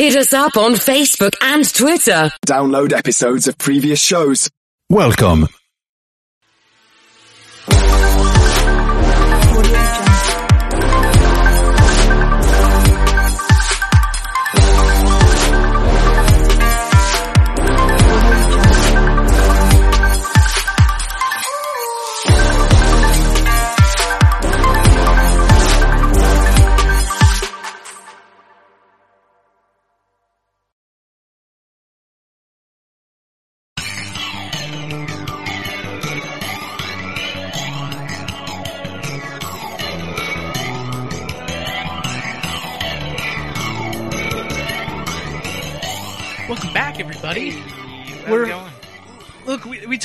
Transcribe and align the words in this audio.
Hit 0.00 0.16
us 0.16 0.32
up 0.32 0.56
on 0.56 0.72
Facebook 0.76 1.34
and 1.42 1.62
Twitter. 1.74 2.30
Download 2.46 2.90
episodes 2.94 3.46
of 3.48 3.58
previous 3.58 4.00
shows. 4.00 4.48
Welcome. 4.88 5.46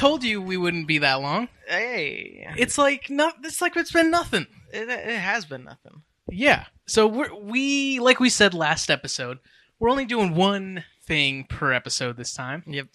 Told 0.06 0.24
you 0.24 0.42
we 0.42 0.58
wouldn't 0.58 0.88
be 0.88 1.00
that 1.00 1.16
long. 1.22 1.48
Hey, 1.68 2.48
It's 2.58 2.78
like 2.78 3.10
no, 3.10 3.32
it's 3.44 3.62
like 3.62 3.76
it's 3.76 3.92
been 3.92 4.12
nothing. 4.12 4.48
it, 4.72 4.88
it 4.90 5.18
has 5.20 5.46
been 5.46 5.64
nothing. 5.64 6.04
Yeah. 6.30 6.66
So 6.88 7.08
we're, 7.08 7.34
we, 7.36 8.00
like 8.00 8.20
we 8.20 8.30
said 8.30 8.54
last 8.54 8.90
episode, 8.92 9.40
we're 9.80 9.90
only 9.90 10.06
doing 10.06 10.36
one 10.36 10.84
thing 11.08 11.46
per 11.50 11.72
episode 11.74 12.18
this 12.18 12.34
time. 12.34 12.64
Yep. 12.68 12.88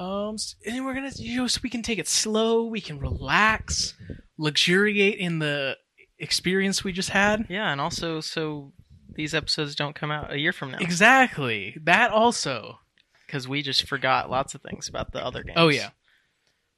Um, 0.00 0.34
s- 0.34 0.56
and 0.66 0.84
we're 0.84 0.94
gonna, 0.94 1.12
you 1.16 1.36
know, 1.38 1.46
so 1.46 1.60
we 1.62 1.70
can 1.70 1.82
take 1.82 1.98
it 1.98 2.08
slow, 2.08 2.64
we 2.64 2.80
can 2.80 2.98
relax, 2.98 3.94
luxuriate 4.38 5.18
in 5.18 5.38
the 5.38 5.76
experience 6.18 6.82
we 6.84 6.92
just 6.92 7.10
had. 7.10 7.46
Yeah, 7.48 7.70
and 7.70 7.80
also 7.80 8.20
so 8.20 8.72
these 9.14 9.34
episodes 9.34 9.74
don't 9.76 9.94
come 9.94 10.10
out 10.10 10.32
a 10.32 10.38
year 10.38 10.52
from 10.52 10.72
now 10.72 10.78
Exactly. 10.80 11.76
That 11.84 12.10
also. 12.10 12.80
because 13.26 13.46
we 13.46 13.62
just 13.62 13.86
forgot 13.88 14.28
lots 14.30 14.54
of 14.54 14.62
things 14.62 14.88
about 14.88 15.12
the 15.12 15.24
other 15.24 15.42
games. 15.44 15.56
Oh 15.58 15.68
yeah. 15.68 15.90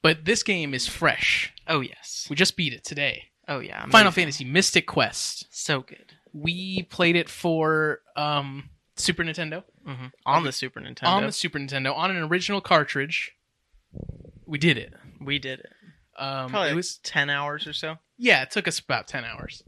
But 0.07 0.25
this 0.25 0.45
game 0.45 0.73
is 0.73 0.87
fresh. 0.87 1.53
Oh 1.67 1.81
yes. 1.81 2.29
We 2.31 2.37
just 2.37 2.57
beat 2.57 2.73
it 2.73 2.85
today. 2.85 3.25
Oh 3.49 3.59
yeah. 3.59 3.85
Final. 3.87 4.13
Fantasy 4.13 4.45
Mystic 4.45 4.87
Quest. 4.87 5.47
So 5.51 5.81
good. 5.81 6.13
We 6.33 6.85
played 6.85 7.17
it 7.17 7.29
for 7.29 7.99
um, 8.15 8.71
Super 8.95 9.25
Nintendo. 9.25 9.65
hmm 9.85 10.07
On 10.25 10.45
the 10.45 10.53
Super 10.53 10.81
Nintendo, 10.81 11.09
On 11.09 11.27
the 11.27 11.33
Super 11.33 11.59
Nintendo, 11.59 11.93
on 11.97 12.13
an 12.13 12.23
original 12.23 12.61
cartridge. 12.61 13.33
We 14.47 14.59
did 14.59 14.79
it. 14.79 14.95
we 15.21 15.41
did 15.41 15.59
it. 15.59 15.73
Um, 16.17 16.51
Probably 16.51 16.71
it 16.71 16.77
was 16.77 16.99
ten 16.99 17.29
hours 17.29 17.67
or 17.67 17.73
so. 17.73 17.97
yeah, 18.17 18.43
it 18.43 18.53
took 18.53 18.69
us 18.69 18.79
about 18.79 19.09
ten 19.09 19.25
hours. 19.25 19.65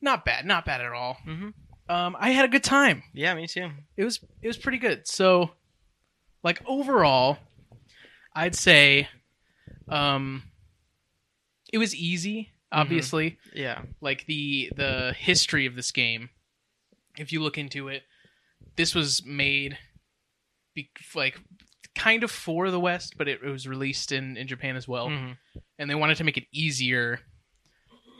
Not 0.00 0.24
bad, 0.24 0.46
not 0.46 0.64
bad 0.64 0.80
at 0.80 0.90
all. 0.92 1.18
Mhm. 1.28 1.52
Um, 1.90 2.16
I 2.18 2.30
had 2.30 2.46
a 2.46 2.48
good 2.48 2.64
time. 2.64 3.02
Yeah, 3.12 3.34
me 3.34 3.46
too. 3.46 3.68
It 3.98 4.04
was 4.04 4.20
it 4.40 4.46
was 4.46 4.56
pretty 4.56 4.78
good. 4.78 5.06
So, 5.06 5.50
like 6.42 6.62
overall, 6.66 7.36
I'd 8.34 8.54
say, 8.54 9.08
um, 9.90 10.42
it 11.72 11.78
was 11.78 11.94
easy. 11.94 12.50
Obviously, 12.72 13.38
Yeah. 13.54 13.82
like 14.00 14.26
the 14.26 14.70
the 14.76 15.12
history 15.18 15.66
of 15.66 15.74
this 15.74 15.90
game 15.90 16.30
if 17.18 17.32
you 17.32 17.42
look 17.42 17.58
into 17.58 17.88
it 17.88 18.04
this 18.76 18.94
was 18.94 19.24
made 19.26 19.76
be, 20.76 20.88
like 21.16 21.40
kind 21.96 22.22
of 22.22 22.30
for 22.30 22.70
the 22.70 22.78
west 22.78 23.14
but 23.18 23.26
it, 23.26 23.40
it 23.44 23.48
was 23.48 23.66
released 23.66 24.12
in 24.12 24.36
in 24.36 24.46
japan 24.46 24.76
as 24.76 24.86
well 24.86 25.08
Mhm. 25.08 25.36
and 25.80 25.90
they 25.90 25.96
wanted 25.96 26.16
to 26.18 26.24
make 26.24 26.36
it 26.36 26.44
easier 26.52 27.18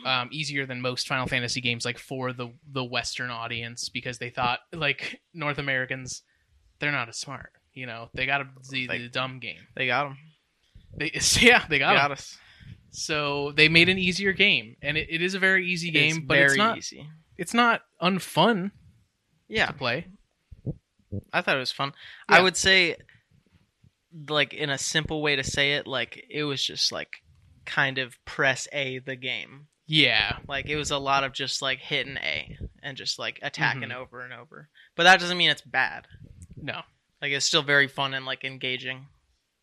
um, 0.04 0.28
easier 0.32 0.66
than 0.66 0.80
most 0.80 1.06
final 1.06 1.28
fantasy 1.28 1.60
games 1.60 1.84
like 1.84 1.98
for 1.98 2.32
the 2.32 2.52
the 2.72 2.82
western 2.84 3.30
audience 3.30 3.88
because 3.88 4.18
they 4.18 4.30
thought 4.30 4.58
like 4.72 5.20
north 5.32 5.58
americans 5.58 6.22
they're 6.80 6.90
not 6.90 7.08
as 7.08 7.16
smart 7.16 7.52
you 7.74 7.86
know 7.86 8.08
they 8.14 8.26
got 8.26 8.44
the, 8.68 8.86
They- 8.88 8.98
the 8.98 9.08
dumb 9.08 9.38
game 9.38 9.68
They 9.76 9.86
got 9.86 10.08
them. 10.08 10.18
They 10.96 11.10
yeah 11.40 11.64
they 11.68 11.78
got, 11.78 11.94
got 11.94 12.10
us. 12.12 12.38
so 12.90 13.52
they 13.56 13.68
made 13.68 13.88
an 13.88 13.98
easier 13.98 14.32
game 14.32 14.76
and 14.82 14.96
it, 14.96 15.08
it 15.10 15.22
is 15.22 15.34
a 15.34 15.38
very 15.38 15.66
easy 15.66 15.90
game 15.90 16.16
it's 16.16 16.26
but 16.26 16.34
very 16.34 16.46
it's 16.48 16.56
not 16.56 16.78
easy. 16.78 17.08
it's 17.38 17.54
not 17.54 17.82
unfun 18.02 18.70
Yeah, 19.48 19.66
to 19.66 19.72
play. 19.72 20.06
I 21.32 21.40
thought 21.42 21.56
it 21.56 21.60
was 21.60 21.72
fun. 21.72 21.92
Yeah. 22.28 22.36
I 22.36 22.40
would 22.40 22.56
say, 22.56 22.94
like 24.28 24.54
in 24.54 24.70
a 24.70 24.78
simple 24.78 25.22
way 25.22 25.36
to 25.36 25.42
say 25.44 25.72
it, 25.72 25.86
like 25.86 26.24
it 26.30 26.44
was 26.44 26.62
just 26.64 26.92
like 26.92 27.22
kind 27.64 27.98
of 27.98 28.16
press 28.24 28.68
A 28.72 28.98
the 29.00 29.16
game. 29.16 29.66
Yeah, 29.86 30.36
Like 30.46 30.66
it 30.66 30.76
was 30.76 30.92
a 30.92 30.98
lot 30.98 31.24
of 31.24 31.32
just 31.32 31.62
like 31.62 31.80
hitting 31.80 32.16
A 32.18 32.56
and 32.80 32.96
just 32.96 33.18
like 33.18 33.40
attacking 33.42 33.88
Mhm. 33.88 33.96
over 33.96 34.20
and 34.20 34.32
over. 34.32 34.68
But 34.94 35.02
that 35.02 35.18
doesn't 35.18 35.36
mean 35.36 35.50
it's 35.50 35.62
bad. 35.62 36.06
no, 36.56 36.82
Like 37.20 37.32
it's 37.32 37.44
still 37.46 37.62
very 37.62 37.88
fun 37.88 38.14
and 38.14 38.24
like 38.24 38.44
engaging. 38.44 39.06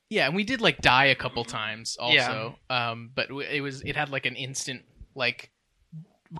Yeah, 0.09 0.25
and 0.27 0.35
we 0.35 0.43
did 0.43 0.61
like 0.61 0.79
die 0.81 1.05
a 1.05 1.15
couple 1.15 1.43
times 1.45 1.97
also. 1.99 2.57
Um, 2.69 3.11
but 3.13 3.29
it 3.49 3.61
was 3.61 3.81
it 3.81 3.95
had 3.95 4.09
like 4.09 4.25
an 4.25 4.35
instant 4.35 4.83
like 5.15 5.51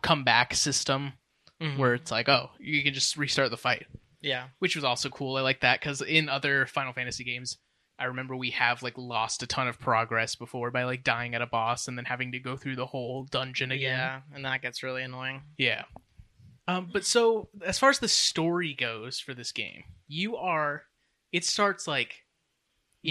comeback 0.02 0.54
system 0.54 1.14
Mhm. 1.62 1.78
where 1.78 1.94
it's 1.96 2.12
like, 2.12 2.30
oh, 2.30 2.52
you 2.60 2.84
can 2.84 2.94
just 2.94 3.18
restart 3.18 3.50
the 3.50 3.58
fight, 3.58 3.88
yeah, 4.22 4.50
which 4.60 4.76
was 4.76 4.84
also 4.86 5.10
cool. 5.10 5.38
I 5.38 5.42
like 5.42 5.62
that 5.62 5.80
because 5.80 6.02
in 6.02 6.30
other 6.30 6.66
Final 6.68 6.94
Fantasy 6.94 7.24
games. 7.24 7.58
I 8.00 8.04
remember 8.06 8.36
we 8.36 8.52
have 8.52 8.84
like 8.84 8.96
lost 8.96 9.42
a 9.42 9.48
ton 9.48 9.68
of 9.68 9.80
progress 9.80 10.36
before 10.36 10.70
by 10.70 10.84
like 10.84 11.04
dying 11.04 11.34
at 11.34 11.42
a 11.42 11.48
boss 11.48 11.88
and 11.88 11.98
then 11.98 12.06
having 12.06 12.32
to 12.34 12.40
go 12.40 12.56
through 12.56 12.76
the 12.76 12.86
whole 12.86 13.24
dungeon 13.24 13.72
again. 13.72 13.98
yeah, 13.98 14.22
and 14.36 14.46
that 14.46 14.62
gets 14.62 14.84
really 14.84 15.02
annoying. 15.02 15.42
Yeah. 15.58 15.82
Um, 16.68 16.90
but 16.94 17.06
so 17.06 17.50
as 17.66 17.80
far 17.80 17.90
as 17.90 17.98
the 17.98 18.08
story 18.08 18.76
goes 18.76 19.20
for 19.20 19.34
this 19.34 19.52
game, 19.52 19.84
you 20.08 20.36
are 20.38 20.84
it 21.32 21.44
starts 21.44 21.88
like 21.88 22.18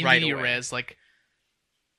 Right 0.04 0.20
media 0.20 0.34
away. 0.34 0.42
res, 0.54 0.72
like 0.72 0.96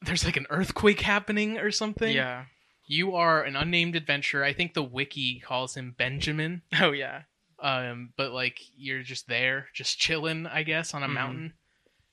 there's 0.04 0.26
like 0.26 0.38
an 0.38 0.48
earthquake 0.50 1.02
happening 1.02 1.58
or 1.58 1.72
something. 1.72 2.14
Yeah. 2.16 2.46
You 2.86 3.16
are 3.16 3.44
an 3.44 3.56
unnamed 3.56 3.96
adventurer. 3.96 4.44
I 4.44 4.54
think 4.54 4.74
the 4.74 4.84
wiki 4.84 5.40
calls 5.40 5.76
him 5.76 5.96
Benjamin. 5.98 6.62
Oh 6.80 6.92
yeah. 6.92 7.24
Um, 7.60 8.14
but 8.16 8.32
like 8.32 8.60
you're 8.78 9.02
just 9.02 9.28
there, 9.28 9.68
just 9.74 9.98
chilling, 10.00 10.46
I 10.46 10.62
guess, 10.64 10.94
on 10.94 11.02
a 11.04 11.08
Mhm. 11.08 11.14
mountain. 11.14 11.54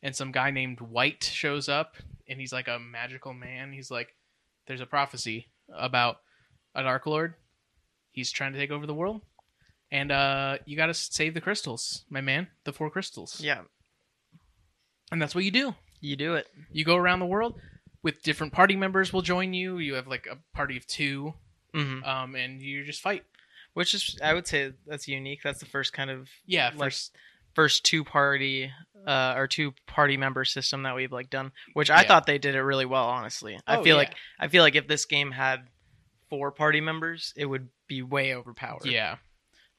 And 0.02 0.16
some 0.16 0.32
guy 0.32 0.50
named 0.50 0.80
White 0.80 1.24
shows 1.24 1.68
up 1.68 1.96
and 2.28 2.40
he's 2.40 2.52
like 2.52 2.68
a 2.68 2.78
magical 2.78 3.34
man. 3.34 3.72
He's 3.72 3.90
like, 3.90 4.16
There's 4.66 4.80
a 4.80 4.86
prophecy 4.86 5.48
about 5.74 6.20
a 6.74 6.82
Dark 6.82 7.04
Lord. 7.06 7.34
He's 8.10 8.32
trying 8.32 8.52
to 8.54 8.58
take 8.58 8.70
over 8.70 8.86
the 8.86 8.94
world. 8.94 9.20
And 9.92 10.10
uh 10.10 10.58
you 10.64 10.76
gotta 10.76 10.94
save 10.94 11.34
the 11.34 11.40
crystals, 11.42 12.04
my 12.08 12.22
man. 12.22 12.48
The 12.64 12.72
four 12.72 12.88
crystals. 12.90 13.40
Yeah. 13.40 13.60
And 15.14 15.22
that's 15.22 15.32
what 15.32 15.44
you 15.44 15.52
do. 15.52 15.76
You 16.00 16.16
do 16.16 16.34
it. 16.34 16.48
You 16.72 16.84
go 16.84 16.96
around 16.96 17.20
the 17.20 17.26
world 17.26 17.54
with 18.02 18.24
different 18.24 18.52
party 18.52 18.74
members 18.74 19.12
will 19.12 19.22
join 19.22 19.54
you. 19.54 19.78
You 19.78 19.94
have 19.94 20.08
like 20.08 20.26
a 20.28 20.38
party 20.56 20.76
of 20.76 20.88
two, 20.88 21.34
hmm 21.72 22.02
um, 22.02 22.34
and 22.34 22.60
you 22.60 22.82
just 22.84 23.00
fight. 23.00 23.22
Which 23.74 23.94
is, 23.94 24.18
I 24.20 24.34
would 24.34 24.48
say, 24.48 24.72
that's 24.88 25.06
unique. 25.06 25.38
That's 25.44 25.60
the 25.60 25.66
first 25.66 25.92
kind 25.92 26.10
of 26.10 26.28
Yeah, 26.46 26.70
Like, 26.74 26.78
first 26.90 27.16
first 27.54 27.84
two 27.84 28.02
party 28.02 28.72
uh, 29.06 29.34
or 29.36 29.46
two 29.46 29.72
party 29.86 30.16
member 30.16 30.44
system 30.44 30.82
that 30.82 30.96
we've 30.96 31.12
like 31.12 31.30
done. 31.30 31.52
Which 31.74 31.90
I 31.90 32.02
Yeah. 32.02 32.08
thought 32.08 32.26
they 32.26 32.38
did 32.38 32.56
it 32.56 32.62
really 32.62 32.86
well. 32.86 33.04
Honestly, 33.04 33.56
I 33.68 33.76
Oh, 33.76 33.84
feel 33.84 33.94
yeah. 33.94 33.98
like 34.02 34.14
I 34.40 34.48
feel 34.48 34.64
like 34.64 34.74
if 34.74 34.88
this 34.88 35.04
game 35.04 35.30
had 35.30 35.68
four 36.28 36.50
party 36.50 36.80
members, 36.80 37.32
it 37.36 37.46
would 37.46 37.68
be 37.86 38.02
way 38.02 38.34
overpowered. 38.34 38.86
Yeah. 38.86 39.18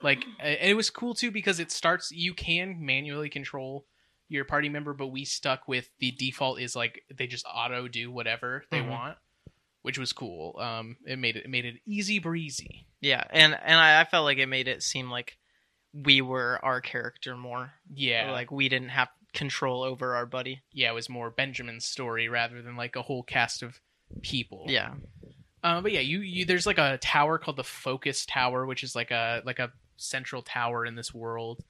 Like 0.02 0.24
it 0.42 0.78
was 0.78 0.90
cool 0.90 1.14
too 1.14 1.30
because 1.30 1.60
it 1.60 1.74
starts 1.74 2.10
you 2.14 2.34
can 2.34 2.86
manually 2.86 3.30
control 3.30 3.86
your 4.30 4.46
party 4.46 4.70
member, 4.70 4.94
but 4.94 5.08
we 5.08 5.26
stuck 5.26 5.68
with 5.68 5.90
the 6.00 6.12
default 6.12 6.60
is 6.60 6.76
like 6.76 7.04
they 7.16 7.28
just 7.28 7.46
auto 7.52 7.88
do 7.88 8.12
whatever 8.12 8.64
they 8.72 8.80
Mhm. 8.80 8.90
want, 8.90 9.18
which 9.84 9.98
was 10.00 10.14
cool. 10.14 10.58
Um, 10.60 10.98
it 11.06 11.18
made 11.20 11.36
it, 11.36 11.46
it 11.46 11.50
made 11.50 11.66
it 11.66 11.76
easy 11.86 12.20
breezy. 12.20 12.88
Yeah, 13.02 13.24
and 13.30 13.54
and 13.54 13.80
I, 13.80 14.02
I 14.02 14.06
felt 14.06 14.26
like 14.26 14.38
it 14.40 14.48
made 14.48 14.68
it 14.68 14.82
seem 14.84 15.12
like 15.12 15.38
we 15.94 16.22
were 16.22 16.60
our 16.64 16.82
character 16.82 17.38
more. 17.38 17.74
Yeah, 17.94 18.32
Like 18.32 18.52
we 18.52 18.68
didn't 18.68 18.90
have 18.90 19.10
control 19.34 19.84
over 19.84 20.16
our 20.16 20.26
buddy. 20.26 20.62
yeah, 20.72 20.90
it 20.90 20.94
was 20.96 21.08
more 21.10 21.30
Benjamin's 21.30 21.86
story 21.86 22.28
rather 22.28 22.62
than 22.62 22.76
like 22.76 22.96
a 22.96 23.02
whole 23.02 23.24
cast 23.24 23.62
of 23.64 23.80
people. 24.22 24.66
Yeah. 24.68 24.94
Um, 25.64 25.84
but 25.84 25.92
yeah, 25.92 26.00
you, 26.02 26.20
you 26.20 26.46
there's 26.46 26.66
like 26.68 26.78
a 26.78 26.98
tower 27.00 27.38
called 27.38 27.58
the 27.58 27.64
Focus 27.64 28.26
Tower, 28.26 28.66
which 28.66 28.84
is 28.84 28.96
like 28.96 29.12
a 29.12 29.42
like 29.46 29.60
a 29.60 29.72
central 29.98 30.42
tower 30.42 30.86
in 30.86 30.96
this 30.96 31.14
world. 31.14 31.64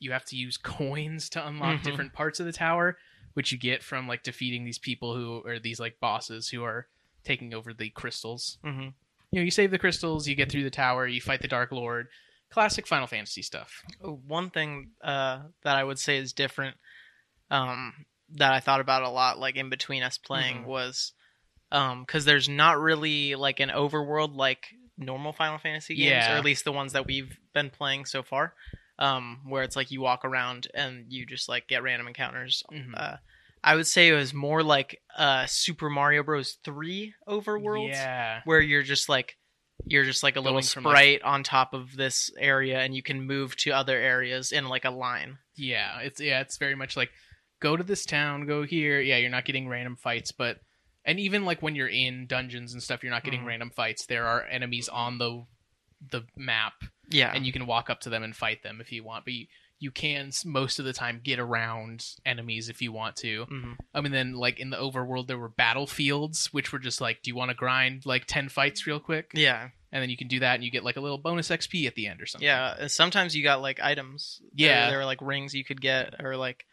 You 0.00 0.12
have 0.12 0.24
to 0.26 0.36
use 0.36 0.56
coins 0.62 1.28
to 1.30 1.46
unlock 1.46 1.80
Mhm. 1.80 1.84
different 1.84 2.12
parts 2.12 2.40
of 2.40 2.46
the 2.46 2.52
tower, 2.52 2.98
which 3.34 3.52
you 3.52 3.58
get 3.58 3.82
from 3.82 4.08
like 4.08 4.22
defeating 4.24 4.64
these 4.64 4.78
people 4.78 5.14
who 5.14 5.46
are 5.46 5.58
these 5.60 5.78
like 5.78 6.00
bosses 6.00 6.48
who 6.48 6.64
are 6.64 6.88
taking 7.22 7.54
over 7.54 7.72
the 7.72 7.90
crystals. 7.90 8.58
hmm 8.62 8.88
You 9.30 9.38
know, 9.38 9.42
you 9.42 9.50
save 9.50 9.70
the 9.70 9.78
crystals, 9.78 10.26
you 10.26 10.34
get 10.34 10.50
through 10.50 10.64
the 10.64 10.70
tower, 10.70 11.06
you 11.06 11.20
fight 11.20 11.40
the 11.42 11.46
Dark 11.48 11.70
Lord, 11.70 12.08
classic 12.50 12.86
Final 12.86 13.06
Fantasy 13.06 13.42
stuff. 13.42 13.84
One 14.00 14.50
thing 14.50 14.90
uh, 15.04 15.42
that 15.62 15.76
I 15.76 15.84
would 15.84 15.98
say 16.00 16.16
is 16.16 16.32
different 16.32 16.76
um, 17.50 18.06
that 18.30 18.52
I 18.52 18.60
thought 18.60 18.80
about 18.80 19.02
a 19.02 19.08
lot, 19.10 19.38
like 19.38 19.56
in 19.56 19.70
between 19.70 20.02
us 20.02 20.18
playing, 20.18 20.62
Mhm. 20.62 20.66
was 20.66 21.12
because 21.70 22.24
there's 22.24 22.48
not 22.48 22.80
really 22.80 23.34
like 23.36 23.60
an 23.60 23.68
overworld 23.70 24.34
like 24.34 24.74
normal 24.96 25.32
Final 25.32 25.58
Fantasy 25.58 25.94
games, 25.94 26.24
Yeah. 26.26 26.34
or 26.34 26.36
at 26.38 26.44
least 26.44 26.64
the 26.64 26.72
ones 26.72 26.92
that 26.92 27.06
we've 27.06 27.38
been 27.54 27.70
playing 27.70 28.04
so 28.06 28.22
far, 28.22 28.54
um, 29.00 29.40
where 29.48 29.62
it's 29.64 29.74
like 29.76 29.90
you 29.90 30.00
walk 30.00 30.24
around 30.24 30.68
and 30.74 31.06
you 31.08 31.26
just 31.26 31.48
like 31.48 31.66
get 31.66 31.82
random 31.82 32.06
encounters. 32.06 32.62
Mhm. 32.72 32.92
Uh, 32.94 33.16
I 33.64 33.74
would 33.74 33.86
say 33.86 34.08
it 34.08 34.14
was 34.14 34.32
more 34.32 34.62
like 34.62 35.00
uh, 35.16 35.46
Super 35.46 35.90
Mario 35.90 36.22
Bros. 36.22 36.58
Three 36.64 37.14
overworld, 37.28 37.88
Yeah. 37.90 38.40
where 38.44 38.60
you're 38.60 38.82
just 38.82 39.08
like 39.08 39.36
you're 39.86 40.04
just 40.04 40.22
like 40.22 40.36
a 40.36 40.40
little 40.40 40.60
Going 40.60 40.84
like- 40.84 40.92
sprite 40.92 41.22
on 41.22 41.42
top 41.42 41.72
of 41.72 41.96
this 41.96 42.30
area 42.38 42.78
and 42.80 42.94
you 42.94 43.02
can 43.02 43.22
move 43.26 43.56
to 43.56 43.70
other 43.70 43.96
areas 43.98 44.52
in 44.52 44.68
like 44.68 44.84
a 44.84 44.90
line 44.90 45.38
Yeah, 45.56 46.00
it's 46.00 46.20
yeah, 46.20 46.40
it's 46.40 46.58
very 46.58 46.74
much 46.74 46.96
like 46.98 47.10
go 47.60 47.76
to 47.76 47.82
this 47.82 48.04
town, 48.04 48.46
go 48.46 48.62
here. 48.62 49.00
Yeah, 49.00 49.16
you're 49.16 49.30
not 49.30 49.44
getting 49.46 49.68
random 49.68 49.96
fights, 49.96 50.32
but 50.32 50.58
and 51.06 51.18
even 51.18 51.44
like 51.46 51.62
when 51.62 51.74
you're 51.74 51.88
in 51.88 52.26
dungeons 52.26 52.74
and 52.74 52.82
stuff, 52.82 53.02
you're 53.02 53.10
not 53.12 53.24
getting 53.24 53.40
Mhm. 53.42 53.46
random 53.46 53.70
fights. 53.70 54.04
There 54.06 54.26
are 54.26 54.44
enemies 54.44 54.88
on 54.88 55.16
the 55.18 55.46
the 56.10 56.22
map, 56.36 56.74
yeah 57.10 57.32
and 57.34 57.44
you 57.44 57.52
can 57.52 57.66
walk 57.66 57.90
up 57.90 58.00
to 58.00 58.08
them 58.10 58.22
and 58.22 58.34
fight 58.34 58.62
them 58.62 58.80
if 58.80 58.90
you 58.92 59.04
want. 59.04 59.24
But 59.24 59.34
you, 59.34 59.46
you 59.78 59.90
can 59.90 60.30
most 60.44 60.78
of 60.78 60.84
the 60.84 60.92
time 60.92 61.20
get 61.22 61.38
around 61.38 62.06
enemies 62.26 62.68
if 62.68 62.80
you 62.82 62.92
want 62.92 63.16
to. 63.16 63.46
Mhm. 63.46 63.76
I 63.94 64.00
mean, 64.00 64.12
then 64.12 64.34
like 64.34 64.58
in 64.60 64.70
the 64.70 64.76
overworld, 64.76 65.26
there 65.26 65.38
were 65.38 65.48
battlefields, 65.48 66.52
which 66.52 66.72
were 66.72 66.78
just 66.78 67.00
like, 67.00 67.22
do 67.22 67.30
you 67.30 67.34
want 67.34 67.50
to 67.50 67.54
grind 67.56 68.04
like 68.06 68.26
ten 68.26 68.48
fights 68.48 68.86
real 68.86 69.00
quick? 69.00 69.30
yeah 69.34 69.70
And 69.92 70.00
then 70.02 70.10
you 70.10 70.16
can 70.16 70.28
do 70.28 70.38
that, 70.40 70.54
and 70.54 70.62
you 70.64 70.70
get 70.70 70.84
like 70.84 70.96
a 70.96 71.00
little 71.00 71.18
bonus 71.18 71.48
XP 71.50 71.86
at 71.86 71.94
the 71.94 72.06
end 72.06 72.20
or 72.20 72.26
something. 72.26 72.46
yeah 72.46 72.86
sometimes 72.86 73.34
you 73.34 73.42
got 73.42 73.60
like 73.62 73.80
items 73.80 74.40
Yeah. 74.54 74.88
there, 74.90 74.98
were 74.98 75.04
like 75.04 75.20
rings 75.22 75.54
you 75.54 75.64
could 75.64 75.80
get 75.80 76.22
or 76.22 76.36
like 76.36 76.64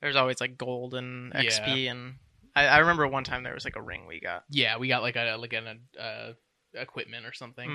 there's 0.00 0.16
always 0.16 0.40
like 0.40 0.56
gold 0.58 0.94
and 0.94 1.32
Yeah. 1.34 1.42
xp 1.42 1.90
and 1.90 2.14
I, 2.56 2.66
I 2.66 2.78
remember 2.78 3.06
one 3.06 3.24
time 3.24 3.42
there 3.42 3.54
was 3.54 3.64
like 3.64 3.76
a 3.76 3.82
ring 3.82 4.06
we 4.06 4.20
got 4.20 4.44
yeah, 4.48 4.78
we 4.78 4.88
got 4.88 5.02
like 5.02 5.16
a 5.16 5.36
like 5.36 5.52
an 5.52 5.80
uh, 6.00 6.32
equipment 6.72 7.26
or 7.26 7.32
something. 7.32 7.70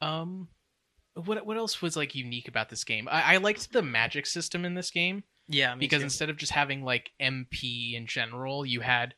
hmm 0.00 0.06
Um, 0.06 0.48
what 1.14 1.44
what 1.46 1.56
else 1.56 1.80
was 1.80 1.96
like 1.96 2.14
unique 2.14 2.48
about 2.48 2.68
this 2.70 2.84
game? 2.84 3.08
I, 3.10 3.34
I 3.34 3.36
liked 3.38 3.72
the 3.72 3.82
magic 3.82 4.26
system 4.26 4.64
in 4.64 4.74
this 4.74 4.90
game 4.90 5.24
yeah 5.48 5.74
because 5.74 6.00
too. 6.00 6.04
instead 6.04 6.30
of 6.30 6.36
just 6.36 6.52
having 6.52 6.82
like 6.82 7.10
MP 7.20 7.94
in 7.94 8.06
general, 8.06 8.64
you 8.66 8.80
had 8.80 9.14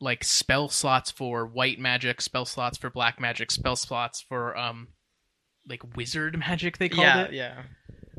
like 0.00 0.24
spell 0.24 0.68
slots 0.68 1.10
for 1.10 1.46
white 1.46 1.78
magic, 1.78 2.20
spell 2.20 2.44
slots 2.44 2.78
for 2.78 2.90
black 2.90 3.20
magic, 3.20 3.50
spell 3.50 3.76
slots 3.76 4.20
for 4.20 4.56
um 4.56 4.88
like 5.68 5.96
wizard 5.96 6.38
magic 6.48 6.78
they 6.78 6.88
called 6.88 7.04
yeah 7.06 7.22
it. 7.22 7.32
yeah 7.32 7.62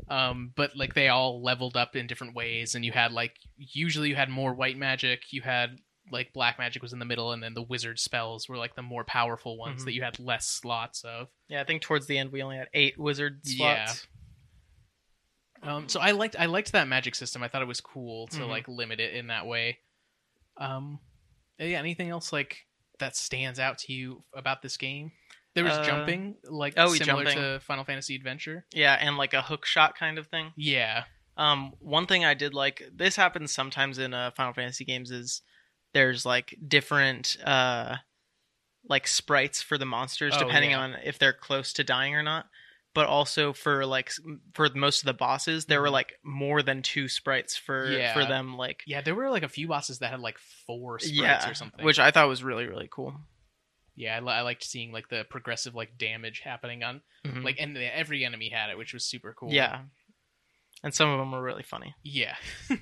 Um, 0.08 0.52
but 0.56 0.76
like 0.76 0.94
they 0.94 1.08
all 1.08 1.42
leveled 1.42 1.76
up 1.76 1.96
in 1.96 2.06
different 2.06 2.34
ways, 2.34 2.74
and 2.74 2.84
you 2.84 2.92
had 2.92 3.12
like 3.12 3.36
usually 3.56 4.08
you 4.10 4.16
had 4.16 4.28
more 4.28 4.54
white 4.54 4.76
magic, 4.76 5.32
you 5.32 5.42
had 5.42 5.76
like 6.10 6.32
black 6.32 6.58
magic 6.58 6.82
was 6.82 6.92
in 6.92 6.98
the 6.98 7.04
middle, 7.04 7.32
and 7.32 7.42
then 7.42 7.54
the 7.54 7.62
wizard 7.62 7.98
spells 8.00 8.48
were 8.48 8.56
like 8.56 8.74
the 8.74 8.82
more 8.82 9.04
powerful 9.04 9.56
ones 9.56 9.82
Mhm. 9.82 9.84
that 9.86 9.92
you 9.94 10.02
had 10.02 10.18
less 10.18 10.46
slots 10.46 11.04
of. 11.04 11.28
yeah 11.48 11.60
i 11.60 11.64
think 11.64 11.80
towards 11.82 12.06
the 12.06 12.18
end 12.18 12.32
we 12.32 12.42
only 12.42 12.56
had 12.56 12.68
eight 12.74 12.98
wizard 12.98 13.40
Yeah. 13.44 13.84
slots 13.86 14.06
Um, 15.62 15.88
so 15.88 16.00
I 16.00 16.10
liked 16.10 16.34
I 16.38 16.46
liked 16.46 16.72
that 16.72 16.88
magic 16.88 17.14
system. 17.14 17.42
I 17.42 17.48
thought 17.48 17.62
it 17.62 17.68
was 17.68 17.80
cool 17.80 18.26
to 18.28 18.40
Mhm. 18.40 18.48
like 18.48 18.66
limit 18.66 18.98
it 18.98 19.14
in 19.14 19.28
that 19.28 19.46
way. 19.46 19.78
Um, 20.56 20.98
yeah. 21.58 21.78
Anything 21.78 22.10
else 22.10 22.32
like 22.32 22.66
that 22.98 23.14
stands 23.16 23.60
out 23.60 23.78
to 23.78 23.92
you 23.92 24.24
about 24.34 24.62
this 24.62 24.76
game? 24.76 25.12
There 25.54 25.62
was 25.64 25.74
Uh, 25.78 25.84
jumping, 25.84 26.36
like 26.44 26.74
oh, 26.76 26.94
similar 26.94 27.24
jumping. 27.24 27.38
to 27.42 27.60
Final 27.60 27.84
Fantasy 27.84 28.16
Adventure. 28.16 28.66
yeah 28.72 28.94
and 29.00 29.16
like 29.16 29.34
a 29.34 29.42
hook 29.42 29.64
shot 29.66 29.94
kind 29.96 30.18
of 30.18 30.26
thing 30.28 30.52
Yeah, 30.56 31.04
Um, 31.36 31.74
one 31.78 32.06
thing 32.06 32.24
I 32.24 32.34
did 32.34 32.54
like 32.54 32.82
this 32.92 33.14
happens 33.16 33.54
sometimes 33.54 33.98
in 33.98 34.12
uh, 34.14 34.32
Final 34.32 34.54
Fantasy 34.54 34.84
games 34.84 35.10
is 35.12 35.42
there's 35.94 36.24
like 36.26 36.56
different 36.66 37.36
uh 37.44 37.96
like 38.88 39.06
sprites 39.06 39.62
for 39.62 39.78
the 39.78 39.86
monsters 39.86 40.34
Oh, 40.36 40.40
depending 40.40 40.72
yeah. 40.72 40.80
on 40.80 40.94
if 41.04 41.18
they're 41.18 41.32
close 41.32 41.72
to 41.74 41.84
dying 41.84 42.14
or 42.14 42.22
not. 42.22 42.46
But 42.94 43.06
also 43.06 43.52
for 43.54 43.86
like 43.86 44.10
for 44.54 44.68
most 44.74 45.00
of 45.02 45.06
the 45.06 45.14
bosses, 45.14 45.64
there 45.66 45.80
were 45.80 45.88
Mhm. 45.88 45.92
like 45.92 46.12
more 46.22 46.62
than 46.62 46.82
two 46.82 47.08
sprites 47.08 47.56
for 47.56 47.90
Yeah. 47.90 48.12
for 48.12 48.24
them. 48.26 48.56
Like 48.56 48.82
yeah. 48.86 49.00
There 49.00 49.14
were 49.14 49.30
like 49.30 49.44
a 49.44 49.48
few 49.48 49.66
bosses 49.68 50.00
that 50.00 50.10
had 50.10 50.20
like 50.20 50.36
four 50.66 50.98
sprites 50.98 51.12
yeah, 51.16 51.48
or 51.50 51.54
something. 51.54 51.84
which 51.84 51.98
I 51.98 52.10
thought 52.10 52.28
was 52.28 52.42
really 52.42 52.66
really 52.66 52.88
cool. 52.90 53.14
yeah, 53.94 54.18
I, 54.18 54.38
I 54.38 54.40
liked 54.42 54.64
seeing 54.64 54.90
like 54.92 55.08
the 55.08 55.24
progressive 55.30 55.74
like 55.74 55.96
damage 55.96 56.40
happening 56.40 56.82
on 56.82 57.02
Mhm. 57.24 57.44
like 57.44 57.56
and 57.60 57.76
every 57.78 58.24
enemy 58.24 58.48
had 58.50 58.68
it, 58.70 58.76
which 58.78 58.92
was 58.92 59.04
super 59.06 59.32
cool. 59.32 59.52
yeah, 59.52 59.82
and 60.82 60.92
some 60.94 61.08
of 61.08 61.18
them 61.18 61.30
were 61.32 61.42
really 61.42 61.62
funny. 61.62 61.94
Yeah. 62.02 62.36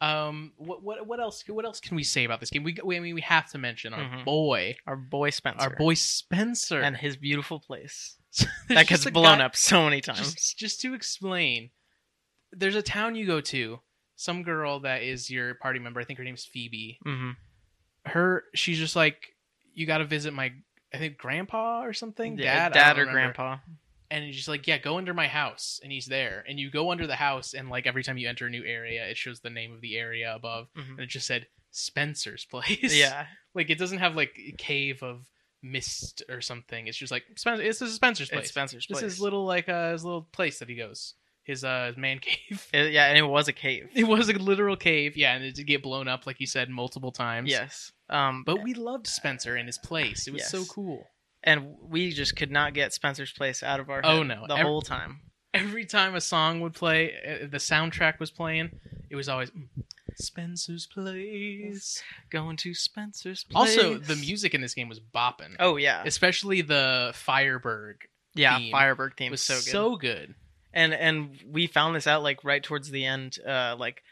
um. 0.00 0.52
What 0.56 0.82
what 0.82 1.06
what 1.06 1.20
else? 1.20 1.44
What 1.48 1.64
else 1.64 1.80
can 1.80 1.96
we 1.96 2.02
say 2.02 2.24
about 2.24 2.40
this 2.40 2.50
game? 2.50 2.62
We 2.64 2.76
we 2.84 2.96
I 2.96 3.00
mean 3.00 3.14
we 3.14 3.20
have 3.22 3.50
to 3.52 3.58
mention 3.58 3.92
our 3.94 4.00
Mhm. 4.02 4.24
boy, 4.24 4.76
Our 4.86 4.96
boy 4.96 5.30
Spencer, 5.30 5.60
our 5.70 5.76
boy 5.76 5.94
Spencer, 5.94 6.80
and 6.80 6.96
his 6.96 7.16
beautiful 7.16 7.60
place 7.60 8.16
that 8.68 8.86
gets 8.86 9.08
blown 9.10 9.38
guy- 9.38 9.44
up 9.44 9.56
so 9.56 9.84
many 9.84 10.00
times. 10.00 10.34
Just, 10.34 10.58
just 10.58 10.80
to 10.82 10.94
explain, 10.94 11.70
there's 12.52 12.74
a 12.76 12.82
town 12.82 13.14
you 13.14 13.26
go 13.26 13.40
to. 13.40 13.80
Some 14.16 14.42
girl 14.44 14.80
that 14.80 15.02
is 15.02 15.28
your 15.30 15.54
party 15.54 15.78
member. 15.80 16.00
I 16.00 16.04
think 16.04 16.18
her 16.18 16.24
name's 16.24 16.44
Phoebe. 16.44 16.98
Mm-hmm. 17.04 17.30
Her 18.10 18.44
she's 18.54 18.78
just 18.78 18.94
like 18.96 19.34
you 19.74 19.86
got 19.86 19.98
to 19.98 20.04
visit 20.04 20.32
my 20.32 20.52
I 20.92 20.98
think 20.98 21.18
grandpa 21.18 21.82
or 21.82 21.92
something. 21.92 22.38
Yeah, 22.38 22.68
dad, 22.68 22.72
dad 22.74 22.98
or 22.98 23.06
remember. 23.06 23.12
grandpa. 23.34 23.56
And 24.10 24.24
he's 24.24 24.36
just 24.36 24.48
like, 24.48 24.66
yeah, 24.66 24.78
go 24.78 24.98
under 24.98 25.14
my 25.14 25.26
house, 25.28 25.80
and 25.82 25.90
he's 25.92 26.06
there, 26.06 26.44
and 26.48 26.58
you 26.60 26.70
go 26.70 26.90
under 26.90 27.06
the 27.06 27.16
house, 27.16 27.54
and 27.54 27.68
like 27.70 27.86
every 27.86 28.02
time 28.04 28.18
you 28.18 28.28
enter 28.28 28.46
a 28.46 28.50
new 28.50 28.64
area, 28.64 29.06
it 29.06 29.16
shows 29.16 29.40
the 29.40 29.50
name 29.50 29.72
of 29.72 29.80
the 29.80 29.96
area 29.96 30.34
above, 30.34 30.68
Mhm. 30.76 30.90
and 30.90 31.00
it 31.00 31.06
just 31.08 31.26
said 31.26 31.46
Spencer's 31.70 32.44
place. 32.50 32.96
Yeah, 32.96 33.26
like 33.54 33.70
it 33.70 33.78
doesn't 33.78 33.98
have 33.98 34.14
like 34.16 34.36
a 34.38 34.52
cave 34.52 35.02
of 35.02 35.26
mist 35.62 36.22
or 36.28 36.40
something. 36.40 36.86
It's 36.86 36.98
just 36.98 37.10
like 37.12 37.24
Spencer. 37.36 37.62
This 37.62 37.80
is 37.82 37.94
Spencer's 37.94 38.28
place. 38.28 38.40
it's 38.44 38.48
Spencer's 38.50 38.86
this 38.88 39.02
is 39.02 39.20
little 39.20 39.44
like 39.46 39.68
uh, 39.68 39.92
his 39.92 40.04
little 40.04 40.22
place 40.32 40.58
that 40.58 40.68
he 40.68 40.74
goes. 40.76 41.14
His 41.44 41.62
uh 41.64 41.86
his 41.88 41.96
man 41.96 42.18
cave. 42.22 42.66
It- 42.72 42.92
yeah, 42.92 43.06
and 43.06 43.18
it 43.18 43.22
was 43.26 43.48
a 43.48 43.52
cave. 43.52 43.88
It 43.94 44.04
was 44.04 44.28
a 44.28 44.32
literal 44.34 44.76
cave, 44.76 45.16
yeah, 45.16 45.34
and 45.34 45.44
it 45.44 45.54
did 45.54 45.66
get 45.66 45.82
blown 45.82 46.08
up, 46.08 46.26
like 46.26 46.40
you 46.40 46.46
said, 46.46 46.68
multiple 46.70 47.12
times. 47.12 47.50
Yes. 47.50 47.92
Um, 48.08 48.44
But 48.44 48.62
we 48.62 48.74
loved 48.74 49.06
Spencer 49.06 49.56
and 49.56 49.66
his 49.68 49.78
place. 49.78 50.26
It 50.26 50.32
was 50.34 50.46
so 50.48 50.64
cool. 50.66 51.06
And 51.46 51.76
we 51.82 52.10
just 52.12 52.36
could 52.36 52.50
not 52.50 52.72
get 52.74 52.92
Spencer's 52.94 53.32
place 53.32 53.62
out 53.62 53.78
of 53.78 53.90
our 53.90 53.96
head 54.02 54.10
Oh, 54.10 54.22
no. 54.22 54.46
the 54.48 54.56
Ev- 54.56 54.64
whole 54.66 54.80
time. 54.82 55.20
Every 55.52 55.84
time 55.84 56.14
a 56.14 56.20
song 56.20 56.60
would 56.62 56.72
play, 56.74 57.12
uh, 57.42 57.46
the 57.46 57.58
soundtrack 57.58 58.18
was 58.18 58.30
playing, 58.30 58.70
it 59.10 59.14
was 59.14 59.28
always 59.28 59.50
"Mm, 59.50 59.68
Spencer's 60.16 60.86
place. 60.86 62.02
Going 62.30 62.56
to 62.56 62.74
Spencer's 62.74 63.44
place. 63.44 63.76
Also, 63.78 63.98
the 63.98 64.16
music 64.16 64.54
in 64.54 64.60
this 64.62 64.74
game 64.74 64.88
was 64.88 65.00
bopping. 65.00 65.54
Oh 65.60 65.76
yeah, 65.76 66.02
Especially 66.04 66.60
the 66.62 67.12
Fireburg 67.14 67.94
yeah. 68.34 68.58
theme 68.58 68.72
Fireburg 68.72 69.16
theme 69.16 69.30
was 69.30 69.42
so 69.42 69.54
good. 69.54 69.62
so 69.64 69.96
good. 69.96 70.34
and 70.72 70.92
and 70.94 71.38
we 71.46 71.66
found 71.66 71.94
this 71.94 72.06
out 72.06 72.22
like 72.22 72.42
right 72.42 72.62
towards 72.62 72.90
the 72.90 73.04
end. 73.04 73.38
Uh, 73.46 73.76
like 73.78 74.02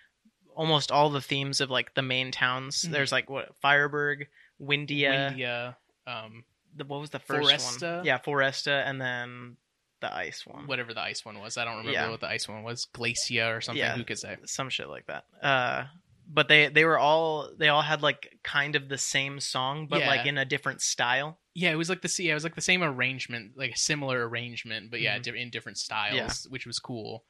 almost 0.55 0.93
all 0.93 1.09
the 1.11 1.21
themes 1.21 1.61
of 1.61 1.71
like 1.71 1.95
the 1.95 2.03
main 2.03 2.31
towns. 2.31 2.83
Mhm. 2.85 2.93
There's 2.93 3.11
like 3.11 3.29
what 3.31 3.53
Fireburg, 3.65 4.27
Windia. 4.61 5.35
Windia, 5.35 5.77
um, 6.07 6.45
The, 6.77 6.85
what 6.85 7.01
was 7.01 7.11
the 7.11 7.19
first 7.19 7.49
Foresta? 7.49 7.97
one? 7.99 8.05
Yeah, 8.07 8.19
Foresta, 8.19 8.83
and 8.87 9.01
then 9.01 9.57
the 10.01 10.13
ice 10.13 10.45
one. 10.47 10.67
whatever 10.67 10.93
the 10.95 11.01
ice 11.01 11.25
one 11.25 11.39
was. 11.39 11.57
I 11.57 11.65
don't 11.65 11.77
remember 11.79 11.93
Yeah. 11.93 12.11
what 12.11 12.21
the 12.21 12.29
ice 12.29 12.49
one 12.49 12.63
was. 12.63 12.87
Glacia 12.95 13.57
or 13.57 13.61
something. 13.61 13.79
Yeah. 13.79 13.95
Who 13.97 14.05
could 14.05 14.19
say? 14.19 14.37
some 14.47 14.69
shit 14.69 14.89
like 14.89 15.07
that. 15.07 15.25
Uh, 15.43 15.85
but 16.29 16.49
they 16.49 16.69
they 16.69 16.85
were 16.85 16.99
all 16.99 17.51
they 17.57 17.69
all 17.69 17.83
had 17.83 18.03
like 18.03 18.39
kind 18.43 18.75
of 18.77 18.89
the 18.89 18.99
same 18.99 19.39
song, 19.41 19.87
but 19.89 20.01
Yeah. 20.01 20.09
like 20.09 20.27
in 20.27 20.39
a 20.39 20.45
different 20.45 20.81
style. 20.81 21.39
Yeah, 21.55 21.71
it 21.71 21.77
was 21.77 21.89
like 21.91 22.01
the 22.01 22.13
yeah, 22.23 22.33
it 22.33 22.35
was 22.35 22.45
like 22.45 22.55
the 22.55 22.61
same 22.63 22.83
arrangement, 22.83 23.53
like 23.57 23.73
a 23.73 23.77
similar 23.77 24.27
arrangement, 24.29 24.91
but 24.91 25.01
yeah, 25.01 25.19
Mhm. 25.19 25.23
di- 25.25 25.43
in 25.43 25.51
different 25.51 25.79
styles, 25.79 26.17
Yeah. 26.17 26.51
which 26.51 26.67
was 26.67 26.79
cool. 26.79 27.25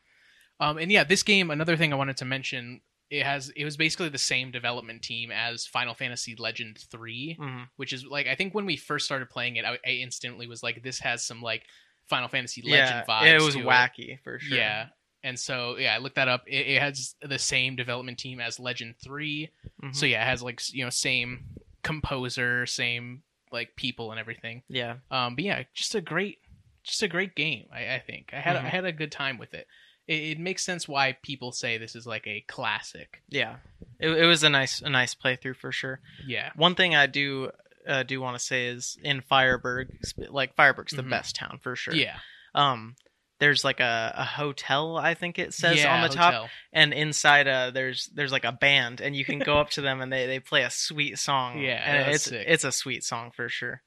Um, 0.60 0.78
and 0.78 0.92
yeah, 0.92 1.02
this 1.04 1.22
game. 1.24 1.50
Another 1.50 1.76
thing 1.76 1.92
I 1.92 1.96
wanted 1.96 2.16
to 2.18 2.24
mention, 2.24 2.82
it 3.12 3.24
has 3.26 3.50
it 3.54 3.64
was 3.64 3.76
basically 3.76 4.08
the 4.08 4.16
same 4.18 4.50
development 4.50 5.02
team 5.02 5.30
as 5.30 5.66
Final 5.66 5.94
Fantasy 5.94 6.34
Legend 6.36 6.78
Three, 6.78 7.36
Mhm. 7.38 7.68
which 7.76 7.92
is 7.92 8.04
like 8.06 8.26
I 8.26 8.34
think 8.34 8.54
when 8.54 8.64
we 8.66 8.76
first 8.76 9.04
started 9.04 9.28
playing 9.28 9.56
it, 9.56 9.64
I, 9.64 9.78
I 9.86 9.90
instantly 10.00 10.46
was 10.46 10.62
like, 10.62 10.82
this 10.82 10.98
has 11.00 11.22
some 11.24 11.42
like 11.42 11.64
Final 12.08 12.28
Fantasy 12.28 12.62
Yeah, 12.64 12.72
Legend 12.76 13.04
vibes. 13.08 13.26
it 13.40 13.42
was 13.42 13.56
wacky 13.56 14.18
for 14.24 14.38
sure. 14.38 14.56
Yeah. 14.58 14.86
And 15.22 15.38
so 15.38 15.76
yeah, 15.76 15.94
I 15.94 15.98
looked 15.98 16.16
that 16.16 16.28
up. 16.28 16.42
It, 16.48 16.66
it 16.66 16.80
has 16.82 17.14
the 17.22 17.38
same 17.38 17.76
development 17.76 18.18
team 18.18 18.40
as 18.40 18.58
Legend 18.58 18.94
3 19.04 19.50
Mhm. 19.82 19.94
So 19.94 20.06
yeah, 20.06 20.22
it 20.22 20.26
has 20.26 20.42
like 20.42 20.60
you 20.72 20.82
know 20.84 20.90
same 20.90 21.44
composer, 21.82 22.66
same 22.66 23.22
like 23.50 23.76
people 23.76 24.10
and 24.10 24.18
everything. 24.18 24.62
yeah, 24.68 24.96
Um, 25.10 25.34
but 25.34 25.44
yeah, 25.44 25.62
just 25.74 25.94
a 25.94 26.00
great, 26.00 26.38
just 26.82 27.02
a 27.02 27.08
great 27.08 27.34
game. 27.34 27.66
I, 27.70 27.94
I 27.96 27.98
think 27.98 28.30
I 28.32 28.40
had 28.40 28.56
Mhm. 28.56 28.64
I 28.64 28.68
had 28.68 28.84
a 28.86 28.92
good 28.92 29.12
time 29.12 29.36
with 29.38 29.52
it. 29.54 29.66
It. 30.08 30.14
It 30.32 30.38
makes 30.38 30.64
sense 30.64 30.88
why 30.88 31.16
people 31.22 31.52
say 31.52 31.78
this 31.78 31.94
is 31.94 32.06
like 32.06 32.26
a 32.26 32.40
classic. 32.48 33.22
yeah. 33.28 33.56
It, 34.00 34.10
it 34.10 34.26
was 34.26 34.42
a 34.42 34.50
nice 34.50 34.80
a 34.82 34.90
nice 34.90 35.14
playthrough 35.14 35.56
for 35.56 35.70
sure. 35.70 36.00
Yeah, 36.26 36.50
One 36.56 36.74
thing 36.74 36.94
I 36.96 37.06
do 37.06 37.50
uh, 37.86 38.02
do 38.02 38.20
want 38.20 38.36
to 38.38 38.44
say 38.44 38.66
is 38.66 38.96
in 39.02 39.22
Fireburg, 39.22 39.86
sp- 40.02 40.30
like 40.30 40.56
Fireburg's 40.56 40.92
the 40.92 41.02
Mhm. 41.02 41.10
best 41.10 41.36
town 41.36 41.58
for 41.62 41.74
sure. 41.76 41.94
yeah, 41.94 42.16
Um, 42.54 42.96
there's 43.38 43.64
like 43.64 43.80
a, 43.80 44.14
a 44.16 44.24
hotel 44.24 44.96
I 44.96 45.14
think 45.14 45.38
it 45.38 45.52
says 45.54 45.78
yeah, 45.78 45.92
on 45.94 46.02
the 46.08 46.14
top 46.14 46.48
and 46.72 46.92
inside 46.92 47.48
uh 47.48 47.70
there's 47.72 48.08
there's 48.14 48.30
like 48.30 48.44
a 48.44 48.52
band 48.52 49.00
and 49.00 49.16
you 49.16 49.24
can 49.24 49.40
go 49.40 49.58
up 49.58 49.70
to 49.70 49.80
them 49.80 50.00
and 50.00 50.12
they 50.12 50.26
they 50.26 50.38
play 50.38 50.62
a 50.62 50.70
sweet 50.70 51.18
song 51.18 51.58
Yeah, 51.60 51.82
and 51.84 52.14
it's 52.14 52.24
sick. 52.24 52.44
it's 52.48 52.62
a 52.62 52.70
sweet 52.70 53.02
song 53.02 53.32
for 53.34 53.48
sure 53.48 53.82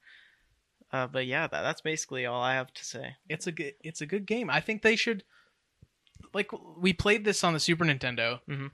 uh 0.91 1.07
but 1.07 1.25
yeah 1.25 1.47
that, 1.47 1.61
that's 1.61 1.79
basically 1.81 2.25
all 2.25 2.41
i 2.41 2.53
have 2.55 2.73
to 2.73 2.83
say 2.85 3.15
It's 3.29 3.47
a 3.47 3.51
good. 3.53 3.73
It's 3.81 4.01
a 4.01 4.05
good 4.05 4.25
game. 4.25 4.49
I 4.49 4.59
think 4.59 4.81
they 4.81 4.95
should. 4.97 5.23
Like 6.33 6.49
we 6.77 6.93
played 6.93 7.25
this 7.25 7.43
on 7.43 7.53
the 7.53 7.59
Super 7.59 7.85
Nintendo. 7.85 8.39
Mhm. 8.49 8.71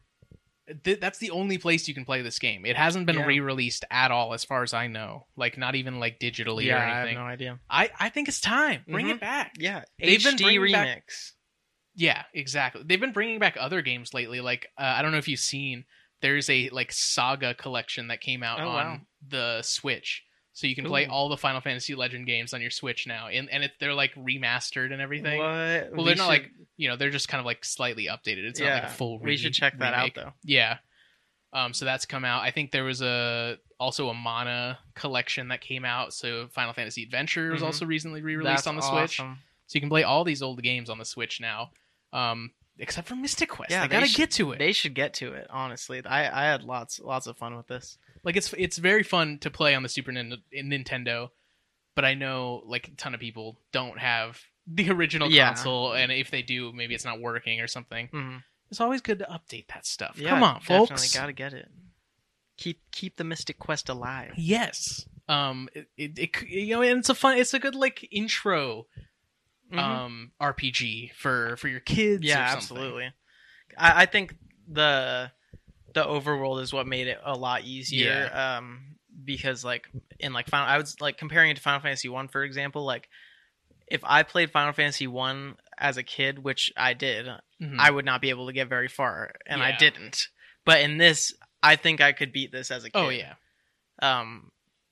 Th- 0.83 0.99
that's 0.99 1.17
the 1.19 1.31
only 1.31 1.57
place 1.57 1.87
you 1.87 1.93
can 1.93 2.05
play 2.05 2.21
this 2.21 2.39
game. 2.39 2.65
It 2.65 2.77
hasn't 2.77 3.05
been 3.05 3.17
Yeah. 3.17 3.25
re-released 3.25 3.83
at 3.91 4.09
all, 4.11 4.33
as 4.33 4.45
far 4.45 4.63
as 4.63 4.73
I 4.73 4.87
know. 4.87 5.27
Like 5.35 5.57
not 5.57 5.75
even 5.75 5.99
like 5.99 6.19
digitally 6.19 6.65
yeah 6.65 6.75
or 6.75 6.77
i 6.79 6.87
have 6.89 6.97
anything. 7.07 7.17
no 7.17 7.25
idea 7.25 7.59
I, 7.69 7.89
I 7.99 8.09
think 8.09 8.27
it's 8.29 8.39
time. 8.39 8.83
Bring 8.87 9.07
Mhm. 9.07 9.11
it 9.15 9.19
back. 9.19 9.53
yeah 9.57 9.83
They've 9.99 10.23
been 10.23 10.35
hd 10.35 10.43
bringing 10.43 10.61
remix 10.61 10.71
back- 10.73 11.03
Yeah, 11.95 12.23
exactly. 12.33 12.83
They've 12.85 12.99
been 13.01 13.11
bringing 13.11 13.39
back 13.39 13.57
other 13.59 13.81
games 13.81 14.13
lately. 14.13 14.39
Like 14.39 14.67
uh, 14.77 14.93
I 14.97 15.01
don't 15.01 15.11
know 15.11 15.17
if 15.17 15.27
you've 15.27 15.39
seen. 15.41 15.85
There's 16.21 16.49
a 16.49 16.69
like 16.69 16.91
Saga 16.91 17.53
collection 17.55 18.07
that 18.07 18.21
came 18.21 18.43
out 18.43 18.59
Oh, 18.61 18.69
on 18.69 18.85
wow. 18.91 19.01
the 19.27 19.61
Switch, 19.63 20.23
so 20.53 20.67
you 20.67 20.75
can 20.75 20.85
play 20.85 21.05
all 21.05 21.29
the 21.29 21.37
Final 21.37 21.61
Fantasy 21.61 21.95
Legend 21.95 22.25
games 22.25 22.53
on 22.53 22.61
your 22.61 22.71
Switch 22.71 23.07
now, 23.07 23.27
and 23.27 23.49
and 23.49 23.63
it, 23.63 23.71
they're 23.79 23.93
like 23.93 24.13
remastered 24.15 24.91
and 24.91 25.01
everything. 25.01 25.37
what 25.39 25.47
Well, 25.47 25.91
We 25.97 26.03
they're 26.05 26.15
not 26.15 26.27
like 26.27 26.49
you 26.77 26.89
know 26.89 26.95
they're 26.95 27.09
just 27.09 27.27
kind 27.29 27.39
of 27.39 27.45
like 27.45 27.63
slightly 27.63 28.05
updated. 28.07 28.45
It's 28.45 28.59
not 28.59 28.69
like 28.73 28.83
a 28.83 28.89
full. 28.89 29.19
we 29.19 29.37
should 29.37 29.53
check 29.53 29.77
that 29.79 29.93
remake. 29.95 30.17
out 30.17 30.23
though 30.25 30.33
Yeah. 30.43 30.77
Um, 31.53 31.73
so 31.73 31.83
that's 31.83 32.05
come 32.05 32.23
out. 32.23 32.43
I 32.43 32.51
think 32.51 32.71
there 32.71 32.85
was 32.85 33.01
a 33.01 33.57
also 33.79 34.07
a 34.09 34.13
Mana 34.13 34.79
collection 34.95 35.49
that 35.49 35.59
came 35.59 35.83
out. 35.83 36.13
So 36.13 36.47
Final 36.53 36.71
Fantasy 36.73 37.03
Adventure 37.03 37.51
was 37.51 37.61
Mhm. 37.61 37.65
also 37.65 37.85
recently 37.85 38.21
re-released 38.21 38.63
That's 38.63 38.67
on 38.67 38.75
the 38.77 38.81
Switch. 38.81 39.17
So 39.17 39.27
you 39.73 39.81
can 39.81 39.89
play 39.89 40.03
all 40.03 40.23
these 40.23 40.41
old 40.41 40.61
games 40.63 40.89
on 40.89 40.97
the 40.97 41.03
Switch 41.05 41.41
now. 41.41 41.71
Um, 42.13 42.51
except 42.81 43.07
for 43.07 43.15
Mystic 43.15 43.49
Quest. 43.49 43.71
Yeah, 43.71 43.87
they 43.87 43.93
gotta 43.93 44.07
sh- 44.07 44.17
get 44.17 44.31
to 44.31 44.51
it. 44.51 44.59
they 44.59 44.73
should 44.73 44.93
get 44.93 45.13
to 45.15 45.33
it 45.33 45.47
honestly 45.49 46.01
i 46.05 46.19
i 46.25 46.45
had 46.45 46.63
lots 46.63 46.99
lots 46.99 47.27
of 47.27 47.37
fun 47.37 47.55
with 47.55 47.67
this 47.67 47.97
like 48.23 48.35
it's 48.35 48.53
it's 48.57 48.77
very 48.77 49.03
fun 49.03 49.37
to 49.39 49.49
play 49.49 49.73
on 49.75 49.83
the 49.83 49.89
Super 49.89 50.11
Nin- 50.11 50.37
Nintendo, 50.53 51.29
but 51.95 52.05
I 52.05 52.13
know 52.13 52.61
like 52.65 52.87
a 52.89 52.91
ton 52.91 53.13
of 53.15 53.19
people 53.19 53.57
don't 53.71 53.97
have 53.99 54.39
the 54.67 54.91
original 54.91 55.29
Yeah. 55.31 55.47
console, 55.47 55.93
and 55.93 56.11
if 56.11 56.29
they 56.29 56.41
do, 56.43 56.71
maybe 56.71 56.93
it's 56.93 57.03
not 57.05 57.19
working 57.19 57.59
or 57.61 57.67
something. 57.67 58.07
mm-hmm. 58.07 58.37
It's 58.69 58.79
always 58.79 59.01
good 59.01 59.19
to 59.19 59.25
update 59.25 59.67
that 59.73 59.85
stuff. 59.87 60.17
yeah, 60.17 60.29
Come 60.29 60.43
on, 60.43 60.59
definitely 60.59 60.87
folks. 60.87 61.15
gotta 61.15 61.33
get 61.33 61.53
it 61.53 61.67
keep 62.57 62.79
keep 62.91 63.17
the 63.17 63.23
mystic 63.23 63.57
quest 63.57 63.89
alive 63.89 64.33
Yes. 64.37 65.05
Um. 65.27 65.67
It, 65.73 65.87
it, 65.97 66.19
it 66.19 66.47
you 66.49 66.75
know, 66.75 66.81
and 66.83 66.99
it's 66.99 67.09
a 67.09 67.15
fun. 67.15 67.37
It's 67.37 67.53
a 67.55 67.59
good 67.59 67.73
like 67.75 68.07
intro. 68.11 68.85
Mhm. 69.71 69.79
Um. 69.79 70.31
RPG 70.41 71.11
for 71.15 71.55
for 71.57 71.67
your 71.67 71.79
kids. 71.79 72.23
yeah 72.23 72.39
absolutely 72.57 73.11
I, 73.77 74.03
I 74.03 74.05
think 74.05 74.35
the 74.67 75.31
the 75.93 76.03
overworld 76.03 76.61
is 76.61 76.71
what 76.73 76.87
made 76.87 77.07
it 77.07 77.19
a 77.23 77.35
lot 77.35 77.63
easier 77.63 78.29
um 78.33 78.95
because 79.25 79.63
like 79.65 79.87
in 80.19 80.31
like 80.33 80.47
final 80.47 80.67
i 80.67 80.77
was 80.77 80.99
like 81.01 81.17
comparing 81.17 81.51
it 81.51 81.55
to 81.55 81.61
final 81.61 81.81
fantasy 81.81 82.07
one 82.09 82.27
for 82.29 82.43
example 82.43 82.85
like 82.85 83.09
if 83.87 84.01
i 84.05 84.23
played 84.23 84.51
final 84.51 84.71
fantasy 84.73 85.05
one 85.07 85.55
as 85.77 85.97
a 85.97 86.03
kid 86.03 86.39
which 86.39 86.71
i 86.77 86.93
did 86.93 87.27
Mhm. 87.61 87.75
i 87.77 87.91
would 87.91 88.05
not 88.05 88.21
be 88.21 88.29
able 88.29 88.47
to 88.47 88.53
get 88.53 88.69
very 88.69 88.87
far 88.87 89.33
and 89.45 89.61
i 89.61 89.75
didn't 89.77 90.27
but 90.65 90.79
in 90.81 90.97
this 90.97 91.33
i 91.61 91.75
think 91.75 91.99
i 91.99 92.13
could 92.13 92.31
beat 92.31 92.51
this 92.53 92.71
as 92.71 92.83
a 92.85 92.89
kid 92.89 92.99
oh 92.99 93.09
yeah. 93.09 93.33
um 94.01 94.51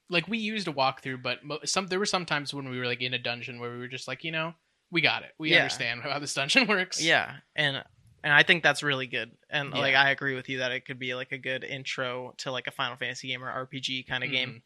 Like 0.10 0.28
we 0.28 0.38
used 0.40 0.68
a 0.68 0.74
walkthrough, 0.74 1.22
but 1.22 1.40
some 1.70 1.88
there 1.88 2.00
were 2.00 2.06
some 2.06 2.26
times 2.26 2.54
when 2.54 2.68
we 2.70 2.78
were 2.80 2.86
like 2.88 3.02
in 3.02 3.14
a 3.14 3.20
dungeon 3.20 3.60
where 3.60 3.72
we 3.72 3.78
were 3.78 3.88
just 3.88 4.08
like, 4.08 4.24
you 4.24 4.32
know, 4.32 4.54
we 4.92 5.02
got 5.02 5.24
it. 5.24 5.34
We 5.38 5.52
Yeah. 5.52 5.58
understand 5.60 6.02
how 6.02 6.18
this 6.20 6.34
dungeon 6.34 6.68
works. 6.76 7.02
yeah 7.04 7.38
and 7.56 7.84
and 8.24 8.34
i 8.34 8.44
think 8.44 8.64
that's 8.64 8.84
really 8.84 9.08
good 9.08 9.32
and 9.50 9.72
like 9.72 9.96
i 9.96 10.10
agree 10.10 10.36
with 10.36 10.50
you 10.50 10.58
that 10.60 10.72
it 10.74 10.86
could 10.86 11.00
be 11.00 11.16
like 11.16 11.32
a 11.32 11.38
good 11.38 11.64
intro 11.64 12.34
to 12.40 12.52
like 12.52 12.68
a 12.68 12.72
final 12.72 12.98
fantasy 12.98 13.30
game 13.30 13.44
or 13.44 13.68
rpg 13.68 14.06
kind 14.08 14.24
of 14.24 14.32
game 14.32 14.50
Mhm. 14.50 14.62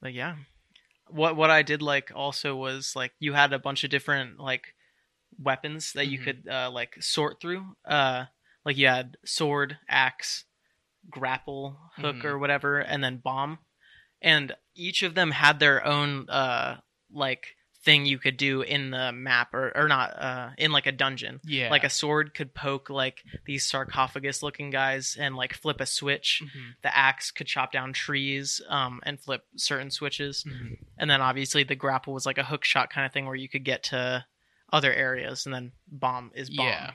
But 0.00 0.12
yeah. 0.12 0.36
What 1.08 1.34
what 1.36 1.50
I 1.50 1.62
did 1.62 1.80
like 1.82 2.10
also 2.14 2.54
was 2.56 2.94
like 2.94 3.12
you 3.20 3.32
had 3.32 3.52
a 3.54 3.58
bunch 3.58 3.84
of 3.84 3.90
different 3.90 4.38
like 4.38 4.74
weapons 5.38 5.92
that 5.94 6.06
you 6.08 6.18
Mhm. 6.18 6.24
could 6.24 6.48
uh 6.48 6.70
like 6.70 6.96
sort 7.02 7.40
through. 7.40 7.76
Uh 7.86 8.26
like 8.66 8.76
you 8.76 8.86
had 8.86 9.16
sword, 9.24 9.78
axe, 9.88 10.44
grapple, 11.10 11.78
hook 11.96 12.16
Mhm. 12.16 12.24
or 12.24 12.38
whatever, 12.38 12.80
and 12.80 13.02
then 13.02 13.16
bomb. 13.18 13.58
And 14.20 14.56
each 14.74 15.02
of 15.02 15.14
them 15.14 15.30
had 15.30 15.58
their 15.58 15.84
own 15.86 16.28
uh 16.28 16.80
like 17.10 17.56
thing 17.84 18.06
you 18.06 18.18
could 18.18 18.36
do 18.38 18.62
in 18.62 18.90
the 18.90 19.12
map 19.12 19.52
or 19.52 19.70
or 19.76 19.88
not 19.88 20.10
uh 20.18 20.50
in 20.56 20.72
like 20.72 20.86
a 20.86 20.92
dungeon. 20.92 21.40
Yeah. 21.44 21.70
Like 21.70 21.84
a 21.84 21.90
sword 21.90 22.32
could 22.34 22.54
poke 22.54 22.88
like 22.88 23.22
these 23.44 23.66
sarcophagus 23.66 24.42
looking 24.42 24.70
guys 24.70 25.16
and 25.20 25.36
like 25.36 25.52
flip 25.54 25.80
a 25.80 25.86
switch 25.86 26.40
Mhm. 26.42 26.74
the 26.82 26.96
axe 26.96 27.30
could 27.30 27.46
chop 27.46 27.72
down 27.72 27.92
trees 27.92 28.60
um, 28.68 29.00
and 29.04 29.20
flip 29.20 29.42
certain 29.56 29.90
switches 29.90 30.44
Mhm. 30.44 30.78
and 30.98 31.10
then 31.10 31.20
obviously 31.20 31.62
the 31.64 31.74
grapple 31.76 32.14
was 32.14 32.24
like 32.26 32.38
a 32.38 32.44
hook 32.44 32.64
shot 32.64 32.90
kind 32.90 33.04
of 33.06 33.12
thing 33.12 33.26
where 33.26 33.34
you 33.36 33.48
could 33.48 33.64
get 33.64 33.82
to 33.84 34.24
other 34.72 34.92
areas 34.92 35.44
and 35.44 35.54
then 35.54 35.72
bomb 35.86 36.30
is 36.34 36.48
bomb 36.50 36.66
Yeah. 36.66 36.92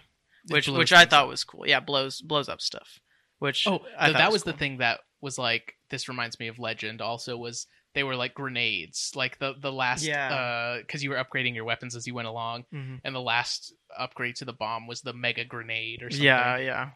Which 0.49 0.67
which 0.67 0.91
i 0.93 1.05
thought 1.05 1.23
up. 1.25 1.29
was 1.29 1.43
cool 1.43 1.67
yeah 1.67 1.79
blows 1.81 2.19
blows 2.21 2.49
up 2.49 2.61
stuff 2.61 2.99
which 3.37 3.67
Oh, 3.67 3.85
that 3.99 4.31
was 4.31 4.43
the 4.43 4.51
cool. 4.53 4.57
thing 4.59 4.77
that 4.79 5.01
was 5.21 5.37
like 5.37 5.75
this 5.89 6.07
reminds 6.09 6.39
me 6.39 6.47
of 6.47 6.57
Legend 6.59 7.01
also 7.01 7.37
was 7.37 7.67
they 7.95 8.03
were 8.03 8.15
like 8.15 8.33
grenades. 8.33 9.11
Like 9.15 9.39
the 9.39 9.53
the 9.59 9.71
last 9.71 10.03
Yeah. 10.03 10.33
uh 10.33 10.83
cuz 10.87 11.03
you 11.03 11.09
were 11.09 11.15
upgrading 11.23 11.55
your 11.55 11.65
weapons 11.65 11.95
as 11.95 12.05
you 12.07 12.13
went 12.13 12.27
along 12.27 12.65
Mhm. 12.73 13.01
and 13.03 13.15
the 13.15 13.21
last 13.21 13.73
upgrade 13.97 14.35
to 14.37 14.45
the 14.45 14.53
bomb 14.53 14.87
was 14.87 15.01
the 15.01 15.13
mega 15.13 15.43
grenade 15.45 16.03
or 16.03 16.09
something. 16.09 16.25
yeah 16.25 16.57
yeah 16.57 16.91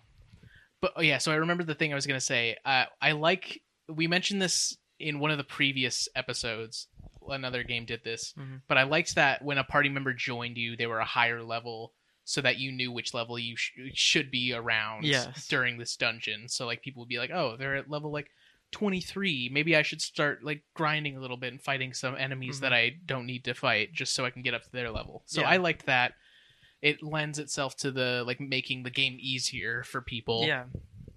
But 0.82 0.94
oh, 0.98 1.02
yeah, 1.02 1.18
so 1.18 1.32
I 1.32 1.36
remember 1.36 1.64
the 1.64 1.76
thing 1.76 1.94
I 1.94 1.96
was 1.96 2.06
going 2.06 2.20
to 2.20 2.26
say. 2.26 2.58
Uh, 2.66 2.86
I 3.02 3.14
like 3.14 3.62
we 3.88 4.06
mentioned 4.08 4.42
this 4.42 4.78
in 5.00 5.20
one 5.20 5.32
of 5.32 5.38
the 5.38 5.44
previous 5.46 6.08
episodes. 6.16 6.88
Another 7.30 7.64
game 7.64 7.86
did 7.86 8.04
this, 8.04 8.34
Mhm. 8.34 8.62
but 8.68 8.78
I 8.78 8.84
liked 8.84 9.16
that 9.16 9.42
when 9.42 9.58
a 9.58 9.64
party 9.64 9.88
member 9.88 10.14
joined 10.14 10.58
you, 10.58 10.76
they 10.76 10.86
were 10.88 11.00
a 11.00 11.06
higher 11.06 11.42
level, 11.42 11.94
so 12.26 12.42
that 12.42 12.58
you 12.58 12.70
knew 12.72 12.92
which 12.92 13.14
level 13.14 13.40
you 13.40 13.56
sh- 13.56 13.72
should 13.94 14.30
be 14.30 14.52
around 14.54 15.06
Yes. 15.06 15.48
during 15.48 15.78
this 15.78 15.96
dungeon. 15.96 16.50
So 16.50 16.66
like 16.66 16.82
people 16.82 17.00
would 17.02 17.10
be 17.10 17.18
like, 17.18 17.32
"Oh, 17.32 17.56
they're 17.56 17.76
at 17.78 17.90
level 17.90 18.12
like 18.12 18.30
23. 18.74 19.50
Maybe 19.52 19.76
I 19.76 19.82
should 19.84 20.02
start 20.02 20.44
like 20.44 20.64
grinding 20.74 21.16
a 21.16 21.22
little 21.22 21.38
bit 21.38 21.54
and 21.54 21.62
fighting 21.62 21.94
some 21.94 22.16
enemies 22.18 22.58
Mhm. 22.58 22.62
that 22.62 22.74
I 22.74 22.98
don't 23.06 23.26
need 23.26 23.46
to 23.46 23.54
fight 23.54 23.94
just 23.94 24.14
so 24.14 24.26
I 24.26 24.30
can 24.32 24.42
get 24.42 24.54
up 24.54 24.64
to 24.64 24.72
their 24.72 24.92
level." 24.92 25.24
So 25.28 25.42
Yeah. 25.42 25.50
I 25.50 25.58
liked 25.58 25.86
that. 25.86 26.14
It 26.82 27.02
lends 27.02 27.40
itself 27.40 27.78
to 27.78 27.92
the 27.92 28.24
like 28.28 28.42
making 28.42 28.84
the 28.84 28.90
game 28.90 29.18
easier 29.20 29.84
for 29.84 30.02
people 30.02 30.46
yeah 30.46 30.66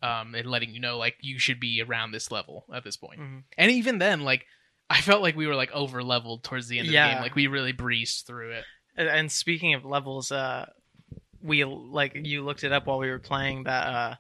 um, 0.03 0.35
and 0.35 0.47
letting 0.49 0.73
you 0.73 0.79
know 0.81 0.97
like 0.99 1.17
you 1.21 1.39
should 1.41 1.59
be 1.59 1.83
around 1.83 2.13
this 2.13 2.31
level 2.31 2.67
at 2.73 2.85
this 2.85 2.97
point. 2.97 3.19
Mhm. 3.21 3.45
And 3.59 3.71
even 3.73 3.99
then, 3.99 4.21
like 4.21 4.47
I 4.89 5.01
felt 5.01 5.23
like 5.23 5.35
we 5.35 5.49
were 5.49 5.57
like 5.57 5.73
over 5.73 6.03
leveled 6.05 6.45
towards 6.45 6.69
the 6.69 6.79
end 6.79 6.87
of 6.87 6.91
the 6.93 6.95
Yeah. 6.95 7.15
game. 7.15 7.23
Like 7.23 7.35
we 7.35 7.49
really 7.49 7.73
breezed 7.73 8.27
through 8.27 8.53
it. 8.53 8.65
And- 8.95 9.09
and 9.09 9.33
speaking 9.33 9.75
of 9.75 9.85
levels 9.85 10.31
uh 10.31 10.71
we 11.43 11.65
like 11.65 12.13
you 12.15 12.45
looked 12.45 12.63
it 12.65 12.73
up 12.73 12.87
while 12.87 12.99
we 12.99 13.09
were 13.11 13.19
playing 13.19 13.65
that 13.65 13.87
uh 13.87 14.15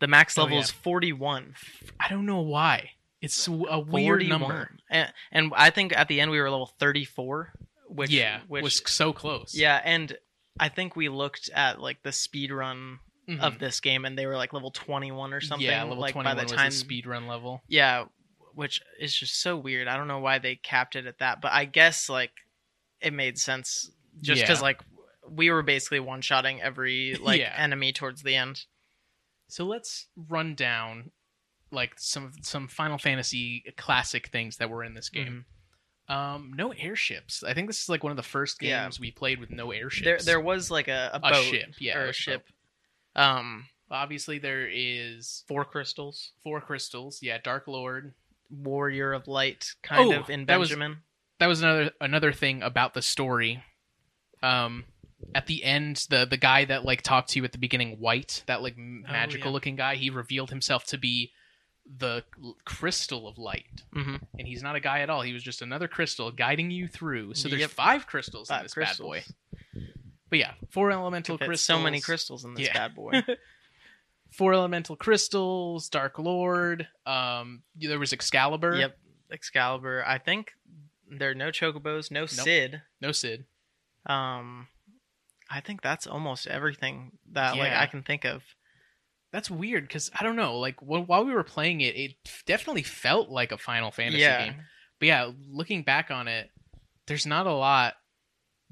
the 0.00 0.06
max 0.06 0.36
Oh, 0.38 0.42
level 0.42 0.56
yeah. 0.58 0.62
is 0.64 0.70
41 0.70 1.54
I 2.00 2.08
don't 2.08 2.26
know 2.26 2.40
why. 2.40 2.90
It's 3.20 3.48
a 3.48 3.52
weird 3.52 4.20
41. 4.22 4.28
number. 4.28 4.70
and, 4.90 5.12
and 5.32 5.52
i 5.56 5.70
think 5.70 5.96
at 5.96 6.06
the 6.08 6.20
end 6.20 6.30
we 6.30 6.38
were 6.40 6.50
level 6.50 6.70
34 6.78 7.52
which 7.88 8.10
yeah, 8.10 8.40
which 8.48 8.62
was 8.62 8.82
so 8.86 9.12
close. 9.14 9.54
Yeah, 9.54 9.80
and 9.82 10.14
I 10.60 10.68
think 10.68 10.94
we 10.94 11.08
looked 11.08 11.48
at 11.54 11.80
like 11.80 12.02
the 12.02 12.12
speed 12.12 12.50
run 12.52 12.98
Mhm. 13.26 13.40
of 13.40 13.58
this 13.58 13.80
game, 13.80 14.04
and 14.04 14.18
they 14.18 14.26
were 14.26 14.36
like 14.36 14.52
level 14.52 14.70
twenty 14.70 15.10
one 15.10 15.32
or 15.32 15.40
something. 15.40 15.66
Yeah, 15.66 15.84
level 15.84 15.96
like 15.98 16.12
twenty 16.12 16.26
by 16.26 16.34
one 16.34 16.46
the 16.48 16.52
was 16.54 16.62
the 16.64 16.70
speed 16.70 17.06
run 17.06 17.26
level. 17.26 17.62
yeah, 17.66 18.04
which 18.54 18.82
is 19.00 19.14
just 19.14 19.40
so 19.40 19.56
weird. 19.56 19.88
I 19.88 19.96
don't 19.96 20.06
know 20.06 20.18
why 20.18 20.38
they 20.38 20.56
capped 20.56 20.96
it 20.96 21.06
at 21.06 21.18
that, 21.20 21.40
but 21.40 21.52
I 21.52 21.64
guess 21.64 22.10
like 22.10 22.32
it 23.00 23.14
made 23.14 23.38
sense 23.38 23.90
just 24.20 24.42
because 24.42 24.58
Yeah. 24.58 24.64
like 24.64 24.82
we 25.26 25.50
were 25.50 25.62
basically 25.62 26.00
one 26.00 26.20
shotting 26.20 26.60
every 26.60 27.14
like 27.14 27.40
Yeah. 27.40 27.54
enemy 27.56 27.92
towards 27.94 28.22
the 28.22 28.34
end. 28.34 28.66
So 29.48 29.64
let's 29.64 30.06
run 30.28 30.54
down 30.54 31.10
like 31.70 31.92
some 31.96 32.32
some 32.42 32.68
Final 32.68 32.98
Fantasy 32.98 33.64
classic 33.76 34.28
things 34.28 34.56
that 34.58 34.70
were 34.70 34.84
in 34.84 34.94
this 34.94 35.08
game. 35.08 35.44
Um, 36.08 36.52
no 36.56 36.72
airships. 36.72 37.42
I 37.44 37.52
think 37.52 37.66
this 37.66 37.82
is 37.82 37.88
like 37.88 38.02
one 38.02 38.10
of 38.12 38.16
the 38.16 38.22
first 38.22 38.58
games 38.58 38.98
Yeah. 38.98 39.00
we 39.02 39.10
played 39.10 39.40
with 39.40 39.50
no 39.50 39.70
airships. 39.72 40.04
There, 40.04 40.18
there 40.36 40.40
was 40.40 40.70
like 40.70 40.88
a, 40.88 41.10
a 41.12 41.16
a 41.16 41.20
boat 41.20 41.44
ship, 41.44 41.74
yeah, 41.78 41.98
or 41.98 42.06
a 42.06 42.08
a 42.10 42.12
ship. 42.12 42.46
Um, 43.16 43.66
Obviously, 43.90 44.38
there 44.38 44.68
is 44.70 45.44
four 45.48 45.64
crystals, 45.64 46.32
four 46.42 46.60
crystals. 46.60 47.20
Yeah, 47.22 47.38
Dark 47.42 47.66
Lord. 47.68 48.12
warrior 48.50 49.12
of 49.14 49.26
light, 49.28 49.72
kind 49.82 50.12
Oh, 50.14 50.20
of 50.20 50.30
in 50.30 50.44
that 50.46 50.58
was- 50.58 50.68
Benjamin. 50.70 50.98
that 51.38 51.46
was 51.46 51.62
another 51.62 51.90
another 52.00 52.32
thing 52.32 52.62
about 52.62 52.92
the 52.94 53.00
story. 53.02 53.62
Um, 54.42 54.84
at 55.34 55.46
the 55.46 55.62
end, 55.64 56.06
the 56.10 56.26
the 56.26 56.36
guy 56.36 56.64
that 56.64 56.84
like 56.84 57.02
talked 57.02 57.30
to 57.30 57.38
you 57.38 57.44
at 57.44 57.52
the 57.52 57.58
beginning, 57.58 57.98
White, 57.98 58.42
that 58.46 58.62
like 58.62 58.74
m- 58.78 59.04
Oh, 59.08 59.12
magical 59.12 59.48
yeah. 59.48 59.52
looking 59.52 59.76
guy, 59.76 59.94
he 59.96 60.10
revealed 60.10 60.50
himself 60.50 60.84
to 60.86 60.98
be 60.98 61.32
the 61.86 62.22
crystal 62.66 63.26
of 63.26 63.38
light, 63.38 63.82
hmm 63.94 64.16
and 64.38 64.46
he's 64.46 64.62
not 64.62 64.76
a 64.76 64.80
guy 64.80 65.00
at 65.00 65.08
all. 65.10 65.22
He 65.22 65.32
was 65.32 65.42
just 65.42 65.62
another 65.62 65.88
crystal 65.88 66.30
guiding 66.30 66.70
you 66.70 66.86
through. 66.86 67.34
So 67.34 67.48
there's 67.48 67.60
Yep. 67.62 67.70
five 67.70 68.06
crystals 68.06 68.50
in 68.50 68.56
Five 68.56 68.62
this 68.64 68.74
bad 68.74 68.98
boy. 68.98 69.24
But 70.30 70.38
yeah, 70.38 70.52
four 70.70 70.90
elemental 70.90 71.38
crystals. 71.38 71.62
So 71.62 71.78
many 71.82 72.00
crystals 72.02 72.44
in 72.44 72.52
this 72.54 72.66
Yeah. 72.66 72.74
bad 72.74 72.94
boy. 72.94 73.22
Four 74.30 74.52
elemental 74.52 74.94
crystals, 74.94 75.88
Dark 75.88 76.18
Lord. 76.18 76.86
Um, 77.06 77.62
there 77.74 77.98
was 77.98 78.12
Excalibur. 78.12 78.76
yep, 78.76 78.98
Excalibur. 79.30 80.04
I 80.06 80.18
think 80.18 80.52
there 81.10 81.30
are 81.30 81.34
no 81.34 81.50
chocobos, 81.50 82.10
no 82.10 82.26
Sid. 82.26 82.82
No 83.00 83.10
Sid. 83.10 83.46
Um, 84.04 84.68
I 85.50 85.60
think 85.60 85.80
that's 85.82 86.06
almost 86.06 86.46
everything 86.46 87.12
that 87.32 87.56
like 87.56 87.70
Yeah. 87.70 87.80
I 87.82 87.86
can 87.86 88.02
think 88.02 88.24
of. 88.24 88.42
That's 89.32 89.50
weird 89.50 89.84
because 89.86 90.10
I 90.18 90.22
don't 90.24 90.36
know. 90.36 90.58
Like 90.58 90.76
wh- 90.80 91.08
while 91.08 91.24
we 91.24 91.32
were 91.34 91.44
playing 91.44 91.80
it, 91.82 91.96
it 91.96 92.12
definitely 92.46 92.82
felt 92.82 93.28
like 93.28 93.52
a 93.52 93.58
Final 93.58 93.90
Fantasy 93.90 94.20
yeah, 94.22 94.44
game. 94.46 94.54
But 95.00 95.06
yeah, 95.06 95.30
looking 95.50 95.82
back 95.82 96.10
on 96.10 96.28
it, 96.28 96.50
there's 97.06 97.26
not 97.26 97.46
a 97.46 97.52
lot 97.52 97.94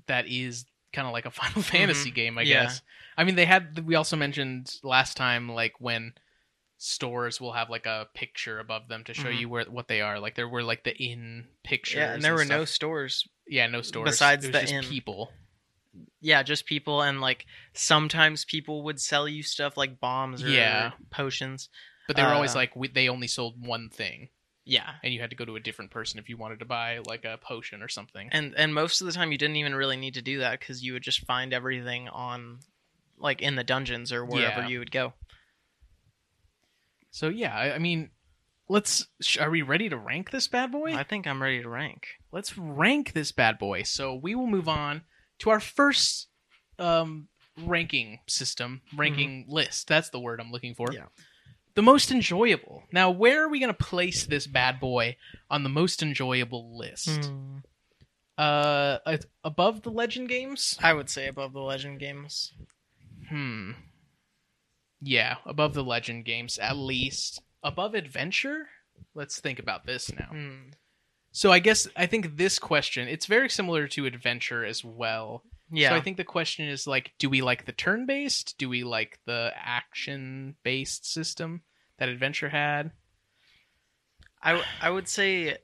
that 0.06 0.26
is 0.28 0.64
kind 0.92 1.06
of 1.06 1.12
like 1.12 1.26
a 1.26 1.30
Final 1.42 1.62
Fantasy 1.62 2.10
game, 2.10 2.38
I 2.38 2.42
Mm-hmm. 2.42 2.50
Yeah. 2.50 2.62
guess. 2.64 2.82
I 3.18 3.24
mean, 3.24 3.34
they 3.36 3.44
had. 3.46 3.86
We 3.86 3.94
also 3.94 4.16
mentioned 4.16 4.70
last 4.82 5.16
time, 5.16 5.48
like 5.48 5.74
when 5.78 6.12
stores 6.78 7.40
will 7.40 7.52
have 7.52 7.70
like 7.70 7.86
a 7.86 8.06
picture 8.14 8.58
above 8.58 8.88
them 8.88 9.04
to 9.04 9.14
show 9.14 9.28
Mhm. 9.28 9.38
you 9.40 9.48
where 9.48 9.64
what 9.64 9.88
they 9.88 10.00
are. 10.02 10.20
Like 10.20 10.34
there 10.34 10.48
were 10.48 10.62
like 10.62 10.84
the 10.84 10.94
in 10.94 11.46
pictures. 11.64 11.96
yeah, 11.96 12.12
and 12.14 12.22
there 12.22 12.34
were 12.34 12.44
no 12.44 12.64
stuff. 12.64 12.74
stores. 12.74 13.24
yeah 13.48 13.66
no 13.66 13.80
stores 13.82 14.10
besides 14.10 14.44
It 14.44 14.48
was 14.48 14.54
the 14.54 14.60
just 14.62 14.72
inn. 14.74 14.84
people. 14.84 15.32
Yeah, 16.26 16.42
just 16.42 16.66
people, 16.66 17.02
and 17.02 17.20
like 17.20 17.46
sometimes 17.72 18.44
people 18.44 18.82
would 18.82 19.00
sell 19.00 19.28
you 19.28 19.44
stuff 19.44 19.76
like 19.76 20.00
bombs 20.00 20.42
or 20.42 20.48
Yeah. 20.48 20.90
potions. 21.10 21.68
But 22.08 22.16
they 22.16 22.24
were 22.24 22.34
always 22.34 22.52
Uh, 22.56 22.58
like 22.58 22.74
we, 22.74 22.88
they 22.88 23.08
only 23.08 23.28
sold 23.28 23.64
one 23.64 23.90
thing, 23.90 24.30
Yeah, 24.64 24.94
and 25.04 25.14
you 25.14 25.20
had 25.20 25.30
to 25.30 25.36
go 25.36 25.44
to 25.44 25.54
a 25.54 25.60
different 25.60 25.92
person 25.92 26.18
if 26.18 26.28
you 26.28 26.36
wanted 26.36 26.58
to 26.58 26.64
buy 26.64 26.98
like 26.98 27.24
a 27.24 27.38
potion 27.38 27.80
or 27.80 27.86
something. 27.88 28.28
and 28.32 28.54
and 28.56 28.74
most 28.74 29.00
of 29.00 29.06
the 29.06 29.12
time 29.12 29.30
you 29.30 29.38
didn't 29.38 29.54
even 29.54 29.76
really 29.76 29.96
need 29.96 30.14
to 30.14 30.22
do 30.22 30.40
that 30.40 30.58
because 30.58 30.82
you 30.82 30.94
would 30.94 31.04
just 31.04 31.24
find 31.26 31.52
everything 31.52 32.08
on 32.08 32.58
like 33.18 33.40
in 33.40 33.54
the 33.54 33.62
dungeons 33.64 34.12
or 34.12 34.24
wherever 34.26 34.62
Yeah. 34.62 34.66
you 34.68 34.78
would 34.80 34.90
go. 34.90 35.12
So 37.12 37.28
yeah, 37.28 37.54
I, 37.56 37.74
I 37.76 37.78
mean, 37.78 38.10
let's. 38.68 39.06
Sh- 39.20 39.38
are 39.38 39.50
we 39.50 39.62
ready 39.62 39.88
to 39.88 39.96
rank 39.96 40.30
this 40.32 40.48
bad 40.48 40.72
boy? 40.72 40.92
I 40.94 41.04
think 41.04 41.26
I'm 41.26 41.40
ready 41.40 41.62
to 41.62 41.68
rank. 41.68 42.08
Let's 42.32 42.58
rank 42.58 43.12
this 43.12 43.30
bad 43.32 43.58
boy. 43.58 43.84
So 43.84 44.14
we 44.14 44.34
will 44.34 44.48
move 44.48 44.68
on 44.68 45.02
to 45.40 45.50
our 45.50 45.60
first 45.60 46.28
um, 46.78 47.28
ranking 47.64 48.20
system, 48.26 48.82
ranking 48.96 49.46
list. 49.48 49.88
That's 49.88 50.10
the 50.10 50.20
word 50.20 50.40
I'm 50.40 50.50
looking 50.50 50.74
for. 50.74 50.92
Yeah. 50.92 51.06
The 51.74 51.82
most 51.82 52.10
enjoyable. 52.10 52.84
Now, 52.90 53.10
where 53.10 53.44
are 53.44 53.48
we 53.48 53.60
going 53.60 53.68
to 53.68 53.74
place 53.74 54.24
this 54.24 54.46
bad 54.46 54.80
boy 54.80 55.16
on 55.50 55.62
the 55.62 55.68
most 55.68 56.02
enjoyable 56.02 56.76
list? 56.76 57.30
Uh, 58.38 58.98
uh, 59.04 59.16
above 59.44 59.82
the 59.82 59.90
Legend 59.90 60.28
games. 60.28 60.78
I 60.82 60.94
would 60.94 61.10
say 61.10 61.26
above 61.26 61.52
the 61.52 61.60
Legend 61.60 62.00
games. 62.00 62.52
Hmm. 63.28 63.72
Yeah, 65.00 65.36
above 65.44 65.74
the 65.74 65.84
Legend 65.84 66.24
games, 66.24 66.58
at 66.58 66.76
least. 66.76 67.42
Above 67.62 67.94
Adventure? 67.94 68.68
Let's 69.14 69.40
think 69.40 69.58
about 69.58 69.84
this 69.84 70.10
now. 70.12 70.28
Hmm. 70.30 70.70
So 71.36 71.52
I 71.52 71.58
guess 71.58 71.86
I 71.94 72.06
think 72.06 72.38
this 72.38 72.58
question, 72.58 73.08
it's 73.08 73.26
very 73.26 73.50
similar 73.50 73.86
to 73.88 74.06
Adventure 74.06 74.64
as 74.64 74.82
well. 74.82 75.42
Yeah, 75.70 75.90
So 75.90 75.96
I 75.96 76.00
think 76.00 76.16
the 76.16 76.24
question 76.24 76.66
is 76.66 76.86
like, 76.86 77.12
do 77.18 77.28
we 77.28 77.42
like 77.42 77.66
the 77.66 77.72
turn-based? 77.72 78.56
Do 78.56 78.70
we 78.70 78.84
like 78.84 79.18
the 79.26 79.52
action-based 79.54 81.04
system 81.04 81.60
that 81.98 82.08
Adventure 82.08 82.48
had? 82.48 82.92
I 84.42 84.52
w- 84.52 84.68
I 84.80 84.88
would 84.88 85.08
say 85.08 85.58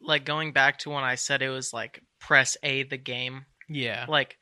like 0.00 0.26
going 0.26 0.52
back 0.52 0.80
to 0.80 0.90
when 0.90 1.04
I 1.04 1.14
said 1.14 1.40
it 1.40 1.48
was 1.48 1.72
like 1.72 2.02
press 2.20 2.58
A 2.62 2.82
the 2.82 2.98
game. 2.98 3.46
Yeah. 3.66 4.04
Like 4.10 4.36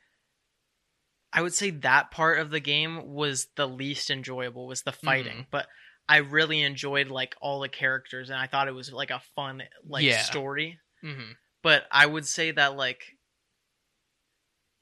I 1.31 1.43
would 1.43 1.53
say 1.53 1.69
that 1.69 2.11
part 2.11 2.39
of 2.39 2.49
the 2.49 2.59
game 2.59 3.07
was 3.13 3.47
the 3.55 3.67
least 3.67 4.09
enjoyable 4.09 4.67
was 4.67 4.81
the 4.81 4.91
fighting, 4.91 5.33
Mm-hmm. 5.33 5.49
but 5.51 5.67
I 6.09 6.17
really 6.17 6.61
enjoyed 6.61 7.09
like 7.09 7.35
all 7.41 7.59
the 7.59 7.69
characters 7.69 8.29
and 8.29 8.39
I 8.39 8.47
thought 8.47 8.67
it 8.67 8.73
was 8.73 8.91
like 8.91 9.11
a 9.11 9.21
fun 9.35 9.63
like 9.87 10.05
Yeah. 10.05 10.23
story. 10.23 10.79
hmm 11.01 11.31
But 11.63 11.85
I 11.91 12.05
would 12.05 12.25
say 12.25 12.51
that 12.51 12.75
like 12.77 13.03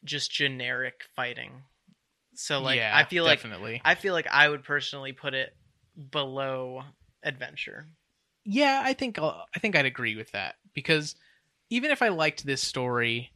just 0.04 0.32
generic 0.32 1.02
fighting. 1.16 1.64
So 2.36 2.62
like 2.62 2.78
yeah, 2.78 2.92
I 2.96 3.04
feel 3.06 3.24
like 3.24 3.40
definitely. 3.40 3.82
I 3.84 3.96
feel 3.96 4.14
like 4.14 4.28
I 4.28 4.48
would 4.50 4.64
personally 4.64 5.14
put 5.14 5.34
it 5.34 5.56
below 6.12 6.84
adventure. 7.24 7.88
Yeah, 8.44 8.82
I 8.84 8.94
think 8.94 9.18
I'll, 9.18 9.46
I 9.56 9.60
think 9.60 9.76
I'd 9.76 9.86
agree 9.86 10.16
with 10.16 10.32
that 10.32 10.56
because 10.74 11.16
even 11.70 11.90
if 11.90 12.02
I 12.02 12.10
liked 12.10 12.46
this 12.46 12.62
story, 12.62 13.32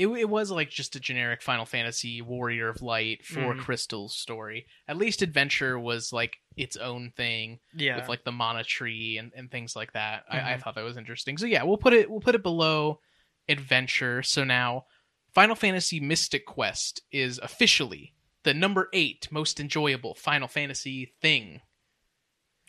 it, 0.00 0.08
it 0.08 0.28
was 0.28 0.50
like 0.50 0.70
just 0.70 0.96
a 0.96 1.00
generic 1.00 1.42
Final 1.42 1.66
Fantasy 1.66 2.22
Warrior 2.22 2.68
of 2.70 2.80
Light 2.82 3.24
for 3.24 3.54
Mhm. 3.54 3.60
Crystal's 3.60 4.16
story. 4.16 4.66
At 4.88 4.96
least 4.96 5.20
Adventure 5.22 5.78
was 5.78 6.12
like 6.12 6.38
its 6.56 6.76
own 6.76 7.10
thing 7.16 7.60
Yeah. 7.74 7.96
with 7.96 8.08
like 8.08 8.24
the 8.24 8.32
mana 8.32 8.64
tree 8.64 9.18
and, 9.18 9.32
and 9.36 9.50
things 9.50 9.76
like 9.76 9.92
that. 9.92 10.24
I, 10.28 10.38
I 10.38 10.54
Mhm. 10.54 10.62
thought 10.62 10.74
that 10.76 10.84
was 10.84 10.96
interesting. 10.96 11.36
So 11.38 11.46
yeah, 11.46 11.62
we'll 11.64 11.76
put 11.78 11.92
it 11.92 12.10
we'll 12.10 12.20
put 12.20 12.34
it 12.34 12.42
below 12.42 13.00
Adventure. 13.48 14.22
So 14.22 14.42
now 14.44 14.86
Final 15.34 15.54
Fantasy 15.54 16.00
Mystic 16.00 16.46
Quest 16.46 17.02
is 17.12 17.38
officially 17.38 18.14
the 18.42 18.54
number 18.54 18.88
eight 18.92 19.28
most 19.30 19.60
enjoyable 19.60 20.14
Final 20.14 20.48
Fantasy 20.48 21.12
thing 21.20 21.60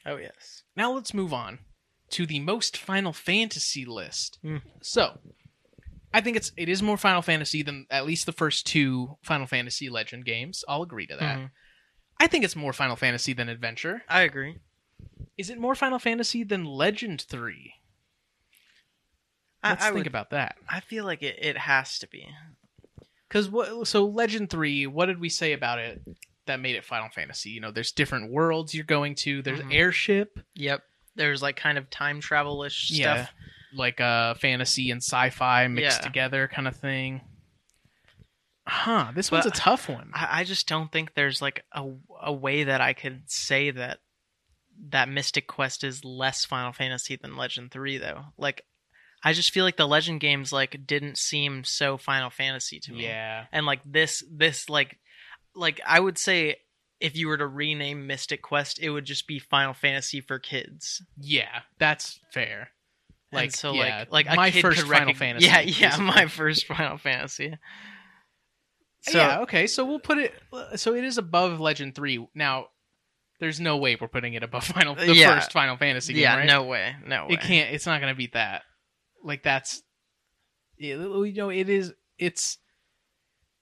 oh 0.06 0.18
yes. 0.18 0.64
now 0.76 0.92
let's 0.92 1.14
move 1.14 1.34
on 1.34 1.60
to 2.10 2.26
the 2.26 2.40
most 2.42 2.76
Final 2.78 3.14
Fantasy 3.14 3.86
list. 3.86 4.38
Hmm. 4.42 4.58
So, 4.82 5.20
I 6.14 6.22
think 6.22 6.36
it's 6.38 6.52
it 6.58 6.68
is 6.70 6.82
more 6.84 6.98
Final 6.98 7.22
Fantasy 7.22 7.62
than 7.64 7.86
at 7.90 8.06
least 8.06 8.26
the 8.26 8.32
first 8.34 8.66
two 8.68 9.18
Final 9.24 9.48
Fantasy 9.48 9.90
Legend 9.90 10.26
games. 10.26 10.64
I'll 10.68 10.84
agree 10.84 11.08
to 11.08 11.16
that. 11.16 11.38
Mhm. 11.40 11.52
I 12.20 12.28
think 12.28 12.44
it's 12.44 12.56
more 12.56 12.74
Final 12.74 12.96
Fantasy 12.96 13.34
than 13.34 13.50
Adventure. 13.50 14.04
I 14.10 14.22
agree. 14.22 14.58
Is 15.38 15.50
it 15.50 15.58
more 15.58 15.74
Final 15.76 15.98
Fantasy 16.00 16.44
than 16.44 16.66
Legend 16.66 17.22
3? 17.22 17.74
Let's 19.64 19.84
I, 19.84 19.88
I 19.88 19.90
think 19.92 20.00
would, 20.02 20.08
about 20.08 20.32
that. 20.32 20.56
I 20.68 20.80
feel 20.80 21.06
like 21.06 21.22
it, 21.24 21.38
it 21.42 21.58
has 21.58 22.00
to 22.00 22.08
be. 22.08 22.28
Cuz 23.30 23.50
what 23.50 23.88
so 23.88 24.06
Legend 24.06 24.50
3, 24.50 24.88
what 24.88 25.06
did 25.06 25.20
we 25.20 25.30
say 25.30 25.54
about 25.54 25.80
it 25.80 26.02
that 26.48 26.60
made 26.60 26.76
it 26.76 26.84
Final 26.84 27.10
Fantasy? 27.10 27.52
You 27.52 27.62
know, 27.62 27.72
there's 27.72 27.92
different 27.92 28.32
worlds 28.32 28.74
you're 28.74 28.84
going 28.84 29.16
to. 29.16 29.42
There's 29.42 29.62
Mhm. 29.62 29.74
airship, 29.74 30.40
Yep. 30.56 30.84
There's 31.16 31.42
like 31.42 31.56
kind 31.58 31.78
of 31.78 31.90
time 31.90 32.20
travel 32.22 32.64
ish 32.64 32.90
Yeah. 32.92 33.26
stuff. 33.26 33.34
Like 33.74 34.00
uh 34.02 34.34
fantasy 34.36 34.92
and 34.92 35.02
sci-fi 35.02 35.68
mixed 35.68 36.00
Yeah. 36.02 36.06
together 36.08 36.48
kind 36.48 36.68
of 36.68 36.76
thing. 36.76 37.22
Huh, 38.68 39.12
this 39.16 39.32
one's 39.32 39.48
a 39.48 39.52
tough 39.52 39.90
one. 39.90 40.12
I, 40.14 40.42
I 40.42 40.44
just 40.44 40.68
don't 40.68 40.92
think 40.92 41.14
there's 41.14 41.42
like 41.42 41.64
a, 41.74 41.90
a 42.22 42.32
way 42.32 42.66
that 42.66 42.80
I 42.80 42.94
could 42.94 43.24
say 43.26 43.72
that 43.72 44.00
that 44.90 45.10
Mystic 45.10 45.48
Quest 45.48 45.84
is 45.84 46.06
less 46.06 46.46
Final 46.46 46.72
Fantasy 46.72 47.16
than 47.16 47.36
Legend 47.38 47.72
3 47.72 47.98
though. 47.98 48.26
Like 48.38 48.64
I 49.24 49.34
just 49.34 49.52
feel 49.52 49.66
like 49.66 49.78
the 49.78 49.88
Legend 49.88 50.20
games 50.22 50.54
like 50.54 50.86
didn't 50.86 51.18
seem 51.18 51.64
so 51.64 51.98
Final 51.98 52.30
Fantasy 52.30 52.80
to 52.82 52.94
me. 52.94 53.04
Yeah. 53.06 53.46
And 53.52 53.66
like 53.66 53.82
this 53.86 54.24
this 54.32 54.70
like 54.70 55.00
like 55.56 55.82
I 55.86 56.00
would 56.00 56.18
say 56.18 56.58
if 57.00 57.18
you 57.18 57.28
were 57.28 57.38
to 57.38 57.48
rename 57.48 58.06
Mystic 58.06 58.44
Quest, 58.44 58.80
it 58.80 58.92
would 58.92 59.06
just 59.06 59.28
be 59.28 59.40
Final 59.40 59.74
Fantasy 59.74 60.22
for 60.22 60.38
kids. 60.38 61.02
Yeah, 61.20 61.62
that's 61.80 62.20
fair. 62.32 62.70
Like 63.32 63.44
Like 63.46 63.52
so, 63.52 63.74
yeah, 63.74 64.06
like 64.10 64.28
like 64.28 64.34
a 64.34 64.36
my 64.36 64.52
kid 64.52 64.62
first 64.62 64.82
Final 64.88 65.14
recog- 65.14 65.18
Fantasy. 65.18 65.46
Yeah, 65.48 65.62
yeah, 65.62 65.98
my 65.98 66.26
first 66.28 66.66
Final 66.68 66.98
Fantasy. 66.98 67.58
So 69.02 69.18
yeah, 69.18 69.40
okay, 69.42 69.66
so 69.68 69.86
we'll 69.86 70.00
put 70.00 70.18
it 70.20 70.34
so 70.76 70.94
it 70.96 71.04
is 71.04 71.18
above 71.18 71.60
Legend 71.60 71.96
3. 71.96 72.28
Now 72.36 72.68
there's 73.40 73.60
no 73.60 73.78
way 73.78 73.98
we're 74.00 74.08
putting 74.08 74.34
it 74.36 74.44
above 74.44 74.64
Final 74.66 74.94
the 74.96 75.16
Yeah. 75.16 75.36
first 75.36 75.52
Final 75.52 75.78
Fantasy 75.78 76.14
game, 76.14 76.22
yeah, 76.24 76.38
right? 76.38 76.46
no 76.46 76.64
way, 76.64 76.96
no 77.06 77.26
way. 77.28 77.34
It 77.34 77.42
can't 77.42 77.74
it's 77.74 77.86
not 77.86 78.00
going 78.02 78.14
to 78.14 78.18
beat 78.18 78.34
that. 78.34 78.62
Like 79.24 79.44
that's 79.44 79.82
it, 80.78 81.00
you 81.00 81.34
know 81.34 81.50
it 81.50 81.70
is 81.70 81.94
it's 82.20 82.58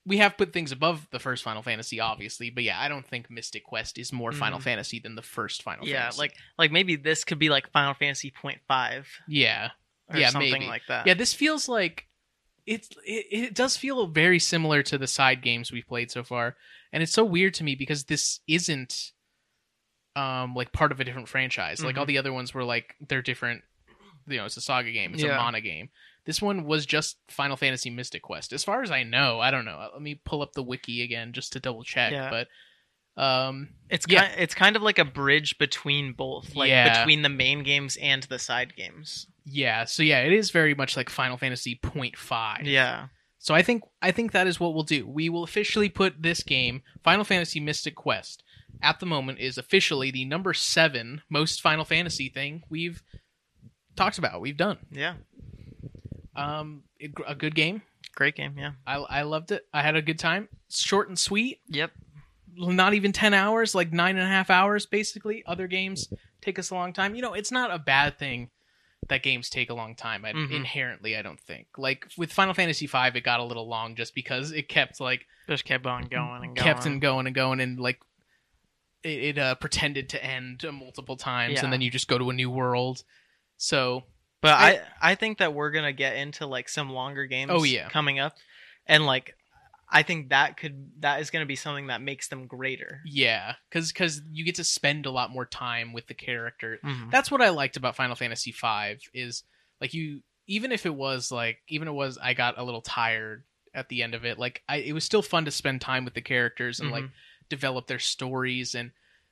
we 0.09 0.17
have 0.17 0.35
put 0.37 0.51
things 0.51 0.71
above 0.73 1.07
the 1.11 1.19
first 1.19 1.43
Final 1.43 1.61
Fantasy 1.61 1.99
obviously, 2.01 2.49
but 2.49 2.63
yeah, 2.65 2.77
I 2.81 2.89
don't 2.89 3.05
think 3.07 3.29
Mystic 3.29 3.63
Quest 3.63 3.97
is 3.97 4.11
more 4.11 4.31
Final 4.33 4.59
Mhm. 4.59 4.63
Fantasy 4.63 4.99
than 4.99 5.15
the 5.15 5.21
first 5.21 5.63
Final 5.63 5.85
Fantasy. 5.85 5.93
yeah, 5.93 6.01
Fantasy. 6.01 6.19
like 6.19 6.35
like 6.57 6.71
maybe 6.71 6.97
this 6.97 7.23
could 7.23 7.39
be 7.39 7.49
like 7.49 7.71
Final 7.71 7.93
Fantasy 7.93 8.31
point 8.31 8.59
five 8.67 9.07
yeah. 9.27 9.69
or 10.09 10.17
Yeah, 10.17 10.29
something 10.31 10.51
maybe. 10.51 10.67
like 10.67 10.81
that. 10.89 11.07
Yeah, 11.07 11.13
this 11.13 11.33
feels 11.33 11.69
like 11.69 12.07
it's 12.65 12.89
it, 13.05 13.25
it 13.31 13.53
does 13.55 13.77
feel 13.77 14.07
very 14.07 14.39
similar 14.39 14.83
to 14.83 14.97
the 14.97 15.07
side 15.07 15.41
games 15.41 15.71
we've 15.71 15.87
played 15.87 16.11
so 16.11 16.23
far, 16.23 16.57
and 16.91 17.01
it's 17.01 17.13
so 17.13 17.23
weird 17.23 17.53
to 17.55 17.63
me 17.63 17.75
because 17.75 18.03
this 18.05 18.41
isn't 18.47 19.11
um 20.15 20.55
like 20.55 20.71
part 20.73 20.91
of 20.91 20.99
a 20.99 21.03
different 21.03 21.27
franchise. 21.29 21.83
Like 21.83 21.97
all 21.97 22.03
Mhm. 22.05 22.07
the 22.09 22.17
other 22.17 22.33
ones 22.33 22.53
were 22.53 22.63
like 22.63 22.95
they're 23.07 23.21
different. 23.21 23.63
You 24.29 24.37
know, 24.37 24.45
it's 24.45 24.57
a 24.57 24.61
saga 24.61 24.91
game. 24.91 25.13
It's 25.13 25.23
Yeah. 25.23 25.35
a 25.35 25.37
mana 25.37 25.61
game. 25.61 25.89
This 26.25 26.41
one 26.41 26.65
was 26.65 26.85
just 26.85 27.17
Final 27.29 27.57
Fantasy 27.57 27.89
Mystic 27.89 28.21
Quest. 28.21 28.53
As 28.53 28.63
far 28.63 28.83
as 28.83 28.91
I 28.91 29.03
know, 29.03 29.39
I 29.39 29.49
don't 29.51 29.65
know. 29.65 29.89
Let 29.93 30.01
me 30.01 30.15
pull 30.15 30.41
up 30.41 30.53
the 30.53 30.61
wiki 30.63 31.01
again 31.01 31.33
just 31.33 31.53
to 31.53 31.59
double 31.59 31.83
check. 31.83 32.11
Yeah. 32.11 32.29
But 32.29 32.47
um, 33.21 33.69
It's 33.89 34.05
Yeah. 34.07 34.27
kind 34.27 34.39
it's 34.39 34.53
kind 34.55 34.75
of 34.75 34.81
like 34.81 34.99
a 34.99 35.05
bridge 35.05 35.57
between 35.57 36.13
both, 36.13 36.55
like 36.55 36.69
Yeah. 36.69 36.99
between 36.99 37.21
the 37.23 37.29
main 37.29 37.63
games 37.63 37.97
and 37.97 38.23
the 38.23 38.39
side 38.39 38.75
games. 38.75 39.27
yeah. 39.45 39.85
So 39.85 40.03
yeah, 40.03 40.19
it 40.21 40.31
is 40.33 40.51
very 40.51 40.75
much 40.75 40.95
like 40.95 41.09
Final 41.09 41.37
Fantasy 41.37 41.75
0.5. 41.75 42.65
Yeah. 42.65 43.07
So 43.39 43.55
I 43.55 43.61
think 43.61 43.83
I 44.01 44.11
think 44.11 44.31
that 44.33 44.47
is 44.47 44.59
what 44.59 44.73
we'll 44.73 44.83
do. 44.83 45.07
We 45.07 45.29
will 45.29 45.43
officially 45.43 45.89
put 45.89 46.21
this 46.21 46.43
game, 46.43 46.83
Final 47.03 47.23
Fantasy 47.25 47.59
Mystic 47.59 47.95
Quest, 47.95 48.43
at 48.81 48.99
the 48.99 49.05
moment 49.05 49.39
is 49.39 49.57
officially 49.57 50.11
the 50.11 50.25
number 50.25 50.53
seven 50.53 51.21
most 51.29 51.61
Final 51.61 51.85
Fantasy 51.85 52.29
thing 52.29 52.63
we've 52.69 53.01
talked 53.99 54.17
about. 54.17 54.41
We've 54.41 54.57
done. 54.57 54.77
Yeah. 54.91 55.15
Um, 56.35 56.83
a 57.27 57.35
good 57.35 57.55
game. 57.55 57.81
Great 58.15 58.35
game. 58.35 58.55
Yeah. 58.57 58.71
I 58.87 58.95
I 58.95 59.21
loved 59.23 59.51
it. 59.51 59.65
I 59.73 59.81
had 59.81 59.95
a 59.95 60.01
good 60.01 60.19
time. 60.19 60.47
Short 60.69 61.07
and 61.09 61.17
sweet. 61.19 61.59
Yep. 61.67 61.91
Not 62.55 62.93
even 62.93 63.11
ten 63.11 63.33
hours, 63.33 63.75
like 63.75 63.91
nine 63.93 64.15
and 64.17 64.25
a 64.25 64.29
half 64.29 64.49
hours, 64.49 64.85
basically. 64.85 65.43
Other 65.45 65.67
games 65.67 66.11
take 66.41 66.57
us 66.59 66.69
a 66.71 66.75
long 66.75 66.93
time. 66.93 67.15
You 67.15 67.21
know, 67.21 67.33
it's 67.33 67.51
not 67.51 67.71
a 67.71 67.79
bad 67.79 68.17
thing 68.17 68.49
that 69.07 69.23
games 69.23 69.49
take 69.49 69.69
a 69.69 69.73
long 69.73 69.95
time. 69.95 70.25
I, 70.25 70.33
Mhm. 70.33 70.51
Inherently, 70.51 71.15
I 71.17 71.21
don't 71.21 71.39
think. 71.39 71.67
Like 71.77 72.07
with 72.17 72.31
Final 72.33 72.53
Fantasy 72.53 72.85
V, 72.87 72.97
it 73.15 73.23
got 73.23 73.39
a 73.39 73.43
little 73.43 73.67
long 73.67 73.95
just 73.95 74.13
because 74.13 74.51
it 74.51 74.67
kept 74.69 74.99
like 74.99 75.25
Just 75.47 75.65
kept 75.65 75.85
on 75.85 76.03
going 76.03 76.43
and 76.43 76.55
going. 76.55 76.67
kept 76.67 76.85
and 76.85 77.01
going 77.01 77.25
and 77.27 77.35
going 77.35 77.59
and 77.59 77.79
like 77.79 77.99
it, 79.03 79.23
it 79.23 79.37
uh, 79.37 79.55
pretended 79.55 80.09
to 80.09 80.23
end 80.23 80.63
multiple 80.73 81.15
times 81.15 81.53
Yeah. 81.55 81.63
and 81.63 81.71
then 81.73 81.79
you 81.81 81.89
just 81.89 82.07
go 82.09 82.17
to 82.17 82.29
a 82.29 82.33
new 82.33 82.49
world. 82.49 83.03
So 83.59 84.05
But 84.41 84.51
I- 84.57 84.81
I, 85.01 85.15
think 85.15 85.39
that 85.39 85.53
we're 85.53 85.69
gonna 85.71 85.91
get 85.93 86.15
into 86.15 86.45
like 86.47 86.69
some 86.69 86.89
longer 86.89 87.25
games. 87.25 87.51
Oh, 87.53 87.63
yeah. 87.63 87.89
coming 87.89 88.17
up, 88.17 88.35
and 88.87 89.05
like 89.05 89.35
I 89.91 90.03
think 90.03 90.29
that 90.29 90.55
could 90.55 90.91
that 91.01 91.19
is 91.19 91.29
gonna 91.29 91.45
be 91.45 91.55
something 91.57 91.87
that 91.87 92.01
makes 92.01 92.29
them 92.29 92.47
greater. 92.47 93.01
yeah, 93.05 93.55
because 93.69 93.91
because 93.91 94.21
you 94.31 94.45
get 94.45 94.55
to 94.55 94.63
spend 94.63 95.05
a 95.05 95.11
lot 95.11 95.29
more 95.31 95.45
time 95.45 95.91
with 95.93 96.07
the 96.07 96.13
character. 96.13 96.79
Mhm. 96.83 97.11
That's 97.11 97.29
what 97.29 97.41
I 97.41 97.49
liked 97.49 97.75
about 97.75 97.95
Final 97.97 98.15
Fantasy 98.15 98.51
V 98.53 98.97
is 99.13 99.43
like 99.81 99.93
you 99.93 100.21
even 100.47 100.71
if 100.71 100.85
it 100.85 100.95
was 100.95 101.31
like 101.31 101.59
even 101.67 101.87
if 101.87 101.91
it 101.91 101.95
was 101.95 102.17
I 102.17 102.33
got 102.33 102.57
a 102.57 102.63
little 102.63 102.81
tired 102.81 103.43
at 103.75 103.89
the 103.89 104.01
end 104.03 104.15
of 104.15 104.25
it 104.25 104.39
like 104.39 104.63
I 104.69 104.77
it 104.77 104.93
was 104.93 105.03
still 105.03 105.21
fun 105.21 105.45
to 105.45 105.51
spend 105.51 105.81
time 105.81 106.05
with 106.05 106.13
the 106.13 106.21
characters 106.21 106.79
and 106.79 106.91
like 106.91 107.03
Mhm. 107.03 107.11
develop 107.49 107.87
their 107.87 107.99
stories 107.99 108.73
and 108.73 108.91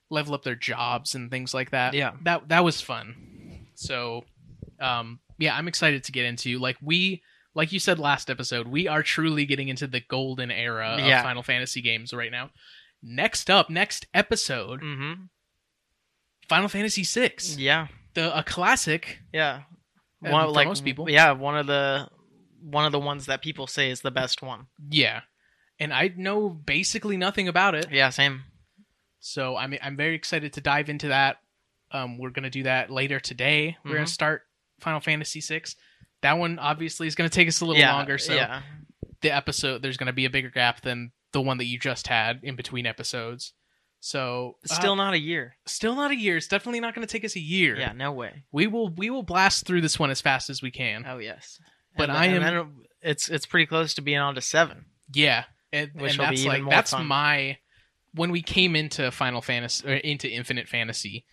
level 0.10 0.34
up 0.36 0.44
their 0.44 0.56
jobs 0.56 1.16
and 1.16 1.32
things 1.32 1.54
like 1.54 1.72
that. 1.72 1.94
Yeah. 1.94 2.12
That 2.24 2.50
that 2.50 2.63
was 2.66 2.82
fun. 2.82 3.47
So 3.78 4.26
um 4.82 5.20
yeah, 5.40 5.56
I'm 5.56 5.68
excited 5.68 6.04
to 6.06 6.12
get 6.12 6.26
into 6.26 6.58
like 6.60 6.78
we 6.82 7.22
like 7.56 7.72
you 7.72 7.80
said 7.80 7.98
last 8.00 8.30
episode, 8.30 8.68
we 8.68 8.88
are 8.88 9.02
truly 9.02 9.46
getting 9.46 9.68
into 9.70 9.88
the 9.88 10.02
golden 10.02 10.52
era 10.52 10.98
Yeah. 11.00 11.20
of 11.20 11.24
Final 11.24 11.44
Fantasy 11.44 11.82
games 11.82 12.13
right 12.13 12.32
now. 12.32 12.50
Next 13.02 13.50
up, 13.50 13.70
next 13.70 14.06
episode, 14.13 14.82
Mm-hmm. 14.82 15.24
Final 16.50 16.70
Fantasy 16.70 17.04
VI. 17.04 17.34
Yeah, 17.58 17.88
The 18.13 18.38
a 18.38 18.44
classic 18.44 19.20
yeah. 19.34 19.62
uh, 20.26 20.30
One, 20.32 20.46
for 20.48 20.52
like 20.52 20.68
most 20.68 20.84
people. 20.84 21.10
Yeah, 21.10 21.32
one 21.34 21.58
of 21.58 21.68
the 21.68 22.08
one 22.62 22.86
of 22.86 22.92
the 22.92 23.00
ones 23.00 23.26
that 23.28 23.42
people 23.42 23.68
say 23.68 23.92
is 23.92 24.02
the 24.02 24.12
best 24.12 24.42
one. 24.42 24.68
Yeah. 24.90 25.22
And 25.80 25.94
I 25.94 26.12
know 26.16 26.50
basically 26.50 27.18
nothing 27.18 27.48
about 27.48 27.76
it. 27.76 27.88
Yeah, 27.92 28.10
same. 28.10 28.44
So 29.20 29.56
I'm 29.58 29.76
I'm 29.82 29.96
very 29.98 30.16
excited 30.16 30.54
to 30.54 30.62
dive 30.62 30.90
into 30.90 31.10
that. 31.10 31.38
Um, 31.91 32.17
we're 32.17 32.30
gonna 32.32 32.50
do 32.50 32.63
that 32.63 32.89
later 32.89 33.19
today. 33.19 33.78
We're 33.84 33.93
gonna 33.93 34.06
Mhm. 34.06 34.10
start 34.10 34.43
Final 34.80 35.00
Fantasy 35.00 35.41
VI. 35.41 35.63
That 36.21 36.34
one 36.38 36.60
obviously 36.60 37.08
is 37.08 37.15
gonna 37.15 37.30
take 37.30 37.47
us 37.47 37.62
a 37.62 37.65
little 37.65 37.80
yeah, 37.80 37.93
longer. 37.93 38.17
So 38.17 38.34
yeah, 38.36 38.62
the 39.21 39.32
episode 39.32 39.82
there's 39.82 39.97
gonna 39.97 40.13
be 40.13 40.26
a 40.26 40.30
bigger 40.30 40.50
gap 40.50 40.82
than 40.82 41.12
the 41.32 41.41
one 41.41 41.58
that 41.58 41.65
you 41.65 41.78
just 41.80 42.08
had 42.08 42.39
in 42.43 42.56
between 42.56 42.86
episodes. 42.86 43.54
So 44.00 44.58
uh, 44.69 44.73
still 44.76 44.95
not 44.95 45.13
a 45.13 45.19
year. 45.19 45.58
still 45.65 45.95
not 45.95 46.12
a 46.12 46.15
year. 46.15 46.38
It's 46.38 46.47
definitely 46.47 46.80
not 46.80 46.93
gonna 46.93 47.08
take 47.08 47.26
us 47.26 47.36
a 47.36 47.39
year. 47.39 47.78
Yeah, 47.78 47.93
no 47.93 48.12
way. 48.12 48.43
We 48.52 48.67
will 48.67 48.89
we 48.89 49.10
will 49.10 49.23
blast 49.23 49.65
through 49.65 49.82
this 49.82 49.97
one 50.00 50.12
as 50.12 50.21
fast 50.21 50.50
as 50.50 50.62
we 50.62 50.71
can. 50.71 51.06
Oh 51.08 51.17
yes, 51.17 51.60
But 51.95 52.10
And 52.10 52.17
I 52.17 52.26
am- 52.28 52.84
it's 53.02 53.30
it's 53.30 53.45
pretty 53.45 53.65
close 53.65 53.93
to 53.95 54.02
being 54.02 54.19
on 54.19 54.36
to 54.36 54.41
seven. 54.41 54.86
Yeah, 55.13 55.45
and, 55.71 55.91
Which 55.95 56.12
and 56.12 56.19
will 56.19 56.26
be 56.26 56.30
that's 56.36 56.39
even 56.41 56.52
like 56.52 56.62
more 56.63 56.71
that's 56.71 56.91
fun. 56.91 57.06
my 57.08 57.58
when 58.13 58.32
we 58.32 58.41
came 58.41 58.76
into 58.76 59.10
Final 59.12 59.41
Fantasy 59.41 59.88
or 59.88 59.93
into 59.95 60.30
Infinite 60.30 60.67
Fantasy, 60.67 61.26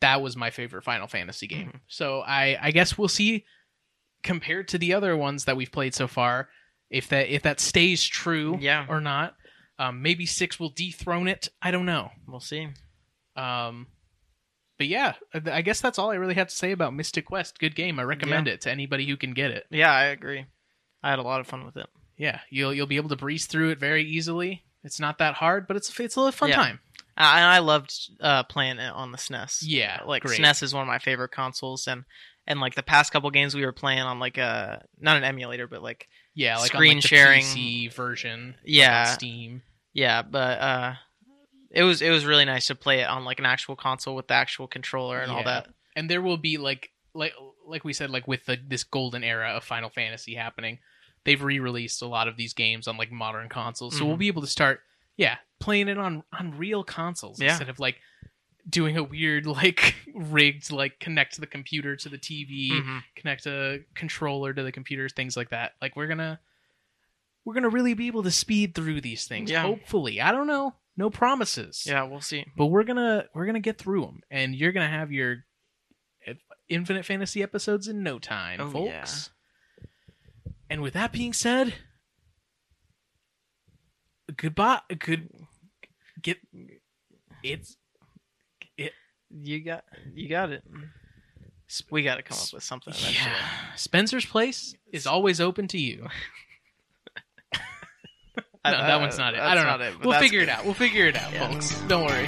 that 0.00 0.20
was 0.22 0.36
my 0.36 0.50
favorite 0.50 0.82
Final 0.84 1.06
Fantasy 1.06 1.46
game. 1.46 1.68
Mhm. 1.74 1.80
So 1.88 2.20
I 2.20 2.56
I 2.60 2.70
guess 2.70 2.96
we'll 2.98 3.08
see 3.08 3.44
compared 4.22 4.68
to 4.68 4.78
the 4.78 4.92
other 4.94 5.16
ones 5.16 5.44
that 5.46 5.56
we've 5.56 5.72
played 5.72 5.94
so 5.94 6.06
far 6.06 6.48
if 6.90 7.08
that 7.08 7.28
if 7.32 7.42
that 7.42 7.60
stays 7.60 8.04
true 8.06 8.58
Yeah. 8.60 8.86
or 8.88 9.00
not. 9.00 9.36
Um, 9.78 10.02
maybe 10.02 10.26
six 10.26 10.60
will 10.60 10.68
dethrone 10.70 11.26
it. 11.28 11.48
I 11.62 11.70
don't 11.70 11.86
know. 11.86 12.10
We'll 12.26 12.40
see. 12.40 12.68
Um, 13.34 13.86
but 14.76 14.88
yeah, 14.88 15.14
I 15.32 15.62
guess 15.62 15.80
that's 15.80 15.98
all 15.98 16.10
I 16.10 16.16
really 16.16 16.34
have 16.34 16.48
to 16.48 16.54
say 16.54 16.72
about 16.72 16.92
Mystic 16.94 17.24
Quest. 17.26 17.58
Good 17.58 17.74
game. 17.74 17.98
I 17.98 18.02
recommend 18.02 18.46
it 18.48 18.60
to 18.62 18.70
anybody 18.70 19.06
who 19.06 19.16
can 19.16 19.32
get 19.32 19.50
it. 19.50 19.66
Yeah, 19.70 19.90
I 19.92 20.04
agree. 20.06 20.44
I 21.02 21.10
had 21.10 21.18
a 21.18 21.22
lot 21.22 21.40
of 21.40 21.46
fun 21.46 21.64
with 21.64 21.76
it. 21.78 21.86
Yeah, 22.18 22.40
you'll 22.50 22.74
you'll 22.74 22.86
be 22.86 22.96
able 22.96 23.08
to 23.10 23.16
breeze 23.16 23.46
through 23.46 23.70
it 23.70 23.78
very 23.78 24.04
easily. 24.04 24.64
It's 24.84 25.00
not 25.00 25.16
that 25.18 25.34
hard, 25.34 25.66
but 25.66 25.76
it's 25.78 25.98
it's 25.98 26.16
a 26.18 26.32
fun 26.32 26.50
Yeah. 26.50 26.56
time. 26.56 26.80
I, 27.16 27.36
and 27.40 27.46
I 27.50 27.58
loved 27.58 27.92
uh, 28.20 28.42
playing 28.44 28.78
it 28.78 28.92
on 28.92 29.12
the 29.12 29.18
SNES. 29.18 29.58
Yeah, 29.62 30.00
like 30.06 30.22
great. 30.22 30.40
SNES 30.40 30.62
is 30.62 30.74
one 30.74 30.82
of 30.82 30.88
my 30.88 30.98
favorite 30.98 31.30
consoles, 31.32 31.86
and 31.86 32.04
and 32.46 32.60
like 32.60 32.74
the 32.74 32.82
past 32.82 33.12
couple 33.12 33.30
games 33.30 33.54
we 33.54 33.64
were 33.64 33.72
playing 33.72 34.00
on 34.00 34.18
like 34.18 34.38
a 34.38 34.82
not 34.98 35.16
an 35.16 35.24
emulator, 35.24 35.66
but 35.66 35.82
like 35.82 36.08
Yeah, 36.34 36.56
like 36.58 36.68
Screen 36.72 36.90
on, 36.92 36.96
like, 36.96 37.02
the 37.02 37.08
sharing. 37.08 37.42
PC 37.42 37.92
version. 37.94 38.46
like, 38.48 38.56
on 38.56 38.62
Yeah. 38.64 39.04
Steam. 39.04 39.62
yeah, 39.92 40.22
but 40.22 40.58
uh, 40.60 40.94
it 41.70 41.82
was 41.84 42.02
it 42.02 42.10
was 42.10 42.24
really 42.24 42.44
nice 42.44 42.66
to 42.68 42.74
play 42.74 43.00
it 43.00 43.08
on 43.08 43.24
like 43.24 43.38
an 43.38 43.46
actual 43.46 43.76
console 43.76 44.16
with 44.16 44.28
the 44.28 44.34
actual 44.34 44.66
controller 44.66 45.20
and 45.20 45.30
all 45.30 45.44
that. 45.44 45.68
And 45.96 46.08
there 46.10 46.22
will 46.22 46.36
be 46.38 46.56
like 46.58 46.90
like 47.14 47.32
like 47.66 47.84
we 47.84 47.92
said, 47.92 48.10
like 48.10 48.26
with 48.26 48.46
the 48.46 48.58
this 48.66 48.84
golden 48.84 49.22
era 49.22 49.50
of 49.50 49.62
Final 49.64 49.90
Fantasy 49.90 50.34
happening, 50.34 50.78
they've 51.24 51.42
re-released 51.42 52.02
a 52.02 52.06
lot 52.06 52.26
of 52.28 52.36
these 52.36 52.54
games 52.54 52.88
on 52.88 52.96
like 52.96 53.12
modern 53.12 53.48
consoles, 53.48 53.96
so 53.98 54.04
we'll 54.06 54.16
Mhm. 54.16 54.20
be 54.20 54.28
able 54.28 54.42
to 54.42 54.48
start, 54.48 54.80
yeah, 55.20 55.36
playing 55.60 55.88
it 55.88 55.98
on 55.98 56.22
on 56.32 56.56
real 56.56 56.82
consoles 56.82 57.38
Yeah. 57.40 57.50
instead 57.50 57.68
of 57.68 57.78
like 57.78 57.96
doing 58.68 58.96
a 58.96 59.02
weird 59.02 59.46
like 59.60 59.94
rigged 60.14 60.70
like 60.72 60.98
connect 60.98 61.38
the 61.40 61.46
computer 61.46 61.94
to 61.96 62.08
the 62.08 62.18
TV. 62.18 62.70
Mhm. 62.72 63.02
connect 63.14 63.46
a 63.46 63.80
controller 63.94 64.52
to 64.54 64.62
the 64.62 64.72
computer, 64.72 65.08
things 65.08 65.36
like 65.36 65.50
that. 65.50 65.72
Like 65.82 65.94
we're 65.96 66.06
gonna 66.08 66.40
we're 67.44 67.54
gonna 67.54 67.68
really 67.68 67.94
be 67.94 68.06
able 68.06 68.22
to 68.22 68.30
speed 68.30 68.74
through 68.74 69.00
these 69.02 69.26
things. 69.26 69.50
Yeah. 69.50 69.62
Hopefully, 69.62 70.20
I 70.20 70.32
don't 70.32 70.46
know, 70.46 70.74
no 70.96 71.10
promises. 71.10 71.84
Yeah, 71.86 72.02
we'll 72.04 72.20
see. 72.22 72.46
but 72.56 72.66
we're 72.66 72.84
gonna 72.84 73.26
we're 73.34 73.46
gonna 73.46 73.60
get 73.60 73.76
through 73.78 74.02
them, 74.06 74.20
and 74.30 74.54
you're 74.54 74.72
gonna 74.72 74.88
have 74.88 75.12
your 75.12 75.44
Infinite 76.68 77.04
Fantasy 77.04 77.42
episodes 77.42 77.88
in 77.88 78.02
no 78.02 78.18
time, 78.20 78.60
Oh, 78.60 78.70
folks. 78.70 79.30
And 80.68 80.82
with 80.82 80.94
that 80.94 81.10
being 81.12 81.32
said, 81.32 81.74
goodbye. 84.36 84.80
Good. 84.98 85.28
Get 86.22 86.38
it's 87.42 87.76
It. 88.76 88.92
You 89.30 89.60
got 89.64 89.84
you 90.14 90.28
got 90.28 90.50
it. 90.50 90.62
We 91.90 92.02
got 92.02 92.16
to 92.16 92.22
come 92.22 92.36
up 92.36 92.52
with 92.52 92.62
something. 92.64 92.92
eventually. 92.92 93.26
yeah. 93.32 93.74
Spencer's 93.76 94.26
Place 94.26 94.74
is 94.92 95.06
always 95.06 95.40
open 95.40 95.68
to 95.68 95.78
you. 95.78 96.08
I- 98.64 98.72
No, 98.72 98.78
that 98.78 99.00
one's 99.00 99.16
not 99.18 99.34
it. 99.34 99.40
I 99.40 99.54
don't 99.54 99.66
know. 99.66 99.84
it, 99.86 100.04
we'll 100.04 100.18
figure 100.18 100.40
it 100.40 100.48
out. 100.48 100.64
We'll 100.64 100.74
figure 100.74 101.06
it 101.06 101.16
out, 101.16 101.32
Yeah. 101.32 101.50
folks. 101.50 101.80
Don't 101.88 102.04
worry. 102.04 102.26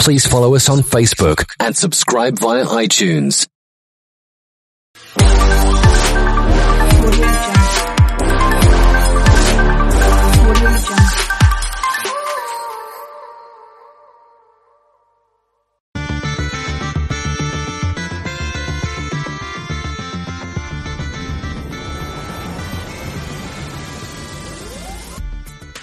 Please 0.00 0.26
follow 0.26 0.54
us 0.54 0.70
on 0.70 0.78
Facebook 0.78 1.44
and 1.60 1.76
subscribe 1.76 2.38
via 2.38 2.64
iTunes. 2.64 3.46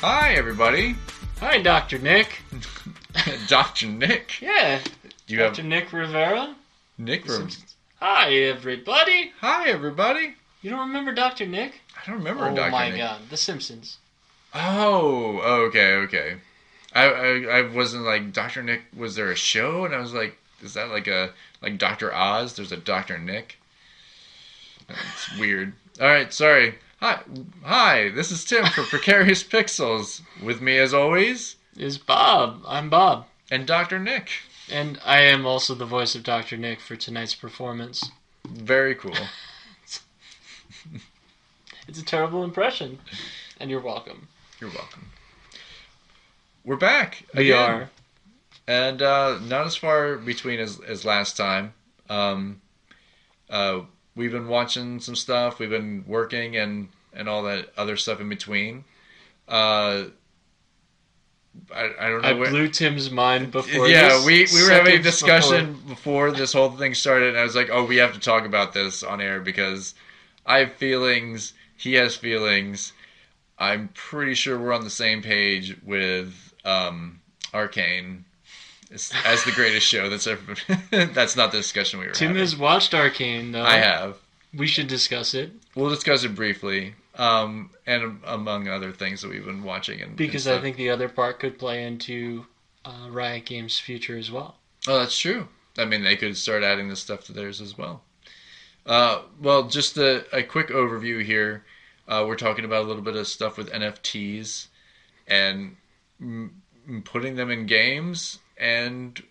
Hi, 0.02 0.34
everybody. 0.34 0.96
Hi, 1.40 1.62
Dr. 1.62 2.00
Nick. 2.00 2.42
Dr. 3.48 3.88
Nick. 3.88 4.42
Yeah, 4.42 4.80
Do 5.28 5.34
you 5.34 5.40
Dr. 5.40 5.62
have 5.62 5.66
Nick 5.66 5.92
Riviera. 5.94 6.56
Nick 6.98 7.26
from? 7.26 7.50
Hi, 8.00 8.32
everybody. 8.34 9.32
Hi, 9.42 9.70
everybody. 9.70 10.36
You 10.62 10.70
don't 10.70 10.88
remember 10.88 11.14
Dr. 11.14 11.46
Nick? 11.46 11.82
I 11.96 12.06
don't 12.08 12.18
remember 12.20 12.46
oh 12.50 12.56
Dr. 12.56 12.72
my 12.72 12.90
Nick. 12.90 12.98
god, 13.00 13.22
The 13.30 13.38
Simpsons. 13.38 13.98
Oh, 14.54 15.40
okay, 15.68 15.94
okay. 15.96 16.38
I, 16.94 17.04
I 17.06 17.42
I 17.60 17.62
wasn't 17.74 18.06
like 18.06 18.34
Dr. 18.34 18.64
Nick. 18.64 18.82
Was 18.96 19.16
there 19.16 19.32
a 19.32 19.36
show? 19.36 19.86
And 19.86 19.94
I 19.94 20.00
was 20.00 20.14
like, 20.14 20.38
is 20.62 20.74
that 20.74 20.90
like 20.90 21.08
a 21.08 21.32
like 21.62 21.78
Dr. 21.78 22.14
Oz? 22.14 22.56
There's 22.56 22.72
a 22.72 22.78
Dr. 22.78 23.18
Nick. 23.20 23.58
It's 24.90 25.38
weird. 25.40 25.74
All 26.02 26.08
right, 26.08 26.34
sorry. 26.34 26.76
Hi, 27.00 27.20
hi. 27.64 28.10
This 28.10 28.32
is 28.32 28.44
Tim 28.46 28.66
for 28.66 28.84
Precarious 28.98 29.44
Pixels. 29.44 30.22
With 30.42 30.62
me 30.62 30.78
as 30.78 30.94
always, 30.94 31.56
Is 31.78 31.98
Bob. 32.00 32.64
I'm 32.68 32.90
Bob. 32.90 33.28
and 33.52 33.66
Dr. 33.68 34.00
Nick. 34.00 34.30
And 34.70 35.00
I 35.06 35.22
am 35.22 35.46
also 35.46 35.76
the 35.76 35.86
voice 35.86 36.16
of 36.16 36.24
Dr. 36.24 36.58
Nick 36.58 36.82
for 36.82 36.96
tonight's 36.96 37.36
performance. 37.36 38.12
Very 38.46 38.96
cool. 38.96 39.16
It's 41.88 42.00
a 42.02 42.04
terrible 42.06 42.44
impression. 42.44 43.00
And 43.62 43.70
you're 43.70 43.80
welcome. 43.80 44.28
You're 44.60 44.72
welcome. 44.72 45.10
We're 46.66 46.76
back. 46.76 47.24
We 47.34 47.52
again. 47.52 47.70
are. 47.72 47.90
and 48.68 49.02
uh, 49.02 49.40
not 49.40 49.66
as 49.66 49.78
far 49.78 50.18
between 50.18 50.60
as, 50.60 50.82
as 50.82 51.06
last 51.06 51.38
time. 51.38 51.74
Um, 52.10 52.62
uh, 53.50 53.84
we've 54.18 54.34
been 54.34 54.50
watching 54.50 55.00
some 55.00 55.16
stuff. 55.16 55.60
We've 55.60 55.70
been 55.70 56.04
working 56.06 56.58
and 56.58 56.90
and 57.14 57.30
all 57.30 57.44
that 57.44 57.70
other 57.78 57.96
stuff 57.96 58.20
in 58.20 58.28
between. 58.28 58.84
Uh, 59.48 60.08
I, 61.74 61.92
I 62.00 62.10
don't 62.10 62.22
know. 62.22 62.28
I 62.28 62.34
where- 62.34 62.50
blew 62.50 62.68
Tim's 62.68 63.12
mind 63.12 63.52
before 63.52 63.88
yeah, 63.88 64.10
this, 64.10 64.26
we, 64.26 64.48
we 64.54 64.64
were 64.64 64.72
having 64.72 64.96
a 64.96 65.02
discussion 65.02 65.80
before. 65.88 66.32
this 66.32 66.54
whole 66.54 66.72
thing 66.72 66.94
started, 66.94 67.30
and 67.30 67.38
I 67.38 67.44
was 67.44 67.56
like, 67.56 67.70
"Oh, 67.72 67.86
we 67.86 67.98
have 67.98 68.14
to 68.14 68.20
talk 68.20 68.46
about 68.46 68.74
this 68.74 69.04
on 69.04 69.22
air 69.22 69.40
because 69.40 69.96
I 70.46 70.60
have 70.60 70.74
feelings. 70.74 71.54
He 71.78 71.94
has 71.96 72.16
feelings. 72.16 72.94
I'm 73.60 73.90
pretty 73.94 74.34
sure 74.34 74.58
we're 74.60 74.74
on 74.74 74.84
the 74.84 74.90
same 74.90 75.22
page 75.22 75.76
with 75.84 76.34
um, 76.64 77.22
Arcane 77.54 78.26
as, 78.92 79.12
as 79.26 79.44
the 79.44 79.52
greatest 79.52 79.88
show 79.88 80.10
that's 80.10 80.28
ever. 80.28 80.56
Been. 80.92 81.12
that's 81.14 81.36
not 81.36 81.52
the 81.52 81.58
discussion 81.58 82.00
we 82.00 82.08
were 82.08 82.14
Tim 82.14 82.30
having. 82.30 82.42
has 82.42 82.56
watched 82.56 82.94
Arcane, 82.94 83.52
though. 83.52 83.64
I 83.64 83.78
have. 83.78 84.18
We 84.54 84.68
should 84.68 84.88
discuss 84.88 85.34
it 85.34 85.52
We'll 85.78 85.92
discuss 85.92 86.24
it 86.24 86.34
briefly, 86.34 86.96
um, 87.18 87.72
and 87.86 88.20
among 88.26 88.68
other 88.68 88.92
things 88.92 89.22
that 89.22 89.30
we've 89.30 89.46
been 89.46 89.64
watching. 89.64 90.02
And 90.02 90.16
because 90.16 90.48
and 90.48 90.58
I 90.58 90.62
think 90.62 90.78
the 90.78 90.90
other 90.90 91.10
part 91.10 91.40
could 91.40 91.58
play 91.60 91.84
into 91.84 92.46
uh, 92.86 93.10
Riot 93.10 93.46
Games' 93.46 93.80
future 93.80 94.18
as 94.18 94.32
well. 94.32 94.56
Oh, 94.88 95.00
that's 95.00 95.18
true. 95.18 95.48
I 95.78 95.86
mean, 95.86 96.04
they 96.04 96.16
could 96.16 96.38
start 96.38 96.64
adding 96.64 96.90
this 96.90 97.02
stuff 97.02 97.26
to 97.26 97.34
theirs 97.34 97.60
as 97.60 97.78
well. 97.78 98.04
Uh, 98.86 99.24
well, 99.42 99.68
just 99.68 99.98
a, 99.98 100.26
a 100.36 100.44
quick 100.44 100.70
overview 100.70 101.24
here. 101.24 101.66
Uh, 102.08 102.24
we're 102.26 102.38
talking 102.38 102.64
about 102.64 102.86
a 102.86 102.88
little 102.88 103.02
bit 103.02 103.18
of 103.18 103.28
stuff 103.28 103.58
with 103.58 103.72
NFTs 103.72 104.68
and 105.28 105.76
mm, 106.22 106.50
putting 107.04 107.36
them 107.36 107.52
in 107.52 107.66
games 107.66 108.40
and 108.58 109.22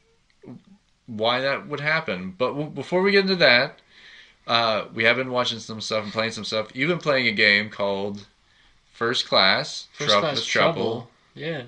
why 1.06 1.40
that 1.40 1.66
would 1.66 1.80
happen. 1.80 2.34
But 2.36 2.48
w- 2.48 2.68
before 2.68 3.00
we 3.00 3.12
get 3.12 3.22
into 3.22 3.36
that, 3.36 3.80
uh, 4.46 4.84
we 4.94 5.04
have 5.04 5.16
been 5.16 5.30
watching 5.30 5.58
some 5.58 5.80
stuff 5.80 6.04
and 6.04 6.12
playing 6.12 6.32
some 6.32 6.44
stuff. 6.44 6.68
You've 6.74 6.88
been 6.88 6.98
playing 6.98 7.26
a 7.26 7.32
game 7.32 7.70
called 7.70 8.26
First 8.92 9.26
Class, 9.28 9.88
First 9.92 10.10
Trouble, 10.10 10.28
Class 10.28 10.44
Trouble. 10.44 11.10
Yeah. 11.34 11.62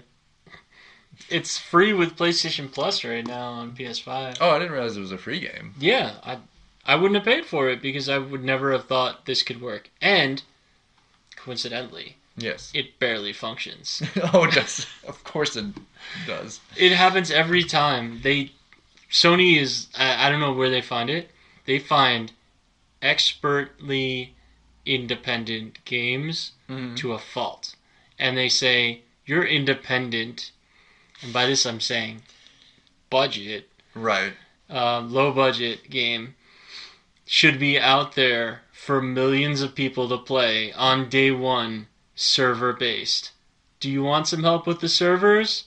It's 1.28 1.58
free 1.58 1.92
with 1.92 2.16
PlayStation 2.16 2.70
Plus 2.72 3.04
right 3.04 3.26
now 3.26 3.50
on 3.50 3.72
PS5. 3.72 4.38
Oh, 4.40 4.50
I 4.50 4.58
didn't 4.58 4.72
realize 4.72 4.96
it 4.96 5.00
was 5.00 5.12
a 5.12 5.18
free 5.18 5.40
game. 5.40 5.74
Yeah, 5.78 6.14
I 6.24 6.38
I 6.86 6.94
wouldn't 6.94 7.16
have 7.16 7.24
paid 7.24 7.44
for 7.44 7.68
it 7.68 7.82
because 7.82 8.08
I 8.08 8.18
would 8.18 8.42
never 8.44 8.72
have 8.72 8.86
thought 8.86 9.26
this 9.26 9.42
could 9.42 9.60
work. 9.60 9.90
And 10.00 10.42
coincidentally, 11.36 12.16
Yes. 12.36 12.70
it 12.72 12.98
barely 12.98 13.32
functions. 13.32 14.02
oh, 14.32 14.44
it 14.44 14.52
does. 14.54 14.86
Of 15.06 15.22
course 15.24 15.56
it 15.56 15.66
does. 16.26 16.60
it 16.76 16.92
happens 16.92 17.30
every 17.30 17.64
time. 17.64 18.20
They 18.22 18.52
Sony 19.10 19.56
is 19.58 19.88
I, 19.98 20.26
I 20.26 20.30
don't 20.30 20.40
know 20.40 20.52
where 20.52 20.70
they 20.70 20.80
find 20.82 21.10
it. 21.10 21.30
They 21.66 21.78
find 21.78 22.32
expertly 23.02 24.34
independent 24.86 25.84
games 25.84 26.52
Mhm. 26.68 26.96
to 26.96 27.12
a 27.12 27.18
fault. 27.18 27.74
And 28.18 28.36
they 28.36 28.48
say 28.48 29.02
you're 29.26 29.44
independent 29.44 30.50
and 31.22 31.32
by 31.32 31.46
this 31.46 31.66
I'm 31.66 31.80
saying 31.80 32.22
budget 33.10 33.68
Right. 33.94 34.34
uh, 34.70 35.00
low 35.00 35.32
budget 35.32 35.90
game 35.90 36.34
should 37.26 37.58
be 37.58 37.78
out 37.78 38.14
there 38.14 38.62
for 38.72 39.02
millions 39.02 39.60
of 39.60 39.74
people 39.74 40.08
to 40.08 40.16
play 40.18 40.72
on 40.72 41.08
day 41.08 41.30
one, 41.30 41.88
server 42.14 42.72
based. 42.72 43.32
Do 43.80 43.90
you 43.90 44.02
want 44.02 44.26
some 44.28 44.42
help 44.44 44.66
with 44.66 44.80
the 44.80 44.88
servers? 44.88 45.64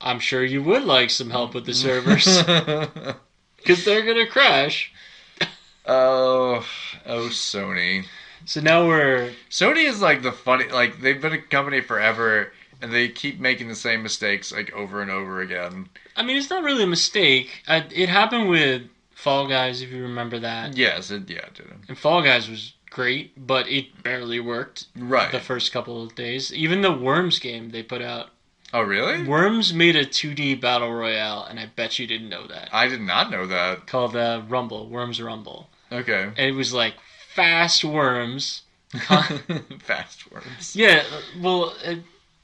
I'm 0.00 0.20
sure 0.20 0.44
you 0.44 0.62
would 0.62 0.84
like 0.84 1.10
some 1.10 1.30
help 1.30 1.54
with 1.54 1.64
the 1.66 1.74
servers 1.74 2.24
because 3.56 3.84
they're 3.84 4.02
gonna 4.02 4.26
crash. 4.26 4.92
Oh, 5.86 6.64
oh, 7.06 7.28
Sony. 7.28 8.04
So 8.44 8.60
now 8.60 8.86
we're 8.86 9.32
Sony 9.50 9.88
is 9.88 10.00
like 10.00 10.22
the 10.22 10.32
funny. 10.32 10.68
Like 10.68 11.00
they've 11.00 11.20
been 11.20 11.32
a 11.32 11.40
company 11.40 11.80
forever, 11.80 12.52
and 12.80 12.92
they 12.92 13.08
keep 13.08 13.38
making 13.38 13.68
the 13.68 13.74
same 13.74 14.02
mistakes 14.02 14.52
like 14.52 14.72
over 14.72 15.00
and 15.00 15.10
over 15.10 15.40
again. 15.40 15.88
I 16.16 16.22
mean, 16.22 16.36
it's 16.36 16.50
not 16.50 16.64
really 16.64 16.84
a 16.84 16.88
mistake. 16.88 17.62
I, 17.68 17.86
it 17.94 18.08
happened 18.08 18.48
with 18.48 18.82
Fall 19.14 19.46
Guys, 19.46 19.80
if 19.80 19.90
you 19.90 20.02
remember 20.02 20.38
that. 20.40 20.76
Yes, 20.76 21.10
it, 21.10 21.30
yeah, 21.30 21.46
it 21.46 21.54
did. 21.54 21.66
And 21.88 21.96
Fall 21.96 22.22
Guys 22.22 22.48
was 22.50 22.74
great, 22.90 23.46
but 23.46 23.68
it 23.68 24.02
barely 24.02 24.40
worked 24.40 24.86
Right. 24.96 25.30
the 25.32 25.40
first 25.40 25.72
couple 25.72 26.02
of 26.02 26.14
days. 26.14 26.52
Even 26.52 26.82
the 26.82 26.92
Worms 26.92 27.38
game 27.38 27.70
they 27.70 27.82
put 27.82 28.02
out 28.02 28.30
oh, 28.74 28.82
really? 28.82 29.22
Worms 29.26 29.72
made 29.72 29.96
a 29.96 30.04
2D 30.04 30.60
battle 30.60 30.92
royale, 30.92 31.44
and 31.44 31.60
I 31.60 31.66
bet 31.66 31.98
you 31.98 32.06
didn't 32.06 32.28
know 32.28 32.46
that. 32.48 32.68
I 32.72 32.88
did 32.88 33.00
not 33.00 33.30
know 33.30 33.46
that. 33.46 33.86
Called 33.86 34.16
uh, 34.16 34.42
Rumble, 34.48 34.88
Worms 34.88 35.20
Rumble. 35.22 35.68
Okay. 35.92 36.22
And 36.24 36.38
it 36.38 36.52
was 36.54 36.72
like 36.72 36.94
fast 37.34 37.84
worms. 37.84 38.62
Fast 39.80 40.30
worms. 40.30 40.76
Yeah, 40.76 41.02
well, 41.40 41.74
uh, 41.84 41.94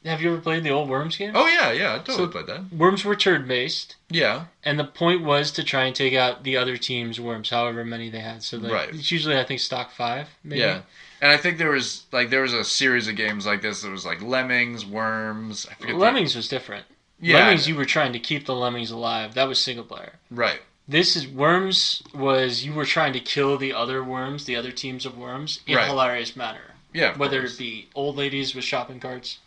have 0.05 0.23
you 0.23 0.33
ever 0.33 0.41
played 0.41 0.63
the 0.65 0.71
old 0.71 0.89
Worms 0.89 1.17
game? 1.17 1.33
Oh 1.35 1.47
yeah, 1.47 1.73
yeah. 1.73 1.95
I 1.95 1.99
totally 1.99 2.17
So- 2.17 2.29
played 2.29 2.47
that. 2.47 2.73
Worms 2.73 3.05
were 3.05 3.15
turn 3.17 3.47
based, 3.47 3.97
Yeah. 4.09 4.45
and 4.65 4.79
the 4.79 4.85
point 4.85 5.23
was 5.25 5.51
to 5.53 5.63
try 5.65 5.85
and 5.85 5.95
take 5.95 6.15
out 6.15 6.45
the 6.45 6.57
other 6.57 6.77
team's 6.79 7.21
worms, 7.21 7.51
however 7.51 7.85
many 7.85 8.09
they 8.09 8.21
had. 8.21 8.43
So 8.43 8.57
like, 8.59 8.73
Right. 8.73 8.89
it's 8.95 9.11
usually, 9.13 9.39
I 9.39 9.45
think, 9.45 9.61
stock 9.61 9.91
five. 9.93 10.29
Maybe. 10.43 10.61
Yeah. 10.61 10.81
And 11.21 11.31
I 11.33 11.37
think 11.37 11.59
there 11.59 11.71
was 11.71 12.05
like 12.13 12.31
there 12.31 12.43
was 12.43 12.55
a 12.55 12.65
series 12.65 13.09
of 13.09 13.17
games 13.17 13.45
like 13.45 13.61
this. 13.61 13.83
That 13.83 13.91
was 13.91 14.07
like 14.07 14.23
Lemmings, 14.23 14.87
Worms. 14.87 15.67
I 15.71 15.75
forget. 15.75 15.97
the- 15.97 16.01
Lemmings 16.01 16.35
was 16.35 16.49
different. 16.49 16.87
Yeah. 17.21 17.39
Lemmings, 17.41 17.69
you 17.69 17.75
were 17.75 17.85
trying 17.85 18.13
to 18.13 18.21
keep 18.21 18.47
the 18.47 18.55
lemmings 18.55 18.91
alive. 18.93 19.35
That 19.35 19.49
was 19.49 19.59
single 19.59 19.85
player. 19.85 20.13
Right. 20.31 20.61
This 20.89 21.15
is 21.17 21.27
worms. 21.29 22.03
Was 22.15 22.65
you 22.65 22.73
were 22.73 22.87
trying 22.87 23.13
to 23.13 23.21
kill 23.21 23.59
the 23.59 23.73
other 23.75 24.03
worms, 24.03 24.47
the 24.47 24.57
other 24.57 24.73
teams 24.73 25.05
of 25.05 25.19
worms, 25.19 25.61
in 25.67 25.77
Right. 25.77 25.85
a 25.85 25.89
hilarious 25.89 26.35
manner. 26.35 26.75
Yeah. 26.95 27.11
of 27.11 27.19
Whether 27.19 27.41
course. 27.41 27.55
it 27.55 27.59
be 27.59 27.89
old 27.95 28.17
ladies 28.17 28.55
with 28.55 28.65
shopping 28.65 28.99
carts, 28.99 29.39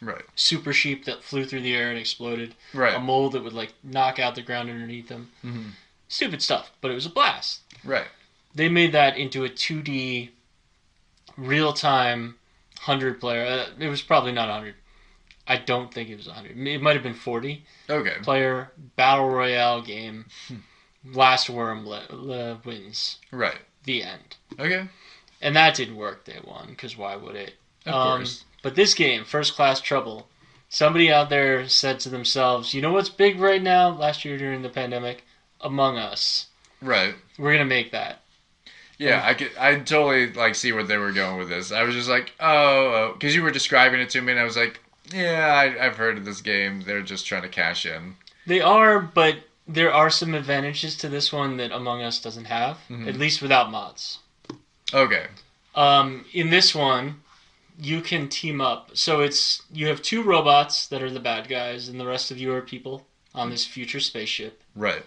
Right. 0.00 0.24
super 0.34 0.72
sheep 0.72 1.04
that 1.04 1.22
flew 1.22 1.44
through 1.44 1.60
the 1.62 1.74
air 1.76 1.90
and 1.90 1.98
exploded, 1.98 2.56
Right. 2.74 2.94
a 2.94 2.98
mole 2.98 3.30
that 3.30 3.44
would 3.44 3.52
like 3.52 3.72
knock 3.84 4.18
out 4.18 4.34
the 4.34 4.42
ground 4.42 4.68
underneath 4.68 5.06
them. 5.08 5.30
Mhm. 5.44 5.70
Stupid 6.08 6.42
stuff, 6.42 6.72
but 6.80 6.90
it 6.90 6.94
was 6.94 7.06
a 7.06 7.10
blast. 7.10 7.60
Right. 7.84 8.08
They 8.52 8.68
made 8.68 8.90
that 8.92 9.16
into 9.16 9.44
a 9.44 9.48
2D, 9.48 10.30
real 11.36 11.72
time, 11.72 12.36
hundred 12.80 13.20
player. 13.20 13.44
Uh, 13.46 13.66
it 13.78 13.88
was 13.88 14.02
probably 14.02 14.32
not 14.32 14.48
hundred. 14.48 14.74
I 15.46 15.56
don't 15.56 15.94
think 15.94 16.10
it 16.10 16.16
was 16.16 16.26
hundred. 16.26 16.58
It 16.58 16.82
might 16.82 16.94
have 16.96 17.02
been 17.04 17.14
forty 17.14 17.64
Okay. 17.88 18.16
player 18.22 18.72
battle 18.96 19.28
royale 19.30 19.80
game. 19.82 20.26
Last 21.04 21.48
worm 21.48 21.86
le- 21.86 22.60
wins. 22.64 23.18
Right. 23.30 23.58
The 23.84 24.02
end. 24.02 24.36
Okay. 24.58 24.88
And 25.40 25.54
that 25.56 25.76
didn't 25.76 25.96
work 25.96 26.24
day 26.24 26.38
one 26.42 26.68
because 26.68 26.96
why 26.96 27.16
would 27.16 27.36
it? 27.36 27.54
Of 27.86 27.94
Um, 27.94 28.18
course. 28.18 28.44
But 28.62 28.74
this 28.74 28.94
game, 28.94 29.24
First 29.24 29.54
Class 29.54 29.80
Trouble, 29.80 30.28
somebody 30.68 31.10
out 31.12 31.30
there 31.30 31.68
said 31.68 32.00
to 32.00 32.08
themselves, 32.08 32.74
you 32.74 32.82
know 32.82 32.92
what's 32.92 33.08
big 33.08 33.38
right 33.40 33.62
now? 33.62 33.88
Last 33.90 34.24
year 34.24 34.36
during 34.36 34.62
the 34.62 34.68
pandemic, 34.68 35.24
Among 35.60 35.96
Us. 35.96 36.46
Right. 36.82 37.14
We're 37.38 37.52
gonna 37.52 37.64
make 37.64 37.92
that. 37.92 38.20
Yeah, 38.98 39.22
I 39.24 39.34
could. 39.34 39.52
I 39.58 39.76
totally 39.76 40.32
like 40.32 40.56
see 40.56 40.72
where 40.72 40.82
they 40.82 40.96
were 40.98 41.12
going 41.12 41.38
with 41.38 41.48
this. 41.48 41.70
I 41.70 41.84
was 41.84 41.94
just 41.94 42.08
like, 42.08 42.32
oh, 42.40 43.12
because 43.12 43.32
you 43.34 43.42
were 43.44 43.52
describing 43.52 44.00
it 44.00 44.10
to 44.10 44.20
me, 44.20 44.32
and 44.32 44.40
I 44.40 44.44
was 44.44 44.56
like, 44.56 44.80
yeah, 45.12 45.52
I, 45.54 45.86
I've 45.86 45.96
heard 45.96 46.18
of 46.18 46.24
this 46.24 46.40
game. 46.40 46.82
They're 46.82 47.02
just 47.02 47.24
trying 47.24 47.42
to 47.42 47.48
cash 47.48 47.86
in. 47.86 48.16
They 48.46 48.60
are, 48.60 48.98
but 49.00 49.36
there 49.68 49.92
are 49.92 50.08
some 50.10 50.34
advantages 50.34 50.96
to 50.96 51.08
this 51.08 51.32
one 51.32 51.58
that 51.58 51.70
Among 51.72 52.02
Us 52.02 52.20
doesn't 52.20 52.46
have, 52.46 52.78
Mhm. 52.88 53.06
at 53.06 53.16
least 53.16 53.42
without 53.42 53.70
mods. 53.70 54.18
Okay. 54.94 55.26
Um, 55.74 56.24
in 56.32 56.48
this 56.50 56.74
one, 56.74 57.22
you 57.78 58.00
can 58.00 58.28
team 58.28 58.60
up. 58.60 58.90
So 58.96 59.20
it's 59.20 59.62
you 59.70 59.86
have 59.88 60.02
two 60.02 60.22
robots 60.22 60.86
that 60.88 61.02
are 61.02 61.10
the 61.10 61.20
bad 61.20 61.48
guys, 61.48 61.88
and 61.88 62.00
the 62.00 62.06
rest 62.06 62.30
of 62.30 62.38
you 62.38 62.52
are 62.54 62.62
people 62.62 63.06
on 63.34 63.50
this 63.50 63.66
future 63.66 64.00
spaceship. 64.00 64.60
Right. 64.74 65.04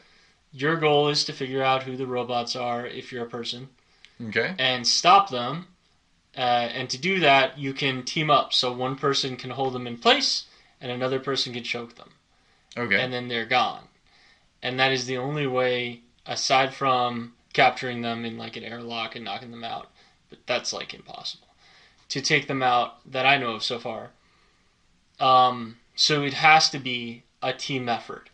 Your 0.54 0.76
goal 0.78 1.10
is 1.10 1.26
to 1.26 1.34
figure 1.34 1.64
out 1.64 1.84
who 1.84 1.98
the 1.98 2.06
robots 2.08 2.56
are 2.56 2.86
if 2.86 3.12
you're 3.12 3.26
a 3.26 3.30
person. 3.30 3.70
Okay. 4.30 4.54
and 4.60 4.88
stop 4.88 5.32
them. 5.32 5.66
Uh, 6.38 6.70
and 6.78 6.88
to 6.92 6.98
do 7.00 7.20
that, 7.22 7.58
you 7.58 7.74
can 7.74 8.04
team 8.04 8.30
up. 8.30 8.54
So 8.54 8.72
one 8.72 8.96
person 8.96 9.36
can 9.36 9.50
hold 9.50 9.74
them 9.74 9.88
in 9.88 9.98
place, 9.98 10.44
and 10.80 10.92
another 10.92 11.20
person 11.20 11.54
can 11.54 11.64
choke 11.64 11.96
them, 11.96 12.12
Okay. 12.78 13.02
and 13.02 13.12
then 13.12 13.28
they're 13.30 13.48
gone. 13.48 13.88
And 14.64 14.80
that 14.80 14.92
is 14.92 15.06
the 15.06 15.18
only 15.18 15.48
way, 15.48 16.02
aside 16.26 16.74
from 16.74 17.34
capturing 17.54 18.02
them 18.02 18.26
in 18.26 18.38
like 18.38 18.56
an 18.56 18.64
airlock 18.64 19.16
and 19.16 19.26
knocking 19.26 19.52
them 19.52 19.64
out. 19.64 19.90
But 20.30 20.40
that's 20.46 20.72
like 20.72 20.94
impossible 20.94 21.48
to 22.10 22.22
take 22.22 22.48
them 22.48 22.62
out 22.62 23.10
that 23.12 23.26
I 23.26 23.38
know 23.38 23.52
of 23.56 23.64
so 23.64 23.80
far. 23.80 24.12
Um, 25.20 25.78
so 25.96 26.24
it 26.24 26.34
has 26.34 26.70
to 26.72 26.80
be 26.80 27.24
a 27.42 27.54
team 27.54 27.90
effort 27.90 28.30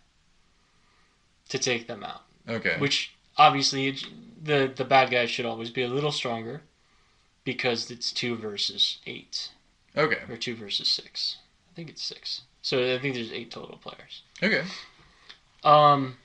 to 1.50 1.58
take 1.58 1.88
them 1.88 2.04
out 2.04 2.24
okay. 2.50 2.76
which 2.80 3.14
obviously 3.38 3.88
it- 3.88 4.06
the 4.44 4.72
the 4.74 4.86
bad 4.86 5.10
guys 5.10 5.30
should 5.30 5.46
always 5.46 5.70
be 5.70 5.82
a 5.82 5.88
little 5.88 6.12
stronger 6.12 6.62
because 7.44 7.90
it's 7.90 8.12
two 8.12 8.36
versus 8.36 9.00
eight 9.08 9.52
okay. 9.96 10.20
or 10.30 10.38
two 10.38 10.56
versus 10.56 10.88
six. 10.88 11.38
I 11.72 11.76
think 11.76 11.90
it's 11.90 12.04
six. 12.04 12.42
So 12.62 12.94
I 12.96 13.00
think 13.00 13.16
there's 13.16 13.32
eight 13.32 13.50
total 13.52 13.78
players. 13.78 14.22
Okay. 14.44 14.64
Um, 15.64 16.18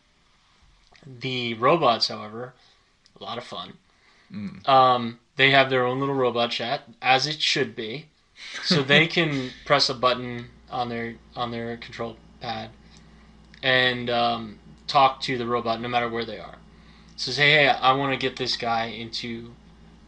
the 1.07 1.55
robots, 1.55 2.09
however, 2.09 2.55
a 3.21 3.25
lot 3.25 3.39
of 3.39 3.45
fun. 3.45 3.75
Mm. 4.33 4.69
Um, 4.69 5.19
they 5.37 5.51
have 5.51 5.71
their 5.71 5.85
own 5.85 6.01
little 6.01 6.15
robot 6.15 6.51
chat, 6.51 6.83
as 7.01 7.27
it 7.27 7.41
should 7.41 7.75
be. 7.75 8.07
So 8.63 8.83
they 8.83 9.07
can 9.07 9.51
press 9.65 9.89
a 9.89 9.95
button 9.95 10.47
on 10.71 10.89
their 10.89 11.17
on 11.37 11.51
their 11.51 11.77
control 11.77 12.17
pad 12.41 12.71
and 13.63 14.11
um, 14.11 14.59
talk 14.87 15.21
to 15.23 15.39
the 15.39 15.47
robot 15.47 15.81
no 15.81 15.89
matter 15.89 16.09
where 16.09 16.25
they 16.25 16.39
are. 16.39 16.57
So 17.17 17.31
say, 17.31 17.51
hey, 17.51 17.69
I 17.69 17.93
want 17.93 18.13
to 18.13 18.19
get 18.19 18.37
this 18.37 18.57
guy 18.57 18.87
into 18.87 19.53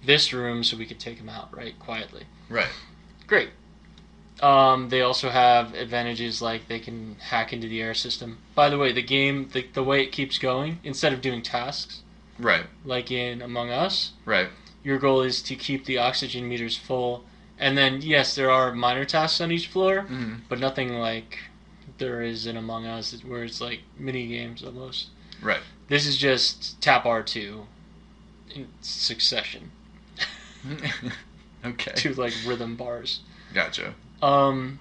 this 0.04 0.32
room 0.32 0.64
so 0.64 0.76
we 0.76 0.86
can 0.86 0.98
take 0.98 1.18
him 1.18 1.28
out, 1.28 1.54
right, 1.56 1.78
quietly. 1.78 2.24
Right. 2.48 2.68
Great. 3.26 3.50
Um, 4.40 4.88
they 4.88 5.00
also 5.00 5.30
have 5.30 5.74
advantages 5.74 6.42
like 6.42 6.66
they 6.68 6.80
can 6.80 7.16
hack 7.20 7.52
into 7.52 7.68
the 7.68 7.80
air 7.80 7.94
system. 7.94 8.38
By 8.54 8.68
the 8.68 8.78
way, 8.78 8.92
the 8.92 9.02
game, 9.02 9.48
the, 9.52 9.66
the 9.72 9.84
way 9.84 10.02
it 10.02 10.12
keeps 10.12 10.38
going, 10.38 10.80
instead 10.82 11.12
of 11.12 11.20
doing 11.20 11.40
tasks 11.42 12.02
Right. 12.38 12.66
like 12.84 13.10
in 13.12 13.40
Among 13.42 13.70
Us, 13.70 14.12
Right. 14.24 14.48
your 14.82 14.98
goal 14.98 15.22
is 15.22 15.40
to 15.42 15.54
keep 15.54 15.84
the 15.84 15.98
oxygen 15.98 16.48
meters 16.48 16.76
full. 16.76 17.24
And 17.58 17.78
then, 17.78 18.02
yes, 18.02 18.34
there 18.34 18.50
are 18.50 18.74
minor 18.74 19.04
tasks 19.04 19.40
on 19.40 19.52
each 19.52 19.68
floor, 19.68 20.02
hmm 20.02 20.34
but 20.48 20.58
nothing 20.58 20.94
like 20.98 21.38
there 21.98 22.20
is 22.22 22.46
in 22.46 22.56
Among 22.56 22.86
Us, 22.86 23.12
where 23.24 23.44
it's 23.44 23.60
like 23.60 23.80
mini 23.96 24.26
games 24.26 24.64
almost. 24.64 25.08
Right. 25.40 25.60
This 25.88 26.06
is 26.06 26.16
just 26.16 26.80
tap 26.80 27.04
R2 27.04 27.66
in 28.52 28.66
succession, 28.80 29.70
okay. 31.64 31.92
two 31.96 32.14
like 32.14 32.32
rhythm 32.46 32.74
bars. 32.76 33.20
Gotcha. 33.52 33.94
Um, 34.24 34.78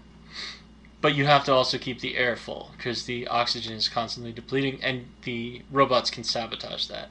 but 1.02 1.16
you 1.16 1.26
have 1.26 1.44
to 1.46 1.52
also 1.54 1.78
keep 1.78 2.00
the 2.00 2.16
air 2.16 2.38
full 2.38 2.72
because 2.78 3.06
the 3.06 3.28
oxygen 3.28 3.74
is 3.74 3.90
constantly 3.90 4.32
depleting, 4.32 4.82
and 4.82 5.08
the 5.24 5.62
robots 5.70 6.10
can 6.10 6.24
sabotage 6.24 6.88
that. 6.88 7.10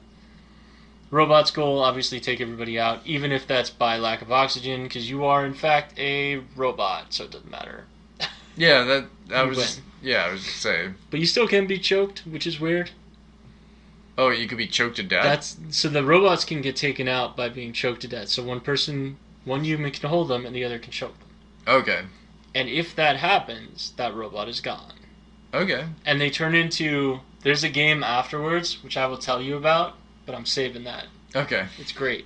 Robots' 1.11 1.51
goal 1.51 1.79
obviously 1.79 2.19
take 2.19 2.41
everybody 2.41 2.79
out, 2.79 3.01
even 3.05 3.31
if 3.31 3.45
that's 3.45 3.69
by 3.69 3.97
lack 3.97 4.23
of 4.23 4.31
oxygen, 4.31 4.83
because 4.83 5.11
you 5.11 5.23
are 5.23 5.45
in 5.45 5.53
fact 5.53 5.93
a 5.99 6.37
robot, 6.55 7.13
so 7.13 7.25
it 7.25 7.31
doesn't 7.31 7.51
matter. 7.51 7.85
Yeah. 8.55 8.83
That. 8.83 9.05
I 9.31 9.43
You 9.43 9.49
was. 9.49 9.57
win. 9.57 9.85
Yeah. 10.01 10.25
I 10.25 10.31
was 10.31 10.43
just 10.43 10.57
saying. 10.57 10.95
But 11.11 11.19
you 11.19 11.27
still 11.27 11.47
can 11.47 11.67
be 11.67 11.77
choked, 11.77 12.23
which 12.25 12.47
is 12.47 12.59
weird. 12.59 12.89
Oh, 14.17 14.29
you 14.29 14.47
could 14.47 14.57
be 14.57 14.67
choked 14.67 14.95
to 14.97 15.03
death. 15.03 15.23
That's 15.23 15.57
so 15.69 15.87
the 15.89 16.03
robots 16.03 16.45
can 16.45 16.61
get 16.61 16.75
taken 16.75 17.07
out 17.07 17.35
by 17.37 17.49
being 17.49 17.73
choked 17.73 18.01
to 18.01 18.07
death. 18.07 18.29
So 18.29 18.43
one 18.43 18.59
person, 18.59 19.17
one 19.45 19.63
human 19.63 19.91
can 19.91 20.09
hold 20.09 20.29
them, 20.29 20.45
and 20.45 20.55
the 20.55 20.63
other 20.63 20.79
can 20.79 20.91
choke 20.91 21.17
them. 21.19 21.29
okay. 21.67 22.01
And 22.55 22.69
if 22.69 22.95
that 22.95 23.17
happens, 23.17 23.93
that 23.97 24.13
robot 24.13 24.47
is 24.47 24.61
gone. 24.61 24.93
Okay. 25.53 25.85
and 26.03 26.19
they 26.19 26.31
turn 26.31 26.55
into 26.55 27.19
there's 27.43 27.63
a 27.63 27.69
game 27.69 28.03
afterwards 28.03 28.83
which 28.83 28.97
I 28.97 29.05
will 29.05 29.17
tell 29.19 29.39
you 29.41 29.55
about, 29.55 29.95
but 30.25 30.33
I'm 30.33 30.45
saving 30.47 30.83
that. 30.85 31.05
Okay. 31.35 31.67
It's 31.77 31.91
great. 31.91 32.25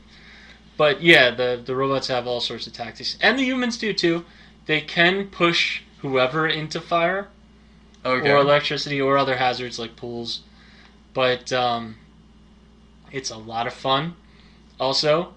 But 0.77 1.01
yeah, 1.01 1.31
the 1.31 1.61
the 1.63 1.75
robots 1.75 2.07
have 2.07 2.25
all 2.27 2.39
sorts 2.39 2.67
of 2.67 2.73
tactics, 2.73 3.17
and 3.19 3.37
the 3.37 3.43
humans 3.43 3.77
do 3.77 3.91
too. 3.93 4.23
They 4.65 4.79
can 4.81 5.27
push 5.27 5.81
whoever 5.99 6.47
into 6.47 6.79
fire 6.79 7.27
Okay. 8.05 8.29
or 8.31 8.37
electricity 8.37 9.01
or 9.01 9.17
other 9.17 9.37
hazards 9.37 9.77
like 9.79 9.95
pools, 9.97 10.41
but 11.13 11.51
um, 11.51 11.95
it's 13.11 13.29
a 13.31 13.37
lot 13.37 13.67
of 13.67 13.73
fun. 13.73 14.15
Also, 14.79 15.33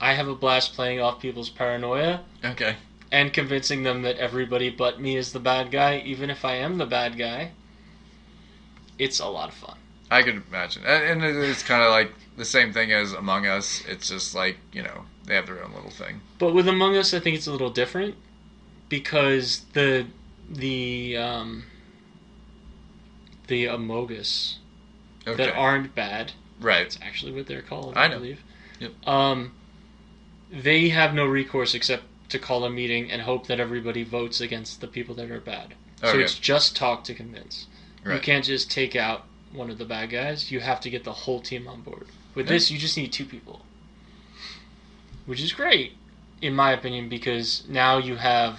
I 0.00 0.12
have 0.14 0.28
a 0.28 0.34
blast 0.34 0.74
playing 0.74 1.00
off 1.00 1.18
people's 1.20 1.48
paranoia 1.50 2.20
okay. 2.44 2.76
And 3.12 3.32
convincing 3.32 3.82
them 3.84 4.02
that 4.02 4.16
everybody 4.16 4.70
but 4.70 4.98
me 5.00 5.16
is 5.16 5.32
the 5.32 5.38
bad 5.38 5.70
guy, 5.70 5.98
even 5.98 6.30
if 6.30 6.44
I 6.44 6.54
am 6.54 6.78
the 6.78 6.86
bad 6.86 7.16
guy. 7.18 7.52
It's 8.98 9.20
a 9.20 9.26
lot 9.26 9.50
of 9.50 9.54
fun. 9.54 9.76
I 10.10 10.22
could 10.22 10.42
imagine, 10.48 10.82
and, 10.84 11.22
and 11.22 11.24
it 11.24 11.36
is 11.36 11.62
kind 11.62 11.82
of 11.82 11.90
like 11.90 12.12
the 12.36 12.44
same 12.44 12.72
thing 12.72 12.92
as 12.92 13.12
Among 13.12 13.46
Us. 13.46 13.82
It's 13.88 14.08
just 14.08 14.34
like 14.34 14.56
you 14.72 14.82
know 14.82 15.04
they 15.26 15.34
have 15.34 15.46
their 15.46 15.62
own 15.62 15.72
little 15.72 15.90
thing. 15.90 16.20
But 16.38 16.52
with 16.54 16.66
Among 16.68 16.96
Us, 16.96 17.14
I 17.14 17.20
think 17.20 17.36
it's 17.36 17.46
a 17.46 17.52
little 17.52 17.70
different 17.70 18.16
because 18.88 19.60
the 19.74 20.06
the 20.50 21.16
um, 21.16 21.64
the 23.46 23.66
Amogus 23.66 24.56
Okay. 25.26 25.36
that 25.46 25.54
aren't 25.54 25.94
bad. 25.94 26.32
right. 26.60 26.82
That's 26.82 26.98
actually 27.00 27.32
what 27.32 27.46
they're 27.46 27.62
called, 27.62 27.96
I 27.96 28.06
I, 28.06 28.08
believe. 28.08 28.40
Yep. 28.80 29.06
Um, 29.06 29.52
they 30.50 30.88
have 30.88 31.14
no 31.14 31.26
recourse 31.26 31.74
except 31.74 32.02
to 32.32 32.38
call 32.38 32.64
a 32.64 32.70
meeting 32.70 33.10
and 33.10 33.22
hope 33.22 33.46
that 33.46 33.60
everybody 33.60 34.02
votes 34.02 34.40
against 34.40 34.80
the 34.80 34.88
people 34.88 35.14
that 35.14 35.30
are 35.30 35.40
bad. 35.40 35.74
Okay. 36.02 36.12
So 36.12 36.18
it's 36.18 36.34
just 36.34 36.74
talk 36.76 37.04
to 37.04 37.14
convince. 37.14 37.66
Right. 38.04 38.14
You 38.16 38.20
can't 38.20 38.44
just 38.44 38.70
take 38.70 38.96
out 38.96 39.24
one 39.52 39.70
of 39.70 39.78
the 39.78 39.84
bad 39.84 40.10
guys. 40.10 40.50
You 40.50 40.60
have 40.60 40.80
to 40.80 40.90
get 40.90 41.04
the 41.04 41.12
whole 41.12 41.40
team 41.40 41.68
on 41.68 41.82
board. 41.82 42.06
With 42.34 42.46
Yeah. 42.46 42.54
this, 42.54 42.70
you 42.70 42.78
just 42.78 42.96
need 42.96 43.12
two 43.12 43.24
people, 43.26 43.64
which 45.26 45.40
is 45.42 45.52
great, 45.52 45.92
in 46.40 46.54
my 46.54 46.72
opinion, 46.72 47.08
because 47.08 47.62
now 47.68 47.98
you 47.98 48.16
have 48.16 48.58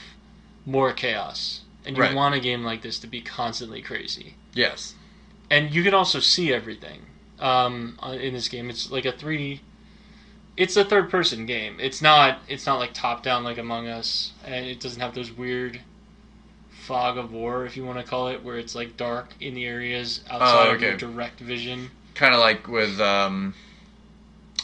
more 0.66 0.94
chaos, 0.94 1.62
and 1.86 1.98
you 1.98 2.04
Right. 2.04 2.16
want 2.16 2.36
a 2.36 2.40
game 2.40 2.64
like 2.64 2.82
this 2.84 2.98
to 3.00 3.08
be 3.08 3.20
constantly 3.22 3.82
crazy 3.82 4.36
Yes. 4.54 4.96
and 5.50 5.74
you 5.74 5.84
can 5.84 5.94
also 5.94 6.20
see 6.22 6.54
everything 6.54 7.08
um, 7.40 8.00
uh, 8.02 8.12
in 8.12 8.34
this 8.34 8.48
game. 8.48 8.70
It's 8.70 8.90
like 8.90 9.04
a 9.06 9.12
three. 9.12 9.60
It's 10.56 10.78
a 10.78 10.84
third-person 10.86 11.46
game. 11.46 11.78
It's 11.80 12.02
not. 12.02 12.40
It's 12.48 12.66
not 12.66 12.78
like 12.80 12.94
top-down 12.94 13.44
like 13.44 13.58
Among 13.58 13.88
Us, 13.88 14.34
and 14.46 14.66
it 14.66 14.80
doesn't 14.80 15.02
have 15.02 15.16
those 15.16 15.32
weird 15.32 15.82
fog 16.70 17.18
of 17.18 17.32
war, 17.32 17.66
if 17.66 17.78
you 17.78 17.86
want 17.86 17.98
to 18.00 18.04
call 18.06 18.28
it, 18.28 18.44
where 18.44 18.58
it's 18.58 18.76
like 18.76 18.98
dark 18.98 19.30
in 19.40 19.54
the 19.56 19.66
areas 19.66 20.22
outside 20.30 20.76
of 20.76 20.82
your 20.82 20.98
direct 20.98 21.40
vision. 21.40 21.90
Kind 22.14 22.34
of 22.36 22.40
like 22.40 22.68
with 22.68 23.00
um, 23.02 23.56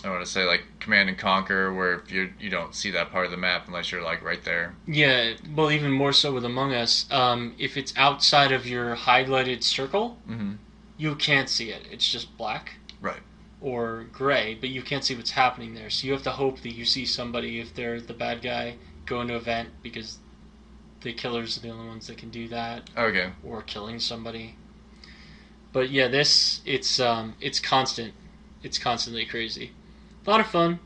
I 0.04 0.10
want 0.10 0.23
to 0.23 0.30
say 0.32 0.43
like 0.45 0.63
Command 0.80 1.10
and 1.10 1.17
Conquer, 1.17 1.73
where 1.73 1.93
if 1.95 2.12
you 2.12 2.32
you 2.39 2.49
don't 2.49 2.75
see 2.75 2.91
that 2.91 3.12
part 3.12 3.25
of 3.25 3.32
the 3.32 3.38
map 3.38 3.63
unless 3.67 3.91
you're 3.91 4.04
like 4.04 4.23
right 4.23 4.43
there. 4.43 4.75
Yeah, 4.86 5.34
well, 5.56 5.71
even 5.71 5.91
more 5.91 6.13
so 6.13 6.34
with 6.34 6.45
Among 6.45 6.73
Us. 6.73 7.06
Um, 7.12 7.56
if 7.58 7.78
it's 7.78 7.93
outside 7.97 8.52
of 8.52 8.67
your 8.67 8.95
highlighted 8.95 9.63
circle, 9.63 10.17
Mm-hmm. 10.30 10.54
you 10.97 11.15
can't 11.15 11.49
see 11.49 11.71
it. 11.71 11.84
It's 11.91 12.08
just 12.12 12.38
black. 12.38 12.73
Right. 13.02 13.21
Or 13.62 14.06
gray, 14.12 14.56
but 14.60 14.69
you 14.69 14.82
can't 14.82 15.04
see 15.04 15.15
what's 15.15 15.32
happening 15.32 15.74
there. 15.74 15.89
So 15.89 16.08
you 16.08 16.13
have 16.13 16.24
to 16.24 16.32
hope 16.32 16.62
that 16.62 16.74
you 16.74 16.86
see 16.86 17.06
somebody 17.06 17.60
if 17.60 17.74
they're 17.74 18.00
the 18.00 18.13
bad 18.13 18.41
guy 18.41 18.76
go 19.06 19.22
into 19.22 19.36
a 19.36 19.39
vent 19.39 19.69
because 19.82 20.19
the 21.02 21.13
killers 21.13 21.58
are 21.58 21.62
the 21.62 21.69
only 21.69 21.88
ones 21.88 22.08
that 22.08 22.17
can 22.17 22.30
do 22.30 22.48
that, 22.50 22.89
Okay. 22.98 23.32
or 23.43 23.62
killing 23.62 24.00
somebody. 24.00 24.56
But 25.71 25.90
yeah, 25.90 26.08
this 26.08 26.62
it's 26.65 27.00
um 27.00 27.36
it's 27.42 27.60
constant, 27.60 28.13
it's 28.63 28.77
constantly 28.77 29.25
crazy. 29.25 29.71
A 30.25 30.29
lot 30.29 30.40
of 30.40 30.48
fun. 30.48 30.79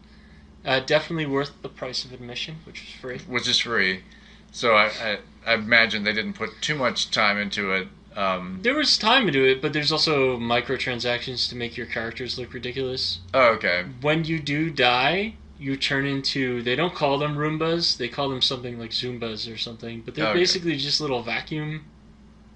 Uh, 0.66 0.80
definitely 0.80 1.26
worth 1.26 1.62
the 1.62 1.68
price 1.68 2.06
of 2.06 2.14
admission, 2.14 2.56
which 2.64 2.84
is 2.84 2.90
free. 3.02 3.20
Which 3.28 3.50
is 3.50 3.60
free. 3.60 4.04
So 4.52 4.76
I, 4.76 4.86
I 4.86 5.18
I 5.46 5.54
imagine 5.56 6.04
they 6.04 6.14
didn't 6.14 6.34
put 6.34 6.62
too 6.62 6.76
much 6.76 7.12
time 7.12 7.38
into 7.38 7.72
it. 7.74 7.88
Um. 8.16 8.60
There 8.62 8.76
was 8.76 8.98
time 8.98 9.26
to 9.26 9.32
do 9.32 9.44
it, 9.46 9.62
but 9.62 9.74
there's 9.74 9.92
also 9.92 10.38
microtransactions 10.38 11.50
to 11.50 11.56
make 11.56 11.76
your 11.78 11.86
characters 11.88 12.38
look 12.38 12.54
ridiculous. 12.54 13.20
Oh, 13.34 13.50
okay. 13.56 13.86
when 14.02 14.24
you 14.26 14.40
do 14.40 14.70
die, 14.70 15.36
you 15.60 15.78
turn 15.78 16.06
into 16.06 16.62
they 16.62 16.76
don't 16.76 16.94
call 16.94 17.18
them 17.18 17.36
Roombas, 17.36 17.98
they 17.98 18.08
call 18.10 18.30
them 18.30 18.42
something 18.42 18.78
like 18.80 18.92
Zumbas 18.92 19.52
or 19.52 19.58
something, 19.58 20.02
but 20.02 20.16
they're 20.16 20.28
Okay. 20.28 20.40
basically 20.40 20.76
just 20.78 21.00
little 21.02 21.22
vacuum 21.24 21.86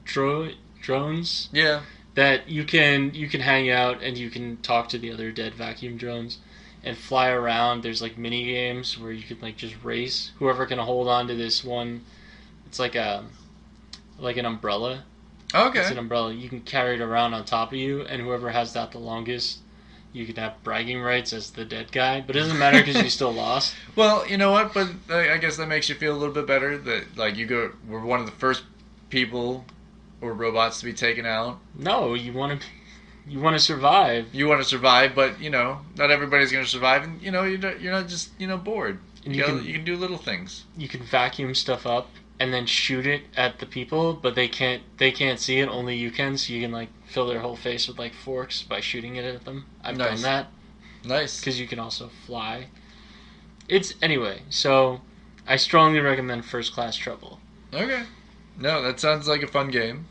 dro- 0.06 0.52
drones 0.82 1.50
Yeah. 1.54 1.82
that 2.16 2.50
you 2.50 2.64
can 2.64 3.14
you 3.14 3.28
can 3.28 3.42
hang 3.42 3.70
out 3.70 4.02
and 4.04 4.18
you 4.18 4.30
can 4.30 4.58
talk 4.58 4.90
to 4.90 4.98
the 4.98 5.12
other 5.12 5.32
dead 5.32 5.54
vacuum 5.56 5.98
drones 5.98 6.40
and 6.84 6.98
fly 6.98 7.30
around. 7.30 7.82
There's 7.82 8.02
like 8.02 8.18
mini 8.18 8.46
games 8.46 8.98
where 8.98 9.12
you 9.12 9.24
can 9.24 9.40
like 9.42 9.58
just 9.58 9.76
race. 9.84 10.32
Whoever 10.40 10.66
can 10.66 10.80
hold 10.80 11.08
on 11.08 11.28
to 11.28 11.36
this 11.36 11.64
one, 11.64 12.02
it's 12.66 12.80
like 12.80 12.96
a 12.96 13.24
like 14.20 14.38
an 14.38 14.46
umbrella. 14.46 15.04
It's 15.48 15.56
Okay. 15.56 15.86
an 15.92 15.98
umbrella. 15.98 16.34
You 16.34 16.50
can 16.50 16.62
carry 16.62 16.96
it 16.96 17.02
around 17.02 17.34
on 17.34 17.46
top 17.46 17.72
of 17.72 17.78
you, 17.78 18.02
and 18.02 18.22
whoever 18.22 18.50
has 18.52 18.74
that 18.74 18.92
the 18.92 18.98
longest, 19.00 19.60
you 20.14 20.26
can 20.26 20.36
have 20.36 20.62
bragging 20.64 21.02
rights 21.02 21.32
as 21.34 21.52
the 21.52 21.64
dead 21.64 21.92
guy, 21.92 22.22
but 22.22 22.36
it 22.36 22.40
doesn't 22.40 22.60
matter 22.60 22.80
because 22.84 23.02
you 23.02 23.10
still 23.10 23.32
lost. 23.46 23.74
Well, 23.96 24.28
you 24.28 24.38
know 24.38 24.52
what? 24.52 24.74
But 24.74 24.90
I 25.10 25.34
I 25.34 25.38
guess 25.38 25.58
that 25.58 25.68
makes 25.68 25.88
you 25.90 25.96
feel 25.96 26.14
a 26.14 26.18
little 26.18 26.34
bit 26.34 26.48
better 26.48 26.78
that 26.78 27.18
like 27.18 27.38
you 27.38 27.46
go. 27.46 27.72
We're 27.88 28.02
one 28.04 28.20
of 28.20 28.26
the 28.26 28.32
first 28.34 28.64
people 29.10 29.66
or 30.22 30.34
robots 30.34 30.80
to 30.80 30.86
be 30.86 30.94
taken 30.94 31.26
out. 31.26 31.60
No, 31.76 32.14
you 32.14 32.34
want 32.34 32.60
to, 32.62 32.68
you 33.28 33.40
want 33.40 33.56
to 33.56 33.64
survive, 33.64 34.28
You 34.34 34.48
want 34.48 34.62
to 34.62 34.68
survive, 34.68 35.14
but 35.16 35.40
you 35.40 35.50
know 35.50 35.80
not 35.96 36.12
everybody's 36.12 36.52
going 36.52 36.66
to 36.66 36.70
survive, 36.70 37.04
and 37.04 37.22
you 37.22 37.32
know 37.32 37.44
you're 37.44 37.60
not, 37.60 37.80
you're 37.80 37.92
not 37.94 38.08
just 38.10 38.32
you 38.40 38.48
know 38.48 38.58
bored. 38.58 39.00
And 39.26 39.36
you, 39.36 39.42
you 39.42 39.48
gotta- 39.48 39.58
can- 39.60 39.68
you 39.68 39.74
can 39.74 39.84
do 39.86 39.96
little 39.96 40.18
things. 40.18 40.64
you 40.78 40.88
can 40.88 41.04
vacuum 41.04 41.54
stuff 41.56 41.86
up 41.86 42.10
and 42.40 42.54
then 42.54 42.66
shoot 42.66 43.08
it 43.08 43.24
at 43.36 43.60
the 43.60 43.66
people, 43.66 44.14
but 44.14 44.36
they 44.36 44.48
can't 44.48 44.84
they 44.98 45.12
can't 45.12 45.40
see 45.40 45.60
it. 45.60 45.68
Only 45.70 45.96
you 45.96 46.12
can, 46.12 46.38
so 46.38 46.54
you 46.54 46.62
can 46.62 46.72
like 46.72 46.90
fill 47.06 47.28
their 47.28 47.40
whole 47.40 47.56
face 47.56 47.88
with 47.88 47.98
like 47.98 48.14
forks 48.14 48.62
by 48.62 48.80
shooting 48.80 49.16
it 49.16 49.26
at 49.26 49.46
them. 49.46 49.66
I've 49.84 49.98
Nice. 49.98 50.22
done 50.22 50.22
that 50.24 50.48
Nice. 51.04 51.40
because 51.40 51.60
you 51.60 51.68
can 51.68 51.80
also 51.80 52.10
fly. 52.26 52.68
It's 53.68 53.94
anyway. 54.02 54.42
So 54.50 55.02
I 55.48 55.56
strongly 55.56 56.00
recommend 56.00 56.46
First 56.46 56.74
Class 56.74 56.96
Trouble. 56.96 57.40
Okay. 57.74 58.04
No, 58.60 58.82
that 58.82 59.00
sounds 59.00 59.28
like 59.28 59.44
a 59.44 59.48
fun 59.48 59.70
game. 59.70 60.08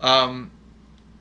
Um, 0.00 0.50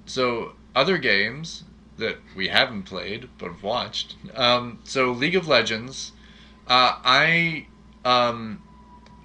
so 0.05 0.53
other 0.75 0.97
games 0.97 1.63
that 1.97 2.17
we 2.35 2.47
haven't 2.47 2.83
played 2.83 3.29
but 3.37 3.51
have 3.51 3.63
watched. 3.63 4.15
Um, 4.35 4.79
so 4.83 5.11
League 5.11 5.35
of 5.35 5.47
Legends. 5.47 6.11
Uh, 6.67 6.97
I 7.03 7.67
um, 8.05 8.61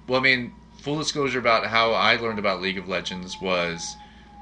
well, 0.07 0.19
I 0.19 0.23
mean, 0.23 0.53
full 0.81 0.97
disclosure 0.97 1.39
about 1.39 1.65
how 1.67 1.91
I 1.93 2.15
learned 2.15 2.39
about 2.39 2.61
League 2.61 2.77
of 2.77 2.87
Legends 2.87 3.39
was 3.41 3.95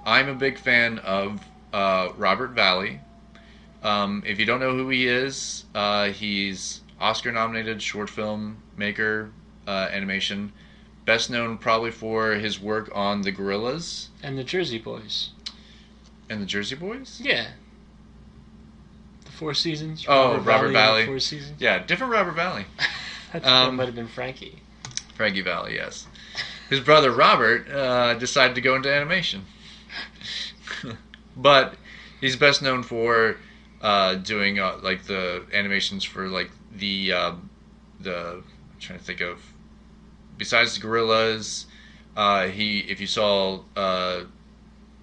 I'm 0.05 0.29
a 0.29 0.33
big 0.35 0.57
fan 0.57 0.99
of 0.99 1.41
uh, 1.73 2.09
Robert 2.17 2.51
Valley. 2.51 2.99
Um, 3.83 4.23
if 4.25 4.39
you 4.39 4.45
don't 4.45 4.59
know 4.59 4.73
who 4.75 4.89
he 4.89 5.07
is, 5.07 5.65
uh, 5.75 6.09
he's 6.09 6.81
Oscar-nominated 6.99 7.81
short 7.81 8.09
film 8.09 8.57
maker, 8.75 9.29
uh, 9.67 9.89
animation 9.91 10.51
best 11.05 11.29
known 11.29 11.57
probably 11.57 11.91
for 11.91 12.31
his 12.33 12.59
work 12.59 12.89
on 12.93 13.21
the 13.21 13.31
Gorillaz 13.31 14.07
And 14.23 14.37
the 14.37 14.43
Jersey 14.43 14.77
Boys. 14.79 15.29
and 16.29 16.41
the 16.41 16.45
Jersey 16.45 16.75
Boys. 16.75 17.21
Yeah. 17.23 17.47
The 19.25 19.31
Four 19.31 19.53
Seasons. 19.53 20.05
Oh, 20.07 20.37
Robert 20.39 20.67
the 20.67 20.73
Valley. 20.73 21.05
Four 21.05 21.19
Seasons. 21.19 21.61
Yeah, 21.61 21.79
different 21.79 22.11
Robert 22.13 22.33
Valley. 22.33 22.65
I 23.33 23.39
think 23.39 23.45
Um, 23.45 23.65
that 23.67 23.71
might 23.73 23.85
have 23.85 23.95
been 23.95 24.07
Frankie. 24.07 24.61
Frankie 25.15 25.41
Valli, 25.41 25.75
yes. 25.75 26.07
His 26.69 26.79
brother 26.81 27.11
Robert 27.11 27.69
uh, 27.69 28.13
decided 28.15 28.55
to 28.55 28.61
go 28.61 28.75
into 28.75 28.93
animation, 28.93 29.45
but 31.35 31.75
he's 32.19 32.35
best 32.35 32.61
known 32.61 32.83
for 32.83 33.37
uh, 33.81 34.15
doing 34.15 34.59
uh, 34.59 34.77
like 34.81 35.03
the 35.03 35.45
animations 35.53 36.03
for 36.03 36.27
like 36.27 36.51
the 36.75 37.13
um, 37.13 37.49
the 37.99 38.41
I'm 38.43 38.79
trying 38.79 38.99
to 38.99 39.05
think 39.05 39.21
of 39.21 39.41
besides 40.37 40.77
the 40.77 40.85
Gorillaz. 40.85 41.65
Uh, 42.15 42.47
he 42.47 42.79
if 42.79 42.99
you 42.99 43.07
saw 43.07 43.61
uh, 43.75 44.21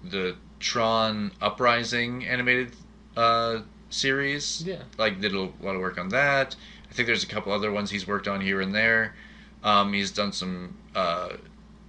the 0.03 0.35
Tron 0.59 1.31
Uprising 1.41 2.25
animated 2.27 2.73
uh, 3.17 3.59
series, 3.89 4.61
Yeah. 4.65 4.83
like 4.97 5.19
did 5.21 5.33
a 5.33 5.39
lot 5.39 5.75
of 5.75 5.79
work 5.81 5.97
on 5.97 6.09
that. 6.09 6.55
I 6.89 6.93
think 6.93 7.07
there's 7.07 7.23
a 7.23 7.27
couple 7.27 7.51
other 7.51 7.71
ones 7.71 7.89
he's 7.89 8.05
worked 8.07 8.27
on 8.27 8.39
here 8.41 8.61
and 8.61 8.73
there. 8.75 9.15
Um, 9.63 9.93
he's 9.93 10.11
done 10.11 10.31
some 10.31 10.77
uh, 10.95 11.29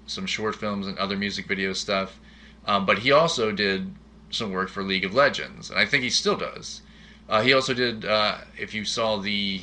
some 0.07 0.27
short 0.27 0.55
films 0.55 0.87
and 0.87 0.99
other 0.99 1.17
music 1.17 1.47
video 1.47 1.73
stuff, 1.73 2.19
um, 2.67 2.87
but 2.87 2.99
he 3.01 3.13
also 3.13 3.53
did 3.53 3.95
some 4.31 4.51
work 4.53 4.69
for 4.69 4.83
League 4.83 5.05
of 5.05 5.15
Legends, 5.15 5.71
and 5.71 5.79
I 5.79 5.87
think 5.87 6.03
he 6.03 6.11
still 6.11 6.37
does. 6.37 6.83
Uh, 7.29 7.43
he 7.43 7.53
also 7.53 7.75
did. 7.75 8.05
Uh, 8.05 8.39
if 8.59 8.75
you 8.75 8.85
saw 8.85 9.17
the 9.17 9.63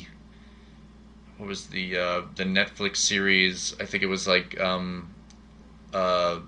what 1.38 1.48
was 1.48 1.68
the 1.68 1.96
uh, 1.96 2.22
the 2.36 2.44
Netflix 2.44 2.96
series? 2.96 3.74
I 3.80 3.84
think 3.86 4.02
it 4.02 4.06
was 4.06 4.26
like 4.28 4.60
um, 4.60 5.08
uh, 5.92 6.40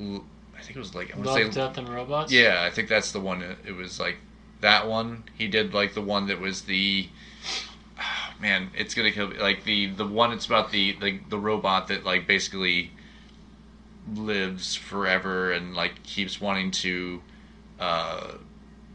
I 0.00 0.60
think 0.60 0.76
it 0.76 0.78
was 0.78 0.94
like 0.94 1.14
I 1.14 1.18
Love, 1.18 1.34
say 1.34 1.48
Death, 1.50 1.78
and 1.78 1.88
Robots? 1.88 2.32
yeah, 2.32 2.62
I 2.62 2.70
think 2.70 2.88
that's 2.88 3.12
the 3.12 3.20
one. 3.20 3.42
It 3.42 3.58
it 3.66 3.72
was 3.72 3.98
like 4.00 4.18
that 4.60 4.88
one. 4.88 5.24
He 5.36 5.48
did 5.48 5.74
like 5.74 5.94
the 5.94 6.02
one 6.02 6.26
that 6.26 6.40
was 6.40 6.62
the 6.62 7.08
man. 8.42 8.70
It's 8.76 8.94
gonna 8.94 9.12
kill 9.12 9.28
me. 9.28 9.38
Like 9.38 9.64
the 9.64 9.86
the 9.86 10.06
one. 10.06 10.32
It's 10.32 10.44
about 10.44 10.72
the 10.72 10.92
the 11.00 11.20
the 11.30 11.38
robot 11.38 11.88
that 11.88 12.04
like 12.04 12.26
basically 12.26 12.90
lives 14.14 14.74
forever 14.74 15.52
and 15.52 15.74
like 15.74 16.02
keeps 16.02 16.40
wanting 16.40 16.72
to 16.72 17.22
uh, 17.78 18.32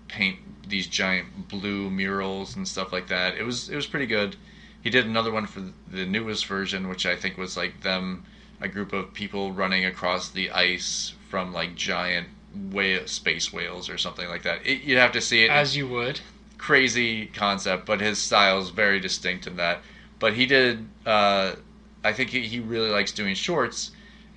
paint 0.10 0.38
these 0.68 0.86
giant 0.86 1.48
blue 1.48 1.90
murals 1.90 2.56
and 2.56 2.68
stuff 2.68 2.92
like 2.92 3.08
that. 3.08 3.36
It 3.36 3.44
was 3.44 3.70
it 3.70 3.76
was 3.76 3.88
pretty 3.88 4.06
good. 4.06 4.36
He 4.84 4.90
did 4.90 5.06
another 5.06 5.32
one 5.32 5.48
for 5.48 5.64
the 5.90 6.06
newest 6.06 6.46
version, 6.46 6.88
which 6.88 7.06
I 7.06 7.16
think 7.16 7.38
was 7.38 7.58
like 7.58 7.82
them, 7.82 8.26
a 8.62 8.68
group 8.68 8.94
of 8.94 9.14
people 9.14 9.52
running 9.52 9.86
across 9.86 10.30
the 10.30 10.52
ice 10.52 11.14
from 11.30 11.54
like 11.54 11.76
giant 11.76 12.28
whale, 12.72 13.08
space 13.08 13.52
whales 13.52 13.90
or 13.90 13.98
something 13.98 14.28
like 14.28 14.44
that. 14.44 14.66
It, 14.66 14.82
you'd 14.82 14.98
have 14.98 15.14
to 15.14 15.22
see 15.22 15.44
it. 15.44 15.50
As 15.50 15.76
you 15.76 15.88
would. 15.88 16.20
Crazy 16.58 17.28
concept, 17.28 17.86
but 17.86 18.02
his 18.02 18.18
style 18.18 18.60
is 18.60 18.70
very 18.70 19.00
distinct 19.00 19.48
in 19.48 19.58
that. 19.58 19.82
But 20.20 20.34
he 20.34 20.46
did. 20.46 20.88
Uh, 21.06 21.56
I 22.04 22.14
think 22.14 22.30
he, 22.30 22.42
he 22.42 22.60
really 22.60 22.90
likes 22.90 23.12
doing 23.12 23.36
shorts, 23.36 23.92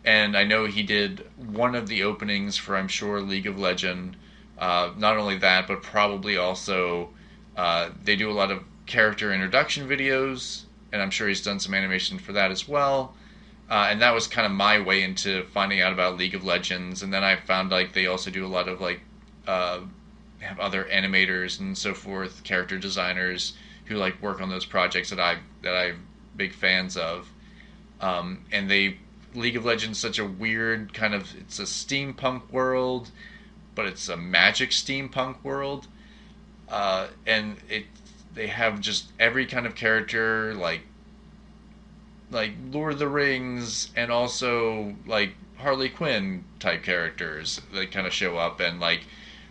and 0.05 0.37
I 0.37 0.45
know 0.45 0.67
he 0.67 0.83
did 0.83 1.27
one 1.37 1.75
of 1.75 1.87
the 1.89 2.03
openings 2.03 2.57
for 2.57 2.77
I'm 2.77 2.89
sure 2.89 3.21
League 3.21 3.47
of 3.47 3.59
Legend. 3.59 4.17
Uh, 4.59 4.93
not 4.97 5.17
only 5.17 5.39
that, 5.39 5.67
but 5.67 5.83
probably 5.83 6.37
also 6.37 7.09
uh, 7.57 7.91
they 8.05 8.17
do 8.17 8.31
a 8.31 8.33
lot 8.33 8.51
of 8.51 8.63
character 8.87 9.33
introduction 9.33 9.89
videos, 9.89 10.65
and 10.93 11.01
I'm 11.01 11.11
sure 11.11 11.29
he's 11.29 11.43
done 11.43 11.61
some 11.61 11.75
animation 11.75 12.19
for 12.19 12.33
that 12.33 12.51
as 12.51 12.69
well. 12.69 13.15
Uh, 13.71 13.87
and 13.89 14.03
that 14.03 14.13
was 14.13 14.27
kind 14.27 14.45
of 14.45 14.53
my 14.53 14.81
way 14.81 15.03
into 15.03 15.45
finding 15.45 15.81
out 15.81 15.93
about 15.93 16.17
League 16.17 16.35
of 16.35 16.45
Legends. 16.45 17.03
And 17.03 17.13
then 17.13 17.23
I 17.23 17.37
found 17.37 17.71
like 17.71 17.93
they 17.93 18.07
also 18.07 18.31
do 18.31 18.45
a 18.45 18.49
lot 18.49 18.67
of 18.67 18.81
like 18.81 19.01
uh, 19.47 19.81
have 20.41 20.59
other 20.59 20.85
animators 20.85 21.61
and 21.61 21.77
so 21.77 21.95
forth, 21.95 22.43
character 22.45 22.79
designers 22.79 23.55
who 23.87 23.97
like 23.97 24.21
work 24.23 24.41
on 24.41 24.49
those 24.49 24.65
projects 24.65 25.11
that 25.11 25.21
I 25.21 25.39
that 25.63 25.75
I'm 25.75 26.07
big 26.37 26.55
fans 26.55 26.97
of. 26.97 27.29
Um, 28.01 28.45
and 28.51 28.71
they 28.71 28.97
League 29.35 29.57
of 29.57 29.65
Legends 29.65 29.99
such 29.99 30.19
a 30.19 30.25
weird 30.25 30.95
kind 30.95 31.15
of 31.15 31.35
it's 31.37 31.59
a 31.59 31.65
steampunk 31.65 32.51
world, 32.51 33.11
but 33.75 33.87
it's 33.87 34.09
a 34.09 34.17
magic 34.17 34.71
steampunk 34.71 35.43
world. 35.43 35.87
Uh, 36.69 37.09
and 37.27 37.57
it 37.69 37.87
they 38.35 38.47
have 38.47 38.81
just 38.81 39.07
every 39.19 39.45
kind 39.45 39.67
of 39.67 39.75
character 39.75 40.55
like 40.55 40.83
like 42.31 42.53
Lord 42.71 42.95
of 42.95 42.99
the 42.99 43.09
Rings 43.09 43.91
and 43.97 44.11
also 44.11 44.95
like 45.05 45.35
Harley 45.59 45.89
Quinn 45.89 46.45
type 46.59 46.83
characters 46.83 47.61
that 47.73 47.91
kind 47.91 48.07
of 48.07 48.13
show 48.13 48.39
up 48.39 48.61
and 48.61 48.81
like 48.81 49.01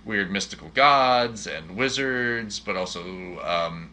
weird 0.10 0.32
mystical 0.32 0.70
gods 0.70 1.46
and 1.46 1.78
wizards, 1.78 2.60
but 2.60 2.76
also 2.76 3.40
um, 3.42 3.92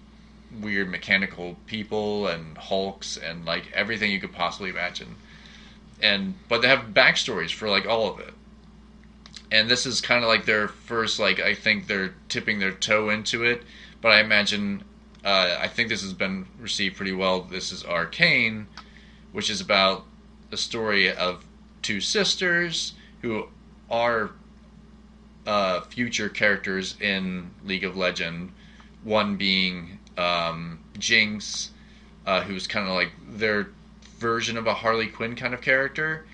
weird 0.62 0.88
mechanical 0.88 1.58
people 1.66 2.26
and 2.26 2.56
hulks 2.56 3.18
and 3.18 3.44
like 3.44 3.70
everything 3.74 4.10
you 4.10 4.18
could 4.18 4.32
possibly 4.32 4.70
imagine. 4.70 5.14
And 6.00 6.34
but 6.48 6.62
they 6.62 6.68
have 6.68 6.94
backstories 6.94 7.52
for 7.52 7.68
like 7.68 7.86
all 7.86 8.10
of 8.10 8.18
it. 8.18 8.32
And 9.52 9.68
this 9.68 9.84
is 9.84 10.00
kind 10.00 10.24
of 10.24 10.28
like 10.28 10.46
their 10.46 10.68
first 10.68 11.20
like 11.20 11.38
I 11.38 11.54
think 11.54 11.86
they're 11.86 12.14
tipping 12.30 12.60
their 12.60 12.72
toe 12.72 13.10
into 13.10 13.44
it, 13.44 13.62
but 14.00 14.10
I 14.10 14.20
imagine 14.20 14.84
uh, 15.22 15.58
I 15.60 15.68
think 15.68 15.90
this 15.90 16.02
has 16.02 16.14
been 16.14 16.46
received 16.58 16.96
pretty 16.96 17.12
well. 17.12 17.42
This 17.42 17.72
is 17.72 17.84
Arcane, 17.84 18.68
which 19.32 19.50
is 19.50 19.60
about 19.60 20.06
the 20.48 20.56
story 20.56 21.12
of 21.12 21.44
two 21.82 22.00
sisters 22.00 22.94
who 23.20 23.48
are 23.90 24.30
uh, 25.47 25.80
future 25.82 26.28
characters 26.28 26.97
in 27.01 27.51
League 27.64 27.84
of 27.84 27.97
Legend. 27.97 28.53
One 29.05 29.36
being 29.36 29.99
um, 30.18 30.80
Jinx, 30.99 31.70
uh, 32.26 32.42
who's 32.42 32.66
kind 32.66 32.88
of 32.88 32.94
like 32.94 33.12
their 33.28 33.68
version 34.18 34.57
of 34.57 34.66
a 34.66 34.74
Harley 34.74 35.07
Quinn 35.07 35.36
kind 35.36 35.55
of 35.55 35.61
character, 35.61 36.26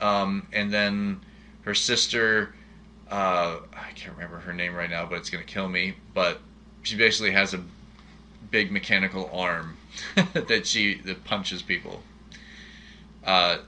um, 0.00 0.46
and 0.52 0.72
then 0.72 1.20
her 1.62 1.74
sister. 1.74 2.54
Uh, 3.10 3.58
I 3.74 3.92
can't 3.94 4.14
remember 4.14 4.38
her 4.38 4.52
name 4.52 4.74
right 4.74 4.88
now, 4.88 5.06
but 5.06 5.18
it's 5.18 5.30
gonna 5.30 5.44
kill 5.44 5.68
me. 5.68 5.94
But 6.14 6.40
she 6.82 6.96
basically 6.96 7.32
has 7.32 7.54
a 7.54 7.62
big 8.50 8.70
mechanical 8.70 9.30
arm 9.32 9.76
that 10.34 10.66
she 10.66 11.00
that 11.02 11.24
punches 11.24 11.62
people. 11.62 12.02
Uh, 13.24 13.58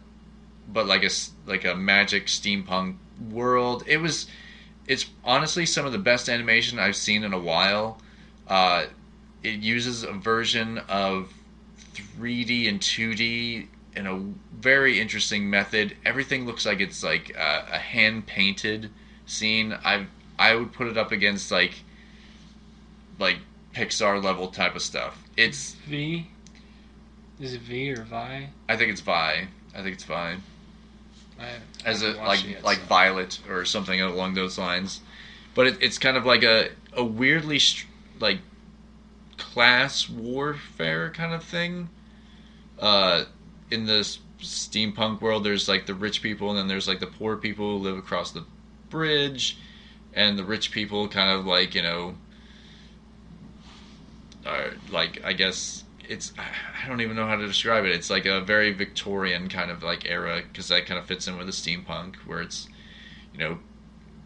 but 0.73 0.87
like 0.87 1.05
a 1.05 1.11
like 1.47 1.65
a 1.65 1.75
magic 1.75 2.27
steampunk 2.27 2.97
world. 3.31 3.85
It 3.87 3.99
was 3.99 4.27
it's 4.87 5.07
honestly 5.25 5.67
some 5.67 5.87
of 5.87 5.93
the 5.93 5.99
best 5.99 6.29
animation 6.29 6.79
I've 6.79 6.97
seen 6.97 7.25
in 7.25 7.33
a 7.33 7.39
while. 7.39 8.01
Uh, 8.49 8.87
it 9.43 9.61
uses 9.61 10.03
a 10.03 10.13
version 10.13 10.79
of 10.89 11.33
3D 11.95 12.69
and 12.69 12.81
2D 12.81 13.67
in 13.97 14.07
a 14.07 14.19
very 14.59 15.01
interesting 15.01 15.49
method. 15.49 15.97
Everything 16.05 16.47
looks 16.47 16.67
like 16.67 16.81
it's 16.81 17.03
like 17.03 17.31
a, 17.37 17.67
a 17.73 17.79
hand 17.79 18.27
painted 18.27 18.91
scene. 19.27 19.77
I 19.85 20.07
I 20.39 20.57
would 20.57 20.73
put 20.73 20.89
it 20.89 20.99
up 20.99 21.13
against 21.13 21.51
like 21.51 21.75
like 23.19 23.39
Pixar 23.75 24.23
level 24.23 24.49
type 24.49 24.75
of 24.75 24.83
stuff. 24.83 25.23
It's 25.37 25.73
V. 25.89 26.29
Is 27.41 27.55
it 27.55 27.61
V 27.63 27.93
or 27.93 28.03
Vi? 28.03 28.49
I 28.69 28.77
think 28.77 28.93
it's 28.93 29.01
Vi. 29.01 29.13
I 29.75 29.83
think 29.83 29.95
it's 29.95 30.05
Vi. 30.05 30.37
As 31.85 32.03
a 32.03 32.13
like 32.13 32.47
yet, 32.47 32.65
like 32.65 32.79
so- 32.79 32.85
Violet 32.85 33.41
or 33.49 33.65
something 33.65 34.01
along 34.01 34.35
those 34.35 34.59
lines. 34.59 35.01
But 35.55 35.67
it, 35.69 35.79
it's 35.83 35.99
kind 35.99 36.17
of 36.17 36.25
like 36.25 36.43
a 36.43 36.71
a 36.93 37.05
weirdly 37.05 37.59
str- 37.59 37.87
like 38.21 38.39
class 39.37 40.09
warfare 40.09 41.11
kind 41.11 41.33
of 41.33 41.45
thing. 41.45 41.91
Uh, 42.79 43.25
in 43.71 43.87
this 43.87 44.19
steampunk 44.41 45.21
world, 45.21 45.45
there's 45.45 45.69
like 45.69 45.87
the 45.87 45.95
rich 45.95 46.23
people, 46.23 46.51
and 46.51 46.59
then 46.59 46.69
there's 46.69 46.89
like 46.89 47.01
the 47.01 47.07
poor 47.07 47.37
people 47.37 47.79
who 47.79 47.85
live 47.85 47.97
across 47.97 48.31
the 48.33 48.45
bridge, 48.91 49.57
and 50.13 50.39
the 50.39 50.45
rich 50.45 50.71
people 50.71 51.09
kind 51.09 51.31
of 51.31 51.47
like 51.47 51.75
you 51.75 51.83
know 51.83 52.15
are 54.47 54.73
like 54.91 55.23
I 55.25 55.33
guess 55.33 55.84
it's 56.09 56.33
I 56.39 56.89
don't 56.89 57.01
even 57.01 57.17
know 57.17 57.27
how 57.27 57.37
to 57.37 57.47
describe 57.47 57.85
it. 57.85 57.93
It's 57.93 58.11
like 58.11 58.27
a 58.27 58.41
very 58.41 58.73
Victorian 58.73 59.49
kind 59.49 59.71
of 59.71 59.83
like 59.83 60.09
era 60.09 60.43
because 60.47 60.69
that 60.69 60.87
kind 60.87 60.99
of 60.99 61.07
fits 61.07 61.27
in 61.27 61.37
with 61.37 61.47
the 61.47 61.53
steampunk 61.53 62.17
where 62.27 62.41
it's 62.41 62.69
you 63.33 63.39
know 63.39 63.59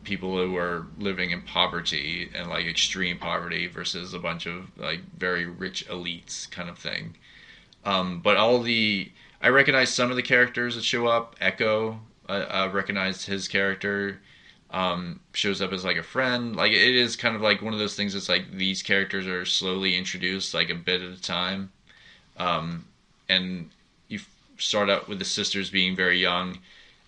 people 0.04 0.36
who 0.36 0.56
are 0.56 0.86
living 0.98 1.30
in 1.30 1.42
poverty 1.42 2.30
and 2.34 2.48
like 2.48 2.66
extreme 2.66 3.18
poverty 3.18 3.66
versus 3.66 4.14
a 4.14 4.18
bunch 4.18 4.46
of 4.46 4.70
like 4.78 5.00
very 5.18 5.44
rich 5.44 5.86
elites 5.88 6.50
kind 6.50 6.68
of 6.68 6.78
thing. 6.78 7.16
Um, 7.84 8.20
but 8.20 8.36
all 8.36 8.60
the 8.60 9.10
I 9.40 9.48
recognize 9.48 9.90
some 9.90 10.10
of 10.10 10.16
the 10.16 10.22
characters 10.22 10.74
that 10.74 10.84
show 10.84 11.06
up. 11.06 11.38
Ekko, 11.40 11.98
I, 12.28 12.36
I 12.36 12.66
recognized 12.68 13.26
his 13.26 13.48
character. 13.48 14.20
Um, 14.70 15.20
shows 15.32 15.62
up 15.62 15.72
as 15.72 15.84
like 15.84 15.96
a 15.96 16.02
friend. 16.02 16.54
Like 16.54 16.72
it 16.72 16.94
is 16.94 17.16
kind 17.16 17.34
of 17.34 17.40
like 17.40 17.62
one 17.62 17.72
of 17.72 17.78
those 17.78 17.96
things. 17.96 18.12
That's 18.12 18.28
like 18.28 18.52
these 18.52 18.82
characters 18.82 19.26
are 19.26 19.46
slowly 19.46 19.96
introduced, 19.96 20.52
like 20.52 20.68
a 20.68 20.74
bit 20.74 21.00
at 21.00 21.10
a 21.10 21.20
time. 21.20 21.72
Um, 22.36 22.84
and 23.28 23.70
you 24.08 24.20
start 24.58 24.90
out 24.90 25.08
with 25.08 25.18
the 25.18 25.24
sisters 25.24 25.70
being 25.70 25.96
very 25.96 26.18
young, 26.18 26.58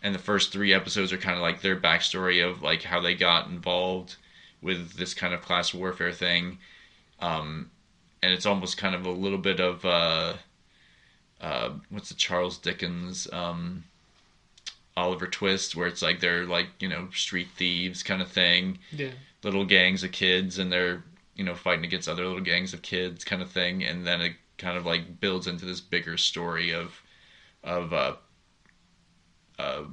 and 0.03 0.15
the 0.15 0.19
first 0.19 0.53
three 0.53 0.73
episodes 0.73 1.13
are 1.13 1.19
kind 1.19 1.37
of 1.37 1.43
like 1.43 1.61
their 1.61 1.77
backstory 1.77 2.49
of 2.49 2.63
like 2.63 2.83
how 2.83 3.01
they 3.01 3.15
got 3.15 3.49
involved 3.49 4.17
with 4.63 4.95
this 4.95 5.15
kind 5.15 5.35
of 5.35 5.43
class 5.43 5.75
warfare 5.75 6.13
thing. 6.13 6.59
Um, 7.21 7.71
and 8.23 8.33
it's 8.33 8.47
almost 8.47 8.77
kind 8.77 8.95
of 8.95 9.07
a 9.07 9.11
little 9.11 9.39
bit 9.39 9.61
of 9.61 9.85
uh, 9.85 10.35
uh, 11.41 11.71
what's 11.89 12.09
the 12.09 12.15
Charles 12.15 12.59
Dickens 12.59 13.29
um, 13.33 13.85
Oliver 15.01 15.27
Twist, 15.27 15.75
where 15.77 15.87
it's 15.89 16.03
like 16.03 16.21
they're 16.21 16.47
like 16.47 16.69
you 16.81 16.89
know 16.89 17.09
street 17.13 17.49
thieves 17.57 18.03
kind 18.03 18.23
of 18.23 18.29
thing, 18.31 18.79
Yeah. 18.93 19.11
little 19.43 19.65
gangs 19.65 20.05
of 20.05 20.13
kids, 20.13 20.59
and 20.59 20.71
they're 20.73 21.03
you 21.35 21.45
know 21.45 21.55
fighting 21.55 21.85
against 21.85 22.09
other 22.09 22.25
little 22.27 22.41
gangs 22.41 22.75
of 22.75 22.83
kids 22.83 23.25
kind 23.25 23.43
of 23.43 23.51
thing, 23.51 23.83
and 23.85 24.07
then 24.07 24.21
it 24.21 24.35
kind 24.59 24.77
of 24.77 24.85
like 24.87 25.21
builds 25.21 25.47
into 25.47 25.65
this 25.65 25.81
bigger 25.81 26.17
story 26.17 26.73
of 26.73 27.03
of 27.65 27.93
uh, 27.93 28.15
uh, 29.59 29.85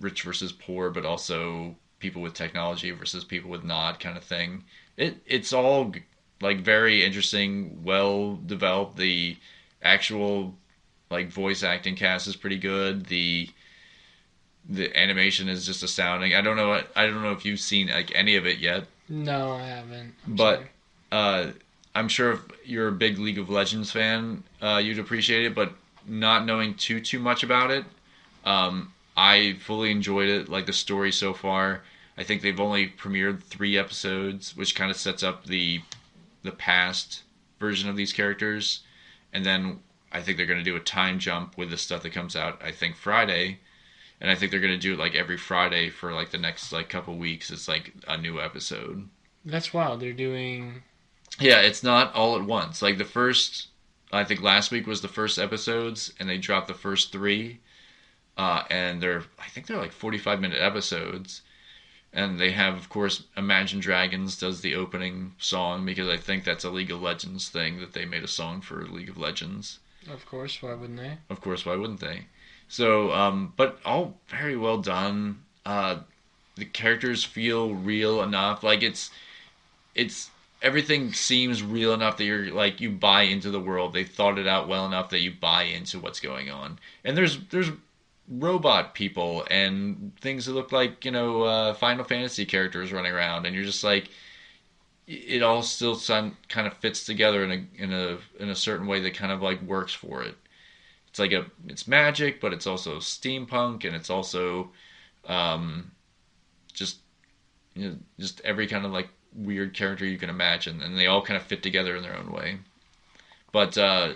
rich 0.00 0.22
versus 0.22 0.52
poor, 0.52 0.90
but 0.90 1.04
also 1.04 1.76
people 1.98 2.20
with 2.22 2.34
technology 2.34 2.90
versus 2.90 3.24
people 3.24 3.50
with 3.50 3.64
not 3.64 4.00
kind 4.00 4.16
of 4.16 4.24
thing. 4.24 4.64
It 4.96 5.16
it's 5.26 5.52
all 5.52 5.92
like 6.40 6.60
very 6.60 7.04
interesting, 7.04 7.82
well 7.84 8.36
developed. 8.36 8.96
The 8.96 9.36
actual 9.82 10.56
like 11.10 11.28
voice 11.28 11.62
acting 11.62 11.96
cast 11.96 12.26
is 12.26 12.36
pretty 12.36 12.58
good. 12.58 13.06
The 13.06 13.48
the 14.68 14.94
animation 14.96 15.48
is 15.48 15.64
just 15.66 15.82
astounding. 15.82 16.34
I 16.34 16.40
don't 16.40 16.56
know. 16.56 16.82
I 16.96 17.06
don't 17.06 17.22
know 17.22 17.32
if 17.32 17.44
you've 17.44 17.60
seen 17.60 17.88
like 17.88 18.12
any 18.14 18.36
of 18.36 18.46
it 18.46 18.58
yet, 18.58 18.84
No, 19.08 19.52
I 19.54 19.66
haven't. 19.66 20.14
I'm 20.26 20.36
but 20.36 20.56
sorry. 20.56 20.68
uh, 21.12 21.46
I'm 21.94 22.08
sure 22.08 22.32
if 22.32 22.40
you're 22.64 22.88
a 22.88 22.92
big 22.92 23.18
League 23.18 23.38
of 23.38 23.48
Legends 23.48 23.90
fan, 23.92 24.42
uh, 24.60 24.80
you'd 24.82 24.98
appreciate 24.98 25.44
it. 25.46 25.54
But 25.54 25.72
not 26.06 26.44
knowing 26.46 26.74
too 26.74 27.00
too 27.00 27.18
much 27.18 27.42
about 27.42 27.70
it, 27.70 27.84
um, 28.44 28.92
I 29.16 29.56
fully 29.60 29.90
enjoyed 29.90 30.28
it. 30.28 30.48
Like 30.48 30.66
the 30.66 30.72
story 30.72 31.12
so 31.12 31.32
far, 31.32 31.82
I 32.18 32.24
think 32.24 32.42
they've 32.42 32.58
only 32.60 32.88
premiered 32.88 33.42
three 33.42 33.78
episodes, 33.78 34.56
which 34.56 34.74
kind 34.74 34.90
of 34.90 34.96
sets 34.96 35.22
up 35.22 35.46
the 35.46 35.80
the 36.42 36.52
past 36.52 37.22
version 37.60 37.88
of 37.88 37.96
these 37.96 38.12
characters, 38.12 38.80
and 39.32 39.44
then 39.46 39.80
I 40.12 40.20
think 40.22 40.36
they're 40.36 40.46
going 40.46 40.58
to 40.64 40.64
do 40.70 40.76
a 40.76 40.80
time 40.80 41.18
jump 41.18 41.56
with 41.56 41.70
the 41.70 41.76
stuff 41.78 42.02
that 42.02 42.12
comes 42.12 42.34
out. 42.36 42.60
I 42.64 42.72
think 42.72 42.96
Friday. 42.96 43.60
And 44.20 44.30
I 44.30 44.34
think 44.34 44.50
they're 44.50 44.60
gonna 44.60 44.78
do 44.78 44.94
it 44.94 44.98
like 44.98 45.14
every 45.14 45.36
Friday 45.36 45.90
for 45.90 46.12
like 46.12 46.30
the 46.30 46.38
next 46.38 46.72
like 46.72 46.88
couple 46.88 47.16
weeks. 47.16 47.50
It's 47.50 47.68
like 47.68 47.92
a 48.08 48.16
new 48.16 48.40
episode. 48.40 49.08
that's 49.44 49.72
wild. 49.74 50.00
They're 50.00 50.12
doing. 50.12 50.82
Yeah, 51.38 51.60
it's 51.60 51.82
not 51.82 52.14
all 52.14 52.36
at 52.36 52.44
once. 52.44 52.80
Like 52.80 52.96
the 52.98 53.04
first, 53.04 53.68
I 54.12 54.24
think 54.24 54.40
last 54.40 54.70
week 54.70 54.86
was 54.86 55.02
the 55.02 55.08
first 55.08 55.38
episodes, 55.38 56.12
and 56.18 56.28
they 56.28 56.38
dropped 56.38 56.66
the 56.68 56.72
first 56.74 57.12
three, 57.12 57.60
uh, 58.38 58.62
and 58.70 59.02
they're 59.02 59.24
I 59.38 59.48
think 59.48 59.66
they're 59.66 59.76
like 59.76 59.92
forty-five 59.92 60.40
minute 60.40 60.60
episodes, 60.62 61.42
and 62.12 62.38
they 62.40 62.52
have 62.52 62.74
of 62.76 62.88
course 62.88 63.24
Imagine 63.36 63.80
Dragons 63.80 64.38
does 64.38 64.62
the 64.62 64.74
opening 64.74 65.34
song 65.38 65.84
because 65.84 66.08
I 66.08 66.16
think 66.16 66.44
that's 66.44 66.64
a 66.64 66.70
League 66.70 66.90
of 66.90 67.02
Legends 67.02 67.50
thing 67.50 67.80
that 67.80 67.92
they 67.92 68.06
made 68.06 68.24
a 68.24 68.28
song 68.28 68.62
for 68.62 68.82
League 68.86 69.10
of 69.10 69.18
Legends. 69.18 69.78
Of 70.10 70.24
course, 70.24 70.62
why 70.62 70.72
wouldn't 70.72 71.00
they? 71.00 71.18
Of 71.28 71.40
course, 71.42 71.66
why 71.66 71.74
wouldn't 71.76 72.00
they? 72.00 72.26
So, 72.68 73.12
um, 73.12 73.52
but 73.56 73.78
all 73.84 74.14
very 74.28 74.56
well 74.56 74.78
done. 74.78 75.42
Uh, 75.64 75.98
the 76.56 76.64
characters 76.64 77.22
feel 77.22 77.74
real 77.74 78.22
enough. 78.22 78.62
Like 78.62 78.82
it's, 78.82 79.10
it's 79.94 80.30
everything 80.62 81.12
seems 81.12 81.62
real 81.62 81.92
enough 81.92 82.16
that 82.16 82.24
you're 82.24 82.52
like 82.52 82.80
you 82.80 82.90
buy 82.90 83.22
into 83.22 83.50
the 83.50 83.60
world. 83.60 83.92
They 83.92 84.04
thought 84.04 84.38
it 84.38 84.46
out 84.46 84.68
well 84.68 84.86
enough 84.86 85.10
that 85.10 85.20
you 85.20 85.32
buy 85.32 85.64
into 85.64 85.98
what's 85.98 86.20
going 86.20 86.50
on. 86.50 86.78
And 87.04 87.16
there's 87.16 87.38
there's 87.50 87.70
robot 88.28 88.94
people 88.94 89.46
and 89.50 90.12
things 90.20 90.46
that 90.46 90.52
look 90.52 90.72
like 90.72 91.04
you 91.04 91.10
know 91.10 91.42
uh, 91.42 91.74
Final 91.74 92.04
Fantasy 92.04 92.44
characters 92.44 92.92
running 92.92 93.12
around, 93.12 93.46
and 93.46 93.54
you're 93.54 93.64
just 93.64 93.84
like, 93.84 94.08
it 95.06 95.42
all 95.42 95.62
still 95.62 95.98
kind 96.48 96.66
of 96.66 96.74
fits 96.74 97.04
together 97.04 97.44
in 97.44 97.50
a 97.52 97.82
in 97.82 97.92
a 97.92 98.18
in 98.40 98.48
a 98.48 98.56
certain 98.56 98.86
way 98.86 99.00
that 99.00 99.14
kind 99.14 99.32
of 99.32 99.42
like 99.42 99.60
works 99.62 99.92
for 99.92 100.22
it 100.22 100.34
it's 101.16 101.18
like 101.18 101.32
a 101.32 101.46
it's 101.66 101.88
magic 101.88 102.42
but 102.42 102.52
it's 102.52 102.66
also 102.66 102.96
steampunk 102.96 103.86
and 103.86 103.96
it's 103.96 104.10
also 104.10 104.70
um 105.28 105.90
just 106.74 106.98
you 107.74 107.88
know 107.88 107.96
just 108.20 108.42
every 108.42 108.66
kind 108.66 108.84
of 108.84 108.92
like 108.92 109.08
weird 109.34 109.72
character 109.72 110.04
you 110.04 110.18
can 110.18 110.28
imagine 110.28 110.82
and 110.82 110.98
they 110.98 111.06
all 111.06 111.22
kind 111.22 111.38
of 111.38 111.42
fit 111.42 111.62
together 111.62 111.96
in 111.96 112.02
their 112.02 112.14
own 112.14 112.30
way 112.30 112.58
but 113.50 113.78
uh 113.78 114.12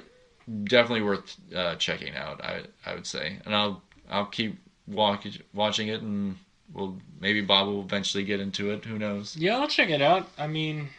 definitely 0.65 1.01
worth 1.01 1.37
uh 1.57 1.75
checking 1.77 2.15
out 2.15 2.45
i 2.45 2.61
i 2.85 2.95
would 2.95 3.07
say 3.07 3.39
and 3.47 3.55
i'll 3.55 3.83
i'll 4.11 4.27
keep 4.27 4.59
walk, 4.87 5.25
watching 5.55 5.89
it 5.89 6.03
and 6.03 6.37
we'll 6.75 6.99
maybe 7.19 7.41
bob 7.41 7.67
will 7.67 7.81
eventually 7.81 8.25
get 8.25 8.41
into 8.41 8.71
it 8.73 8.85
who 8.85 8.99
knows 8.99 9.37
Yeah, 9.39 9.59
I'll 9.59 9.69
check 9.69 9.89
it 9.89 10.03
out. 10.03 10.29
I 10.37 10.47
mean, 10.47 10.91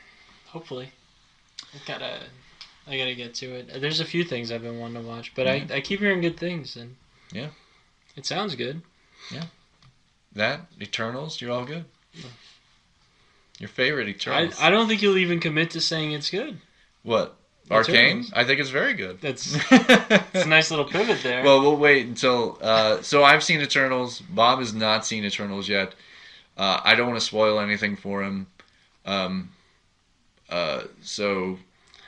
hopefully. 0.48 0.92
I 1.74 1.78
gotta, 1.86 2.20
I 2.88 2.98
gotta 2.98 3.16
get 3.16 3.34
to 3.36 3.46
it. 3.56 3.80
There's 3.82 4.00
a 4.00 4.06
few 4.06 4.24
things 4.24 4.52
I've 4.52 4.64
been 4.64 4.80
wanting 4.80 5.04
to 5.04 5.08
watch, 5.08 5.34
but 5.36 5.48
I, 5.48 5.66
I 5.72 5.82
keep 5.82 6.00
hearing 6.00 6.22
good 6.22 6.38
things, 6.38 6.76
and 6.76 6.96
Yeah. 7.32 7.50
it 8.16 8.26
sounds 8.26 8.56
good. 8.56 8.82
Yeah, 9.32 9.44
that 10.34 10.62
eternals 10.82 11.40
you're 11.40 11.52
all 11.52 11.64
good 11.66 11.86
your 13.60 13.70
favorite 13.70 14.08
eternals 14.10 14.60
I 14.60 14.70
don't 14.72 14.88
think 14.88 15.02
you'll 15.02 15.18
even 15.20 15.40
commit 15.40 15.70
to 15.72 15.82
saying 15.82 16.12
it's 16.14 16.30
good. 16.32 16.58
what 17.04 17.36
arcane 17.70 18.26
i 18.34 18.44
think 18.44 18.60
it's 18.60 18.70
very 18.72 18.94
good 18.94 19.22
That's 19.22 19.56
it's 19.72 20.46
a 20.46 20.48
nice 20.50 20.72
little 20.72 20.86
pivot 20.86 21.22
there. 21.24 21.44
Well, 21.44 21.62
we'll 21.62 21.78
wait 21.78 22.08
until. 22.08 22.58
Uh, 22.62 23.02
so 23.02 23.24
I've 23.24 23.44
seen 23.44 23.62
Eternals. 23.62 24.20
Bob 24.20 24.60
has 24.60 24.74
not 24.74 25.06
seen 25.06 25.24
Eternals 25.24 25.70
yet. 25.70 25.94
Uh, 26.58 26.82
I 26.84 26.96
don't 26.96 27.08
want 27.08 27.20
to 27.20 27.26
spoil 27.26 27.60
anything 27.62 27.96
for 27.96 28.24
him. 28.24 28.48
Um, 29.06 29.52
uh, 30.50 30.84
so 31.02 31.58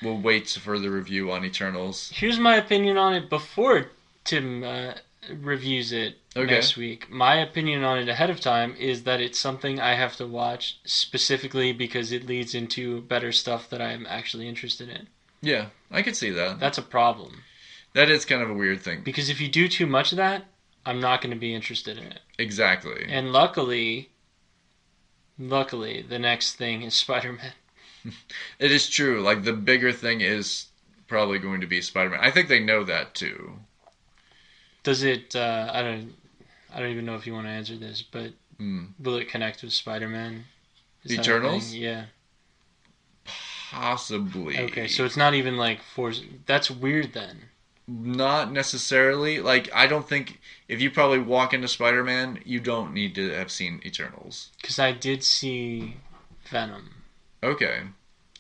we'll 0.03 0.17
wait 0.19 0.49
for 0.49 0.77
the 0.79 0.89
review 0.89 1.31
on 1.31 1.43
Eternals. 1.45 2.11
Here's 2.13 2.39
my 2.39 2.55
opinion 2.55 2.97
on 2.97 3.13
it 3.13 3.29
before 3.29 3.87
Tim 4.23 4.63
uh, 4.63 4.93
reviews 5.29 5.91
it 5.91 6.17
Okay. 6.35 6.51
next 6.55 6.75
week. 6.77 7.09
My 7.11 7.35
opinion 7.35 7.83
on 7.83 7.99
it 7.99 8.09
ahead 8.09 8.29
of 8.29 8.39
time 8.39 8.75
is 8.79 9.03
that 9.03 9.21
it's 9.21 9.39
something 9.39 9.79
I 9.79 9.93
have 9.95 10.15
to 10.17 10.25
watch 10.25 10.79
specifically 10.83 11.71
because 11.73 12.11
it 12.11 12.25
leads 12.25 12.55
into 12.55 13.01
better 13.01 13.31
stuff 13.31 13.69
that 13.69 13.81
I'm 13.81 14.05
actually 14.07 14.47
interested 14.47 14.89
in. 14.89 15.07
Yeah, 15.41 15.67
I 15.91 16.01
could 16.01 16.15
see 16.15 16.31
that. 16.31 16.59
That's 16.59 16.77
a 16.77 16.81
problem. 16.83 17.43
That 17.93 18.09
is 18.09 18.25
kind 18.25 18.41
of 18.41 18.49
a 18.49 18.53
weird 18.55 18.81
thing. 18.81 19.01
Because 19.03 19.29
if 19.29 19.39
you 19.39 19.47
do 19.47 19.67
too 19.67 19.85
much 19.85 20.11
of 20.11 20.17
that, 20.17 20.45
I'm 20.85 20.99
not 20.99 21.21
going 21.21 21.33
to 21.33 21.39
be 21.39 21.53
interested 21.53 21.97
in 21.97 22.05
it. 22.05 22.19
Exactly. 22.39 23.05
And 23.07 23.31
luckily, 23.31 24.09
luckily, 25.37 26.01
the 26.01 26.19
next 26.19 26.55
thing 26.55 26.81
is 26.81 26.93
Spider 27.05 27.33
Man. 27.33 27.51
It 28.59 28.71
is 28.71 28.89
true. 28.89 29.21
Like 29.21 29.43
the 29.43 29.53
bigger 29.53 29.91
thing 29.91 30.21
is 30.21 30.67
probably 31.07 31.39
going 31.39 31.61
to 31.61 31.67
be 31.67 31.81
Spider-Man. 31.81 32.19
I 32.21 32.31
think 32.31 32.47
they 32.49 32.59
know 32.59 32.83
that 32.83 33.13
too. 33.15 33.59
Does 34.83 35.03
it? 35.03 35.35
Uh, 35.35 35.69
I 35.73 35.81
don't. 35.81 36.13
I 36.73 36.79
don't 36.79 36.89
even 36.91 37.05
know 37.05 37.15
if 37.15 37.25
you 37.27 37.33
want 37.33 37.45
to 37.45 37.51
answer 37.51 37.77
this, 37.77 38.01
but 38.01 38.33
Hmm. 38.57 38.85
will 38.99 39.15
it 39.17 39.29
connect 39.29 39.63
with 39.63 39.73
Spider 39.73 40.07
Man? 40.09 40.45
Eternals? 41.09 41.73
Yeah. 41.73 42.05
Possibly. 43.71 44.57
Okay, 44.59 44.87
so 44.87 45.03
it's 45.05 45.17
not 45.17 45.33
even 45.33 45.57
like 45.57 45.81
force. 45.81 46.21
That's 46.45 46.69
weird 46.69 47.13
then. 47.13 47.49
not 47.87 48.51
necessarily. 48.51 49.39
Like 49.41 49.69
I 49.73 49.87
don't 49.87 50.07
think 50.07 50.39
if 50.67 50.79
you 50.81 50.89
probably 50.91 51.19
walk 51.19 51.53
into 51.53 51.67
Spider-Man, 51.67 52.39
you 52.45 52.59
don't 52.59 52.93
need 52.93 53.15
to 53.15 53.29
have 53.31 53.51
seen 53.51 53.81
Eternals. 53.85 54.49
Because 54.61 54.79
I 54.79 54.91
did 54.93 55.23
see 55.23 55.97
Venom. 56.49 56.92
Okay, 57.43 57.81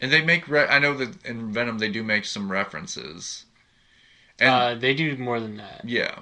and 0.01 0.11
they 0.11 0.23
make. 0.23 0.47
Re- 0.47 0.67
I 0.67 0.79
know 0.79 0.93
that 0.95 1.25
in 1.25 1.51
Venom 1.53 1.77
they 1.79 1.89
do 1.89 2.03
make 2.03 2.25
some 2.25 2.51
references. 2.51 3.45
And 4.39 4.49
uh, 4.49 4.75
they 4.75 4.93
do 4.95 5.15
more 5.17 5.39
than 5.39 5.57
that. 5.57 5.81
yeah, 5.85 6.19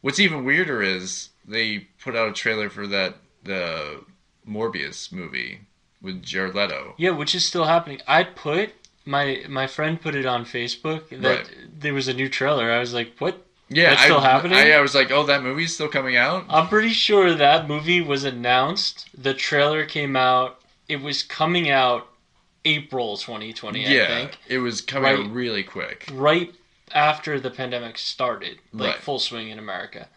what's 0.00 0.18
even 0.20 0.44
weirder 0.44 0.82
is 0.82 1.28
they 1.46 1.88
put 2.02 2.16
out 2.16 2.28
a 2.28 2.32
trailer 2.32 2.70
for 2.70 2.86
that 2.86 3.16
the 3.44 4.00
Morbius 4.48 5.12
movie 5.12 5.60
with 6.00 6.22
Jared 6.22 6.54
Leto. 6.54 6.94
Yeah, 6.96 7.10
which 7.10 7.34
is 7.34 7.44
still 7.44 7.64
happening. 7.64 8.00
I 8.06 8.24
put 8.24 8.70
my 9.04 9.44
my 9.48 9.66
friend 9.66 10.00
put 10.00 10.14
it 10.14 10.26
on 10.26 10.44
Facebook 10.44 11.08
that 11.10 11.22
Right. 11.38 11.50
there 11.78 11.94
was 11.94 12.08
a 12.08 12.14
new 12.14 12.28
trailer. 12.28 12.70
I 12.70 12.78
was 12.78 12.94
like, 12.94 13.16
what? 13.18 13.44
Yeah, 13.68 13.90
That's 13.90 14.02
still 14.02 14.18
I, 14.18 14.30
happening? 14.30 14.58
I, 14.58 14.72
I 14.72 14.80
was 14.80 14.94
like, 14.94 15.10
oh, 15.10 15.24
that 15.24 15.42
movie's 15.42 15.72
still 15.74 15.88
coming 15.88 16.14
out. 16.16 16.44
I'm 16.50 16.68
pretty 16.68 16.90
sure 16.90 17.32
that 17.34 17.66
movie 17.68 18.02
was 18.02 18.22
announced. 18.22 19.08
The 19.16 19.32
trailer 19.34 19.86
came 19.86 20.14
out. 20.14 20.60
It 20.88 21.00
was 21.00 21.22
coming 21.22 21.70
out 21.70 22.08
April 22.64 23.16
2020, 23.16 23.86
I 23.86 23.88
yeah, 23.90 24.06
think. 24.06 24.38
it 24.48 24.58
was 24.58 24.80
coming 24.80 25.10
Right. 25.12 25.18
out 25.24 25.30
really 25.32 25.62
quick. 25.62 26.06
right 26.12 26.54
after 26.94 27.40
the 27.40 27.50
pandemic 27.50 27.98
started, 27.98 28.58
like 28.72 28.94
Right. 28.94 29.02
full 29.02 29.18
swing 29.18 29.48
in 29.48 29.58
America. 29.58 30.08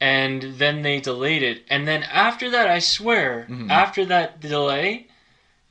And 0.00 0.42
then 0.58 0.82
they 0.82 1.00
delayed 1.00 1.42
it. 1.42 1.64
And 1.70 1.86
then 1.88 2.02
after 2.04 2.50
that, 2.50 2.68
I 2.68 2.78
swear, 2.78 3.46
Mhm. 3.48 3.70
after 3.70 4.04
that 4.06 4.40
delay, 4.40 5.06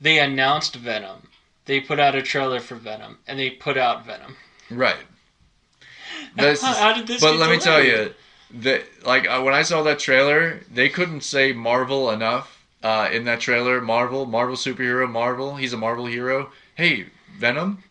they 0.00 0.18
announced 0.18 0.74
Venom. 0.76 1.28
They 1.66 1.80
put 1.80 1.98
out 2.00 2.14
a 2.14 2.22
trailer 2.22 2.60
for 2.60 2.74
Venom, 2.76 3.18
and 3.26 3.38
they 3.38 3.50
put 3.50 3.76
out 3.76 4.04
Venom. 4.06 4.36
Right. 4.70 4.96
This 6.36 6.62
how 6.62 6.92
did 6.92 7.06
this 7.06 7.20
But 7.20 7.36
let 7.36 7.50
me 7.50 7.58
tell 7.58 7.82
you, 7.82 8.14
that 8.50 8.84
like 9.04 9.28
uh, 9.28 9.40
when 9.42 9.54
I 9.54 9.62
saw 9.62 9.82
that 9.82 9.98
trailer, 9.98 10.60
they 10.70 10.88
couldn't 10.88 11.22
say 11.22 11.52
Marvel 11.52 12.10
enough 12.10 12.57
uh, 12.82 13.08
in 13.12 13.24
that 13.24 13.40
trailer. 13.40 13.80
Marvel, 13.80 14.26
Marvel 14.26 14.56
superhero, 14.56 15.10
Marvel. 15.10 15.56
He's 15.56 15.72
a 15.72 15.76
Marvel 15.76 16.06
hero. 16.06 16.50
Hey, 16.74 17.06
Venom. 17.38 17.82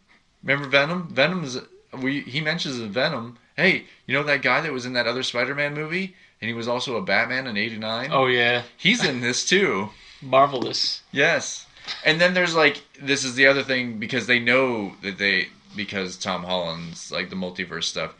Remember 0.43 0.67
Venom? 0.67 1.09
Venom's 1.09 1.59
we 2.01 2.21
he 2.21 2.41
mentions 2.41 2.77
Venom. 2.77 3.37
Hey, 3.55 3.85
you 4.05 4.13
know 4.13 4.23
that 4.23 4.41
guy 4.41 4.61
that 4.61 4.71
was 4.71 4.85
in 4.85 4.93
that 4.93 5.07
other 5.07 5.23
Spider-Man 5.23 5.73
movie, 5.73 6.15
and 6.41 6.47
he 6.47 6.53
was 6.53 6.67
also 6.67 6.95
a 6.95 7.01
Batman 7.01 7.47
in 7.47 7.57
'89. 7.57 8.09
Oh, 8.11 8.27
yeah. 8.27 8.63
he's 8.77 9.03
in 9.03 9.21
this 9.21 9.45
too. 9.45 9.89
Marvelous. 10.21 11.01
Yes. 11.11 11.65
And 12.03 12.19
then 12.19 12.33
there's 12.33 12.55
like 12.55 12.83
this 13.01 13.23
is 13.23 13.35
the 13.35 13.47
other 13.47 13.63
thing 13.63 13.99
because 13.99 14.27
they 14.27 14.39
know 14.39 14.93
that 15.01 15.17
they 15.17 15.47
because 15.75 16.17
Tom 16.17 16.43
Holland's 16.43 17.11
like 17.11 17.29
the 17.29 17.35
multiverse 17.35 17.85
stuff. 17.85 18.15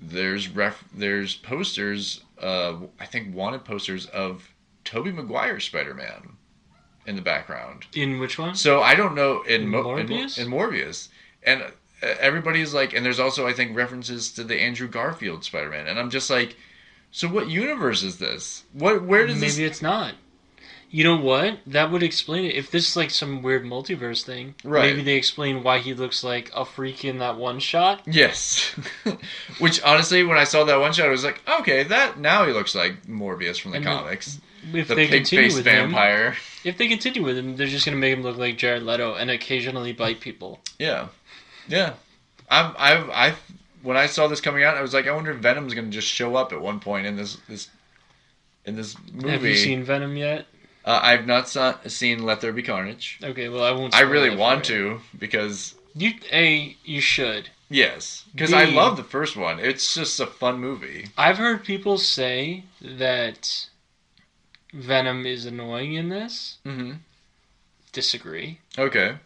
There's 0.00 0.48
ref 0.48 0.84
there's 0.94 1.34
posters 1.36 2.22
uh 2.40 2.74
I 3.00 3.06
think 3.06 3.34
wanted 3.34 3.64
posters 3.64 4.06
of 4.06 4.48
Tobey 4.88 5.12
Maguire 5.12 5.60
Spider-Man 5.60 6.30
in 7.06 7.14
the 7.16 7.22
background. 7.22 7.86
In 7.94 8.18
which 8.18 8.38
one? 8.38 8.54
So 8.54 8.80
I 8.80 8.94
don't 8.94 9.14
know 9.14 9.42
in 9.42 9.68
Mo- 9.68 9.96
in, 9.96 10.06
Morbius? 10.08 10.38
in 10.38 10.48
Morbius 10.48 11.08
and 11.42 11.62
uh, 11.62 11.66
everybody's 12.20 12.72
like 12.72 12.94
and 12.94 13.04
there's 13.04 13.20
also 13.20 13.46
I 13.46 13.52
think 13.52 13.76
references 13.76 14.32
to 14.32 14.44
the 14.44 14.60
Andrew 14.60 14.88
Garfield 14.88 15.44
Spider-Man 15.44 15.86
and 15.88 15.98
I'm 15.98 16.10
just 16.10 16.30
like 16.30 16.56
so 17.10 17.28
what 17.28 17.48
universe 17.48 18.02
is 18.02 18.18
this? 18.18 18.64
What 18.72 19.02
where 19.04 19.26
does 19.26 19.40
this 19.40 19.56
Maybe 19.56 19.68
this 19.68 19.76
it's 19.76 19.82
not. 19.82 20.14
You 20.90 21.04
know 21.04 21.16
what? 21.18 21.58
That 21.66 21.90
would 21.90 22.02
explain 22.02 22.46
it. 22.46 22.54
If 22.54 22.70
this 22.70 22.88
is 22.88 22.96
like 22.96 23.10
some 23.10 23.42
weird 23.42 23.64
multiverse 23.64 24.22
thing, 24.22 24.54
Right. 24.64 24.84
maybe 24.90 25.02
they 25.02 25.16
explain 25.16 25.62
why 25.62 25.80
he 25.80 25.92
looks 25.92 26.24
like 26.24 26.50
a 26.54 26.64
freak 26.64 27.04
in 27.04 27.18
that 27.18 27.36
one 27.36 27.58
shot. 27.60 28.00
Yes. 28.06 28.74
Which 29.58 29.82
honestly, 29.82 30.24
when 30.24 30.38
I 30.38 30.44
saw 30.44 30.64
that 30.64 30.80
one 30.80 30.94
shot, 30.94 31.04
I 31.06 31.10
was 31.10 31.24
like, 31.24 31.42
okay, 31.60 31.82
that 31.82 32.18
now 32.18 32.46
he 32.46 32.54
looks 32.54 32.74
like 32.74 33.06
Morbius 33.06 33.60
from 33.60 33.72
the 33.72 33.78
And 33.78 33.86
the- 33.86 33.90
comics. 33.90 34.40
If 34.72 34.88
The 34.88 34.94
they 34.94 35.06
continue 35.06 35.54
with 35.54 35.64
vampire. 35.64 36.32
him, 36.32 36.36
if 36.64 36.76
they 36.78 36.88
continue 36.88 37.22
with 37.24 37.38
him, 37.38 37.56
they're 37.56 37.66
just 37.66 37.84
gonna 37.84 37.96
make 37.96 38.12
him 38.12 38.22
look 38.22 38.36
like 38.36 38.56
Jared 38.58 38.82
Leto 38.82 39.14
and 39.14 39.30
occasionally 39.30 39.92
bite 39.92 40.20
people. 40.20 40.60
Yeah. 40.78 41.08
Yeah. 41.68 41.94
I'm 42.50 42.74
I've 42.78 43.10
I 43.10 43.34
when 43.82 43.96
I 43.96 44.06
saw 44.06 44.26
this 44.26 44.40
coming 44.40 44.64
out, 44.64 44.76
I 44.76 44.82
was 44.82 44.92
like, 44.94 45.06
I 45.06 45.12
wonder 45.12 45.30
if 45.30 45.38
Venom's 45.38 45.74
gonna 45.74 45.88
just 45.88 46.08
show 46.08 46.34
up 46.36 46.52
at 46.52 46.60
one 46.60 46.80
point 46.80 47.06
in 47.06 47.16
this 47.16 47.36
this 47.48 47.68
in 48.64 48.76
this 48.76 48.96
movie. 49.12 49.30
Have 49.30 49.44
you 49.44 49.54
seen 49.54 49.84
Venom 49.84 50.16
yet? 50.16 50.46
uh, 50.84 51.00
I've 51.02 51.26
not 51.26 51.48
saw, 51.48 51.74
seen 51.86 52.22
Let 52.24 52.40
There 52.40 52.52
Be 52.52 52.62
Carnage. 52.62 53.18
Okay, 53.22 53.48
well 53.48 53.62
I 53.64 53.72
won't. 53.72 53.94
I 53.94 54.00
really 54.00 54.34
want 54.34 54.64
to 54.66 55.00
because 55.18 55.74
You 55.94 56.12
a 56.32 56.76
you 56.84 57.00
should. 57.00 57.50
yes, 57.68 58.24
because 58.32 58.52
I 58.54 58.64
love 58.64 58.96
the 58.96 59.04
first 59.04 59.36
one. 59.36 59.58
It's 59.60 59.94
just 59.94 60.18
a 60.20 60.26
fun 60.26 60.58
movie. 60.58 61.08
I've 61.16 61.36
heard 61.38 61.64
people 61.64 61.98
say 61.98 62.64
that 62.80 63.66
Venom 64.72 65.24
is 65.26 65.46
annoying 65.46 65.94
in 65.94 66.08
this. 66.08 66.58
hmm 66.64 66.92
Disagree. 67.92 68.58
Okay. 68.78 69.16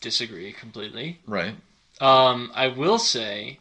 Disagree 0.00 0.52
completely. 0.52 1.20
Right. 1.26 1.54
Um, 2.00 2.50
I 2.54 2.68
will 2.68 2.98
say 2.98 3.58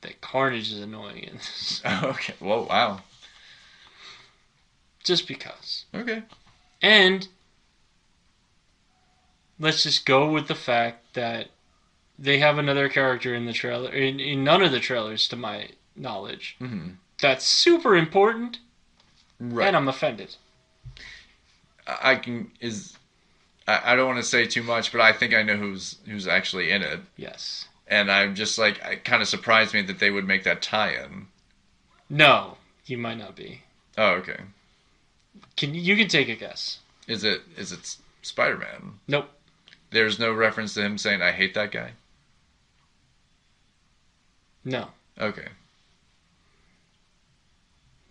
that 0.00 0.20
Carnage 0.20 0.72
is 0.72 0.80
annoying 0.80 1.24
in 1.24 1.34
this, 1.36 1.82
Okay. 2.02 2.34
Whoa. 2.38 2.66
Wow. 2.68 3.00
just 5.04 5.26
because. 5.28 5.84
Okay. 5.94 6.22
And 6.82 7.28
let's 9.58 9.82
just 9.82 10.06
go 10.06 10.30
with 10.30 10.46
the 10.48 10.54
fact 10.54 11.14
that 11.14 11.48
they 12.18 12.38
have 12.38 12.58
another 12.58 12.88
character 12.88 13.34
in 13.34 13.46
the 13.46 13.52
trailer, 13.52 13.90
in, 13.92 14.20
in 14.20 14.44
none 14.44 14.62
of 14.62 14.72
the 14.72 14.80
trailers, 14.80 15.26
to 15.28 15.36
my 15.36 15.68
knowledge. 15.96 16.56
hmm 16.58 16.90
That's 17.20 17.46
super 17.46 17.96
important, 17.96 18.58
Right. 19.40 19.66
and 19.68 19.76
I'm 19.76 19.88
offended. 19.88 20.36
I 21.86 22.16
can 22.16 22.50
is 22.60 22.96
I, 23.66 23.92
I 23.92 23.96
don't 23.96 24.06
want 24.06 24.18
to 24.18 24.22
say 24.28 24.46
too 24.46 24.62
much, 24.62 24.92
but 24.92 25.00
I 25.00 25.12
think 25.12 25.34
I 25.34 25.42
know 25.42 25.56
who's 25.56 25.96
who's 26.06 26.26
actually 26.28 26.70
in 26.70 26.82
it, 26.82 27.00
Yes. 27.16 27.66
and 27.88 28.10
I'm 28.12 28.34
just 28.34 28.58
like 28.58 28.78
it 28.84 29.04
kind 29.04 29.22
of 29.22 29.28
surprised 29.28 29.74
me 29.74 29.82
that 29.82 29.98
they 29.98 30.10
would 30.10 30.26
make 30.26 30.44
that 30.44 30.62
tie-in. 30.62 31.26
No, 32.08 32.58
you 32.86 32.98
might 32.98 33.18
not 33.18 33.34
be. 33.34 33.62
Oh, 33.96 34.10
okay. 34.14 34.40
Can 35.56 35.74
you 35.74 35.96
can 35.96 36.08
take 36.08 36.28
a 36.28 36.36
guess? 36.36 36.78
Is 37.08 37.24
it 37.24 37.40
is 37.56 37.72
it 37.72 37.96
Spider 38.22 38.58
Man? 38.58 38.94
Nope. 39.08 39.30
There's 39.90 40.18
no 40.18 40.32
reference 40.32 40.74
to 40.74 40.82
him 40.82 40.98
saying 40.98 41.22
I 41.22 41.32
hate 41.32 41.54
that 41.54 41.72
guy. 41.72 41.92
No. 44.64 44.88
Okay, 45.18 45.48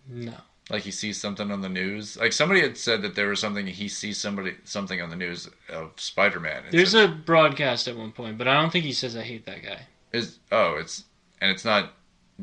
No. 0.08 0.34
Like 0.70 0.84
he 0.84 0.92
sees 0.92 1.20
something 1.20 1.52
on 1.52 1.62
the 1.62 1.70
news. 1.70 2.18
Like 2.18 2.34
somebody 2.34 2.62
had 2.62 2.78
said 2.78 3.02
that 3.02 3.16
there 3.16 3.28
was 3.30 3.40
something 3.40 3.66
he 3.68 3.88
sees 3.88 4.18
somebody 4.20 4.56
something 4.64 5.02
on 5.02 5.10
the 5.10 5.16
news 5.16 5.50
of 5.70 5.92
Spider 5.98 6.40
Man. 6.40 6.64
There's 6.72 6.94
a 6.94 7.08
broadcast 7.08 7.88
at 7.88 7.98
one 7.98 8.12
point, 8.12 8.38
but 8.38 8.48
I 8.48 8.60
don't 8.62 8.72
think 8.72 8.86
he 8.86 8.94
says 8.94 9.16
I 9.16 9.22
hate 9.24 9.46
that 9.46 9.64
guy. 9.64 9.82
is 10.14 10.40
oh 10.52 10.76
it's 10.76 11.06
and 11.42 11.52
it's 11.52 11.66
not 11.66 11.94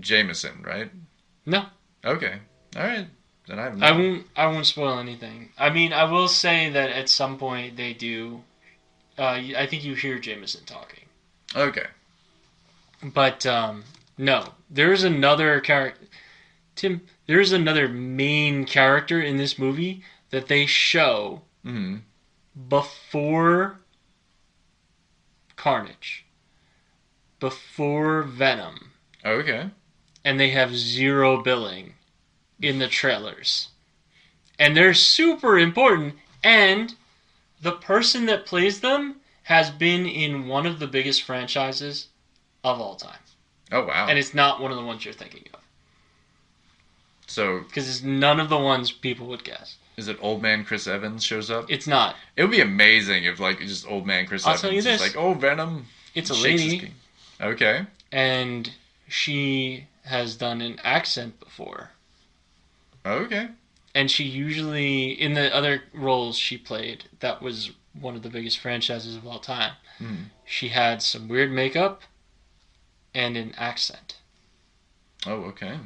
Jameson, 0.01 0.63
right? 0.67 0.91
No. 1.45 1.67
Okay, 2.05 2.39
all 2.77 2.83
right. 2.85 3.07
Then 3.49 3.59
I 3.61 3.63
have 3.65 3.83
I 3.83 3.93
won't. 3.93 4.27
I 4.37 4.47
won't 4.49 4.67
spoil 4.67 4.99
anything. 4.99 5.51
I 5.57 5.71
mean, 5.71 5.93
I 5.93 6.05
will 6.05 6.27
say 6.29 6.69
that 6.71 6.91
at 6.91 7.09
some 7.09 7.39
point 7.39 7.77
they 7.77 7.93
do. 7.93 8.43
Uh, 9.19 9.41
I 9.57 9.67
think 9.71 9.85
you 9.85 9.95
hear 9.95 10.19
Jameson 10.19 10.65
talking, 10.67 11.05
Okay. 11.55 11.87
but 13.03 13.47
um, 13.47 13.85
no, 14.19 14.45
there 14.69 14.93
is 14.93 15.05
another 15.05 15.61
character. 15.61 16.07
Tim, 16.75 17.01
there 17.27 17.41
is 17.41 17.53
another 17.53 17.89
main 17.89 18.65
character 18.65 19.21
in 19.21 19.37
this 19.37 19.59
movie 19.59 20.03
that 20.31 20.49
they 20.49 20.67
show 20.67 21.43
hmm 21.63 21.97
before 22.69 23.81
Carnage, 25.57 26.25
before 27.41 28.23
Venom, 28.23 28.93
Okay. 29.25 29.71
and 30.25 30.41
they 30.41 30.51
have 30.51 30.75
zero 30.77 31.43
billing 31.43 31.95
in 32.61 32.79
the 32.79 32.89
trailers. 32.89 33.69
And 34.59 34.77
they're 34.77 34.95
super 34.95 35.59
important 35.59 36.15
and 36.43 36.95
the 37.61 37.73
person 37.73 38.27
that 38.27 38.47
plays 38.47 38.81
them 38.81 39.17
has 39.45 39.71
been 39.71 40.07
in 40.07 40.47
one 40.49 40.67
of 40.67 40.79
the 40.79 40.87
biggest 40.87 41.23
franchises 41.23 42.09
of 42.65 42.81
all 42.81 42.97
time. 42.97 43.19
Oh 43.73 43.85
wow. 43.85 44.07
And 44.09 44.19
it's 44.19 44.35
not 44.35 44.61
one 44.61 44.71
of 44.71 44.77
the 44.77 44.85
ones 44.85 45.05
you're 45.05 45.15
thinking 45.15 45.45
of 45.53 45.56
so 47.27 47.61
because 47.61 47.89
it's 47.89 48.03
none 48.03 48.41
of 48.41 48.49
the 48.49 48.59
ones 48.59 48.91
people 48.93 49.27
would 49.27 49.45
guess. 49.45 49.77
is 49.97 50.09
it 50.09 50.17
old 50.21 50.43
man 50.43 50.65
Chris 50.65 50.87
Evans 50.87 51.25
shows 51.25 51.51
up? 51.51 51.71
It's 51.71 51.87
not. 51.87 52.17
It 52.37 52.43
would 52.43 52.51
be 52.51 52.61
amazing 52.61 53.25
if 53.25 53.41
like 53.41 53.59
just 53.61 53.87
old 53.89 54.07
man 54.07 54.27
Chris 54.27 54.45
I'll 54.47 54.51
Evans 54.53 54.61
tell 54.63 54.73
you 54.73 54.79
is 54.79 54.85
this. 54.85 55.01
like, 55.01 55.17
oh 55.17 55.35
Venom. 55.35 55.87
It's 56.15 56.31
a 56.31 56.35
lady. 56.35 56.93
Okay. 57.41 57.87
and 58.11 58.71
she 59.09 59.85
has 60.05 60.37
done 60.37 60.61
an 60.61 60.81
accent 60.83 61.39
before. 61.41 61.91
Okay. 63.05 63.49
And 63.95 64.11
she 64.11 64.25
usually 64.25 65.11
in 65.11 65.35
the 65.35 65.55
other 65.55 65.83
roles 65.93 66.37
she 66.39 66.57
played 66.59 67.05
that 67.21 67.41
was 67.43 67.71
one 67.99 68.15
of 68.15 68.23
the 68.23 68.29
biggest 68.31 68.59
franchises 68.59 69.17
of 69.17 69.27
all 69.27 69.39
time. 69.39 69.73
Hmm. 69.99 70.15
She 70.45 70.69
had 70.69 71.03
some 71.03 71.29
weird 71.29 71.51
makeup 71.51 72.03
and 73.15 73.37
an 73.37 73.55
accent. 73.57 74.17
Oh, 75.27 75.45
okay. 75.45 75.79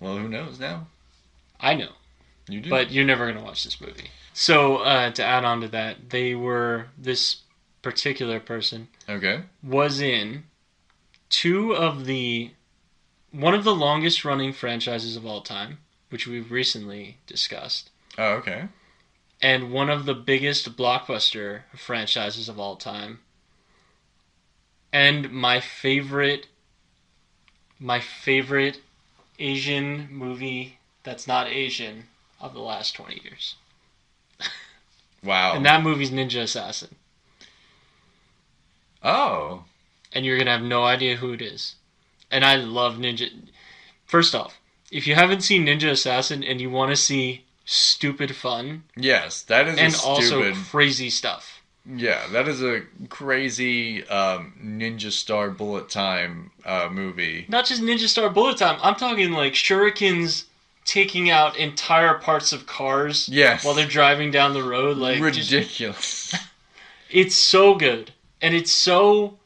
Well, 0.00 0.16
who 0.18 0.28
knows 0.28 0.58
now? 0.60 0.86
I 1.60 1.74
know, 1.74 1.92
You 2.48 2.60
do. 2.60 2.70
but 2.70 2.90
you're 2.90 3.04
never 3.04 3.26
gonna 3.30 3.44
watch 3.44 3.64
this 3.64 3.80
movie. 3.80 4.10
So 4.32 4.78
uh, 4.78 5.10
to 5.12 5.24
add 5.24 5.44
on 5.44 5.60
to 5.60 5.68
that, 5.68 6.10
they 6.10 6.34
were 6.34 6.86
this 6.98 7.42
particular 7.82 8.40
person 8.40 8.88
okay. 9.08 9.42
was 9.62 10.00
in 10.00 10.44
two 11.28 11.74
of 11.74 12.06
the 12.06 12.50
one 13.30 13.54
of 13.54 13.64
the 13.64 13.74
longest 13.74 14.24
running 14.24 14.52
franchises 14.52 15.16
of 15.16 15.24
all 15.26 15.40
time, 15.40 15.78
which 16.10 16.26
we've 16.26 16.50
recently 16.52 17.18
discussed, 17.26 17.90
Oh, 18.18 18.34
okay. 18.34 18.68
and 19.42 19.72
one 19.72 19.90
of 19.90 20.04
the 20.06 20.14
biggest 20.14 20.76
blockbuster 20.76 21.62
franchises 21.76 22.48
of 22.48 22.58
all 22.60 22.76
time. 22.76 23.20
And 24.92 25.30
my 25.32 25.60
favorite 25.60 26.46
my 27.80 27.98
favorite 28.00 28.80
Asian 29.38 30.08
movie 30.10 30.78
that's 31.02 31.26
not 31.26 31.48
Asian 31.48 32.04
of 32.40 32.54
the 32.54 32.60
last 32.60 32.92
20 32.94 33.20
years. 33.24 33.56
Wow. 35.22 35.54
And 35.54 35.64
that 35.64 35.82
movie's 35.82 36.10
Ninja 36.10 36.42
Assassin. 36.42 36.94
oh. 39.02 39.64
and 40.12 40.24
you're 40.24 40.38
gonna 40.38 40.50
have 40.52 40.62
no 40.62 40.84
idea 40.84 41.16
who 41.16 41.32
it 41.32 41.42
is. 41.42 41.74
And 42.30 42.44
I 42.44 42.56
love 42.56 42.96
Ninja. 42.96 43.30
First 44.06 44.34
off, 44.34 44.58
if 44.90 45.06
you 45.06 45.14
haven't 45.14 45.42
seen 45.42 45.66
Ninja 45.66 45.90
Assassin 45.90 46.42
and 46.44 46.60
you 46.60 46.70
want 46.70 46.90
to 46.90 46.96
see 46.96 47.44
stupid 47.64 48.36
fun 48.36 48.84
Yes, 48.96 49.42
that 49.42 49.66
is 49.66 49.78
and 49.78 49.94
also 50.04 50.42
stupid. 50.42 50.56
crazy 50.70 51.10
stuff, 51.10 51.53
yeah, 51.86 52.26
that 52.32 52.48
is 52.48 52.62
a 52.62 52.82
crazy 53.08 54.06
um, 54.08 54.54
Ninja 54.62 55.10
Star 55.12 55.50
Bullet 55.50 55.88
Time 55.88 56.50
uh, 56.64 56.88
movie. 56.90 57.44
not 57.48 57.66
just 57.66 57.82
Ninja 57.82 58.08
Star 58.08 58.30
Bullet 58.30 58.56
Time. 58.58 58.78
I'm 58.82 58.94
talking 58.94 59.32
like 59.32 59.52
shurikens 59.54 60.44
taking 60.84 61.30
out 61.30 61.56
entire 61.56 62.14
parts 62.18 62.52
of 62.52 62.66
cars 62.66 63.28
Yes. 63.28 63.64
while 63.64 63.74
they're 63.74 63.86
driving 63.86 64.30
down 64.30 64.52
the 64.54 64.62
road. 64.62 64.96
Like 64.98 65.18
just- 65.32 65.50
Ridiculous. 65.52 66.34
it's 67.10 67.34
so 67.34 67.74
good 67.74 68.12
and 68.42 68.54
it's 68.54 68.72
so 68.72 69.38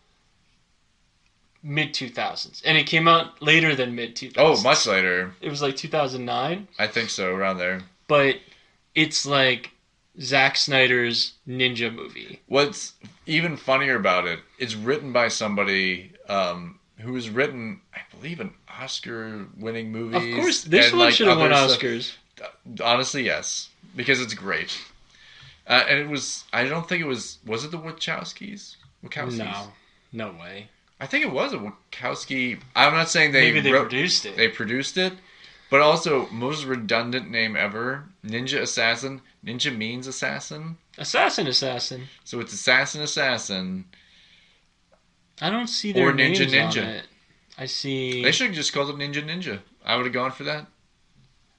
mid 1.62 1.92
2000s 1.92 2.62
and 2.64 2.78
it 2.78 2.84
came 2.86 3.08
out 3.08 3.42
later 3.42 3.74
than 3.74 3.94
mid 3.94 4.14
2000s. 4.16 4.34
oh, 4.38 4.60
much 4.62 4.86
later. 4.86 5.32
It 5.40 5.48
was 5.50 5.60
like 5.62 5.76
2009. 5.76 6.68
I 6.78 6.86
think 6.86 7.10
so, 7.10 7.34
around 7.34 7.58
there. 7.58 7.82
but 8.06 8.36
it's 8.94 9.26
like 9.26 9.70
Zack 10.20 10.56
Snyder's 10.56 11.34
ninja 11.46 11.94
movie. 11.94 12.40
What's 12.46 12.94
even 13.26 13.56
funnier 13.56 13.96
about 13.96 14.26
it, 14.26 14.40
it's 14.58 14.74
written 14.74 15.12
by 15.12 15.28
somebody 15.28 16.12
um, 16.28 16.78
who 16.98 17.14
has 17.14 17.30
written, 17.30 17.80
I 17.94 18.00
believe, 18.14 18.40
an 18.40 18.52
Oscar-winning 18.80 19.92
movie. 19.92 20.16
Of 20.16 20.40
course, 20.40 20.64
this 20.64 20.92
one 20.92 21.12
should 21.12 21.28
have 21.28 21.38
won 21.38 21.50
Oscars. 21.50 22.14
Honestly, 22.82 23.24
yes, 23.24 23.68
because 23.96 24.20
it's 24.20 24.34
great. 24.34 24.78
Uh, 25.66 25.84
and 25.88 25.98
it 25.98 26.08
was, 26.08 26.44
I 26.52 26.64
don't 26.64 26.88
think 26.88 27.02
it 27.02 27.06
was, 27.06 27.38
was 27.44 27.64
it 27.64 27.70
the 27.70 27.78
Wachowskis? 27.78 28.76
Wachowskis? 29.04 29.38
No, 29.38 29.72
no 30.12 30.32
way. 30.40 30.68
I 31.00 31.06
think 31.06 31.24
it 31.24 31.32
was 31.32 31.52
a 31.52 31.58
Wachowski. 31.58 32.58
I'm 32.74 32.94
not 32.94 33.08
saying 33.08 33.32
they 33.32 33.42
Maybe 33.42 33.60
they 33.60 33.72
wrote, 33.72 33.90
produced 33.90 34.26
it. 34.26 34.36
They 34.36 34.48
produced 34.48 34.96
it, 34.96 35.12
but 35.70 35.80
also 35.80 36.26
most 36.30 36.64
redundant 36.64 37.30
name 37.30 37.54
ever: 37.54 38.04
Ninja 38.24 38.60
Assassin. 38.62 39.20
Ninja 39.44 39.74
means 39.76 40.06
assassin, 40.06 40.76
Assassin, 40.98 41.46
assassin. 41.46 42.08
so 42.24 42.40
it's 42.40 42.52
assassin, 42.52 43.02
assassin. 43.02 43.84
I 45.40 45.50
don't 45.50 45.68
see 45.68 45.92
their 45.92 46.08
Or 46.08 46.12
Ninja 46.12 46.50
names 46.50 46.74
Ninja. 46.74 46.82
on 46.82 46.88
it. 46.88 47.06
I 47.56 47.66
see. 47.66 48.22
They 48.22 48.32
should 48.32 48.48
have 48.48 48.56
just 48.56 48.72
called 48.72 48.90
it 48.90 48.96
Ninja 48.96 49.22
Ninja. 49.24 49.60
I 49.84 49.96
would 49.96 50.06
have 50.06 50.12
gone 50.12 50.32
for 50.32 50.44
that. 50.44 50.66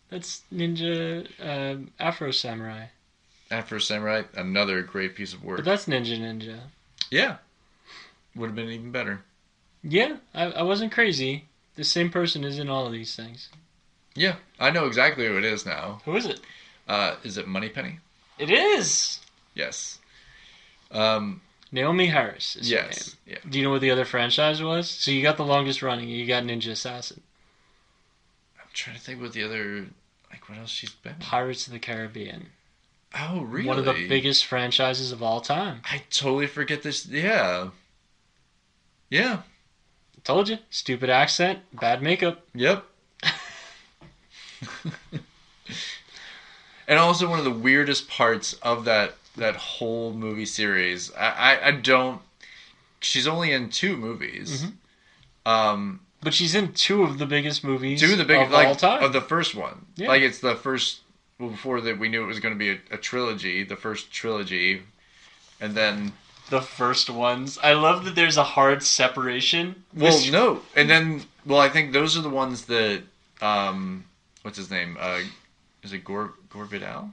That's 0.09 0.41
Ninja 0.53 1.27
um, 1.39 1.91
Afro 1.99 2.31
Samurai, 2.31 2.85
Afro 3.51 3.79
Samurai, 3.79 4.23
another 4.35 4.81
great 4.81 5.15
piece 5.15 5.33
of 5.33 5.43
work. 5.43 5.57
but 5.57 5.65
that's 5.65 5.85
Ninja 5.85 6.19
Ninja. 6.19 6.59
yeah, 7.11 7.37
would 8.35 8.47
have 8.47 8.55
been 8.55 8.69
even 8.69 8.91
better. 8.91 9.21
Yeah, 9.83 10.17
I, 10.33 10.45
I 10.45 10.61
wasn't 10.63 10.91
crazy. 10.91 11.45
The 11.75 11.83
same 11.85 12.09
person 12.09 12.43
is 12.43 12.59
in 12.59 12.69
all 12.69 12.85
of 12.85 12.91
these 12.91 13.15
things. 13.15 13.49
Yeah, 14.15 14.35
I 14.59 14.71
know 14.71 14.85
exactly 14.85 15.25
who 15.27 15.37
it 15.37 15.45
is 15.45 15.65
now. 15.65 16.01
Who 16.05 16.15
is 16.15 16.25
it? 16.25 16.41
Uh, 16.89 17.15
is 17.23 17.37
it 17.37 17.47
Moneypenny? 17.47 17.99
It 18.37 18.49
is 18.49 19.19
Yes. 19.53 19.99
Um, 20.91 21.41
Naomie 21.73 22.11
Harris. 22.11 22.55
Is 22.55 22.71
her 22.71 22.77
yes. 22.77 23.15
Yeah. 23.27 23.37
Do 23.47 23.59
you 23.59 23.65
know 23.65 23.71
what 23.71 23.81
the 23.81 23.91
other 23.91 24.05
franchise 24.05 24.63
was? 24.63 24.89
So 24.89 25.11
you 25.11 25.21
got 25.21 25.37
the 25.37 25.45
longest 25.45 25.81
running. 25.81 26.09
You 26.09 26.25
got 26.25 26.43
Ninja 26.43 26.71
Assassin, 26.71 27.21
I'm 28.59 28.67
trying 28.73 28.95
to 28.95 29.01
think 29.01 29.21
what 29.21 29.33
the 29.33 29.43
other, 29.43 29.85
like, 30.31 30.47
what 30.47 30.57
else 30.57 30.69
she's 30.69 30.91
been. 30.91 31.15
Pirates 31.19 31.67
of 31.67 31.73
the 31.73 31.79
Caribbean. 31.79 32.47
Oh, 33.17 33.41
really? 33.41 33.67
One 33.67 33.79
of 33.79 33.85
the 33.85 34.07
biggest 34.07 34.45
franchises 34.45 35.11
of 35.11 35.21
all 35.21 35.41
time. 35.41 35.81
I 35.85 36.03
totally 36.09 36.47
forget 36.47 36.83
this. 36.83 37.05
Yeah. 37.05 37.69
Yeah. 39.09 39.41
Told 40.23 40.49
you. 40.49 40.59
Stupid 40.69 41.09
accent, 41.09 41.59
bad 41.73 42.01
makeup. 42.01 42.45
Yep. 42.53 42.85
and 46.89 46.99
also 46.99 47.29
one 47.29 47.39
of 47.39 47.45
the 47.45 47.51
weirdest 47.51 48.09
parts 48.09 48.53
of 48.61 48.83
that 48.85 49.13
that 49.37 49.55
whole 49.55 50.11
movie 50.11 50.45
series. 50.45 51.13
I 51.13 51.27
I, 51.29 51.67
I 51.67 51.71
don't. 51.71 52.21
She's 52.99 53.27
only 53.27 53.53
in 53.53 53.69
two 53.69 53.95
movies. 53.95 54.65
Um, 55.45 56.01
But 56.21 56.33
she's 56.33 56.53
in 56.53 56.73
two 56.73 57.03
of 57.03 57.17
the 57.17 57.25
biggest 57.25 57.63
movies 57.63 58.01
two 58.01 58.11
of 58.11 58.17
the 58.17 58.25
big 58.25 58.41
of 58.41 58.51
like 58.51 58.67
all 58.67 58.75
time. 58.75 59.01
of 59.03 59.13
the 59.13 59.21
first 59.21 59.55
one. 59.55 59.85
Yeah. 59.95 60.09
Like 60.09 60.21
it's 60.21 60.39
the 60.39 60.55
first 60.55 60.99
well, 61.39 61.51
before 61.51 61.79
that 61.81 61.97
we 61.97 62.09
knew 62.09 62.23
it 62.23 62.27
was 62.27 62.41
going 62.41 62.53
to 62.53 62.59
be 62.59 62.71
a, 62.71 62.79
a 62.95 62.97
trilogy, 62.97 63.63
the 63.63 63.77
first 63.77 64.11
trilogy, 64.11 64.81
and 65.61 65.73
then 65.75 66.11
the 66.49 66.59
first 66.61 67.09
ones. 67.09 67.57
I 67.63 67.73
love 67.73 68.03
that 68.05 68.15
there's 68.15 68.35
a 68.35 68.43
hard 68.43 68.83
separation. 68.83 69.83
Well, 69.95 70.11
This- 70.11 70.29
no, 70.31 70.61
and 70.75 70.89
then 70.89 71.23
well, 71.45 71.59
I 71.61 71.69
think 71.69 71.93
those 71.93 72.17
are 72.17 72.21
the 72.21 72.29
ones 72.43 72.65
that 72.65 73.03
um, 73.41 74.03
what's 74.41 74.57
his 74.57 74.69
name? 74.69 74.97
Uh, 74.99 75.21
is 75.83 75.93
it 75.93 76.03
Gore 76.03 76.33
Gore 76.49 76.65
Vidal? 76.65 77.11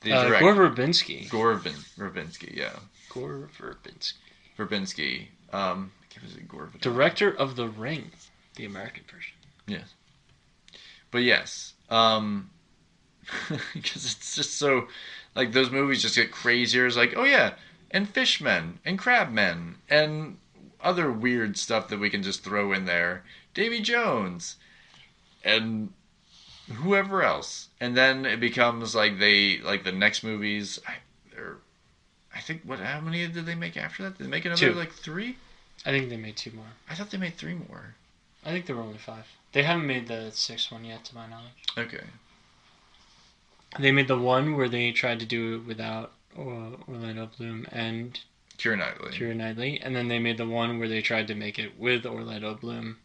The 0.00 0.12
uh, 0.12 0.24
direct- 0.24 0.42
Gore 0.42 0.54
Verbinski. 0.54 1.28
Gore 1.30 1.54
Vin- 1.54 1.72
Verbinski, 1.98 2.54
yeah, 2.54 2.76
Gore 3.08 3.48
Verbinski. 3.58 4.14
Verbinski. 4.58 5.26
Um, 5.52 5.92
I 6.02 6.16
it 6.16 6.22
was 6.22 6.34
Gore 6.46 6.66
Vidal. 6.66 6.92
Director 6.92 7.30
of 7.30 7.56
The 7.56 7.68
Ring, 7.68 8.10
the 8.56 8.66
American 8.66 9.04
version. 9.10 9.34
Yes. 9.66 9.94
But 11.10 11.22
yes, 11.22 11.74
um, 11.90 12.50
because 13.74 14.04
it's 14.04 14.34
just 14.34 14.58
so 14.58 14.88
like 15.34 15.52
those 15.52 15.70
movies 15.70 16.02
just 16.02 16.16
get 16.16 16.32
crazier. 16.32 16.86
It's 16.86 16.96
like, 16.96 17.14
oh 17.16 17.24
yeah, 17.24 17.54
and 17.90 18.08
fishmen 18.08 18.80
and 18.84 18.98
crabmen 18.98 19.76
and 19.88 20.38
other 20.80 21.10
weird 21.10 21.56
stuff 21.56 21.88
that 21.88 21.98
we 21.98 22.10
can 22.10 22.22
just 22.22 22.44
throw 22.44 22.72
in 22.72 22.84
there. 22.84 23.24
Davy 23.54 23.80
Jones 23.80 24.56
and 25.44 25.92
whoever 26.72 27.22
else, 27.22 27.68
and 27.80 27.96
then 27.96 28.24
it 28.24 28.40
becomes 28.40 28.94
like 28.94 29.18
they 29.18 29.58
like 29.60 29.84
the 29.84 29.92
next 29.92 30.22
movies. 30.22 30.78
I, 30.86 30.94
they're, 31.32 31.56
I 32.34 32.40
think 32.40 32.62
what? 32.64 32.78
How 32.78 33.00
many 33.00 33.26
did 33.26 33.46
they 33.46 33.54
make 33.54 33.76
after 33.76 34.04
that? 34.04 34.18
Did 34.18 34.26
they 34.26 34.30
make 34.30 34.44
another 34.44 34.72
Two. 34.72 34.74
like 34.74 34.92
three? 34.92 35.36
I 35.86 35.90
think 35.90 36.08
they 36.08 36.16
made 36.16 36.36
two 36.36 36.52
more. 36.52 36.64
I 36.88 36.94
thought 36.94 37.10
they 37.10 37.18
made 37.18 37.36
three 37.36 37.54
more. 37.54 37.94
I 38.44 38.50
think 38.50 38.66
there 38.66 38.76
were 38.76 38.82
only 38.82 38.98
five. 38.98 39.26
They 39.52 39.62
haven't 39.62 39.86
made 39.86 40.08
the 40.08 40.30
sixth 40.32 40.72
one 40.72 40.84
yet, 40.84 41.04
to 41.06 41.14
my 41.14 41.26
knowledge. 41.26 41.52
Okay. 41.76 42.04
They 43.78 43.92
made 43.92 44.08
the 44.08 44.18
one 44.18 44.56
where 44.56 44.68
they 44.68 44.92
tried 44.92 45.20
to 45.20 45.26
do 45.26 45.56
it 45.56 45.66
without 45.66 46.12
uh, 46.38 46.76
Orlando 46.88 47.28
Bloom 47.36 47.66
and 47.72 48.18
Keira 48.58 48.78
Knightley. 48.78 49.12
Keira 49.12 49.34
Knightley, 49.34 49.80
and 49.80 49.94
then 49.96 50.08
they 50.08 50.18
made 50.18 50.38
the 50.38 50.46
one 50.46 50.78
where 50.78 50.88
they 50.88 51.02
tried 51.02 51.26
to 51.28 51.34
make 51.34 51.58
it 51.58 51.78
with 51.78 52.06
Orlando 52.06 52.54
Bloom, 52.54 52.98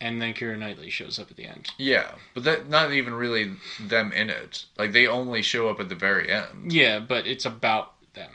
and 0.00 0.20
then 0.20 0.34
Keira 0.34 0.58
Knightley 0.58 0.90
shows 0.90 1.18
up 1.18 1.30
at 1.30 1.36
the 1.36 1.46
end. 1.46 1.70
Yeah, 1.78 2.12
but 2.34 2.44
that 2.44 2.68
not 2.68 2.92
even 2.92 3.14
really 3.14 3.52
them 3.80 4.12
in 4.12 4.30
it. 4.30 4.64
Like 4.78 4.92
they 4.92 5.06
only 5.06 5.42
show 5.42 5.68
up 5.68 5.80
at 5.80 5.88
the 5.88 5.94
very 5.94 6.30
end. 6.30 6.72
Yeah, 6.72 6.98
but 6.98 7.26
it's 7.26 7.44
about 7.44 7.92
them. 8.14 8.30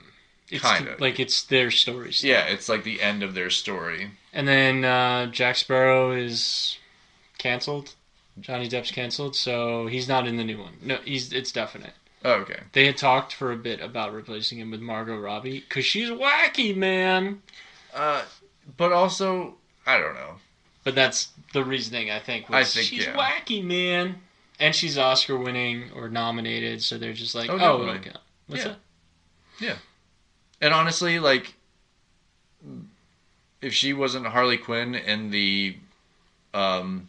It's 0.49 0.64
Kinda. 0.64 0.97
like 0.99 1.20
it's 1.20 1.43
their 1.43 1.72
stories. 1.72 2.24
Yeah, 2.24 2.45
it's 2.45 2.68
like 2.68 2.84
the 2.84 3.01
end 3.01 3.24
of 3.24 3.34
their 3.34 3.49
story. 3.49 4.12
And 4.34 4.47
then 4.47 4.84
uh, 4.84 5.28
Jack 5.28 5.55
Sparrow 5.55 6.12
is 6.12 6.78
canceled. 7.38 7.95
Johnny 8.39 8.68
Depp's 8.68 8.91
canceled, 8.91 9.36
so 9.36 9.88
he's 9.88 10.07
not 10.07 10.26
in 10.28 10.38
the 10.38 10.43
new 10.43 10.57
one. 10.57 10.74
No, 10.82 10.97
he's 11.05 11.32
it's 11.32 11.51
definite. 11.51 11.93
Oh, 12.24 12.34
okay. 12.34 12.59
They 12.74 12.86
had 12.86 12.97
talked 12.97 13.34
for 13.34 13.51
a 13.51 13.57
bit 13.57 13.82
about 13.82 14.14
replacing 14.14 14.59
him 14.59 14.72
with 14.72 14.80
Margot 14.80 15.18
Robbie 15.18 15.59
because 15.59 15.86
she's 15.86 16.09
wacky, 16.09 16.76
man. 16.76 17.41
Uh, 17.93 18.24
but 18.78 18.91
also 18.91 19.55
I 19.86 19.97
don't 19.97 20.16
know. 20.16 20.36
But 20.84 20.96
that's 20.96 21.30
the 21.54 21.64
reasoning 21.64 22.10
I 22.12 22.20
think. 22.20 22.50
Was, 22.50 22.56
I 22.56 22.64
think, 22.64 22.88
she's 22.88 23.06
yeah. 23.06 23.16
wacky, 23.16 23.64
man. 23.64 24.16
and 24.60 24.74
she's 24.76 24.98
Oscar 24.98 25.38
winning 25.38 25.92
or 25.96 26.10
nominated, 26.10 26.82
so 26.82 26.98
they're 26.98 27.14
just 27.14 27.36
like, 27.36 27.50
Oh, 27.50 27.58
oh, 27.60 27.82
okay. 27.90 28.12
what's 28.48 28.66
Yeah. 28.66 28.76
that? 29.60 29.78
And 30.62 30.74
honestly, 30.74 31.18
like, 31.20 31.56
if 33.62 33.74
she 33.74 33.94
wasn't 33.94 34.28
Harley 34.28 34.58
Quinn 34.58 34.94
in 34.96 35.32
the, 35.32 35.78
um, 36.54 37.08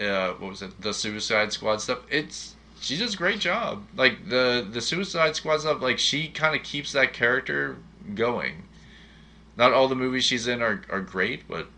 uh, 0.00 0.32
what 0.32 0.50
was 0.50 0.62
it? 0.62 0.80
The 0.80 0.92
Suicide 0.92 1.52
Squad 1.52 1.80
stuff. 1.80 2.00
It's 2.10 2.54
she 2.80 2.96
does 2.98 3.14
a 3.14 3.16
great 3.16 3.38
job. 3.38 3.84
Like 3.96 4.28
the 4.28 4.66
the 4.68 4.80
Suicide 4.80 5.36
Squad 5.36 5.60
stuff. 5.60 5.80
Like 5.80 5.98
she 5.98 6.28
kind 6.28 6.56
of 6.56 6.62
keeps 6.62 6.92
that 6.92 7.12
character 7.12 7.76
going. 8.14 8.64
Not 9.56 9.72
all 9.72 9.88
the 9.88 9.94
movies 9.94 10.24
she's 10.24 10.46
in 10.46 10.62
are 10.62 10.82
are 10.90 11.00
great, 11.00 11.46
but 11.48 11.68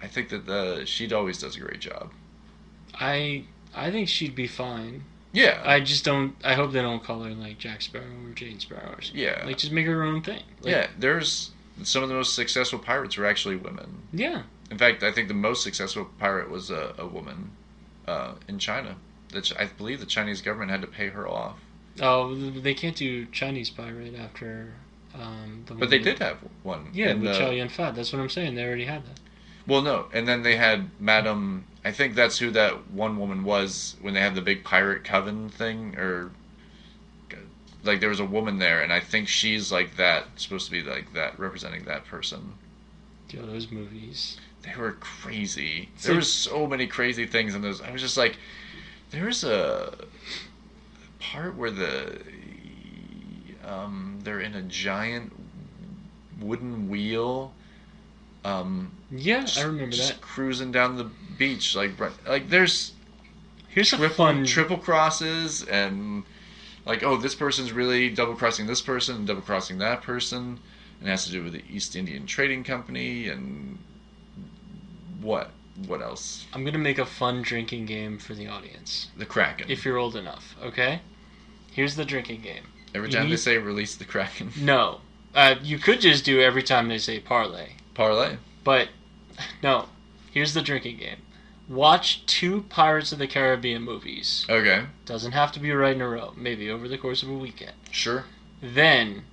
I 0.00 0.06
think 0.06 0.28
that 0.30 0.46
the 0.46 0.84
she 0.86 1.12
always 1.12 1.38
does 1.38 1.56
a 1.56 1.60
great 1.60 1.80
job. 1.80 2.10
I 2.94 3.44
I 3.74 3.90
think 3.90 4.08
she'd 4.08 4.34
be 4.34 4.46
fine. 4.46 5.04
Yeah, 5.32 5.62
I 5.64 5.80
just 5.80 6.04
don't. 6.04 6.34
I 6.42 6.54
hope 6.54 6.72
they 6.72 6.80
don't 6.80 7.04
call 7.04 7.22
her 7.22 7.30
like 7.30 7.58
Jack 7.58 7.82
Sparrow 7.82 8.04
or 8.26 8.30
Jane 8.34 8.58
Sparrow 8.60 8.94
or 8.96 9.02
something. 9.02 9.20
Yeah. 9.22 9.42
like 9.44 9.58
just 9.58 9.72
make 9.72 9.86
her 9.86 10.02
own 10.02 10.22
thing. 10.22 10.42
Like, 10.62 10.70
yeah. 10.72 10.86
There's 10.98 11.50
some 11.82 12.02
of 12.02 12.08
the 12.08 12.14
most 12.14 12.34
successful 12.34 12.78
pirates 12.78 13.16
were 13.16 13.26
actually 13.26 13.56
women. 13.56 14.02
yeah. 14.12 14.42
In 14.70 14.76
fact, 14.76 15.02
I 15.02 15.12
think 15.12 15.28
the 15.28 15.34
most 15.34 15.62
successful 15.62 16.06
pirate 16.18 16.50
was 16.50 16.70
a, 16.70 16.94
a 16.98 17.06
woman 17.06 17.52
uh, 18.06 18.34
in 18.48 18.58
China. 18.58 18.96
That 19.30 19.50
I 19.58 19.64
believe 19.66 20.00
the 20.00 20.06
Chinese 20.06 20.42
government 20.42 20.70
had 20.70 20.80
to 20.82 20.86
pay 20.86 21.08
her 21.08 21.26
off, 21.28 21.56
Oh, 22.00 22.34
they 22.34 22.74
can't 22.74 22.96
do 22.96 23.26
Chinese 23.26 23.70
pirate 23.70 24.14
after. 24.14 24.72
Um, 25.14 25.64
the 25.66 25.74
but 25.74 25.90
they 25.90 25.98
did 25.98 26.18
have 26.18 26.38
one. 26.62 26.90
Yeah, 26.92 27.14
with 27.14 27.24
the- 27.24 27.38
Chow 27.38 27.50
Yun 27.50 27.68
Fat. 27.68 27.94
That's 27.94 28.12
what 28.12 28.20
I'm 28.20 28.28
saying. 28.28 28.54
They 28.54 28.64
already 28.64 28.84
had 28.84 29.04
that. 29.04 29.20
Well, 29.66 29.82
no, 29.82 30.06
and 30.12 30.26
then 30.26 30.42
they 30.42 30.56
had 30.56 30.88
Madam. 31.00 31.64
I 31.84 31.92
think 31.92 32.14
that's 32.14 32.38
who 32.38 32.50
that 32.52 32.90
one 32.90 33.18
woman 33.18 33.44
was 33.44 33.96
when 34.00 34.14
they 34.14 34.20
had 34.20 34.34
the 34.34 34.40
big 34.42 34.64
pirate 34.64 35.04
coven 35.04 35.48
thing, 35.48 35.96
or 35.96 36.30
like 37.84 38.00
there 38.00 38.08
was 38.08 38.20
a 38.20 38.24
woman 38.24 38.58
there, 38.58 38.82
and 38.82 38.92
I 38.92 39.00
think 39.00 39.28
she's 39.28 39.70
like 39.70 39.96
that, 39.96 40.26
supposed 40.36 40.66
to 40.66 40.72
be 40.72 40.82
like 40.82 41.12
that, 41.14 41.38
representing 41.38 41.84
that 41.84 42.04
person. 42.06 42.54
Yo, 43.30 43.44
those 43.46 43.70
movies. 43.70 44.38
They 44.62 44.74
were 44.76 44.92
crazy. 44.92 45.88
So- 45.96 46.08
there 46.08 46.16
were 46.16 46.22
so 46.22 46.66
many 46.66 46.86
crazy 46.86 47.26
things 47.26 47.54
in 47.54 47.62
those. 47.62 47.80
I 47.80 47.90
was 47.90 48.02
just 48.02 48.16
like, 48.16 48.36
there's 49.10 49.44
a 49.44 49.96
part 51.20 51.56
where 51.56 51.70
the 51.70 52.20
um, 53.68 54.18
they're 54.22 54.40
in 54.40 54.54
a 54.54 54.62
giant 54.62 55.32
wooden 56.40 56.88
wheel. 56.88 57.52
Um, 58.44 58.92
Yeah, 59.10 59.46
I 59.56 59.62
remember 59.62 59.90
just 59.96 60.14
that. 60.14 60.20
cruising 60.20 60.72
down 60.72 60.96
the 60.96 61.10
beach, 61.36 61.74
like 61.76 61.98
right- 62.00 62.12
like 62.26 62.48
there's 62.48 62.92
Here's 63.68 63.92
a 63.92 63.96
triple 63.96 64.14
fun. 64.16 64.44
triple 64.46 64.78
crosses 64.78 65.62
and 65.64 66.24
like 66.86 67.02
oh 67.02 67.16
this 67.16 67.34
person's 67.34 67.70
really 67.72 68.08
double 68.08 68.34
crossing 68.34 68.66
this 68.66 68.80
person 68.80 69.16
and 69.16 69.26
double 69.26 69.42
crossing 69.42 69.78
that 69.78 70.02
person 70.02 70.58
and 71.00 71.08
it 71.08 71.10
has 71.10 71.26
to 71.26 71.30
do 71.30 71.44
with 71.44 71.52
the 71.52 71.62
East 71.70 71.94
Indian 71.94 72.26
Trading 72.26 72.64
Company 72.64 73.28
and 73.28 73.78
what 75.20 75.50
what 75.86 76.00
else 76.00 76.46
I'm 76.54 76.64
gonna 76.64 76.78
make 76.78 76.98
a 76.98 77.06
fun 77.06 77.42
drinking 77.42 77.86
game 77.86 78.18
for 78.18 78.34
the 78.34 78.46
audience. 78.48 79.08
the 79.16 79.26
Kraken 79.26 79.66
If 79.70 79.84
you're 79.84 79.98
old 79.98 80.16
enough, 80.16 80.56
okay? 80.62 81.00
Here's 81.72 81.94
the 81.94 82.04
drinking 82.04 82.40
game. 82.40 82.64
Every 82.94 83.08
time 83.10 83.28
they 83.30 83.36
say 83.36 83.58
release 83.58 83.94
the 83.96 84.04
Kraken 84.04 84.50
No, 84.60 85.00
uh, 85.34 85.56
you 85.62 85.78
could 85.78 86.00
just 86.00 86.24
do 86.24 86.40
every 86.40 86.62
time 86.62 86.88
they 86.88 86.98
say 86.98 87.20
parlay, 87.20 87.70
parlay 87.94 88.36
but 88.64 88.88
no. 89.62 89.88
Here's 90.30 90.52
the 90.54 90.62
drinking 90.62 90.98
game. 90.98 91.18
Watch 91.68 92.24
two 92.26 92.62
Pirates 92.68 93.12
of 93.12 93.18
the 93.18 93.26
Caribbean 93.26 93.82
movies. 93.82 94.46
okay 94.48 94.84
Doesn't 95.06 95.32
have 95.32 95.52
to 95.52 95.60
be 95.60 95.70
right 95.72 95.94
in 95.94 96.00
a 96.02 96.08
row. 96.08 96.32
Maybe 96.36 96.70
over 96.70 96.86
the 96.88 96.98
course 96.98 97.22
of 97.22 97.28
a 97.28 97.34
weekend. 97.34 97.72
sure 97.90 98.24
Then 98.62 99.24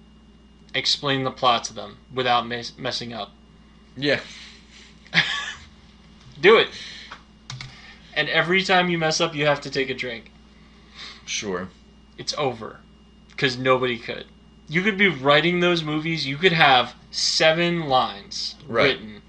explain 0.73 1.23
the 1.23 1.31
plot 1.31 1.63
to 1.65 1.73
them 1.73 1.97
without 2.13 2.45
mes- 2.47 2.77
messing 2.77 3.13
up. 3.13 3.31
yeah 3.95 4.19
Do 6.41 6.57
it. 6.57 6.67
And 8.13 8.29
every 8.29 8.63
time 8.63 8.89
you 8.89 8.97
mess 8.97 9.19
up, 9.21 9.35
you 9.35 9.45
have 9.45 9.61
to 9.61 9.69
take 9.69 9.89
a 9.89 9.93
drink. 9.93 10.31
sure 11.25 11.69
It's 12.17 12.33
over. 12.37 12.79
Because 13.35 13.57
nobody 13.57 13.97
could. 13.97 14.25
You 14.67 14.81
could 14.81 14.97
be 14.97 15.07
writing 15.07 15.59
those 15.59 15.83
movies, 15.83 16.25
you 16.25 16.37
could 16.37 16.53
have 16.53 16.95
seven 17.11 17.87
lines 17.87 18.55
Right. 18.67 18.95
written, 18.95 19.21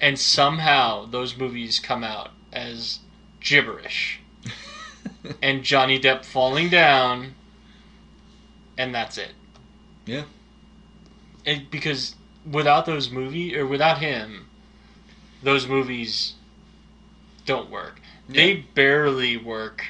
and 0.00 0.18
somehow 0.18 1.06
those 1.06 1.36
movies 1.36 1.78
come 1.78 2.02
out 2.02 2.30
as 2.52 3.00
gibberish. 3.40 4.20
and 5.42 5.62
Johnny 5.62 6.00
Depp 6.00 6.24
falling 6.24 6.70
down, 6.70 7.34
and 8.76 8.94
that's 8.94 9.16
it. 9.18 9.32
Yeah. 10.06 10.24
It, 11.44 11.70
because 11.70 12.16
without 12.50 12.86
those 12.86 13.10
movie 13.10 13.56
or 13.56 13.66
without 13.66 13.98
him, 13.98 14.48
those 15.42 15.66
movies 15.66 16.34
don't 17.46 17.70
work. 17.70 18.00
They 18.28 18.54
barely 18.74 19.36
work 19.36 19.84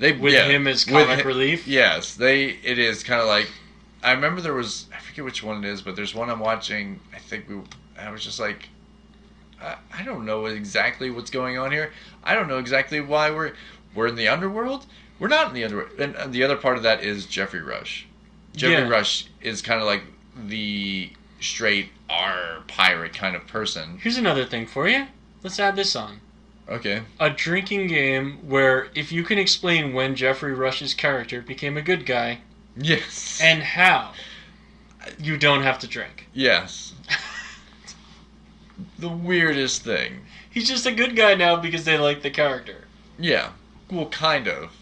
they 0.00 0.12
with 0.12 0.32
yeah, 0.32 0.46
him 0.46 0.66
as 0.66 0.86
with 0.86 1.06
comic 1.06 1.20
hi- 1.20 1.28
relief. 1.28 1.68
Yes, 1.68 2.14
they. 2.14 2.44
It 2.46 2.78
is 2.78 3.04
kind 3.04 3.20
of 3.20 3.28
like. 3.28 3.48
I 4.02 4.12
remember 4.12 4.40
there 4.40 4.54
was. 4.54 4.86
I 4.96 4.98
forget 4.98 5.24
which 5.24 5.42
one 5.42 5.62
it 5.62 5.68
is, 5.68 5.82
but 5.82 5.94
there's 5.94 6.14
one 6.14 6.30
I'm 6.30 6.40
watching. 6.40 6.98
I 7.14 7.18
think 7.18 7.48
we. 7.48 7.60
I 7.98 8.10
was 8.10 8.24
just 8.24 8.40
like. 8.40 8.68
I, 9.60 9.76
I 9.92 10.02
don't 10.02 10.24
know 10.24 10.46
exactly 10.46 11.10
what's 11.10 11.30
going 11.30 11.58
on 11.58 11.70
here. 11.70 11.92
I 12.24 12.34
don't 12.34 12.48
know 12.48 12.58
exactly 12.58 13.00
why 13.02 13.30
we're 13.30 13.52
we're 13.94 14.06
in 14.06 14.16
the 14.16 14.26
underworld. 14.26 14.86
We're 15.18 15.28
not 15.28 15.48
in 15.48 15.52
the 15.54 15.64
underworld. 15.64 16.00
And, 16.00 16.16
and 16.16 16.32
the 16.32 16.42
other 16.44 16.56
part 16.56 16.78
of 16.78 16.82
that 16.84 17.04
is 17.04 17.26
Geoffrey 17.26 17.60
Rush. 17.60 18.06
Geoffrey 18.56 18.84
Yeah. 18.84 18.88
Rush 18.88 19.26
is 19.42 19.60
kind 19.60 19.80
of 19.80 19.86
like 19.86 20.02
the 20.46 21.12
straight 21.42 21.90
R 22.08 22.62
pirate 22.68 23.12
kind 23.12 23.36
of 23.36 23.46
person. 23.46 23.98
Here's 24.02 24.16
another 24.16 24.46
thing 24.46 24.66
for 24.66 24.88
you. 24.88 25.08
Let's 25.42 25.60
add 25.60 25.76
this 25.76 25.94
on. 25.94 26.20
Okay. 26.70 27.02
A 27.18 27.30
drinking 27.30 27.88
game 27.88 28.38
where 28.48 28.88
if 28.94 29.10
you 29.10 29.24
can 29.24 29.38
explain 29.38 29.92
when 29.92 30.14
Geoffrey 30.14 30.54
Rush's 30.54 30.94
character 30.94 31.40
became 31.42 31.76
a 31.76 31.82
good 31.82 32.06
guy 32.06 32.40
Yes. 32.76 33.40
and 33.42 33.62
how, 33.62 34.12
you 35.18 35.36
don't 35.36 35.62
have 35.62 35.78
to 35.80 35.86
drink. 35.88 36.28
yes. 36.32 36.92
the 38.98 39.08
weirdest 39.08 39.82
thing. 39.82 40.20
He's 40.50 40.68
just 40.68 40.86
a 40.86 40.92
good 40.92 41.16
guy 41.16 41.34
now 41.34 41.56
because 41.56 41.84
they 41.84 41.98
like 41.98 42.22
the 42.22 42.30
character. 42.30 42.84
Yeah. 43.18 43.50
Well, 43.90 44.06
kind 44.06 44.48
of. 44.48 44.72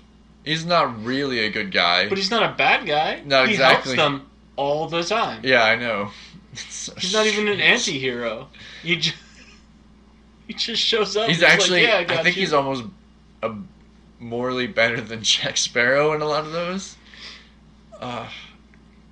He's 0.44 0.64
not 0.64 1.04
really 1.04 1.40
a 1.40 1.50
good 1.50 1.72
guy. 1.72 2.08
But 2.08 2.18
he's 2.18 2.30
not 2.30 2.42
a 2.50 2.54
bad 2.54 2.86
guy. 2.86 3.22
No, 3.24 3.44
he 3.44 3.52
exactly. 3.52 3.96
helps 3.96 4.18
them 4.20 4.30
all 4.56 4.88
the 4.88 5.02
time. 5.02 5.40
yeah, 5.44 5.62
I 5.64 5.76
know. 5.76 6.10
He's 6.52 7.12
not 7.12 7.26
even 7.26 7.46
an 7.48 7.60
anti-hero. 7.60 8.48
He 8.82 8.96
just, 8.96 9.16
he 10.48 10.54
just 10.54 10.82
shows 10.82 11.16
up. 11.16 11.28
He's 11.28 11.42
actually. 11.42 11.86
like, 11.86 12.08
yeah, 12.08 12.16
I, 12.16 12.20
I, 12.20 12.22
think 12.24 12.34
you." 12.36 12.42
he's 12.42 12.52
almost 12.52 12.84
a, 13.42 13.52
morally 14.18 14.66
better 14.66 15.00
than 15.00 15.22
Jack 15.22 15.56
Sparrow 15.56 16.12
in 16.14 16.20
a 16.22 16.26
lot 16.26 16.44
of 16.44 16.52
those. 16.52 16.96
Uh, 18.00 18.28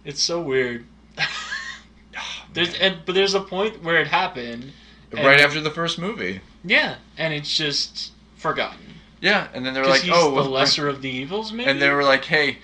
It's 0.04 0.22
so 0.22 0.40
weird. 0.40 0.84
there's 2.52 2.74
and 2.74 2.98
but 3.06 3.14
there's 3.14 3.34
a 3.34 3.40
point 3.40 3.82
where 3.82 4.00
it 4.00 4.06
happened. 4.08 4.72
right 5.12 5.40
after 5.40 5.60
the 5.60 5.70
first 5.70 5.98
movie. 5.98 6.40
Yeah, 6.64 6.96
and 7.16 7.32
it's 7.32 7.54
just 7.56 8.12
forgotten. 8.36 8.80
Yeah, 9.20 9.48
and 9.54 9.64
then 9.64 9.74
they 9.74 9.80
were 9.80 9.86
'Cause 9.86 9.94
like, 9.98 10.02
he's 10.02 10.12
"Oh, 10.14 10.30
the 10.30 10.36
well, 10.36 10.50
lesser 10.50 10.88
of 10.88 11.00
the 11.02 11.08
evils, 11.08 11.52
maybe. 11.52 11.70
And 11.70 11.80
they 11.80 11.90
were 11.90 12.04
like, 12.04 12.24
"Hey, 12.24 12.58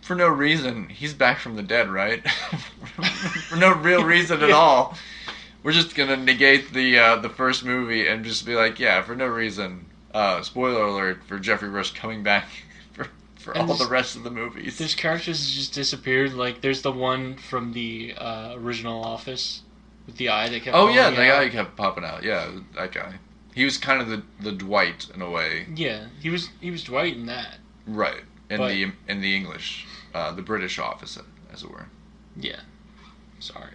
for 0.00 0.14
no 0.14 0.28
reason, 0.28 0.88
he's 0.88 1.14
back 1.14 1.38
from 1.38 1.56
the 1.56 1.62
dead, 1.62 1.88
right? 1.90 2.28
for 3.48 3.56
no 3.56 3.72
real 3.74 4.02
reason 4.04 4.42
at 4.42 4.50
all. 4.50 4.96
We're 5.62 5.72
just 5.72 5.94
gonna 5.94 6.16
negate 6.16 6.72
the 6.72 6.98
uh, 6.98 7.16
the 7.16 7.28
first 7.28 7.64
movie 7.64 8.06
and 8.06 8.24
just 8.24 8.46
be 8.46 8.54
like, 8.54 8.78
yeah, 8.78 9.02
for 9.02 9.14
no 9.14 9.26
reason. 9.26 9.86
Uh, 10.12 10.42
spoiler 10.42 10.82
alert 10.84 11.22
for 11.24 11.38
Geoffrey 11.38 11.68
Rush 11.68 11.92
coming 11.94 12.22
back 12.22 12.48
for 12.92 13.06
for 13.36 13.52
And 13.56 13.70
all 13.70 13.76
the 13.76 13.86
rest 13.86 14.16
of 14.16 14.24
the 14.24 14.30
movies. 14.30 14.78
There's 14.78 14.94
characters 14.94 15.38
that 15.44 15.52
just 15.52 15.72
disappeared. 15.74 16.32
Like 16.32 16.60
there's 16.62 16.82
the 16.82 16.92
one 16.92 17.36
from 17.36 17.72
the 17.72 18.14
uh, 18.16 18.54
original 18.56 19.04
Office 19.04 19.62
with 20.06 20.16
the 20.16 20.28
eye 20.30 20.48
that 20.48 20.62
kept. 20.62 20.76
oh 20.76 20.88
yeah, 20.88 21.10
the 21.10 21.16
guy 21.16 21.48
kept 21.50 21.76
popping 21.76 22.04
out. 22.04 22.22
Yeah, 22.24 22.50
that 22.76 22.92
guy. 22.92 23.14
He 23.54 23.64
was 23.64 23.76
kind 23.78 24.00
of 24.00 24.08
the 24.08 24.22
the 24.40 24.52
Dwight 24.52 25.08
in 25.14 25.20
a 25.22 25.28
way, 25.30 25.66
Yeah, 25.74 26.06
he 26.20 26.30
was 26.30 26.48
he 26.60 26.70
was 26.70 26.82
Dwight 26.84 27.14
in 27.16 27.26
that. 27.26 27.58
right? 27.86 28.22
In 28.48 28.58
But- 28.58 28.68
the 28.68 28.92
in 29.08 29.20
the 29.20 29.36
English, 29.36 29.86
uh, 30.14 30.32
the 30.32 30.42
British 30.42 30.78
office, 30.78 31.18
as 31.52 31.62
it 31.62 31.70
were. 31.70 31.86
Yeah, 32.36 32.60
sorry. 33.40 33.72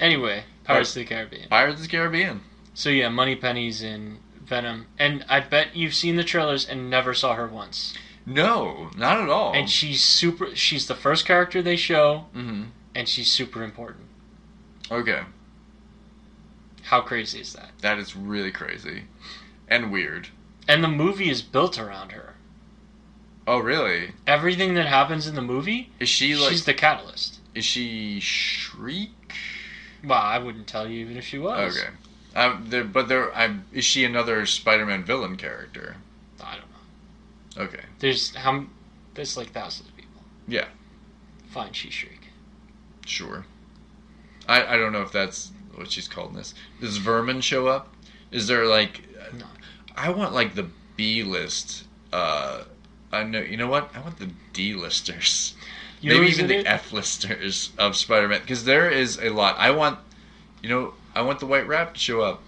Anyway, 0.00 0.44
Pirates 0.64 0.90
of 0.90 0.94
the 0.96 1.04
Caribbean. 1.04 1.48
Pirates 1.48 1.76
of 1.80 1.82
the 1.82 1.90
Caribbean. 1.90 2.40
So 2.74 2.90
yeah, 2.90 3.08
Moneypenny's 3.08 3.82
in 3.82 4.18
Venom, 4.44 4.86
and 4.98 5.24
I 5.28 5.40
bet 5.40 5.76
you've 5.76 5.94
seen 5.94 6.16
the 6.16 6.24
trailers 6.24 6.66
and 6.68 6.90
never 6.90 7.14
saw 7.14 7.34
her 7.34 7.46
once. 7.46 7.94
No, 8.26 8.90
not 8.96 9.20
at 9.20 9.28
all. 9.28 9.52
And 9.52 9.68
she's 9.70 10.02
super. 10.02 10.54
She's 10.56 10.86
the 10.88 10.94
first 10.94 11.24
character 11.26 11.62
they 11.62 11.76
show, 11.76 12.26
hmm 12.32 12.64
and 12.94 13.08
she's 13.08 13.30
super 13.30 13.62
important. 13.62 14.04
Okay. 14.90 15.22
How 16.82 17.00
crazy 17.00 17.40
is 17.40 17.52
that? 17.54 17.70
That 17.80 17.98
is 17.98 18.14
really 18.14 18.50
crazy 18.52 19.04
and 19.68 19.90
weird. 19.90 20.28
and 20.68 20.84
the 20.84 20.88
movie 20.88 21.28
is 21.30 21.42
built 21.42 21.78
around 21.78 22.12
her. 22.12 22.34
Oh, 23.46 23.58
really? 23.58 24.12
Everything 24.26 24.74
that 24.74 24.86
happens 24.86 25.26
in 25.26 25.34
the 25.34 25.42
movie, 25.42 25.90
Is 26.00 26.08
she 26.08 26.34
like? 26.36 26.50
she's 26.50 26.64
the 26.64 26.72
catalyst. 26.74 27.40
Is 27.54 27.64
she 27.64 28.20
Shriek? 28.20 29.10
Well, 30.04 30.18
I 30.20 30.38
wouldn't 30.38 30.66
tell 30.66 30.88
you 30.88 31.00
even 31.00 31.16
if 31.16 31.24
she 31.24 31.38
was. 31.38 31.76
Okay. 31.76 31.88
Um, 32.34 32.66
there, 32.68 32.84
but 32.84 33.08
there, 33.08 33.34
I'm. 33.34 33.64
Is 33.72 33.84
she 33.84 34.04
another 34.04 34.44
Spider-Man 34.44 35.04
villain 35.04 35.36
character? 35.36 35.96
I 36.42 36.56
don't 36.56 36.70
know. 37.58 37.62
Okay. 37.64 37.84
There's 38.00 38.34
how 38.34 38.66
there's 39.14 39.36
like 39.36 39.52
thousands 39.52 39.88
of 39.88 39.96
people. 39.96 40.22
Yeah. 40.48 40.66
Fine, 41.48 41.72
she 41.72 41.90
shriek. 41.90 42.28
Sure. 43.06 43.46
I 44.48 44.74
I 44.74 44.76
don't 44.76 44.92
know 44.92 45.02
if 45.02 45.12
that's 45.12 45.52
what 45.74 45.90
she's 45.90 46.08
called 46.08 46.30
in 46.30 46.36
this. 46.36 46.54
Does 46.80 46.96
Vermin 46.96 47.40
show 47.40 47.68
up? 47.68 47.94
Is 48.30 48.48
there 48.48 48.66
like? 48.66 49.02
No. 49.38 49.46
I 49.96 50.10
want 50.10 50.34
like 50.34 50.54
the 50.54 50.68
B 50.96 51.22
list. 51.22 51.84
Uh, 52.12 52.64
I 53.12 53.22
know. 53.22 53.40
You 53.40 53.56
know 53.56 53.68
what? 53.68 53.90
I 53.94 54.00
want 54.00 54.18
the 54.18 54.30
D 54.52 54.74
listers. 54.74 55.54
Maybe 56.04 56.26
even 56.26 56.46
the 56.48 56.58
it? 56.58 56.66
F 56.66 56.92
listers 56.92 57.70
of 57.78 57.96
Spider-Man 57.96 58.40
because 58.40 58.64
there 58.64 58.90
is 58.90 59.18
a 59.18 59.30
lot. 59.30 59.56
I 59.58 59.70
want. 59.70 59.98
You 60.62 60.68
know, 60.70 60.94
I 61.14 61.22
want 61.22 61.40
the 61.40 61.46
White 61.46 61.68
Rat 61.68 61.94
to 61.94 62.00
show 62.00 62.22
up. 62.22 62.42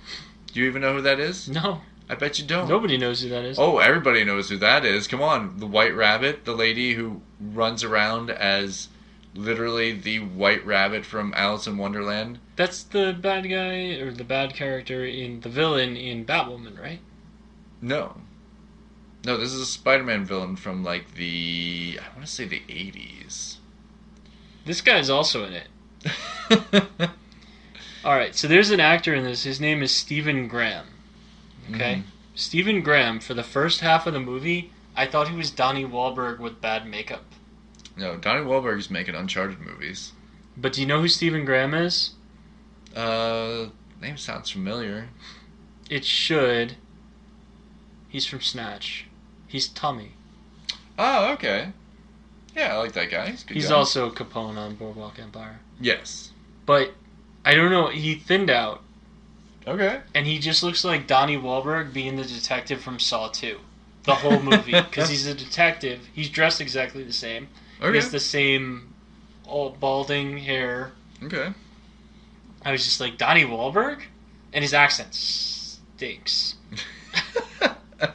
Do 0.53 0.61
you 0.61 0.67
even 0.67 0.81
know 0.83 0.95
who 0.95 1.03
that 1.03 1.21
is? 1.21 1.49
No, 1.49 1.83
I 2.09 2.15
bet 2.15 2.39
you 2.39 2.47
don't. 2.47 2.69
nobody 2.69 2.97
knows 2.97 3.21
who 3.21 3.29
that 3.29 3.45
is. 3.45 3.59
Oh, 3.59 3.79
everybody 3.79 4.25
knows 4.25 4.49
who 4.49 4.57
that 4.59 4.85
is. 4.85 5.07
Come 5.07 5.21
on, 5.21 5.59
the 5.59 5.67
White 5.67 5.95
Rabbit, 5.95 6.45
the 6.45 6.55
lady 6.55 6.95
who 6.95 7.21
runs 7.41 7.85
around 7.85 8.31
as 8.31 8.89
literally 9.35 9.93
the 9.93 10.21
White 10.21 10.65
Rabbit 10.65 11.05
from 11.05 11.35
Alice 11.37 11.67
in 11.67 11.77
Wonderland. 11.77 12.39
That's 12.57 12.83
the 12.83 13.13
bad 13.13 13.49
guy 13.51 14.01
or 14.01 14.13
the 14.13 14.25
bad 14.25 14.55
character 14.55 15.05
in 15.05 15.41
the 15.41 15.51
villain 15.51 15.97
in 15.97 16.25
Batwoman, 16.25 16.81
right? 16.81 17.01
No. 17.83 18.17
No, 19.27 19.37
this 19.37 19.53
is 19.53 19.61
a 19.61 19.67
Spider-Man 19.67 20.25
villain 20.25 20.55
from 20.55 20.85
like 20.85 21.15
the 21.15 21.99
I 22.01 22.15
want 22.15 22.25
to 22.25 22.33
say 22.33 22.45
the 22.45 22.63
80s. 22.69 23.57
This 24.65 24.81
guy's 24.81 25.11
also 25.11 25.45
in 25.45 25.53
it. 25.53 25.69
All 28.05 28.17
right, 28.17 28.37
so 28.37 28.47
there's 28.47 28.71
an 28.71 28.79
actor 28.79 29.13
in 29.13 29.25
this. 29.25 29.43
His 29.43 29.61
name 29.61 29.83
is 29.83 29.93
Stephen 29.93 30.47
Graham. 30.47 30.87
Okay, 31.73 32.05
Stephen 32.37 32.83
Graham. 32.83 33.19
For 33.19 33.35
the 33.35 33.43
first 33.43 33.81
half 33.81 34.07
of 34.07 34.13
the 34.13 34.21
movie, 34.21 34.71
I 34.95 35.09
thought 35.09 35.27
he 35.27 35.35
was 35.35 35.51
Donnie 35.51 35.85
Wahlberg 35.85 36.39
with 36.39 36.61
bad 36.61 36.87
makeup. 36.87 37.25
no, 37.97 38.17
Donnie 38.17 38.45
Wahlberg's 38.45 38.91
making 38.91 39.17
Uncharted 39.17 39.59
movies. 39.59 40.13
But 40.57 40.73
do 40.75 40.81
you 40.81 40.87
know 40.87 41.01
who 41.01 41.09
Stephen 41.09 41.45
Graham 41.45 41.75
is? 41.75 42.11
Uh, 42.95 43.71
name 44.01 44.19
sounds 44.19 44.51
familiar. 44.51 45.09
It 45.91 46.05
should. 46.05 46.77
He's 48.09 48.25
from 48.25 48.41
Snatch. 48.41 49.06
He's 49.49 49.69
Tommy. 49.69 50.13
Oh, 50.99 51.33
okay. 51.35 51.73
Yeah, 52.57 52.75
I 52.75 52.79
like 52.79 52.93
that 52.95 53.11
guy. 53.11 53.31
He's, 53.31 53.45
He's 53.49 53.69
guy. 53.69 53.75
also 53.75 54.11
Capone 54.11 54.57
on 54.57 54.75
Boardwalk 54.77 55.19
Empire. 55.19 55.59
yes. 55.81 56.33
But 56.65 56.95
I 57.45 57.55
don't 57.55 57.71
know. 57.71 57.89
He 57.89 58.15
thinned 58.17 58.51
out, 58.51 58.83
Okay. 59.69 60.01
and 60.15 60.27
he 60.27 60.39
just 60.41 60.63
looks 60.65 60.85
like 60.85 61.07
Donnie 61.07 61.37
Wahlberg 61.37 61.93
being 61.93 62.17
the 62.17 62.25
detective 62.25 62.81
from 62.81 62.99
Saw 62.99 63.29
2. 63.29 63.59
The 64.05 64.15
whole 64.17 64.41
movie, 64.41 64.73
because 64.91 65.09
he's 65.11 65.27
a 65.27 65.35
detective. 65.35 66.09
He's 66.13 66.29
dressed 66.29 66.61
exactly 66.61 67.05
the 67.05 67.13
same. 67.13 67.49
He 67.79 67.85
Okay. 67.87 67.99
has 67.99 68.11
the 68.11 68.19
same 68.21 68.95
all 69.47 69.71
balding 69.79 70.39
hair. 70.39 70.93
Okay. 71.23 71.53
I 72.65 72.73
was 72.73 72.85
just 72.85 73.01
like 73.01 73.17
Donnie 73.19 73.45
Wahlberg, 73.45 74.01
and 74.53 74.63
his 74.65 74.75
accent 74.75 75.15
stinks. 75.15 76.55
And 78.01 78.11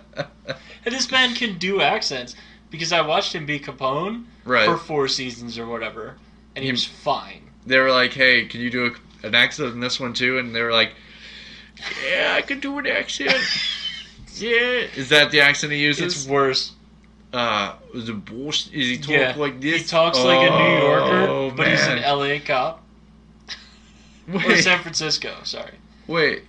this 0.85 1.11
man 1.11 1.35
can 1.35 1.57
do 1.57 1.81
accents 1.81 2.35
because 2.69 2.91
I 2.91 3.01
watched 3.01 3.33
him 3.33 3.45
be 3.45 3.59
Capone 3.59 4.25
right. 4.45 4.65
for 4.65 4.77
four 4.77 5.07
seasons 5.07 5.57
or 5.57 5.65
whatever, 5.65 6.15
and 6.55 6.63
he 6.63 6.67
He- 6.67 6.71
was 6.71 6.85
fine. 6.85 7.49
they 7.65 7.79
were 7.79 7.91
like, 7.91 8.13
"Hey, 8.13 8.45
can 8.45 8.61
you 8.61 8.69
do 8.69 8.85
a, 9.23 9.27
an 9.27 9.35
accent 9.35 9.73
in 9.73 9.79
this 9.79 9.99
one 9.99 10.13
too?" 10.13 10.37
And 10.39 10.55
they 10.55 10.61
were 10.61 10.71
like, 10.71 10.93
"Yeah, 12.09 12.33
I 12.35 12.41
can 12.41 12.59
do 12.59 12.77
an 12.79 12.87
accent." 12.87 13.33
yeah, 14.35 14.87
is 14.95 15.09
that 15.09 15.31
the 15.31 15.41
accent 15.41 15.73
he 15.73 15.79
uses? 15.79 16.15
It's 16.15 16.27
worse. 16.27 16.73
Uh, 17.33 17.75
the 17.93 18.13
boss 18.13 18.67
is 18.73 18.87
he 18.89 18.97
talk 18.97 19.09
Yeah, 19.09 19.33
like 19.37 19.61
this? 19.61 19.83
He 19.83 19.87
talks 19.87 20.19
like 20.19 20.49
a 20.49 20.51
New 20.51 20.85
Yorker, 20.85 21.27
Oh, 21.31 21.51
but 21.55 21.67
he's 21.69 21.79
an. 21.87 22.01
LA 22.01 22.39
cop 22.45 22.83
or 24.33 24.55
San 24.57 24.81
Francisco. 24.81 25.35
Sorry, 25.43 25.75
wait. 26.07 26.43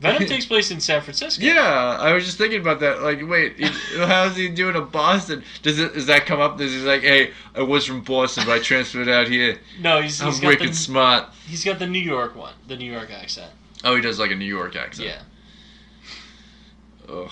Venom 0.00 0.24
takes 0.26 0.46
place 0.46 0.70
in 0.70 0.80
San 0.80 1.02
Francisco. 1.02 1.44
Yeah, 1.44 1.60
I 2.00 2.12
was 2.12 2.24
just 2.24 2.38
thinking 2.38 2.60
about 2.60 2.80
that. 2.80 3.02
Like, 3.02 3.20
wait, 3.28 3.56
he- 3.58 3.64
how's 3.98 4.34
he 4.36 4.48
doing 4.48 4.74
in 4.74 4.86
Boston? 4.86 5.44
Does 5.62 5.78
it 5.78 5.94
does 5.94 6.06
that 6.06 6.26
come 6.26 6.40
up? 6.40 6.58
Does 6.58 6.72
he 6.72 6.78
like, 6.80 7.02
hey, 7.02 7.32
I 7.54 7.62
was 7.62 7.84
from 7.84 8.02
Boston, 8.02 8.44
but 8.46 8.52
I 8.52 8.58
transferred 8.60 9.08
out 9.08 9.28
here. 9.28 9.58
No, 9.80 10.00
he's, 10.00 10.20
I'm 10.20 10.28
he's 10.28 10.40
wicked 10.40 10.70
the 10.70 10.74
smart. 10.74 11.28
he's 11.46 11.64
got 11.64 11.78
the 11.78 11.86
New 11.86 12.00
York 12.00 12.34
one, 12.34 12.54
the 12.66 12.76
New 12.76 12.90
York 12.90 13.10
accent. 13.10 13.52
Oh, 13.84 13.94
he 13.94 14.02
does 14.02 14.18
like 14.18 14.30
a 14.30 14.36
New 14.36 14.44
York 14.44 14.74
accent. 14.76 15.08
Yeah, 15.08 15.22
Ugh. 17.08 17.30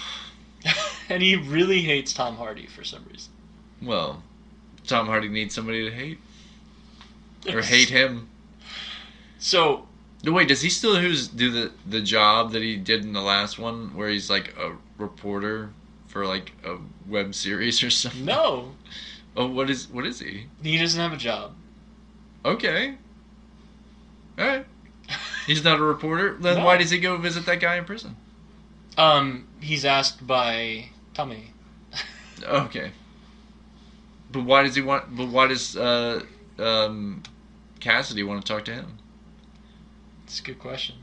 and 1.09 1.23
he 1.23 1.37
really 1.37 1.81
hates 1.83 2.13
Tom 2.13 2.37
Hardy 2.37 2.67
for 2.67 2.85
some 2.85 3.05
reason. 3.11 3.33
Well, 3.83 4.23
Tom 4.87 5.07
Hardy 5.07 5.29
needs 5.29 5.55
somebody 5.55 5.89
to 5.89 5.95
hate 5.95 6.19
or 7.49 7.63
hate 7.63 7.89
him. 7.89 8.29
So 9.39 9.88
wait, 10.25 10.49
does 10.49 10.63
he 10.63 10.71
still 10.71 10.97
who's 10.97 11.29
do 11.29 11.51
the 11.51 11.73
the 11.87 12.01
job 12.01 12.53
that 12.53 12.63
he 12.63 12.77
did 12.77 13.05
in 13.05 13.13
the 13.13 13.23
last 13.23 13.59
one, 13.59 13.95
where 13.95 14.09
he's 14.09 14.29
like 14.31 14.57
a 14.59 14.77
reporter 14.99 15.71
for 16.07 16.27
like 16.27 16.53
a 16.65 16.77
web 17.09 17.35
series 17.35 17.83
or 17.83 17.91
something? 17.91 18.25
no, 18.25 18.75
Oh, 19.37 19.47
what 19.47 19.71
is 19.71 19.89
what 19.89 20.05
is 20.07 20.19
he? 20.21 20.47
he 20.63 20.79
doesn't 20.79 21.01
have 21.01 21.13
a 21.13 21.17
job. 21.17 21.55
Okay. 22.45 22.97
All 24.39 24.47
right. 24.47 24.67
He's 25.47 25.65
not 25.65 25.81
a 25.81 25.83
reporter. 25.83 26.37
Then 26.39 26.59
No. 26.59 26.65
why 26.65 26.77
does 26.77 26.91
he 26.91 26.99
go 26.99 27.17
visit 27.17 27.47
that 27.47 27.59
guy 27.61 27.77
in 27.77 27.85
prison? 27.85 28.17
Um, 28.97 29.47
he's 29.61 29.85
asked 29.85 30.27
by 30.27 30.91
Tommy. 31.15 31.51
Okay. 32.45 32.93
But 34.31 34.45
why 34.45 34.63
does 34.63 34.75
he 34.77 34.83
want? 34.83 35.17
But 35.17 35.29
why 35.29 35.49
does 35.49 35.77
uh, 35.77 36.23
um, 36.59 37.23
Kasady 37.81 38.25
want 38.27 38.45
to 38.45 38.53
talk 38.53 38.65
to 38.67 38.75
him? 38.75 38.99
It's 40.29 40.41
a 40.41 40.43
good 40.43 40.59
question. 40.59 40.95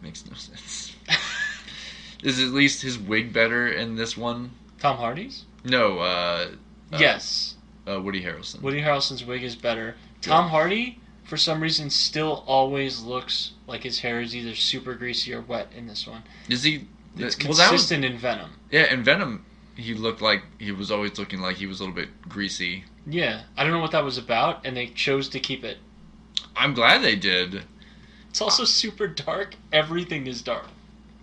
Makes 0.00 0.24
no 0.30 0.34
sense. 0.34 0.96
is 2.22 2.40
at 2.40 2.48
least 2.48 2.80
his 2.80 2.98
wig 2.98 3.34
better 3.34 3.68
in 3.68 3.96
this 3.96 4.16
one? 4.16 4.52
Tom 4.80 4.96
Hardy's? 4.96 5.44
No. 5.62 5.98
Uh, 5.98 6.46
uh, 6.90 6.96
yes. 6.98 7.56
Uh, 7.86 8.00
Woody 8.00 8.22
Harrelson. 8.22 8.62
Woody 8.62 8.80
Harrelson's 8.80 9.26
wig 9.26 9.42
is 9.42 9.54
better. 9.56 9.96
Tom 10.22 10.48
Hardy, 10.48 10.98
for 11.24 11.36
some 11.36 11.60
reason, 11.60 11.90
still 11.90 12.42
always 12.46 13.02
looks 13.02 13.52
like 13.66 13.82
his 13.82 13.98
hair 13.98 14.22
is 14.22 14.34
either 14.34 14.54
super 14.54 14.94
greasy 14.94 15.34
or 15.34 15.42
wet 15.42 15.68
in 15.76 15.86
this 15.86 16.06
one. 16.06 16.22
Is 16.48 16.62
he? 16.62 16.86
It's 17.18 17.36
well, 17.44 17.52
that 17.52 17.72
was 17.72 17.80
consistent 17.80 18.06
in 18.06 18.16
Venom. 18.16 18.52
yeah. 18.70 18.90
In 18.90 19.04
Venom, 19.04 19.44
he 19.74 19.92
looked 19.92 20.22
like 20.22 20.44
he 20.58 20.72
was 20.72 20.90
always 20.90 21.18
looking 21.18 21.40
like 21.42 21.56
he 21.56 21.66
was 21.66 21.80
a 21.80 21.82
little 21.82 21.94
bit 21.94 22.08
greasy. 22.26 22.84
Yeah, 23.06 23.42
I 23.54 23.64
don't 23.64 23.74
know 23.74 23.80
what 23.80 23.92
that 23.92 24.02
was 24.02 24.16
about, 24.16 24.64
and 24.64 24.74
they 24.74 24.86
chose 24.86 25.28
to 25.28 25.40
keep 25.40 25.62
it. 25.62 25.76
I'm 26.56 26.74
glad 26.74 27.02
they 27.02 27.16
did. 27.16 27.62
It's 28.30 28.40
also 28.40 28.64
super 28.64 29.06
dark. 29.06 29.54
Everything 29.72 30.26
is 30.26 30.42
dark. 30.42 30.66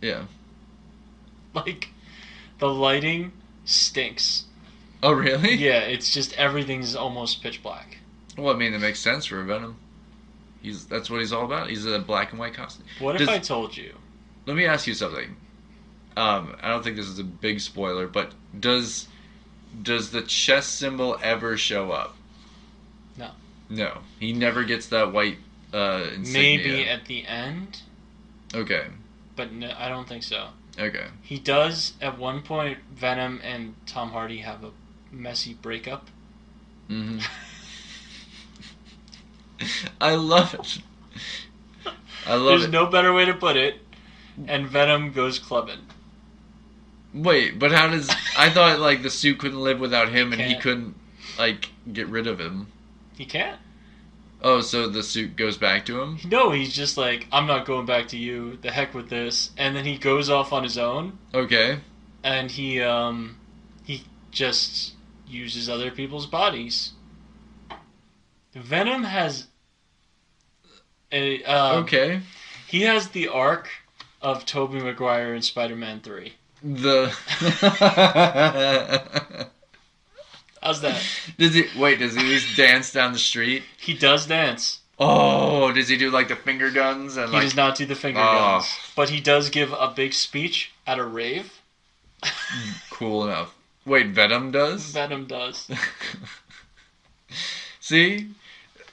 Yeah. 0.02 0.26
Like, 1.54 1.90
the 2.60 2.68
lighting 2.70 3.32
stinks. 3.66 4.46
Oh, 5.02 5.12
really? 5.12 5.54
Yeah, 5.56 5.80
it's 5.80 6.12
just 6.14 6.34
everything's 6.38 6.96
almost 6.96 7.44
pitch 7.44 7.62
black. 7.62 7.98
Well, 8.38 8.54
I 8.54 8.58
mean, 8.58 8.74
it 8.74 8.80
makes 8.80 9.00
sense 9.00 9.26
for 9.26 9.44
Venom. 9.44 9.78
He's 10.62 10.86
that's 10.86 11.10
what 11.10 11.20
he's 11.20 11.34
all 11.34 11.46
about. 11.46 11.70
He's 11.70 11.86
a 11.86 12.00
black 12.00 12.32
and 12.32 12.40
white 12.40 12.54
costume. 12.54 12.86
What 13.00 13.18
Does- 13.18 13.28
if 13.28 13.34
I 13.34 13.40
told 13.40 13.76
you? 13.76 13.94
Let 14.46 14.56
me 14.56 14.66
ask 14.66 14.88
you 14.88 14.94
something. 14.94 15.36
Um, 16.16 16.56
I 16.62 16.70
don't 16.70 16.84
think 16.84 16.96
this 16.96 17.08
is 17.08 17.20
a 17.20 17.24
big 17.24 17.60
spoiler, 17.60 18.08
but 18.08 18.32
does 18.60 19.08
does 19.82 20.12
the 20.12 20.22
chess 20.22 20.68
symbol 20.68 21.18
ever 21.22 21.58
show 21.58 21.92
up? 21.92 22.16
No. 23.74 24.00
He 24.20 24.34
never 24.34 24.64
gets 24.64 24.88
that 24.88 25.12
white 25.12 25.38
uh, 25.74 26.08
insignia. 26.16 26.58
Maybe 26.58 26.88
at 26.90 27.06
the 27.06 27.26
end, 27.26 27.82
Okay. 28.54 28.86
but 29.36 29.52
no, 29.52 29.74
I 29.78 29.90
don't 29.90 30.08
think 30.08 30.22
so. 30.24 30.50
Okay. 30.80 31.08
He 31.22 31.40
does 31.40 31.94
at 32.02 32.18
one 32.20 32.42
point. 32.44 32.78
Venom 32.94 33.42
and 33.44 33.76
Tom 33.88 34.12
Hardy 34.12 34.40
have 34.40 34.64
a 34.64 34.72
messy 35.12 35.54
breakup. 35.56 36.10
hmm 36.88 37.20
I 40.02 40.16
love 40.16 40.54
it. 40.54 40.80
I 42.26 42.36
love 42.36 42.46
it. 42.46 42.50
There's 42.50 42.64
it. 42.66 42.72
no 42.72 42.86
better 42.88 43.14
way 43.14 43.26
to 43.26 43.34
put 43.34 43.56
it. 43.56 43.80
And 44.48 44.68
Venom 44.68 45.12
goes 45.14 45.40
clubbing. 45.40 45.80
Wait, 47.14 47.60
but 47.60 47.72
how 47.72 47.88
does? 47.88 48.10
I 48.38 48.50
thought 48.50 48.80
like 48.80 49.04
the 49.04 49.10
suit 49.12 49.38
couldn't 49.38 49.62
live 49.62 49.80
without 49.80 50.10
him, 50.10 50.34
and 50.34 50.42
he 50.42 50.54
Can't. 50.54 50.64
couldn't 50.64 50.96
like 51.38 51.70
get 51.92 52.08
rid 52.08 52.26
of 52.28 52.40
him. 52.40 52.68
He 53.16 53.26
can't. 53.26 53.60
Oh, 54.46 54.60
so 54.60 54.90
the 54.90 55.04
suit 55.04 55.38
goes 55.38 55.58
back 55.58 55.86
to 55.86 56.02
him? 56.02 56.18
No, 56.26 56.52
he's 56.52 56.74
just 56.74 56.98
like, 56.98 57.28
I'm 57.32 57.48
not 57.48 57.66
going 57.66 57.86
back 57.86 58.10
to 58.10 58.18
you. 58.18 58.58
The 58.62 58.72
heck 58.72 58.94
with 58.94 59.10
this. 59.10 59.52
And 59.58 59.74
then 59.76 59.86
he 59.86 59.98
goes 59.98 60.30
off 60.30 60.52
on 60.52 60.64
his 60.64 60.78
own, 60.78 61.18
Okay. 61.34 61.80
and 62.24 62.52
he 62.52 62.82
um, 62.82 63.38
he 63.86 64.04
just 64.32 64.94
uses 65.28 65.70
other 65.70 65.92
people's 65.92 66.26
bodies. 66.26 66.92
Venom 68.54 69.04
has 69.06 69.48
a 71.12 71.42
um, 71.46 71.84
Okay. 71.84 72.20
He 72.68 72.82
has 72.82 73.10
the 73.10 73.30
arc 73.30 73.70
of 74.22 74.46
Tobey 74.46 74.80
Maguire 74.82 75.34
in 75.34 75.42
Spider-Man 75.42 76.02
Three. 76.02 76.34
The 76.62 77.14
How's 80.64 80.80
that? 80.82 81.02
Does 81.38 81.54
he 81.54 81.66
wait, 81.78 82.00
does 82.00 82.16
he 82.16 82.22
just 82.22 82.56
dance 82.56 82.94
down 82.94 83.12
the 83.12 83.20
street? 83.20 83.64
He 83.78 83.94
does 83.94 84.26
dance. 84.26 84.80
Oh, 84.98 85.74
does 85.74 85.90
he 85.90 85.98
do 85.98 86.10
like 86.10 86.30
the 86.30 86.38
finger 86.38 86.72
guns 86.72 87.18
and 87.18 87.28
He 87.30 87.34
like 87.36 87.44
does 87.44 87.56
not 87.56 87.76
do 87.76 87.86
the 87.86 87.96
finger 87.96 88.22
Oh. 88.24 88.38
guns, 88.60 88.68
but 88.96 89.10
he 89.10 89.20
does 89.20 89.50
give 89.50 89.74
a 89.74 89.92
big 89.94 90.14
speech 90.14 90.72
at 90.88 91.00
a 91.00 91.04
rave. 91.04 91.60
cool 92.92 93.26
enough? 93.26 93.54
Wait, 93.86 94.08
Venom 94.12 94.52
does? 94.52 94.92
Venom 94.92 95.26
does. 95.26 95.70
See? 97.82 98.30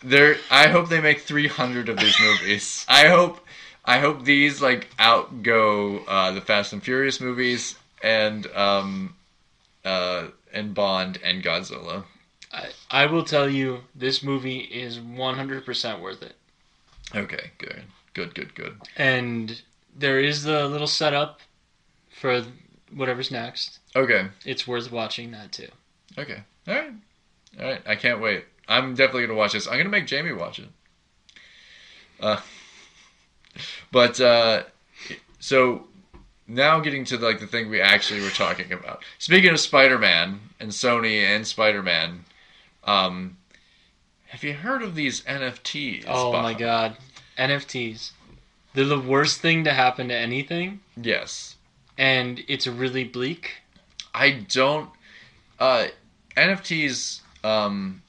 There 0.03 0.39
I 0.51 0.67
hope 0.69 0.89
they 0.89 1.01
make 1.01 1.21
300 1.21 1.89
of 1.89 1.99
these 1.99 2.19
movies. 2.19 2.85
I 2.89 3.07
hope 3.09 3.47
I 3.85 4.01
hope 4.01 4.25
these 4.25 4.61
like 4.61 4.89
outgo 4.99 6.05
uh, 6.07 6.33
the 6.33 6.41
Fast 6.41 6.73
and 6.73 6.83
Furious 6.83 7.21
movies 7.21 7.77
and 8.03 8.47
um 8.49 9.15
uh 9.85 10.25
and 10.53 10.75
Bond 10.75 11.19
and 11.23 11.43
Godzilla. 11.43 12.05
I, 12.53 12.69
I 12.91 13.07
will 13.07 13.25
tell 13.25 13.49
you, 13.49 13.83
this 13.95 14.23
movie 14.23 14.59
is 14.59 14.99
100% 14.99 16.01
worth 16.01 16.23
it. 16.23 16.35
Okay, 17.15 17.51
good. 17.59 17.85
Good, 18.15 18.35
good, 18.35 18.55
good. 18.55 18.77
And 18.97 19.63
there 19.97 20.19
is 20.19 20.43
the 20.43 20.67
little 20.67 20.87
setup 20.87 21.41
for 22.11 22.45
whatever's 22.93 23.31
next. 23.31 23.79
Okay. 23.95 24.29
It's 24.45 24.67
worth 24.67 24.91
watching 24.91 25.31
that 25.33 25.53
too. 25.53 25.69
Okay. 26.19 26.43
All 26.67 26.75
right. 26.75 26.93
All 27.59 27.67
right. 27.67 27.83
I 27.87 27.95
can't 27.95 28.21
wait. 28.21 28.45
I'm 28.69 28.95
definitely 28.95 29.27
gonna 29.27 29.39
watch 29.39 29.53
this. 29.53 29.67
I'm 29.67 29.79
gonna 29.79 29.89
make 29.89 30.07
Jamie 30.07 30.33
watch 30.33 30.59
it. 30.59 30.69
Uh, 32.21 32.41
but 33.93 34.21
uh, 34.21 34.65
so 35.39 35.89
now 36.51 36.81
getting 36.81 37.05
to 37.07 37.17
like 37.17 37.41
the 37.41 37.47
thing 37.47 37.71
we 37.71 37.81
actually 37.81 38.21
were 38.21 38.31
talking 38.31 38.73
about. 38.73 39.03
Speaking 39.19 39.51
of 39.51 39.61
Spider-Man 39.61 40.41
and 40.59 40.71
Sony 40.71 41.23
and 41.23 41.47
Spider-Man, 41.47 42.25
um, 42.85 43.37
have 44.29 44.43
you 44.43 44.53
heard 44.55 44.83
of 44.83 44.95
these 44.95 45.23
NFTs? 45.23 46.05
Oh 46.09 46.33
Bob? 46.33 46.43
my 46.43 46.55
god. 46.55 46.97
NFTs. 47.39 48.11
They're 48.75 48.85
the 48.85 49.01
worst 49.01 49.41
thing 49.41 49.65
to 49.65 49.73
happen 49.73 50.09
to 50.09 50.15
anything, 50.17 50.81
Yes. 50.97 51.57
and 51.99 52.41
it's 52.47 52.67
really 52.67 53.05
bleak. 53.05 53.53
I 54.15 54.31
don't. 54.49 54.91
Uh, 55.59 55.87
NFTs, 56.37 57.21
um, 57.45 58.03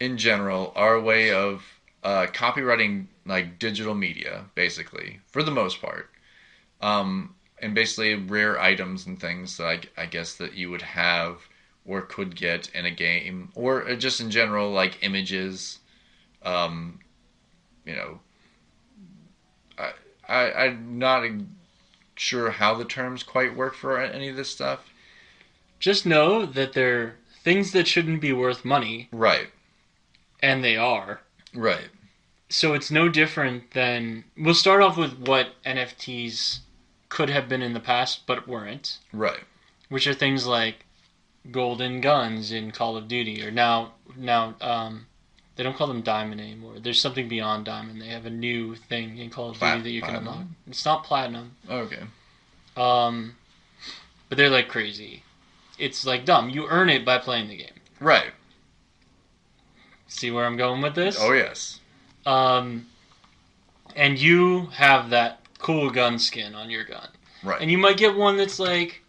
in 0.00 0.16
general, 0.18 0.72
are 0.76 0.94
a 0.94 1.00
way 1.00 1.30
of 1.32 1.64
uh, 2.02 2.26
copywriting 2.32 3.06
like 3.24 3.58
digital 3.58 3.94
media, 3.94 4.44
basically, 4.54 5.20
for 5.28 5.42
the 5.42 5.50
most 5.50 5.80
part. 5.80 6.10
Um, 6.80 7.34
and 7.60 7.74
basically, 7.74 8.14
rare 8.14 8.60
items 8.60 9.06
and 9.06 9.20
things 9.20 9.56
that 9.56 9.64
I, 9.96 10.02
I 10.02 10.06
guess 10.06 10.34
that 10.34 10.54
you 10.54 10.70
would 10.70 10.82
have 10.82 11.48
or 11.86 12.02
could 12.02 12.36
get 12.36 12.68
in 12.74 12.84
a 12.84 12.90
game, 12.90 13.50
or 13.54 13.94
just 13.96 14.20
in 14.20 14.30
general, 14.30 14.70
like 14.72 14.98
images. 15.02 15.78
Um, 16.42 17.00
you 17.84 17.94
know, 17.96 18.20
I, 19.78 19.92
I 20.28 20.52
I'm 20.66 20.98
not 20.98 21.24
sure 22.16 22.50
how 22.50 22.74
the 22.74 22.84
terms 22.84 23.22
quite 23.22 23.56
work 23.56 23.74
for 23.74 24.00
any 24.00 24.28
of 24.28 24.36
this 24.36 24.50
stuff. 24.50 24.90
Just 25.80 26.06
know 26.06 26.46
that 26.46 26.72
they're 26.72 27.16
things 27.42 27.72
that 27.72 27.88
shouldn't 27.88 28.20
be 28.20 28.32
worth 28.32 28.64
money, 28.64 29.10
Right, 29.12 29.48
and 30.42 30.62
they 30.64 30.76
are. 30.76 31.20
right, 31.54 31.88
So 32.50 32.74
it's 32.74 32.90
no 32.90 33.08
different 33.08 33.70
than. 33.72 34.24
We'll 34.36 34.54
start 34.54 34.82
off 34.82 34.96
with 34.96 35.18
what 35.18 35.54
NFTs 35.64 36.60
could 37.08 37.30
have 37.30 37.48
been 37.48 37.62
in 37.62 37.72
the 37.72 37.80
past, 37.80 38.26
but 38.26 38.46
weren't, 38.46 38.98
right. 39.12 39.40
which 39.88 40.06
are 40.06 40.14
things 40.14 40.46
like 40.46 40.84
golden 41.50 42.00
guns 42.00 42.52
in 42.52 42.70
Call 42.70 42.96
of 42.96 43.08
Duty, 43.08 43.44
or 43.44 43.50
now 43.50 43.92
now 44.16 44.54
um, 44.60 45.06
they 45.56 45.62
don't 45.62 45.76
call 45.76 45.86
them 45.86 46.02
diamond 46.02 46.40
anymore. 46.40 46.74
There's 46.80 47.00
something 47.00 47.28
beyond 47.28 47.64
diamond. 47.64 48.00
They 48.00 48.08
have 48.08 48.26
a 48.26 48.30
new 48.30 48.74
thing 48.74 49.18
in 49.18 49.30
Call 49.30 49.50
of 49.50 49.56
Plat- 49.56 49.78
Duty 49.78 49.90
that 49.90 49.94
you 49.94 50.02
can 50.02 50.10
platinum? 50.10 50.32
unlock. 50.32 50.46
It's 50.68 50.84
not 50.84 51.04
platinum. 51.04 51.56
Okay. 51.68 52.02
Um, 52.76 53.36
but 54.28 54.38
they're 54.38 54.50
like 54.50 54.68
crazy. 54.68 55.22
It's 55.78 56.04
like 56.04 56.24
dumb. 56.24 56.50
You 56.50 56.66
earn 56.68 56.90
it 56.90 57.04
by 57.04 57.18
playing 57.18 57.48
the 57.48 57.56
game. 57.56 57.74
Right. 58.00 58.30
See 60.06 60.30
where 60.30 60.44
I'm 60.44 60.56
going 60.56 60.80
with 60.82 60.94
this? 60.94 61.18
Oh 61.20 61.32
yes. 61.32 61.80
Um, 62.24 62.86
and 63.96 64.18
you 64.18 64.66
have 64.66 65.10
that 65.10 65.37
cool 65.58 65.90
gun 65.90 66.18
skin 66.18 66.54
on 66.54 66.70
your 66.70 66.84
gun, 66.84 67.08
Right. 67.42 67.60
and 67.60 67.70
you 67.70 67.78
might 67.78 67.96
get 67.96 68.16
one 68.16 68.36
that's 68.36 68.58
like, 68.58 69.02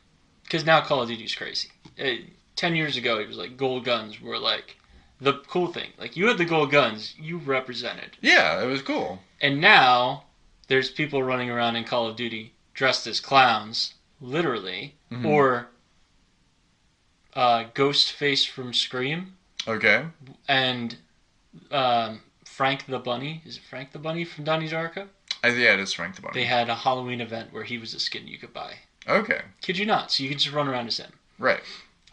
because 0.44 0.66
now 0.66 0.82
Call 0.82 1.02
of 1.04 1.08
Duty's 1.10 1.36
crazy. 1.36 1.70
Uh, 2.00 2.26
Ten 2.56 2.76
years 2.76 2.98
ago, 2.98 3.20
it 3.20 3.28
was 3.28 3.38
like 3.38 3.56
gold 3.56 3.86
guns 3.86 4.20
were 4.20 4.38
like 4.38 4.76
the 5.22 5.36
cool 5.48 5.68
thing. 5.72 5.92
Like 5.98 6.18
you 6.18 6.28
had 6.28 6.38
the 6.38 6.44
gold 6.46 6.72
guns, 6.72 7.16
you 7.18 7.38
represented. 7.38 8.18
yeah, 8.22 8.62
it 8.62 8.66
was 8.68 8.82
cool. 8.82 9.20
And 9.40 9.62
now 9.62 10.26
there's 10.68 10.90
people 10.92 11.24
running 11.24 11.50
around 11.50 11.78
in 11.78 11.86
Call 11.86 12.08
of 12.08 12.18
Duty 12.18 12.54
dressed 12.74 13.08
as 13.08 13.22
clowns, 13.22 13.94
literally, 14.20 14.96
Mhm. 15.10 15.26
or 15.26 15.70
uh, 17.34 17.66
Ghostface 17.74 18.48
from 18.48 18.74
Scream 18.74 19.38
Okay. 19.68 20.06
and 20.48 20.98
um, 21.72 22.22
Frank 22.46 22.86
the 22.88 23.00
Bunny. 23.00 23.42
Is 23.46 23.58
it 23.58 23.64
Frank 23.70 23.92
the 23.94 24.00
Bunny 24.00 24.26
from 24.26 24.44
Donnie 24.44 24.68
Darko? 24.70 25.08
I 25.44 25.50
yeah, 25.50 25.74
it 25.74 25.80
is 25.80 25.94
Frank 25.94 26.16
the 26.16 26.22
Bunny. 26.22 26.34
They 26.34 26.46
had 26.46 26.70
a 26.70 26.76
Halloween 26.76 27.22
event 27.22 27.54
where 27.54 27.64
he 27.64 27.78
was 27.78 27.94
a 27.94 28.00
skin 28.00 28.28
you 28.28 28.38
could 28.38 28.54
buy. 28.54 28.74
Okay. 29.08 29.42
Kid 29.62 29.78
you 29.78 29.86
not? 29.86 30.12
So 30.12 30.24
you 30.24 30.30
could 30.30 30.40
just 30.40 30.54
run 30.54 30.68
around 30.68 30.88
as 30.88 30.98
him. 30.98 31.12
Right. 31.38 31.62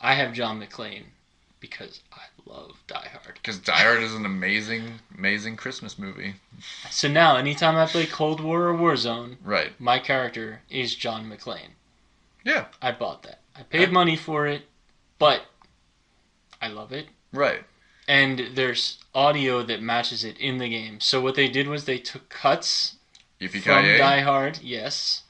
I 0.01 0.15
have 0.15 0.33
John 0.33 0.61
McClane 0.61 1.05
because 1.61 2.01
I 2.13 2.21
love 2.47 2.77
Die 2.87 3.09
Hard. 3.13 3.35
Because 3.35 3.59
Die 3.59 3.73
Hard 3.83 4.03
is 4.03 4.15
an 4.15 4.25
amazing, 4.25 5.01
amazing 5.17 5.57
Christmas 5.57 5.99
movie. 5.99 6.35
So 6.91 7.07
now, 7.09 7.37
anytime 7.37 7.77
I 7.77 7.85
play 7.87 8.07
Cold 8.07 8.41
War 8.41 8.69
or 8.69 8.75
Warzone, 8.75 9.37
Right. 9.45 9.79
my 9.79 9.99
character 9.99 10.63
is 10.71 10.95
John 10.95 11.29
McClane. 11.31 11.73
Yeah. 12.45 12.67
I 12.81 12.93
bought 12.93 13.25
that. 13.25 13.41
I 13.55 13.63
paid 13.65 13.93
money 13.93 14.17
for 14.17 14.47
it, 14.47 14.63
but 15.19 15.43
I 16.63 16.69
love 16.69 16.93
it. 16.93 17.09
Right. 17.33 17.65
And 18.09 18.51
there's 18.55 18.99
audio 19.15 19.63
that 19.65 19.83
matches 19.83 20.25
it 20.25 20.39
in 20.39 20.57
the 20.59 20.69
game. 20.69 21.01
So 21.01 21.21
what 21.21 21.35
they 21.35 21.49
did 21.49 21.67
was 21.69 21.85
they 21.85 21.99
took 21.99 22.29
cuts 22.31 22.95
from 23.39 23.49
Yippee 23.49 23.99
Die 23.99 24.21
Hard, 24.21 24.59
yes. 24.63 25.23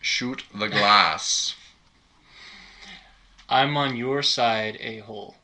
Shoot 0.00 0.44
the 0.54 0.68
glass. 0.68 1.54
I'm 3.48 3.76
on 3.76 3.96
your 3.96 4.22
side, 4.22 4.76
a 4.80 4.98
hole. 4.98 5.36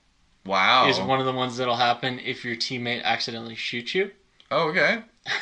Wow. 0.45 0.89
Is 0.89 1.01
one 1.01 1.21
of 1.21 1.27
the 1.27 1.33
ones 1.33 1.57
that'll 1.57 1.77
happen 1.77 2.21
if 2.21 2.45
your 2.45 2.55
teammate 2.57 3.03
accidentally 3.03 3.55
shoots 3.55 3.95
you. 3.95 4.11
oh, 4.51 4.69
okay. 4.69 5.03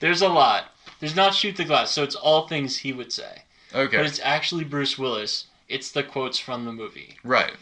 There's 0.00 0.20
a 0.20 0.28
lot. 0.28 0.66
There's 1.00 1.16
not 1.16 1.34
shoot 1.34 1.56
the 1.56 1.64
glass, 1.64 1.90
so 1.90 2.02
it's 2.02 2.14
all 2.14 2.46
things 2.46 2.76
he 2.78 2.92
would 2.92 3.10
say. 3.12 3.42
Okay. 3.74 3.96
But 3.96 4.06
it's 4.06 4.20
actually 4.22 4.64
Bruce 4.64 4.98
Willis. 4.98 5.46
It's 5.68 5.90
the 5.90 6.02
quotes 6.02 6.38
from 6.38 6.64
the 6.66 6.72
movie. 6.72 7.16
right. 7.24 7.52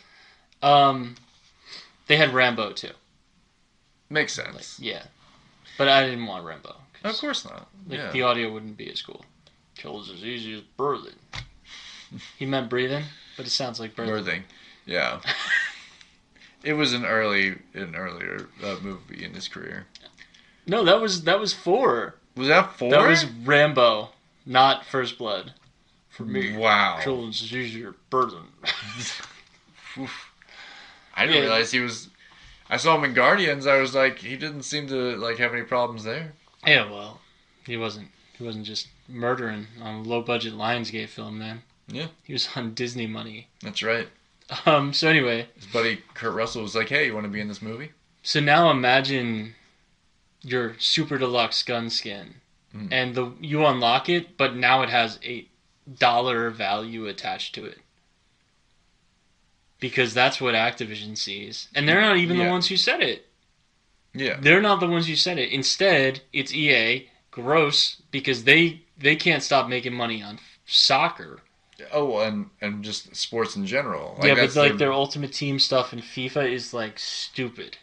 Um, 0.63 1.15
they 2.07 2.17
had 2.17 2.33
Rambo 2.35 2.73
too. 2.73 2.91
Makes 4.11 4.39
Like, 4.39 4.47
sense. 4.55 4.81
yeah, 4.81 5.05
but 5.79 5.89
I 5.89 6.05
didn't 6.05 6.27
want 6.27 6.45
Rambo. 6.47 6.75
Of 7.11 7.19
course 7.19 7.45
not. 7.45 7.69
Like, 7.89 7.99
yeah. 7.99 8.11
The 8.11 8.23
audio 8.23 8.53
wouldn't 8.53 8.77
be 8.77 8.91
as 8.91 9.03
cool. 9.03 9.25
Kills 9.77 10.11
as 10.11 10.25
easy 10.25 10.55
as 10.55 10.61
breathing. 10.77 11.15
he 12.39 12.47
meant 12.47 12.71
breathing, 12.71 13.05
but 13.37 13.47
it 13.47 13.51
sounds 13.51 13.79
like 13.81 13.95
birthing. 13.95 14.23
Birthing. 14.25 14.43
Yeah. 14.87 15.21
it 16.65 16.75
was 16.75 16.93
an 16.93 17.05
early, 17.05 17.57
an 17.75 17.95
earlier 17.97 18.49
uh, 18.63 18.77
movie 18.83 19.25
in 19.25 19.35
his 19.35 19.49
career. 19.49 19.87
No, 20.67 20.85
that 20.85 21.01
was 21.01 21.25
that 21.25 21.39
was 21.41 21.53
four. 21.53 22.15
Was 22.37 22.49
that 22.49 22.73
four? 22.77 22.91
That 22.91 23.07
was 23.07 23.27
Rambo, 23.27 24.11
not 24.47 24.85
First 24.85 25.19
Blood. 25.19 25.53
For 26.09 26.25
me, 26.25 26.57
Wow. 26.57 26.99
as 27.01 27.53
easy 27.53 27.85
as 27.85 27.93
breathing. 28.09 28.47
I 31.15 31.27
didn't 31.27 31.35
Yeah. 31.37 31.41
realize 31.43 31.71
he 31.73 31.81
was. 31.81 32.09
I 32.71 32.77
saw 32.77 32.97
him 32.97 33.05
in 33.05 33.15
Guardians. 33.15 33.67
I 33.67 33.79
was 33.79 33.95
like, 33.95 34.19
he 34.19 34.37
didn't 34.37 34.63
seem 34.63 34.87
to 34.89 35.17
like 35.17 35.39
have 35.39 35.53
any 35.53 35.63
problems 35.65 36.05
there. 36.05 36.33
Yeah, 36.67 36.91
well, 36.91 37.21
he 37.67 37.77
wasn't. 37.77 38.09
He 38.39 38.45
wasn't 38.45 38.67
just 38.67 38.89
murdering 39.09 39.67
on 39.81 39.95
a 39.97 40.03
low 40.03 40.21
budget 40.23 40.55
Lionsgate 40.55 41.09
film. 41.09 41.39
Then 41.39 41.63
Yeah. 41.89 42.09
he 42.25 42.33
was 42.33 42.49
on 42.57 42.75
Disney 42.75 43.07
money. 43.07 43.49
That's 43.61 43.83
right. 43.83 44.09
Um. 44.67 44.93
So 44.93 45.09
anyway, 45.09 45.49
His 45.57 45.67
buddy 45.67 46.03
Kurt 46.15 46.35
Russell 46.35 46.63
was 46.63 46.75
like, 46.75 46.89
"Hey, 46.91 47.07
you 47.07 47.15
want 47.15 47.25
to 47.25 47.31
be 47.31 47.41
in 47.41 47.49
this 47.49 47.63
movie?" 47.63 47.93
So 48.23 48.41
now 48.41 48.71
imagine 48.71 49.55
your 50.43 50.77
super 50.79 51.17
deluxe 51.19 51.63
gun 51.63 51.89
skin, 51.91 52.35
Mm. 52.75 52.89
and 52.93 53.15
the 53.15 53.33
you 53.41 53.65
unlock 53.65 54.09
it, 54.09 54.37
but 54.37 54.55
now 54.57 54.83
it 54.83 54.91
has 54.91 55.19
a 55.25 55.47
dollar 55.99 56.51
value 56.51 57.07
attached 57.07 57.55
to 57.55 57.65
it. 57.65 57.79
Because 59.81 60.15
that's 60.15 60.41
what 60.41 60.55
Activision 60.55 61.17
sees, 61.17 61.69
and 61.75 61.87
they're 61.89 62.01
not 62.01 62.17
even 62.17 62.37
Yeah. 62.39 62.45
the 62.45 62.51
ones 62.51 62.69
who 62.69 62.77
said 62.77 63.03
it. 63.03 63.29
Yeah. 64.15 64.39
They're 64.41 64.63
not 64.63 64.81
the 64.81 64.87
ones 64.87 65.07
who 65.07 65.17
said 65.17 65.39
it. 65.39 65.51
Instead, 65.51 66.23
it's 66.33 66.55
EA. 66.55 67.09
Gross 67.31 68.01
because 68.13 68.45
they 68.45 68.83
they 68.97 69.17
can't 69.17 69.43
stop 69.43 69.69
making 69.69 69.93
money 69.93 70.23
on 70.23 70.39
soccer. 70.67 71.41
Oh, 71.93 72.19
and 72.21 72.51
and 72.61 72.85
just 72.85 73.15
sports 73.17 73.57
in 73.57 73.67
general. 73.67 74.19
yeah, 74.23 74.35
but 74.37 74.55
like 74.55 74.79
their 74.79 74.93
ultimate 74.93 75.33
team 75.33 75.59
stuff 75.59 75.93
in 75.93 75.99
FIFA 75.99 76.53
is 76.53 76.73
like 76.73 76.99
stupid. 76.99 77.77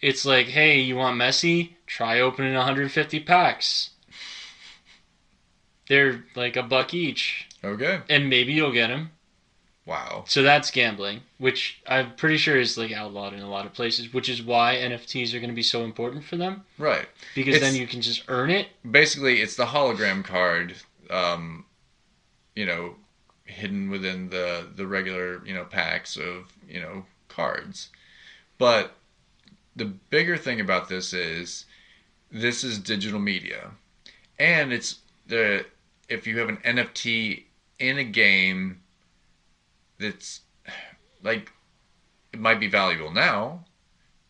It's 0.00 0.26
like, 0.26 0.48
hey, 0.48 0.80
you 0.80 0.96
want 0.96 1.18
Messi? 1.18 1.70
Try 1.86 2.20
opening 2.20 2.54
150 2.54 3.20
packs. 3.20 3.90
They're 5.88 6.24
like 6.34 6.56
a 6.56 6.62
buck 6.62 6.92
each, 6.94 7.46
okay. 7.62 8.00
and 8.08 8.28
maybe 8.28 8.54
you'll 8.54 8.72
get 8.72 8.90
him. 8.90 9.10
Wow. 9.86 10.24
So 10.26 10.42
that's 10.42 10.70
gambling, 10.70 11.20
which 11.38 11.82
I'm 11.86 12.14
pretty 12.16 12.38
sure 12.38 12.58
is 12.58 12.78
like 12.78 12.90
outlawed 12.92 13.34
in 13.34 13.40
a 13.40 13.50
lot 13.50 13.66
of 13.66 13.74
places, 13.74 14.12
which 14.14 14.28
is 14.30 14.42
why 14.42 14.76
NFTs 14.76 15.34
are 15.34 15.38
going 15.40 15.50
to 15.50 15.54
be 15.54 15.62
so 15.62 15.84
important 15.84 16.24
for 16.24 16.36
them 16.38 16.64
Right. 16.78 17.06
because 17.34 17.56
It's- 17.56 17.70
then 17.72 17.78
you 17.80 17.86
can 17.86 18.00
just 18.00 18.24
earn 18.28 18.50
it. 18.50 18.68
Basically, 18.90 19.42
it's 19.42 19.56
the 19.56 19.66
hologram 19.66 20.24
card. 20.24 20.76
Um, 21.10 21.66
you 22.56 22.64
know, 22.64 22.96
hidden 23.44 23.90
within 23.90 24.30
the 24.30 24.66
the 24.74 24.86
regular 24.86 25.44
you 25.46 25.52
know 25.52 25.64
packs 25.64 26.16
of 26.16 26.50
you 26.66 26.80
know 26.80 27.04
cards, 27.28 27.90
but 28.56 28.96
the 29.76 29.84
bigger 29.84 30.38
thing 30.38 30.60
about 30.60 30.88
this 30.88 31.12
is 31.12 31.66
this 32.30 32.64
is 32.64 32.78
digital 32.78 33.20
media, 33.20 33.72
and 34.38 34.72
it's 34.72 35.00
the 35.26 35.66
if 36.08 36.26
you 36.26 36.38
have 36.38 36.48
an 36.48 36.56
NFT 36.64 37.44
in 37.78 37.98
a 37.98 38.04
game 38.04 38.80
that's 39.98 40.40
like 41.22 41.52
it 42.32 42.40
might 42.40 42.60
be 42.60 42.68
valuable 42.68 43.12
now, 43.12 43.64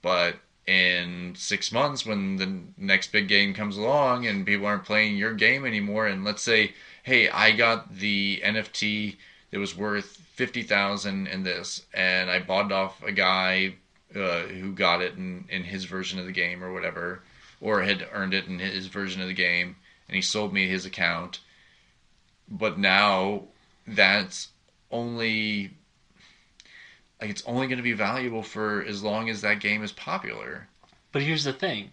but 0.02 0.36
in 0.66 1.34
six 1.36 1.72
months 1.72 2.06
when 2.06 2.36
the 2.36 2.60
next 2.78 3.12
big 3.12 3.28
game 3.28 3.52
comes 3.52 3.76
along 3.76 4.26
and 4.26 4.46
people 4.46 4.66
aren't 4.66 4.84
playing 4.84 5.16
your 5.16 5.34
game 5.34 5.66
anymore, 5.66 6.06
and 6.06 6.24
let's 6.24 6.42
say, 6.42 6.74
hey, 7.02 7.28
I 7.28 7.52
got 7.52 7.94
the 7.96 8.40
NFT 8.44 9.16
that 9.50 9.58
was 9.58 9.76
worth 9.76 10.16
fifty 10.34 10.62
thousand 10.62 11.28
in 11.28 11.42
this, 11.42 11.84
and 11.92 12.30
I 12.30 12.40
bought 12.40 12.66
it 12.66 12.72
off 12.72 13.02
a 13.02 13.12
guy 13.12 13.74
uh, 14.14 14.42
who 14.42 14.72
got 14.72 15.02
it 15.02 15.14
in, 15.14 15.44
in 15.48 15.64
his 15.64 15.84
version 15.84 16.18
of 16.18 16.26
the 16.26 16.32
game 16.32 16.62
or 16.62 16.72
whatever, 16.72 17.22
or 17.60 17.82
had 17.82 18.06
earned 18.12 18.34
it 18.34 18.46
in 18.46 18.58
his 18.58 18.86
version 18.86 19.20
of 19.20 19.28
the 19.28 19.34
game, 19.34 19.76
and 20.08 20.16
he 20.16 20.22
sold 20.22 20.52
me 20.52 20.68
his 20.68 20.86
account. 20.86 21.40
But 22.48 22.78
now 22.78 23.44
that's 23.86 24.48
only 24.90 25.70
like 27.20 27.30
it's 27.30 27.44
only 27.46 27.66
going 27.66 27.78
to 27.78 27.82
be 27.82 27.92
valuable 27.92 28.42
for 28.42 28.82
as 28.84 29.02
long 29.02 29.28
as 29.30 29.40
that 29.40 29.60
game 29.60 29.82
is 29.82 29.92
popular. 29.92 30.68
But 31.12 31.22
here's 31.22 31.44
the 31.44 31.52
thing: 31.52 31.90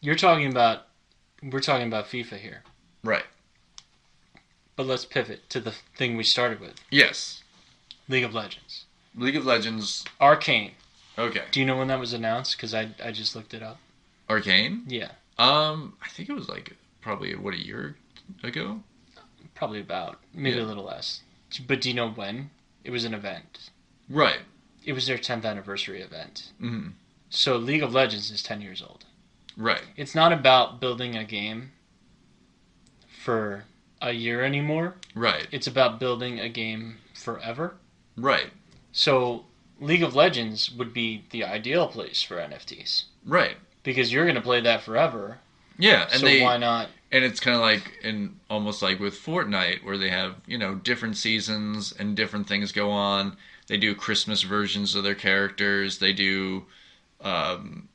you're 0.00 0.14
talking 0.14 0.50
about 0.50 0.86
we're 1.42 1.60
talking 1.60 1.86
about 1.86 2.06
FIFA 2.06 2.38
here, 2.38 2.62
Right. 3.02 3.24
but 4.76 4.86
let's 4.86 5.04
pivot 5.04 5.48
to 5.50 5.60
the 5.60 5.72
thing 5.96 6.16
we 6.16 6.24
started 6.24 6.60
with: 6.60 6.74
Yes. 6.90 7.42
League 8.08 8.24
of 8.24 8.34
Legends, 8.34 8.84
League 9.16 9.36
of 9.36 9.44
Legends. 9.46 10.04
Arcane. 10.20 10.72
Okay. 11.18 11.44
Do 11.52 11.60
you 11.60 11.66
know 11.66 11.76
when 11.76 11.88
that 11.88 11.98
was 12.00 12.12
announced? 12.12 12.56
Because 12.56 12.74
I 12.74 12.90
I 13.02 13.12
just 13.12 13.34
looked 13.36 13.54
it 13.54 13.62
up. 13.62 13.78
Arcane. 14.28 14.84
Yeah, 14.86 15.10
Um, 15.38 15.96
I 16.02 16.08
think 16.08 16.28
it 16.28 16.32
was 16.34 16.48
like 16.48 16.76
probably 17.02 17.34
what 17.34 17.52
a 17.54 17.58
year 17.62 17.96
ago. 18.42 18.80
probably 19.54 19.80
about 19.80 20.18
maybe 20.32 20.56
Yeah. 20.56 20.64
a 20.64 20.66
little 20.66 20.84
less. 20.84 21.20
But 21.58 21.80
do 21.80 21.88
you 21.88 21.94
know 21.94 22.10
when? 22.10 22.50
It 22.82 22.90
was 22.90 23.04
an 23.04 23.14
event. 23.14 23.70
Right. 24.08 24.40
It 24.84 24.92
was 24.92 25.06
their 25.06 25.18
10th 25.18 25.44
anniversary 25.44 26.00
event. 26.02 26.52
hmm 26.58 26.88
So 27.30 27.56
League 27.56 27.82
of 27.82 27.94
Legends 27.94 28.30
is 28.30 28.42
10 28.42 28.60
years 28.60 28.82
old. 28.82 29.04
Right. 29.56 29.82
It's 29.96 30.14
not 30.14 30.32
about 30.32 30.80
building 30.80 31.16
a 31.16 31.24
game 31.24 31.70
for 33.22 33.64
a 34.02 34.12
year 34.12 34.42
anymore. 34.44 34.94
Right. 35.14 35.46
It's 35.50 35.66
about 35.66 35.98
building 36.00 36.38
a 36.40 36.48
game 36.48 36.96
forever. 37.14 37.76
Right. 38.16 38.50
So 38.92 39.44
League 39.80 40.02
of 40.02 40.14
Legends 40.14 40.70
would 40.72 40.92
be 40.92 41.24
the 41.30 41.44
ideal 41.44 41.88
place 41.88 42.22
for 42.22 42.36
NFTs 42.36 43.04
Right. 43.24 43.56
because 43.82 44.12
you're 44.12 44.24
going 44.24 44.34
to 44.36 44.40
play 44.42 44.60
that 44.60 44.82
forever. 44.82 45.38
Yeah, 45.78 46.02
and 46.12 46.20
so 46.20 46.26
they 46.26 46.40
why 46.42 46.56
not? 46.56 46.88
And 47.12 47.24
it's 47.24 47.40
kind 47.40 47.54
of 47.54 47.60
like 47.62 47.98
in 48.02 48.36
almost 48.50 48.82
like 48.82 48.98
with 49.00 49.14
Fortnite 49.14 49.84
where 49.84 49.98
they 49.98 50.10
have 50.10 50.36
you 50.46 50.58
know 50.58 50.74
different 50.74 51.16
seasons 51.16 51.92
and 51.98 52.16
different 52.16 52.46
things 52.48 52.72
go 52.72 52.90
on. 52.90 53.36
They 53.66 53.76
do 53.78 53.94
Christmas 53.94 54.42
versions 54.42 54.94
of 54.94 55.04
their 55.04 55.14
characters. 55.14 55.98
They 55.98 56.12
do, 56.12 56.66
um, 57.22 57.88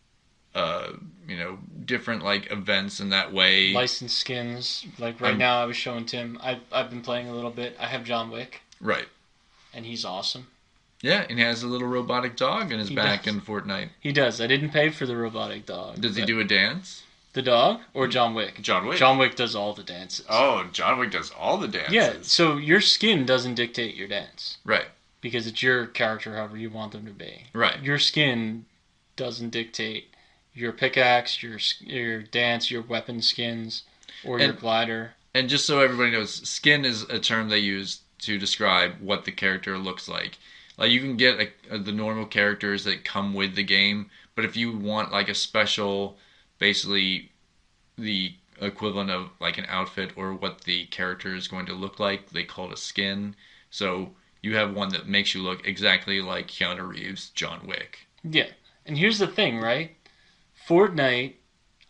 uh, 0.56 0.94
you 1.28 1.38
know, 1.38 1.60
different 1.86 2.24
like 2.24 2.52
events 2.52 3.00
in 3.00 3.10
that 3.10 3.32
way. 3.32 3.72
Licensed 3.72 4.18
skins. 4.18 4.86
Like 4.98 5.22
right 5.22 5.30
I'm- 5.30 5.38
now, 5.38 5.62
I 5.62 5.66
was 5.66 5.78
showing 5.78 6.06
Tim. 6.06 6.40
I 6.42 6.60
I've 6.72 6.90
been 6.90 7.02
playing 7.02 7.28
a 7.30 7.34
little 7.36 7.52
bit. 7.52 7.76
I 7.80 7.88
have 7.88 8.04
John 8.04 8.32
Wick, 8.32 8.62
Right. 8.82 9.08
and 9.74 9.86
he's 9.86 10.04
awesome. 10.06 10.48
Yeah, 11.02 11.26
and 11.30 11.38
he 11.40 11.46
has 11.46 11.64
a 11.64 11.68
little 11.68 11.88
robotic 11.88 12.36
dog 12.36 12.74
in 12.74 12.80
his 12.80 12.90
He 12.90 12.96
back 12.96 13.24
does. 13.24 13.34
in 13.36 13.40
Fortnite. 13.42 13.90
He 14.02 14.12
does. 14.12 14.42
I 14.42 14.48
didn't 14.48 14.72
pay 14.72 14.90
for 14.90 15.06
the 15.06 15.16
robotic 15.16 15.66
dog. 15.66 16.02
Does 16.02 16.18
he 16.18 16.26
do 16.26 16.40
a 16.42 16.44
dance? 16.44 17.04
The 17.34 17.42
dog 17.42 17.82
or 17.94 18.06
hmm. 18.06 18.12
John 18.12 18.34
Wick? 18.34 18.62
John 18.62 18.86
Wick. 18.86 18.98
John 18.98 19.18
Wick 19.18 19.36
does 19.36 19.56
all 19.56 19.74
the 19.74 19.84
dances. 19.84 20.26
Oh, 20.30 20.68
John 20.72 21.00
Wick 21.00 21.12
does 21.12 21.32
all 21.32 21.58
the 21.58 21.68
dances. 21.68 21.94
yeah. 21.94 22.14
So 22.22 22.58
your 22.58 22.82
skin 22.82 23.26
doesn't 23.26 23.56
dictate 23.56 23.96
your 23.96 24.08
dance 24.08 24.58
Right. 24.66 24.88
because 25.22 25.48
it's 25.48 25.62
your 25.62 25.86
character, 25.86 26.36
however 26.36 26.58
you 26.58 26.70
want 26.70 26.92
them 26.92 27.06
to 27.06 27.12
be. 27.12 27.46
Right. 27.54 27.82
Your 27.82 28.00
skin 28.00 28.66
doesn't 29.16 29.50
dictate 29.50 30.16
your 30.54 30.72
pickaxe, 30.72 31.42
your 31.44 31.60
your 31.80 32.22
dance, 32.24 32.72
your 32.72 32.82
weapon 32.82 33.22
skins, 33.22 33.84
or 34.26 34.40
your 34.40 34.54
glider. 34.54 35.14
And 35.34 35.48
just 35.48 35.66
so 35.66 35.80
everybody 35.80 36.12
knows, 36.12 36.48
skin 36.48 36.86
is 36.86 37.04
a 37.04 37.20
term 37.20 37.50
they 37.50 37.60
use 37.60 38.02
to 38.20 38.38
describe 38.38 39.00
what 39.00 39.26
the 39.26 39.32
character 39.32 39.78
looks 39.78 40.08
like. 40.10 40.38
Like 40.78 40.92
you 40.92 41.02
can 41.02 41.18
get 41.18 41.40
a, 41.40 41.76
uh, 41.76 41.78
the 41.78 41.92
normal 41.92 42.26
characters 42.26 42.84
that 42.86 43.04
come 43.04 43.34
with 43.34 43.56
the 43.56 43.64
game, 43.64 44.10
but 44.36 44.46
if 44.46 44.56
you 44.56 44.76
want 44.76 45.12
like 45.12 45.30
a 45.30 45.36
special, 45.36 46.18
basically 46.60 47.32
the 47.98 48.34
equivalent 48.62 49.10
of 49.10 49.30
like 49.40 49.58
an 49.58 49.66
outfit 49.70 50.12
or 50.16 50.34
what 50.34 50.62
the 50.62 50.86
character 50.88 51.34
is 51.36 51.48
going 51.48 51.66
to 51.66 51.74
look 51.74 52.00
like, 52.00 52.30
they 52.30 52.44
call 52.44 52.68
it 52.68 52.74
a 52.74 52.78
skin. 52.78 53.36
So 53.70 54.12
you 54.42 54.56
have 54.56 54.74
one 54.74 54.90
that 54.90 55.08
makes 55.08 55.34
you 55.34 55.42
look 55.42 55.66
exactly 55.68 56.22
like 56.22 56.48
Keanu 56.48 56.88
Reeves, 56.88 57.30
John 57.32 57.66
Wick. 57.66 58.08
Yeah. 58.24 58.48
And 58.86 58.98
here's 58.98 59.20
the 59.20 59.28
thing, 59.28 59.60
right? 59.60 59.96
Fortnite, 60.68 61.34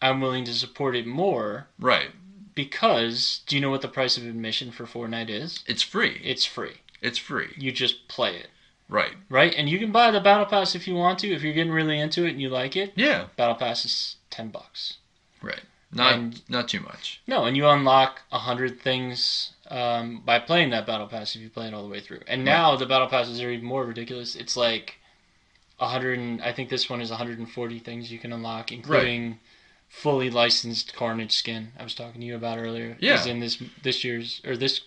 I'm 0.02 0.22
willing 0.22 0.46
to 0.46 0.54
support 0.54 0.96
it 0.96 1.06
more 1.08 1.68
Right. 1.80 2.12
because 2.56 3.42
do 3.48 3.56
you 3.56 3.62
know 3.62 3.70
what 3.70 3.82
the 3.82 3.88
price 3.88 4.18
of 4.18 4.26
admission 4.26 4.72
for 4.72 4.86
Fortnite 4.86 5.30
is? 5.30 5.64
It's 5.68 5.82
free. 5.84 6.22
It's 6.24 6.46
free. 6.46 6.78
It's 7.02 7.18
free. 7.18 7.54
You 7.58 7.72
just 7.72 8.08
play 8.08 8.36
it. 8.38 8.48
Right. 8.88 9.14
right? 9.30 9.54
And 9.56 9.70
you 9.70 9.78
can 9.78 9.92
buy 9.92 10.10
the 10.10 10.20
battle 10.20 10.48
pass 10.48 10.74
if 10.74 10.88
you 10.88 10.96
want 10.96 11.20
to. 11.20 11.32
If 11.32 11.44
you're 11.44 11.54
getting 11.54 11.72
really 11.72 12.00
into 12.00 12.26
it 12.26 12.32
and 12.32 12.42
you 12.42 12.50
like 12.50 12.76
it, 12.76 12.94
Yeah. 12.96 13.28
battle 13.36 13.54
pass 13.56 13.86
is 13.86 14.16
ten 14.30 14.50
bucks. 14.50 14.98
Right. 15.42 15.62
Not 15.92 16.14
And- 16.14 16.42
not 16.50 16.68
too 16.70 16.82
much. 16.82 17.22
No, 17.26 17.46
and 17.46 17.58
you 17.58 17.68
unlock 17.68 18.22
a 18.32 18.40
hundred 18.40 18.80
things 18.82 19.54
um, 19.72 20.22
by 20.26 20.38
playing 20.40 20.70
that 20.70 20.86
battle 20.86 21.08
pass 21.08 21.36
if 21.36 21.42
you 21.42 21.50
play 21.50 21.68
it 21.68 21.74
all 21.74 21.84
the 21.84 21.90
way 21.90 22.00
through. 22.00 22.22
And 22.28 22.46
now 22.46 22.76
the 22.76 22.86
battle 22.86 23.08
passes 23.08 23.42
are 23.42 23.50
even 23.52 23.66
more 23.66 23.86
ridiculous. 23.86 24.36
It's 24.36 24.56
like 24.56 24.98
a 25.80 25.88
hundred. 25.88 26.20
and- 26.20 26.42
I 26.44 26.52
think 26.54 26.70
this 26.70 26.90
one 26.90 27.02
is 27.02 27.10
140 27.10 27.80
things 27.80 28.12
you 28.12 28.20
can 28.20 28.32
unlock, 28.34 28.72
including 28.72 29.40
fully 29.88 30.30
licensed 30.30 30.94
Carnage 30.94 31.36
skin. 31.36 31.72
I 31.80 31.84
was 31.84 31.96
talking 31.96 32.22
to 32.22 32.28
you 32.28 32.36
about 32.36 32.60
earlier. 32.60 32.96
Yeah. 33.00 33.20
is 33.20 33.26
in 33.26 33.40
this 33.40 33.62
this 33.82 34.04
year's 34.04 34.42
or 34.46 34.56
this. 34.58 34.82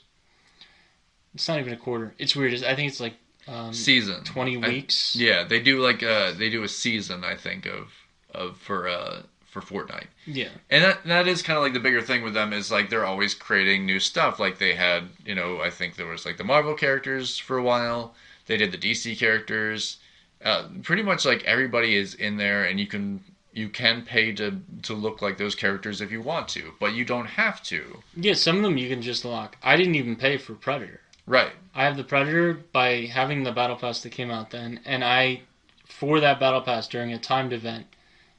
It's 1.34 1.48
not 1.48 1.58
even 1.58 1.72
a 1.72 1.76
quarter. 1.78 2.14
It's 2.18 2.36
weird. 2.36 2.52
It's- 2.52 2.70
I 2.70 2.76
think 2.76 2.88
it's 2.90 3.00
like 3.00 3.14
um, 3.48 3.72
Season. 3.72 4.22
20 4.22 4.62
I- 4.62 4.68
weeks. 4.68 5.16
Yeah, 5.16 5.42
they 5.42 5.58
do 5.60 5.80
like 5.80 6.02
uh 6.02 6.30
they 6.32 6.48
do 6.50 6.62
a 6.62 6.68
season 6.68 7.24
I 7.24 7.34
think 7.34 7.66
of 7.66 7.88
of 8.32 8.56
for 8.58 8.86
uh 8.86 9.22
for 9.52 9.60
Fortnite. 9.60 10.06
yeah. 10.24 10.48
And 10.70 10.82
that 10.82 11.04
that 11.04 11.28
is 11.28 11.42
kind 11.42 11.58
of 11.58 11.62
like 11.62 11.74
the 11.74 11.80
bigger 11.80 12.00
thing 12.00 12.22
with 12.22 12.32
them 12.32 12.54
is 12.54 12.72
like 12.72 12.88
they're 12.88 13.04
always 13.04 13.34
creating 13.34 13.84
new 13.84 14.00
stuff. 14.00 14.40
Like 14.40 14.58
they 14.58 14.74
had, 14.74 15.10
you 15.26 15.34
know, 15.34 15.60
I 15.60 15.68
think 15.68 15.94
there 15.94 16.06
was 16.06 16.24
like 16.24 16.38
the 16.38 16.44
Marvel 16.44 16.74
characters 16.74 17.36
for 17.36 17.58
a 17.58 17.62
while. 17.62 18.14
They 18.46 18.56
did 18.56 18.72
the 18.72 18.78
DC 18.78 19.18
characters. 19.18 19.98
Uh, 20.42 20.68
pretty 20.82 21.02
much 21.02 21.26
like 21.26 21.44
everybody 21.44 21.94
is 21.94 22.14
in 22.14 22.38
there, 22.38 22.64
and 22.64 22.80
you 22.80 22.86
can 22.86 23.22
you 23.52 23.68
can 23.68 24.02
pay 24.02 24.32
to 24.32 24.58
to 24.84 24.94
look 24.94 25.20
like 25.20 25.36
those 25.36 25.54
characters 25.54 26.00
if 26.00 26.10
you 26.10 26.22
want 26.22 26.48
to, 26.48 26.72
but 26.80 26.94
you 26.94 27.04
don't 27.04 27.26
have 27.26 27.62
to. 27.64 28.02
Yeah, 28.16 28.32
some 28.32 28.56
of 28.56 28.62
them 28.62 28.78
you 28.78 28.88
can 28.88 29.02
just 29.02 29.22
lock. 29.24 29.56
I 29.62 29.76
didn't 29.76 29.96
even 29.96 30.16
pay 30.16 30.38
for 30.38 30.54
Predator. 30.54 31.00
Right. 31.26 31.52
I 31.74 31.84
have 31.84 31.98
the 31.98 32.04
Predator 32.04 32.54
by 32.72 33.02
having 33.02 33.44
the 33.44 33.52
Battle 33.52 33.76
Pass 33.76 34.00
that 34.02 34.10
came 34.10 34.30
out 34.30 34.50
then, 34.50 34.80
and 34.86 35.04
I 35.04 35.42
for 35.86 36.20
that 36.20 36.40
battle 36.40 36.62
pass 36.62 36.88
during 36.88 37.12
a 37.12 37.18
timed 37.18 37.52
event, 37.52 37.86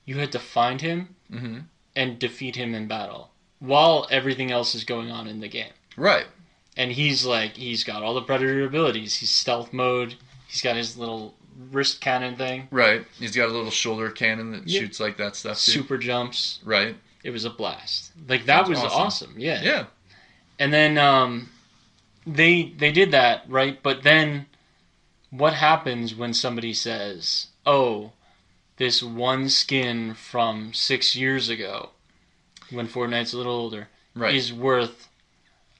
you 0.05 0.17
had 0.17 0.31
to 0.31 0.39
find 0.39 0.81
him 0.81 1.15
hmm 1.31 1.59
and 1.95 2.17
defeat 2.17 2.55
him 2.55 2.73
in 2.73 2.87
battle 2.87 3.29
while 3.59 4.07
everything 4.09 4.49
else 4.51 4.73
is 4.73 4.83
going 4.83 5.11
on 5.11 5.27
in 5.27 5.39
the 5.41 5.47
game. 5.47 5.71
Right. 5.95 6.25
And 6.75 6.91
he's 6.91 7.23
like, 7.23 7.55
he's 7.55 7.83
got 7.83 8.01
all 8.01 8.15
the 8.15 8.23
predator 8.23 8.65
abilities. 8.65 9.15
He's 9.17 9.29
stealth 9.29 9.71
mode. 9.71 10.15
He's 10.47 10.63
got 10.63 10.75
his 10.75 10.97
little 10.97 11.35
wrist 11.71 12.01
cannon 12.01 12.35
thing, 12.35 12.67
Right. 12.71 13.05
He's 13.19 13.35
got 13.35 13.47
a 13.47 13.51
little 13.51 13.69
shoulder 13.69 14.09
cannon 14.09 14.51
that 14.53 14.67
Yeah. 14.67 14.79
shoots 14.79 14.99
like 14.99 15.17
that 15.17 15.35
stuff 15.35 15.57
too. 15.63 15.71
super 15.71 15.99
jumps. 15.99 16.59
Right. 16.65 16.95
It 17.23 17.29
was 17.29 17.45
a 17.45 17.51
blast. 17.51 18.11
Like 18.27 18.45
that 18.47 18.65
Sounds 18.65 18.69
was 18.69 18.79
awesome. 18.79 19.01
awesome. 19.01 19.33
Yeah. 19.37 19.61
Yeah. 19.61 19.85
And 20.57 20.73
then 20.73 20.97
um, 20.97 21.49
they 22.25 22.73
they 22.75 22.91
did 22.91 23.11
that 23.11 23.43
right, 23.47 23.81
but 23.83 24.01
then 24.01 24.47
what 25.29 25.53
happens 25.53 26.15
when 26.15 26.33
somebody 26.33 26.73
says, 26.73 27.47
"Oh, 27.67 28.13
this 28.77 29.01
one 29.03 29.49
skin 29.49 30.13
from 30.13 30.73
six 30.73 31.15
years 31.15 31.49
ago, 31.49 31.91
when 32.71 32.87
Fortnite's 32.87 33.33
a 33.33 33.37
little 33.37 33.53
older, 33.53 33.89
Right. 34.15 34.35
is 34.35 34.51
worth 34.53 35.07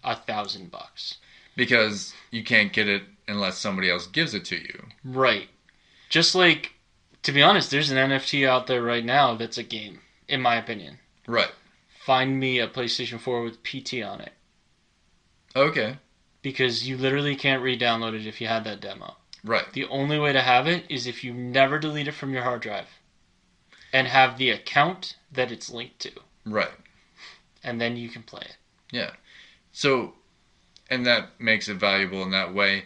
a 0.03 0.15
thousand 0.15 0.71
bucks"? 0.71 1.17
because 1.55 2.13
you 2.31 2.43
can't 2.43 2.73
get 2.73 2.87
it 2.87 3.03
unless 3.27 3.57
somebody 3.59 3.89
else 3.89 4.07
gives 4.07 4.33
it 4.33 4.43
to 4.45 4.55
you. 4.57 4.87
Right. 5.03 5.49
Just 6.09 6.33
like, 6.35 6.73
to 7.21 7.31
be 7.31 7.43
honest, 7.43 7.69
there's 7.69 7.91
an 7.91 7.97
NFT 7.97 8.47
out 8.47 8.65
there 8.67 8.81
right 8.81 9.05
now 9.05 9.35
that's 9.35 9.57
a 9.59 9.63
game, 9.63 10.01
in 10.27 10.41
my 10.41 10.55
opinion. 10.55 10.97
Right. 11.27 11.51
Find 12.05 12.39
me 12.39 12.57
a 12.59 12.67
PlayStation 12.67 13.19
4 13.19 13.43
with 13.43 13.63
PT 13.63 14.01
on 14.03 14.19
it. 14.21 14.33
Okay. 15.55 15.97
Because 16.41 16.87
you 16.87 16.97
literally 16.97 17.35
can't 17.35 17.61
re 17.63 17.77
download 17.77 18.13
it 18.15 18.25
if 18.27 18.41
you 18.41 18.47
had 18.47 18.63
that 18.65 18.81
demo. 18.81 19.15
Right. 19.43 19.71
The 19.73 19.85
only 19.85 20.19
way 20.19 20.31
to 20.33 20.41
have 20.41 20.67
it 20.67 20.85
is 20.89 21.05
if 21.05 21.23
you 21.23 21.33
never 21.33 21.77
delete 21.77 22.07
it 22.07 22.13
from 22.13 22.33
your 22.33 22.43
hard 22.43 22.61
drive 22.61 22.87
and 23.91 24.07
have 24.07 24.37
the 24.37 24.49
account 24.49 25.17
that 25.31 25.51
it's 25.51 25.69
linked 25.69 25.99
to. 25.99 26.11
Right. 26.45 26.71
And 27.63 27.79
then 27.79 27.97
you 27.97 28.09
can 28.09 28.23
play 28.23 28.41
it. 28.41 28.57
Yeah. 28.91 29.11
So, 29.71 30.13
and 30.89 31.05
that 31.05 31.39
makes 31.39 31.67
it 31.67 31.75
valuable 31.75 32.23
in 32.23 32.31
that 32.31 32.53
way, 32.53 32.85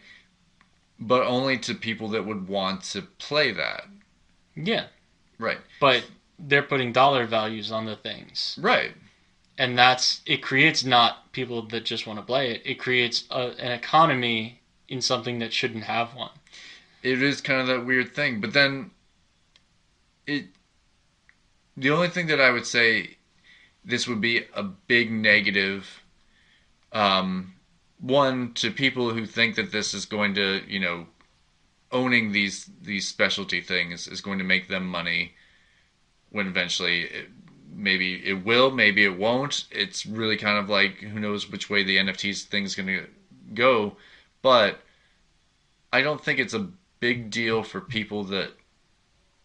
but 1.00 1.24
only 1.24 1.58
to 1.60 1.76
people 1.76 2.10
that 2.10 2.26
would 2.26 2.48
want 2.48 2.84
to 2.84 3.02
play 3.02 3.52
that. 3.52 3.86
Yeah. 4.56 4.88
Right. 5.38 5.60
But 5.80 6.06
they're 6.40 6.64
putting 6.64 6.92
dollar 6.92 7.26
values 7.26 7.72
on 7.72 7.86
the 7.86 7.96
things. 7.96 8.58
Right. 8.62 8.94
And 9.58 9.78
that's, 9.78 10.22
it 10.26 10.44
creates 10.44 10.84
not 10.84 11.32
people 11.32 11.68
that 11.68 11.86
just 11.86 12.08
want 12.08 12.20
to 12.20 12.26
play 12.26 12.52
it, 12.52 12.62
it 12.66 12.76
creates 12.76 13.26
a, 13.30 13.54
an 13.60 13.72
economy 13.72 14.62
in 14.88 15.02
something 15.02 15.40
that 15.40 15.54
shouldn't 15.54 15.84
have 15.84 16.16
one. 16.16 16.32
It 17.08 17.24
is 17.24 17.40
kind 17.40 17.62
of 17.62 17.68
that 17.68 17.86
weird 17.86 18.14
thing, 18.14 18.42
but 18.42 18.52
then 18.52 18.92
it. 20.26 20.48
The 21.78 21.90
only 21.92 22.10
thing 22.10 22.28
that 22.28 22.42
I 22.42 22.50
would 22.50 22.68
say 22.68 23.18
this 23.86 24.10
would 24.10 24.20
be 24.20 24.44
a 24.54 24.64
big 24.64 25.10
negative. 25.10 26.04
Um, 26.92 27.54
one 28.02 28.52
to 28.56 28.72
people 28.72 29.12
who 29.14 29.26
think 29.26 29.56
that 29.56 29.72
this 29.72 29.94
is 29.94 30.06
going 30.06 30.36
to, 30.36 30.62
you 30.68 30.82
know, 30.82 31.08
owning 31.94 32.34
these 32.34 32.70
these 32.82 33.08
specialty 33.08 33.62
things 33.62 34.10
is 34.10 34.20
going 34.20 34.40
to 34.40 34.44
make 34.44 34.68
them 34.68 34.86
money. 34.86 35.34
When 36.30 36.48
eventually, 36.48 37.04
it, 37.04 37.30
maybe 37.74 38.22
it 38.26 38.44
will, 38.44 38.70
maybe 38.70 39.06
it 39.06 39.18
won't. 39.18 39.64
It's 39.72 40.06
really 40.06 40.36
kind 40.36 40.58
of 40.58 40.70
like 40.70 40.98
who 40.98 41.22
knows 41.22 41.50
which 41.50 41.70
way 41.70 41.84
the 41.84 42.00
NFTs 42.00 42.44
thing 42.44 42.66
is 42.66 42.76
going 42.76 42.88
to 42.88 43.08
go, 43.54 43.96
but 44.42 44.82
I 45.94 46.02
don't 46.02 46.22
think 46.22 46.40
it's 46.40 46.54
a 46.54 46.68
big 47.00 47.30
deal 47.30 47.64
for 47.64 47.82
people 47.82 48.24
that 48.26 48.52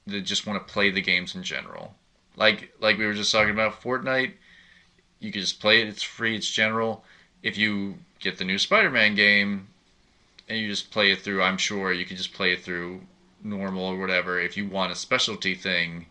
that 0.07 0.23
just 0.23 0.47
want 0.47 0.67
to 0.67 0.73
play 0.73 0.91
the 0.91 1.01
games 1.01 1.35
in 1.35 1.43
general. 1.43 1.95
Like 2.37 2.73
like 2.81 2.99
we 2.99 3.07
were 3.07 3.15
just 3.15 3.33
talking 3.33 3.53
about 3.53 3.81
Fortnite, 3.81 4.33
you 5.21 5.33
can 5.33 5.41
just 5.41 5.61
play 5.61 5.81
it. 5.81 5.89
It's 5.89 6.03
free. 6.03 6.37
It's 6.37 6.51
general. 6.51 7.05
If 7.43 7.57
you 7.57 7.97
get 8.21 8.39
the 8.39 8.45
new 8.45 8.59
Spider-Man 8.59 9.15
game 9.15 9.69
and 10.49 10.59
you 10.59 10.69
just 10.69 10.91
play 10.91 11.13
it 11.13 11.21
through, 11.21 11.43
I'm 11.43 11.59
sure 11.59 11.93
you 11.93 12.05
can 12.05 12.17
just 12.17 12.33
play 12.33 12.53
it 12.53 12.63
through 12.63 13.01
normal 13.43 13.85
or 13.85 13.99
whatever. 13.99 14.41
If 14.41 14.57
you 14.57 14.67
want 14.67 14.93
a 14.93 14.97
specialty 14.97 15.55
thing, 15.55 16.07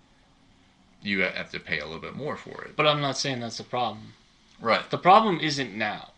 you 1.01 1.21
have 1.21 1.51
to 1.51 1.59
pay 1.59 1.79
a 1.79 1.85
little 1.85 2.01
bit 2.01 2.15
more 2.15 2.37
for 2.37 2.63
it. 2.63 2.75
But 2.75 2.87
I'm 2.87 3.01
not 3.01 3.17
saying 3.17 3.39
that's 3.39 3.57
the 3.57 3.63
problem. 3.63 4.13
Right. 4.59 4.89
The 4.89 4.97
problem 4.97 5.39
isn't 5.39 5.73
now. 5.73 6.11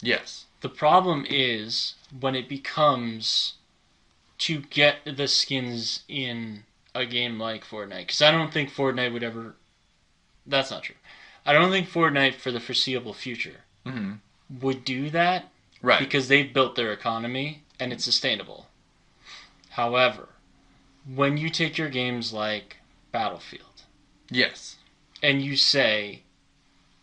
Yes. 0.00 0.44
The 0.60 0.68
problem 0.68 1.24
is 1.28 1.94
when 2.18 2.34
it 2.34 2.48
becomes 2.48 3.54
to 4.38 4.60
get 4.60 4.96
the 5.16 5.28
skins 5.28 6.02
in 6.08 6.64
a 6.94 7.06
game 7.06 7.38
like 7.38 7.64
Fortnite. 7.64 8.00
Because 8.06 8.22
I 8.22 8.30
don't 8.30 8.52
think 8.52 8.70
Fortnite 8.72 9.12
would 9.12 9.22
ever. 9.22 9.56
That's 10.46 10.70
not 10.70 10.82
true. 10.84 10.94
I 11.44 11.52
don't 11.52 11.70
think 11.70 11.88
Fortnite 11.88 12.34
for 12.34 12.50
the 12.50 12.60
foreseeable 12.60 13.14
future 13.14 13.60
hmm 13.84 14.14
would 14.60 14.84
do 14.84 15.10
that 15.10 15.48
Right. 15.82 15.98
because 15.98 16.28
they've 16.28 16.52
built 16.52 16.76
their 16.76 16.92
economy 16.92 17.62
and 17.80 17.92
it's 17.92 18.04
sustainable. 18.04 18.68
However, 19.70 20.28
when 21.12 21.36
you 21.36 21.50
take 21.50 21.76
your 21.78 21.88
games 21.88 22.32
like 22.32 22.76
Battlefield 23.12 23.82
yes. 24.30 24.76
and 25.22 25.42
you 25.42 25.56
say, 25.56 26.22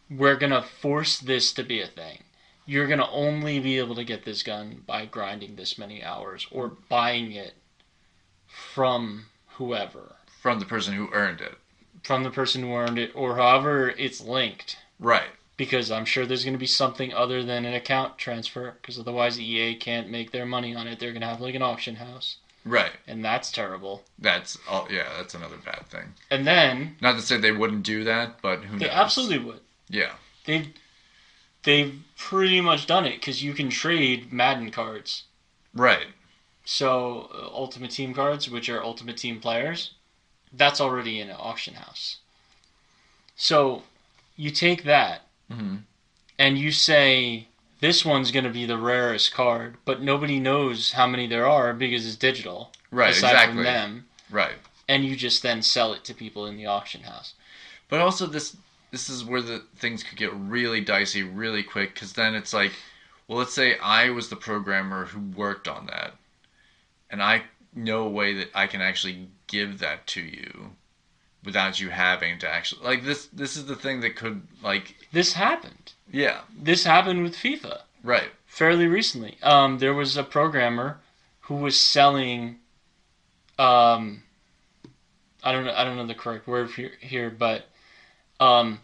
we're 0.09 0.35
going 0.37 0.51
to 0.51 0.61
force 0.61 1.17
this 1.19 1.51
to 1.53 1.63
be 1.63 1.81
a 1.81 1.87
thing, 1.87 2.23
you're 2.65 2.87
going 2.87 2.99
to 2.99 3.09
only 3.09 3.59
be 3.59 3.77
able 3.79 3.95
to 3.95 4.03
get 4.03 4.23
this 4.25 4.43
gun 4.43 4.83
by 4.87 5.05
grinding 5.05 5.55
this 5.55 5.77
many 5.77 6.03
hours 6.03 6.47
or 6.51 6.69
buying 6.89 7.31
it 7.31 7.53
from 8.47 9.25
whoever, 9.57 10.15
From 10.41 10.59
the 10.59 10.65
person 10.65 10.93
who 10.93 11.09
earned 11.13 11.41
it. 11.41 11.55
from 12.03 12.23
the 12.23 12.29
person 12.29 12.61
who 12.63 12.73
earned 12.75 12.99
it, 12.99 13.11
or 13.15 13.35
however 13.37 13.89
it's 13.89 14.19
linked. 14.21 14.77
Right. 14.99 15.29
Because 15.57 15.91
I'm 15.91 16.05
sure 16.05 16.25
there's 16.25 16.43
going 16.43 16.53
to 16.55 16.59
be 16.59 16.65
something 16.67 17.13
other 17.13 17.43
than 17.43 17.65
an 17.65 17.73
account 17.73 18.17
transfer, 18.17 18.75
because 18.81 18.99
otherwise 18.99 19.39
EA 19.39 19.75
can't 19.75 20.09
make 20.09 20.31
their 20.31 20.45
money 20.45 20.75
on 20.75 20.87
it. 20.87 20.99
They're 20.99 21.11
going 21.11 21.21
to 21.21 21.27
have 21.27 21.41
like 21.41 21.55
an 21.55 21.61
auction 21.61 21.95
house, 21.95 22.37
Right. 22.65 22.91
and 23.07 23.23
that's 23.23 23.51
terrible. 23.51 24.03
That's 24.19 24.57
all. 24.69 24.87
Yeah, 24.91 25.07
that's 25.17 25.33
another 25.35 25.57
bad 25.63 25.85
thing. 25.87 26.13
And 26.31 26.45
then 26.47 26.95
Not 27.01 27.15
to 27.15 27.21
say 27.21 27.37
they 27.37 27.51
wouldn't 27.51 27.83
do 27.83 28.03
that, 28.05 28.41
but 28.41 28.63
who 28.63 28.77
they 28.79 28.85
knows? 28.87 28.95
absolutely 28.95 29.39
would. 29.39 29.59
Yeah. 29.89 30.13
They've 30.45 30.67
they've 31.63 31.93
pretty 32.29 32.61
much 32.61 32.87
done 32.87 33.05
it 33.05 33.15
because 33.19 33.43
you 33.43 33.53
can 33.53 33.69
trade 33.69 34.31
Madden 34.31 34.71
cards. 34.71 35.23
Right. 35.73 36.07
So 36.65 37.29
uh, 37.33 37.47
Ultimate 37.53 37.91
Team 37.91 38.13
cards, 38.13 38.49
which 38.49 38.69
are 38.69 38.81
Ultimate 38.81 39.17
Team 39.17 39.39
players, 39.41 39.91
that's 40.53 40.79
already 40.79 41.19
in 41.19 41.29
an 41.29 41.35
auction 41.37 41.73
house. 41.75 42.17
So 43.35 43.83
you 44.37 44.49
take 44.51 44.83
that 44.83 45.21
hmm 45.51 45.77
and 46.39 46.57
you 46.57 46.71
say 46.71 47.47
this 47.79 48.03
one's 48.05 48.31
going 48.31 48.45
to 48.45 48.49
be 48.49 48.65
the 48.65 48.77
rarest 48.77 49.33
card, 49.33 49.75
but 49.85 50.01
nobody 50.01 50.39
knows 50.39 50.93
how 50.93 51.05
many 51.05 51.27
there 51.27 51.45
are 51.45 51.73
because 51.73 52.07
it's 52.07 52.15
digital. 52.15 52.71
Right. 52.91 53.11
aside 53.11 53.31
exactly. 53.33 53.55
from 53.55 53.63
them, 53.63 54.05
Right. 54.31 54.55
and 54.87 55.03
you 55.05 55.15
just 55.15 55.43
then 55.43 55.61
sell 55.61 55.93
it 55.93 56.03
to 56.05 56.13
people 56.13 56.45
in 56.45 56.57
the 56.57 56.65
auction 56.65 57.01
house. 57.03 57.33
But 57.89 57.99
also 57.99 58.25
this 58.25 58.55
this 58.93 59.09
is 59.09 59.25
where 59.25 59.41
the 59.41 59.63
things 59.75 60.03
could 60.03 60.19
get 60.19 60.31
really 60.35 60.79
dicey 60.79 61.23
really 61.23 61.63
quick 61.63 61.95
because 61.95 62.13
then 62.13 62.35
it's 62.35 62.53
like, 62.53 62.71
well, 63.27 63.39
let's 63.39 63.53
say 63.53 63.75
I 63.79 64.11
was 64.11 64.29
the 64.29 64.35
programmer 64.35 65.05
who 65.05 65.19
worked 65.35 65.67
on 65.67 65.87
that, 65.87 66.13
and 67.09 67.21
I 67.21 67.41
know 67.73 68.03
a 68.03 68.09
way 68.09 68.35
that 68.35 68.51
I 68.53 68.67
can 68.67 68.81
actually 68.81 69.29
give 69.47 69.79
that 69.79 70.05
to 70.07 70.21
you 70.21 70.73
without 71.43 71.79
you 71.79 71.89
having 71.89 72.37
to 72.39 72.47
actually 72.47 72.83
like 72.85 73.03
this. 73.03 73.25
This 73.33 73.57
is 73.57 73.65
the 73.65 73.75
thing 73.75 74.01
that 74.01 74.15
could 74.15 74.43
like 74.61 74.95
This 75.11 75.33
happened. 75.33 75.93
yeah 76.11 76.41
This 76.55 76.83
happened 76.83 77.23
with 77.23 77.35
FIFA. 77.35 77.81
right 78.03 78.29
fairly 78.45 78.85
recently. 78.85 79.37
Um, 79.41 79.79
there 79.79 79.95
was 79.95 80.15
a 80.15 80.23
programmer 80.23 80.99
who 81.41 81.55
was 81.55 81.79
selling, 81.79 82.59
um, 83.57 84.21
I 85.43 85.51
don't 85.51 85.65
know, 85.65 85.73
I 85.75 85.83
don't 85.83 85.97
know 85.97 86.05
the 86.05 86.13
correct 86.13 86.45
word 86.47 86.69
here, 86.69 86.91
here 87.01 87.31
but 87.31 87.65
um, 88.43 88.79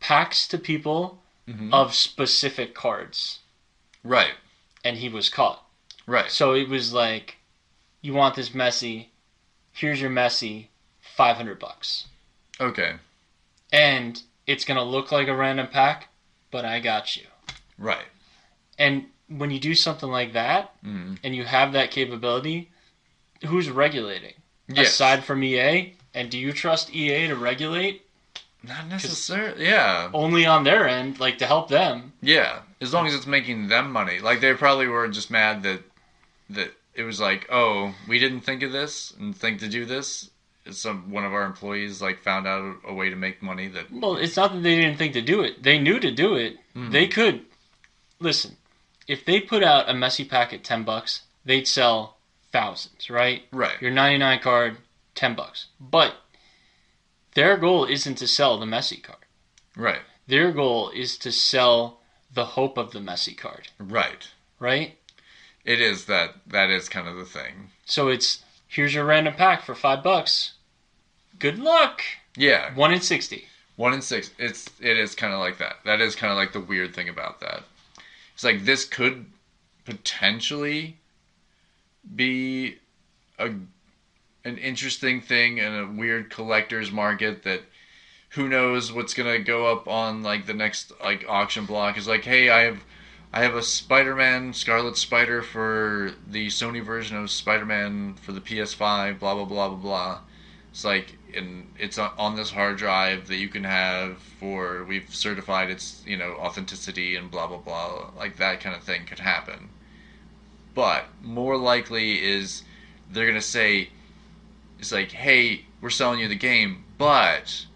packs 0.00 0.46
to 0.48 0.58
people 0.58 1.22
Mhm. 1.48 1.72
of 1.72 1.94
specific 1.94 2.74
cards, 2.74 3.40
right 4.04 4.34
and 4.84 4.96
he 4.98 5.08
was 5.08 5.28
caught. 5.28 5.64
right 6.06 6.30
So 6.30 6.54
it 6.54 6.68
was 6.68 6.92
like, 6.92 7.36
you 8.00 8.14
want 8.14 8.34
this 8.36 8.50
Messi? 8.50 9.08
Here's 9.72 10.00
your 10.00 10.10
Messi, 10.10 10.68
five 11.00 11.36
hundred 11.36 11.58
bucks, 11.58 12.06
okay 12.60 12.96
and 13.72 14.22
it's 14.46 14.64
gonna 14.64 14.84
look 14.84 15.10
like 15.10 15.26
a 15.28 15.34
random 15.36 15.66
pack, 15.66 16.08
but 16.52 16.64
I 16.64 16.78
got 16.80 17.16
you. 17.16 17.26
right 17.78 18.06
And 18.78 19.06
when 19.28 19.50
you 19.50 19.58
do 19.58 19.74
something 19.74 20.08
like 20.10 20.32
that, 20.34 20.74
hmm 20.82 21.14
and 21.24 21.34
you 21.34 21.44
have 21.44 21.72
that 21.72 21.90
capability, 21.90 22.70
who's 23.44 23.68
regulating? 23.70 24.34
yes 24.68 24.88
Aside 24.94 25.24
from 25.24 25.42
EA, 25.42 25.94
and 26.14 26.30
do 26.30 26.38
you 26.38 26.52
trust 26.52 26.94
EA 26.94 27.26
to 27.28 27.34
regulate 27.36 28.05
not 28.62 28.88
necessarily 28.88 29.66
yeah 29.66 30.10
only 30.12 30.46
on 30.46 30.64
their 30.64 30.88
end, 30.88 31.20
like 31.20 31.38
to 31.38 31.46
help 31.46 31.68
them? 31.68 32.12
Yeah, 32.20 32.60
as 32.80 32.92
long 32.92 33.06
as 33.06 33.14
it's 33.14 33.26
making 33.26 33.68
them 33.68 33.92
money. 33.92 34.18
Like 34.20 34.40
they 34.40 34.54
probably 34.54 34.86
were 34.86 35.08
just 35.08 35.30
mad 35.30 35.62
that 35.62 35.80
that 36.50 36.72
it 36.94 37.02
was 37.02 37.20
like, 37.20 37.46
oh, 37.50 37.94
we 38.08 38.18
didn't 38.18 38.40
think 38.40 38.62
of 38.62 38.72
this 38.72 39.12
and 39.18 39.36
think 39.36 39.60
to 39.60 39.68
do 39.68 39.84
this. 39.84 40.30
Some 40.70 41.12
one 41.12 41.24
of 41.24 41.32
our 41.32 41.44
employees 41.44 42.02
like 42.02 42.22
found 42.22 42.46
out 42.46 42.76
a 42.86 42.92
way 42.92 43.08
to 43.08 43.16
make 43.16 43.40
money 43.40 43.68
that 43.68 43.92
Well, 43.92 44.16
it's 44.16 44.36
not 44.36 44.52
that 44.52 44.62
they 44.62 44.74
didn't 44.76 44.98
think 44.98 45.12
to 45.12 45.22
do 45.22 45.42
it. 45.42 45.62
They 45.62 45.78
knew 45.78 46.00
to 46.00 46.10
do 46.10 46.34
it. 46.34 46.56
Mm-hmm. 46.74 46.90
They 46.90 47.06
could 47.06 47.42
listen. 48.18 48.56
If 49.06 49.24
they 49.24 49.40
put 49.40 49.62
out 49.62 49.88
a 49.88 49.92
Messi 49.92 50.28
pack 50.28 50.52
at 50.52 50.64
ten 50.64 50.82
bucks, 50.82 51.22
they'd 51.44 51.68
sell 51.68 52.16
thousands, 52.50 53.08
right? 53.10 53.42
right, 53.52 53.80
Your 53.80 53.92
ninety 53.92 54.18
nine 54.18 54.40
card, 54.40 54.78
ten 55.14 55.36
bucks. 55.36 55.66
But 55.78 56.16
their 57.36 57.56
goal 57.56 57.84
isn't 57.84 58.16
to 58.16 58.26
sell 58.26 58.58
the 58.58 58.66
Messi 58.66 59.00
card. 59.02 59.24
right, 59.76 60.00
Their 60.26 60.50
goal 60.50 60.90
is 60.90 61.16
to 61.18 61.30
sell 61.30 62.00
the 62.34 62.44
hope 62.44 62.76
of 62.76 62.90
the 62.90 62.98
Messi 62.98 63.36
card, 63.36 63.68
right. 63.78 64.28
right? 64.58 64.98
It 65.64 65.80
is 65.80 66.06
that 66.06 66.34
that 66.48 66.70
is 66.70 66.88
kind 66.88 67.06
of 67.08 67.16
the 67.16 67.24
thing. 67.24 67.70
So 67.84 68.08
it's 68.08 68.42
here's 68.66 68.94
your 68.94 69.04
random 69.04 69.34
pack 69.34 69.62
for 69.64 69.74
five 69.74 70.02
bucks. 70.02 70.54
Good 71.38 71.58
luck. 71.58 72.02
Yeah, 72.36 72.74
One 72.74 72.92
in 72.92 73.00
sixty. 73.00 73.46
one 73.76 73.92
in 73.94 74.02
six. 74.02 74.30
It's 74.38 74.68
it 74.80 74.96
is 74.98 75.14
kind 75.14 75.32
of 75.32 75.38
like 75.40 75.58
that. 75.58 75.76
That 75.84 76.00
is 76.00 76.14
kind 76.16 76.30
of 76.32 76.36
like 76.36 76.52
the 76.52 76.60
weird 76.60 76.94
thing 76.94 77.08
about 77.08 77.40
that. 77.40 77.62
It's 78.34 78.44
like 78.44 78.64
this 78.64 78.84
could 78.84 79.26
potentially 79.84 80.96
be 82.14 82.76
a 83.38 83.50
an 84.46 84.58
interesting 84.58 85.20
thing 85.20 85.58
and 85.58 85.74
a 85.76 86.00
weird 86.00 86.30
collector's 86.30 86.92
market 86.92 87.42
that 87.42 87.62
who 88.30 88.48
knows 88.48 88.92
what's 88.92 89.12
gonna 89.12 89.40
go 89.40 89.66
up 89.66 89.88
on 89.88 90.22
like 90.22 90.46
the 90.46 90.54
next 90.54 90.92
like 91.02 91.24
auction 91.28 91.66
block. 91.66 91.98
Is 91.98 92.06
like 92.06 92.24
hey 92.24 92.48
I 92.48 92.60
have 92.60 92.84
I 93.32 93.42
have 93.42 93.56
a 93.56 93.62
Spider-Man 93.62 94.52
Scarlet 94.52 94.96
Spider 94.96 95.42
for 95.42 96.12
the 96.28 96.46
Sony 96.46 96.82
version 96.82 97.16
of 97.16 97.30
Spider-Man 97.30 98.14
for 98.14 98.32
the 98.32 98.40
PS5 98.40 99.18
blah 99.18 99.34
blah 99.34 99.44
blah 99.44 99.68
blah 99.68 99.76
blah. 99.76 100.20
It's 100.70 100.84
like 100.84 101.18
and 101.34 101.66
it's 101.76 101.98
on- 101.98 102.36
this 102.36 102.52
hard 102.52 102.76
drive 102.76 103.26
that 103.26 103.36
you 103.36 103.48
can 103.48 103.64
have 103.64 104.18
for 104.38 104.84
we've 104.84 105.12
certified 105.12 105.70
its 105.70 106.04
you 106.06 106.16
know 106.16 106.34
authenticity 106.34 107.16
and 107.16 107.32
blah 107.32 107.48
blah 107.48 107.58
blah 107.58 108.10
like 108.16 108.36
that 108.36 108.60
kind 108.60 108.76
of 108.76 108.84
thing 108.84 109.06
could 109.06 109.18
happen. 109.18 109.70
But 110.72 111.06
more 111.20 111.56
likely 111.56 112.22
is 112.22 112.62
they're 113.10 113.26
gonna 113.26 113.40
say 113.40 113.88
it's 114.78 114.92
like 114.92 115.10
hey 115.12 115.64
we're 115.80 115.90
selling 115.90 116.20
you 116.20 116.28
the 116.28 116.34
game 116.34 116.84
but 116.98 117.66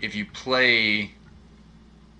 if 0.00 0.14
you 0.14 0.24
play 0.26 1.10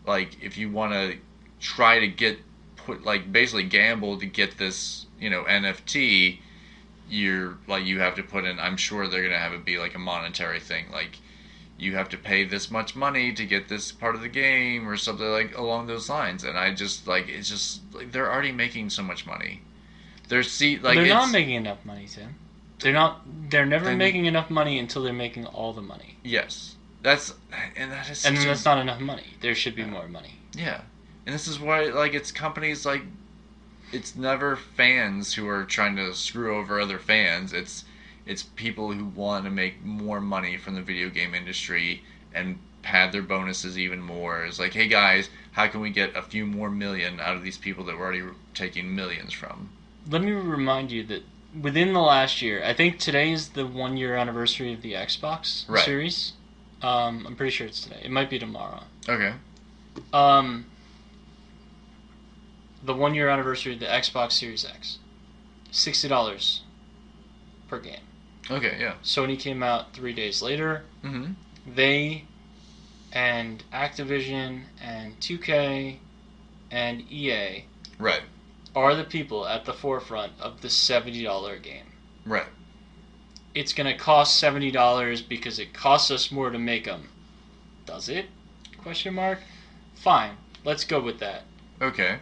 like 0.07 0.43
if 0.43 0.57
you 0.57 0.71
want 0.71 0.93
to 0.93 1.17
try 1.61 1.99
to 2.01 2.09
get 2.09 2.39
put 2.77 3.05
like 3.05 3.33
basically 3.33 3.63
gamble 3.63 4.19
to 4.19 4.27
get 4.27 4.59
this 4.59 5.07
you 5.21 5.31
know 5.31 5.45
nft 5.45 6.39
you're 7.09 7.59
like 7.67 7.85
you 7.85 8.01
have 8.01 8.15
to 8.15 8.23
put 8.23 8.45
in 8.45 8.59
i'm 8.59 8.77
sure 8.77 9.07
they're 9.07 9.23
gonna 9.23 9.39
have 9.39 9.53
it 9.53 9.65
be 9.65 9.79
like 9.79 9.95
a 9.95 9.99
monetary 9.99 10.61
thing 10.61 10.87
like 10.93 11.19
you 11.79 11.97
have 11.97 12.09
to 12.09 12.17
pay 12.17 12.45
this 12.45 12.71
much 12.71 12.95
money 12.95 13.33
to 13.33 13.45
get 13.45 13.69
this 13.69 13.91
part 13.91 14.15
of 14.15 14.21
the 14.21 14.29
game 14.29 14.89
or 14.89 14.97
something 14.97 15.27
like 15.29 15.57
along 15.57 15.87
those 15.87 16.09
lines 16.09 16.45
and 16.45 16.57
i 16.59 16.73
just 16.73 17.07
like 17.07 17.29
it's 17.29 17.49
just 17.49 17.81
like 17.93 18.11
they're 18.13 18.31
already 18.33 18.53
making 18.53 18.89
so 18.89 19.03
much 19.03 19.27
money 19.27 19.61
they're 20.33 20.43
see 20.43 20.79
like 20.79 20.97
they're 20.97 21.09
not 21.09 21.31
making 21.31 21.57
enough 21.57 21.85
money, 21.85 22.07
Tim. 22.07 22.35
They're 22.83 22.93
not. 22.93 23.23
They're 23.51 23.67
never 23.67 23.95
making 23.95 24.27
enough 24.27 24.51
money 24.51 24.79
until 24.79 25.03
they're 25.03 25.13
making 25.13 25.47
all 25.47 25.73
the 25.73 25.83
money, 25.83 26.17
yes 26.23 26.77
that's 27.03 27.35
and 27.77 27.91
that 27.91 28.09
is 28.09 28.25
and 28.25 28.37
that's 28.37 28.65
not 28.65 28.79
enough 28.79 29.01
money. 29.01 29.35
There 29.41 29.55
should 29.55 29.75
be 29.75 29.85
more 29.85 30.09
money. 30.09 30.35
Yeah, 30.55 30.83
and 31.27 31.35
this 31.35 31.49
is 31.49 31.59
why 31.59 31.87
like 31.87 32.15
it's 32.15 32.31
companies 32.31 32.87
like 32.87 33.03
it's 33.93 34.17
never 34.17 34.57
fans 34.57 35.35
who 35.35 35.49
are 35.49 35.65
trying 35.65 35.97
to 35.97 36.15
screw 36.15 36.57
over 36.57 36.81
other 36.81 36.99
fans. 36.99 37.53
It's 37.53 37.85
it's 38.25 38.45
people 38.45 38.93
who 38.93 39.05
want 39.05 39.45
to 39.45 39.51
make 39.51 39.85
more 39.85 40.21
money 40.21 40.57
from 40.57 40.75
the 40.75 40.83
video 40.83 41.11
game 41.11 41.35
industry 41.35 42.05
and 42.33 42.59
pad 42.83 43.13
their 43.13 43.23
bonuses 43.23 43.79
even 43.79 44.01
more. 44.01 44.45
It's 44.45 44.59
like, 44.59 44.73
hey 44.73 44.87
guys, 44.87 45.29
how 45.53 45.67
can 45.67 45.81
we 45.81 45.91
get 45.91 46.17
a 46.17 46.23
few 46.23 46.47
more 46.47 46.71
million 46.71 47.21
out 47.21 47.37
of 47.37 47.43
these 47.43 47.59
people 47.59 47.85
that 47.85 47.99
we're 47.99 48.05
already 48.05 48.25
taking 48.55 48.95
millions 48.95 49.33
from? 49.33 49.71
Let 50.09 50.23
me 50.23 50.33
remind 50.33 50.91
you 50.91 51.05
that 51.05 51.23
within 51.61 51.93
the 51.93 52.01
last 52.01 52.43
year, 52.43 52.63
I 52.65 52.75
think 52.75 52.99
today 52.99 53.33
is 53.33 53.51
the 53.51 53.67
one 53.67 53.97
year 53.97 54.15
anniversary 54.17 54.73
of 54.73 54.83
the 54.83 54.93
Xbox 54.95 55.69
Right. 55.69 55.85
series. 55.85 56.33
Um, 56.83 57.27
I'm 57.27 57.37
pretty 57.37 57.53
sure 57.53 57.67
it's 57.67 57.83
today. 57.83 58.01
It 58.05 58.11
might 58.11 58.29
be 58.31 58.39
tomorrow. 58.39 58.83
Okay. 59.09 59.35
Um, 60.13 60.67
the 62.83 62.95
one 62.95 63.15
year 63.15 63.29
anniversary 63.29 63.75
of 63.75 63.81
the 63.81 63.87
Xbox 63.87 64.33
Series 64.33 64.65
X. 64.65 64.99
Sixty 65.71 66.09
dollars 66.09 66.63
per 67.69 67.79
game. 67.79 68.01
Okay. 68.51 68.77
Yeah. 68.81 68.95
Sony 69.05 69.39
came 69.39 69.63
out 69.63 69.95
three 69.95 70.13
days 70.13 70.43
later. 70.43 70.83
Mm-hmm. 71.05 71.33
They 71.75 72.25
and 73.13 73.63
Activision 73.73 74.63
and 74.83 75.19
2K 75.21 75.99
and 76.71 77.03
EA 77.13 77.65
Right. 77.99 78.23
Are 78.75 78.95
the 78.95 79.05
people 79.05 79.47
at 79.47 79.65
the 79.65 79.73
forefront 79.73 80.33
of 80.41 80.61
the 80.61 80.69
$70 80.69 81.63
game. 81.63 81.87
Right. 82.25 82.47
It's 83.55 83.73
going 83.73 83.87
to 83.87 83.99
cost 83.99 84.43
$70 84.43 85.29
because 85.29 85.59
it 85.59 85.75
costs 85.75 86.11
us 86.11 86.33
more 86.33 86.51
to 86.51 86.59
make 86.59 86.85
them. 86.85 87.09
Does 87.85 88.09
it? 88.09 88.27
Question 88.79 89.15
mark. 89.15 89.41
Fine. 89.95 90.37
Let's 90.65 90.85
go 90.85 91.01
with 91.01 91.19
that. 91.19 91.43
Okay. 91.81 92.19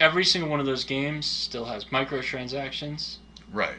Every 0.00 0.24
single 0.24 0.50
one 0.50 0.60
of 0.60 0.66
those 0.66 0.84
games 0.84 1.26
still 1.26 1.66
has 1.66 1.86
microtransactions. 1.86 3.16
Right. 3.52 3.76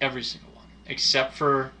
Every 0.00 0.22
single 0.22 0.50
one. 0.54 0.66
Except 0.86 1.34
for 1.34 1.72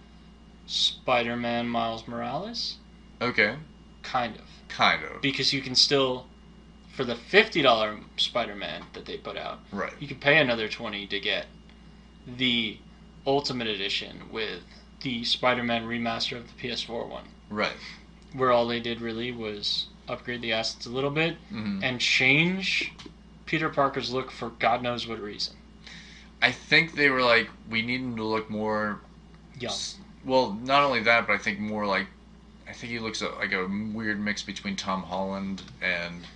Spider-Man 0.66 1.68
Miles 1.68 2.06
Morales. 2.06 2.76
Okay. 3.20 3.56
Kind 4.02 4.36
of. 4.36 4.42
Kind 4.68 5.04
of. 5.04 5.22
because 5.22 5.52
you 5.52 5.62
can 5.62 5.74
still 5.74 6.26
for 6.96 7.04
the 7.04 7.14
fifty 7.14 7.60
dollar 7.62 7.98
Spider-Man 8.16 8.82
that 8.94 9.04
they 9.04 9.18
put 9.18 9.36
out, 9.36 9.60
Right. 9.70 9.92
you 10.00 10.08
can 10.08 10.16
pay 10.18 10.38
another 10.38 10.66
twenty 10.68 11.06
to 11.06 11.20
get 11.20 11.46
the 12.26 12.78
Ultimate 13.26 13.66
Edition 13.68 14.22
with 14.32 14.62
the 15.02 15.22
Spider-Man 15.24 15.84
remaster 15.86 16.36
of 16.36 16.46
the 16.48 16.54
PS4 16.68 17.06
one, 17.08 17.24
Right. 17.50 17.76
where 18.32 18.50
all 18.50 18.66
they 18.66 18.80
did 18.80 19.00
really 19.00 19.30
was 19.30 19.86
upgrade 20.08 20.40
the 20.40 20.52
assets 20.52 20.86
a 20.86 20.90
little 20.90 21.10
bit 21.10 21.36
hmm 21.50 21.80
and 21.82 22.00
change 22.00 22.92
Peter 23.44 23.68
Parker's 23.68 24.12
look 24.12 24.30
for 24.30 24.50
God 24.50 24.82
knows 24.82 25.06
what 25.06 25.20
reason. 25.20 25.54
I 26.40 26.50
think 26.52 26.94
they 26.94 27.10
were 27.10 27.22
like, 27.22 27.48
we 27.70 27.82
need 27.82 28.00
him 28.00 28.16
to 28.16 28.24
look 28.24 28.48
more 28.50 29.00
Young. 29.58 29.74
Well, 30.24 30.52
not 30.62 30.82
only 30.82 31.02
that, 31.04 31.26
but 31.26 31.34
I 31.34 31.38
think 31.38 31.58
more 31.60 31.86
like 31.86 32.06
I 32.68 32.72
think 32.72 32.90
he 32.92 32.98
looks 32.98 33.22
like 33.22 33.52
a 33.52 33.66
weird 33.94 34.18
mix 34.20 34.42
between 34.42 34.76
Tom 34.76 35.02
Holland 35.04 35.62
and 35.80 36.26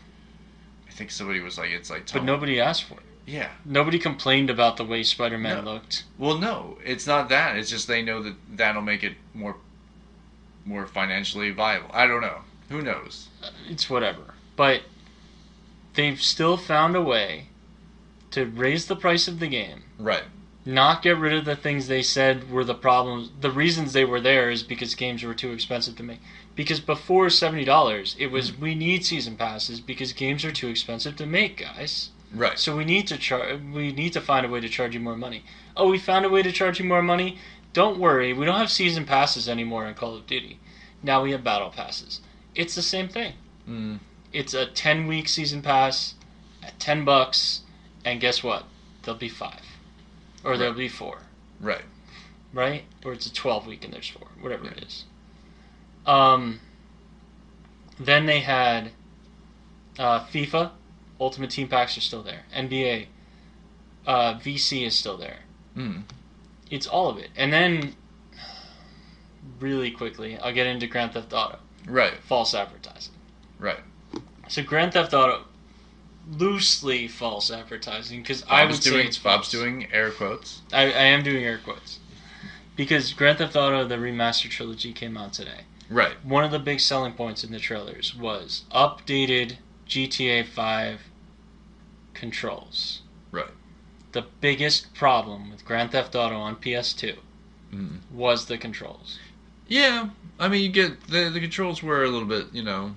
think 1.01 1.11
somebody 1.11 1.41
was 1.41 1.57
like 1.57 1.71
it's 1.71 1.89
like 1.89 2.05
Tom 2.05 2.21
But 2.21 2.27
nobody 2.27 2.61
asked 2.61 2.85
for 2.85 2.95
it. 2.95 3.07
Yeah. 3.27 3.49
Nobody 3.65 3.99
complained 3.99 4.51
about 4.51 4.77
the 4.77 4.85
way 4.85 5.03
Spider-Man 5.03 5.65
No. 5.65 5.73
looked. 5.73 6.05
Well, 6.19 6.37
no, 6.37 6.77
it's 6.85 7.07
not 7.07 7.31
that. 7.31 7.57
It's 7.57 7.71
just 7.71 7.89
they 7.89 8.03
know 8.03 8.23
that 8.23 8.35
that'll 8.55 8.83
make 8.83 9.03
it 9.03 9.15
more 9.33 9.57
more 10.67 10.87
financially 10.87 11.51
viable. 11.53 11.89
I 11.95 12.07
don't 12.07 12.21
know. 12.21 12.41
Who 12.69 12.83
knows? 12.83 13.29
Uh, 13.43 13.49
it's 13.71 13.89
whatever. 13.89 14.35
But 14.57 14.83
they've 15.95 16.21
still 16.21 16.59
found 16.59 16.95
a 16.95 17.01
way 17.03 17.47
to 18.33 18.45
raise 18.45 18.85
the 18.87 18.95
price 18.97 19.27
of 19.27 19.41
the 19.41 19.49
game, 19.49 19.85
Right. 19.99 20.25
not 20.67 21.03
get 21.03 21.17
rid 21.17 21.33
of 21.33 21.47
the 21.47 21.57
things 21.57 21.89
they 21.89 22.03
said 22.03 22.51
were 22.51 22.63
the 22.65 22.75
problems. 22.75 23.31
The 23.41 23.51
reasons 23.51 23.95
they 23.95 24.05
were 24.05 24.21
there 24.21 24.51
is 24.51 24.63
because 24.63 24.95
games 24.95 25.23
were 25.25 25.35
too 25.35 25.51
expensive 25.53 25.97
to 25.97 26.03
make. 26.03 26.21
Because 26.61 26.79
before 26.79 27.31
seventy 27.31 27.65
dollars, 27.65 28.15
it 28.19 28.27
was 28.27 28.55
we 28.55 28.75
need 28.75 29.03
season 29.03 29.35
passes 29.35 29.81
because 29.81 30.13
games 30.13 30.45
are 30.45 30.53
too 30.53 30.69
expensive 30.69 31.17
to 31.17 31.25
make, 31.25 31.57
guys. 31.57 32.11
Right. 32.35 32.59
So 32.59 32.77
we 32.77 32.85
need 32.85 33.07
to 33.07 33.17
char- 33.17 33.57
we 33.73 33.93
need 33.93 34.13
to 34.13 34.21
find 34.21 34.45
a 34.45 34.49
way 34.51 34.61
to 34.61 34.69
charge 34.69 34.93
you 34.93 35.01
more 35.01 35.17
money. 35.17 35.43
Oh, 35.75 35.89
we 35.89 35.99
found 35.99 36.27
a 36.27 36.29
way 36.29 36.43
to 36.43 36.53
charge 36.53 36.79
you 36.79 36.85
more 36.85 37.01
money. 37.01 37.39
Don't 37.73 37.99
worry, 37.99 38.35
we 38.35 38.45
don't 38.45 38.59
have 38.59 38.71
season 38.71 39.07
passes 39.07 39.49
anymore 39.49 39.87
in 39.87 39.95
Call 39.95 40.15
of 40.15 40.27
Duty. 40.27 40.59
Now 41.03 41.23
we 41.23 41.31
have 41.33 41.43
battle 41.43 41.71
passes. 41.71 42.21
It's 42.55 42.75
the 42.75 42.83
same 42.83 43.09
thing. 43.09 43.33
Mm, 43.67 44.01
It's 44.35 44.53
a 44.53 44.67
10 44.67 45.07
week 45.07 45.29
season 45.29 45.63
pass 45.63 46.13
at 46.63 46.79
10 46.79 47.07
bucks, 47.07 47.63
and 48.05 48.21
guess 48.21 48.43
what? 48.43 48.65
There'll 49.03 49.19
be 49.19 49.31
five. 49.31 49.63
Or 50.45 50.59
there'll 50.59 50.75
be 50.75 50.89
four, 50.89 51.21
right. 51.59 51.85
right? 52.53 52.85
Or 53.03 53.15
it's 53.15 53.25
a 53.27 53.33
12 53.33 53.67
week 53.67 53.83
and 53.85 53.95
there's 53.95 54.09
four, 54.09 54.29
whatever 54.43 54.69
it 54.69 54.83
is. 54.85 55.05
Um, 56.07 56.61
then 57.99 58.27
they 58.27 58.41
had 58.41 58.93
uh, 59.99 60.21
FIFA, 60.27 60.71
Ultimate 61.21 61.51
Team 61.51 61.69
Packs 61.69 61.97
are 61.97 62.01
still 62.01 62.23
there. 62.23 62.43
NBA, 62.57 63.07
uh, 64.07 64.35
VC 64.35 64.87
is 64.87 64.97
still 64.97 65.17
there. 65.17 65.41
Mm, 65.77 66.03
It's 66.71 66.87
all 66.87 67.09
of 67.11 67.19
it. 67.19 67.29
And 67.37 67.53
then, 67.53 67.95
really 69.61 69.91
quickly, 69.91 70.39
I'll 70.39 70.53
get 70.55 70.67
into 70.67 70.87
Grand 70.87 71.13
Theft 71.13 71.33
Auto. 71.33 71.59
right. 71.87 72.15
False 72.23 72.55
advertising. 72.55 73.13
Right. 73.59 73.81
So 74.49 74.63
Grand 74.63 74.95
Theft 74.95 75.13
Auto, 75.15 75.45
loosely 76.33 77.07
false 77.09 77.51
advertising 77.51 78.23
because 78.23 78.43
I 78.49 78.69
say 78.73 78.91
doing 78.91 79.07
it's 79.07 79.19
Bob's 79.19 79.51
doing 79.51 79.87
air 79.93 80.11
quotes. 80.11 80.63
I, 80.73 80.85
I 80.85 81.05
am 81.05 81.23
doing 81.23 81.45
air 81.45 81.59
quotes 81.63 81.99
because 82.75 83.13
Grand 83.13 83.39
Theft 83.39 83.55
Auto: 83.55 83.87
The 83.87 83.97
Remastered 83.97 84.51
Trilogy 84.51 84.93
came 84.93 85.17
out 85.17 85.33
today. 85.35 85.61
Right. 85.91 86.25
One 86.25 86.45
of 86.45 86.53
the 86.53 86.59
big 86.61 86.81
selling 86.81 87.13
points 87.15 87.43
in 87.45 87.51
the 87.51 87.59
trailers 87.59 88.15
was 88.17 88.63
updated 88.73 89.57
GTA 89.89 90.47
5 90.47 91.01
controls. 92.15 93.03
Right. 93.33 93.51
The 94.13 94.25
biggest 94.41 94.95
problem 94.95 95.51
with 95.51 95.65
Grand 95.65 95.93
Theft 95.93 96.15
Auto 96.15 96.37
on 96.37 96.57
PS2 96.57 97.17
Mhm. 97.73 97.99
was 98.11 98.47
the 98.47 98.57
controls. 98.59 99.19
Yeah. 99.69 100.11
I 100.39 100.49
mean, 100.49 100.63
you 100.63 100.69
get 100.69 101.09
the 101.09 101.29
the 101.29 101.41
controls 101.41 101.83
were 101.83 102.03
a 102.05 102.09
little 102.09 102.27
bit, 102.29 102.47
you 102.53 102.63
know. 102.63 102.95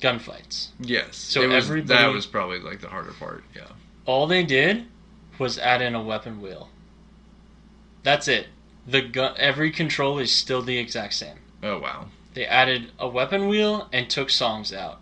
Gunfights. 0.00 0.68
Yes. 0.80 1.16
So 1.16 1.46
was, 1.48 1.64
everybody- 1.64 2.02
that 2.02 2.12
was 2.12 2.26
probably 2.26 2.58
like 2.58 2.80
the 2.80 2.88
harder 2.88 3.12
part. 3.12 3.44
Yeah. 3.54 3.68
All 4.04 4.26
they 4.26 4.42
did 4.42 4.86
was 5.38 5.58
add 5.58 5.80
in 5.82 5.94
a 5.94 6.02
weapon 6.02 6.40
wheel. 6.40 6.70
That's 8.02 8.26
it. 8.26 8.48
The 8.86 9.00
gun, 9.02 9.34
every 9.36 9.70
control 9.70 10.18
is 10.18 10.32
still 10.32 10.62
the 10.62 10.78
exact 10.78 11.14
same. 11.14 11.38
Oh 11.62 11.78
wow. 11.78 12.06
They 12.34 12.46
added 12.46 12.92
a 12.98 13.08
weapon 13.08 13.48
wheel 13.48 13.88
and 13.92 14.08
took 14.08 14.30
songs 14.30 14.72
out. 14.72 15.00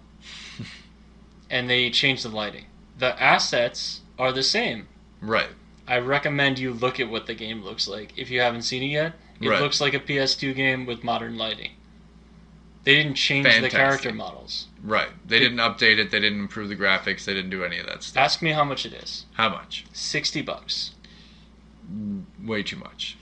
and 1.50 1.70
they 1.70 1.90
changed 1.90 2.24
the 2.24 2.28
lighting. 2.28 2.66
The 2.98 3.20
assets 3.22 4.00
are 4.18 4.32
the 4.32 4.42
same. 4.42 4.88
Right. 5.20 5.50
I 5.86 5.98
recommend 5.98 6.58
you 6.58 6.72
look 6.72 7.00
at 7.00 7.08
what 7.10 7.26
the 7.26 7.34
game 7.34 7.62
looks 7.62 7.88
like 7.88 8.16
if 8.18 8.30
you 8.30 8.40
haven't 8.40 8.62
seen 8.62 8.82
it 8.82 8.86
yet. 8.86 9.14
It 9.40 9.48
Right. 9.48 9.60
looks 9.60 9.80
like 9.80 9.94
a 9.94 10.00
PS2 10.00 10.54
game 10.54 10.84
with 10.86 11.02
modern 11.02 11.38
lighting. 11.38 11.72
They 12.84 12.94
didn't 12.94 13.14
change 13.14 13.46
the 13.60 13.68
character 13.70 14.12
models. 14.12 14.66
Right. 14.82 15.10
They 15.26 15.38
didn't 15.38 15.58
update 15.58 15.98
it. 15.98 16.10
They 16.10 16.20
didn't 16.20 16.40
improve 16.40 16.68
the 16.68 16.76
graphics. 16.76 17.24
They 17.24 17.34
didn't 17.34 17.50
do 17.50 17.64
any 17.64 17.78
of 17.78 17.86
that 17.86 18.02
stuff. 18.02 18.22
Ask 18.22 18.42
me 18.42 18.52
how 18.52 18.64
much 18.64 18.86
it 18.86 18.92
is. 18.94 19.26
How 19.34 19.48
much? 19.50 19.84
60 19.92 20.42
bucks. 20.42 20.92
Way 22.42 22.62
too 22.62 22.76
much. 22.76 23.16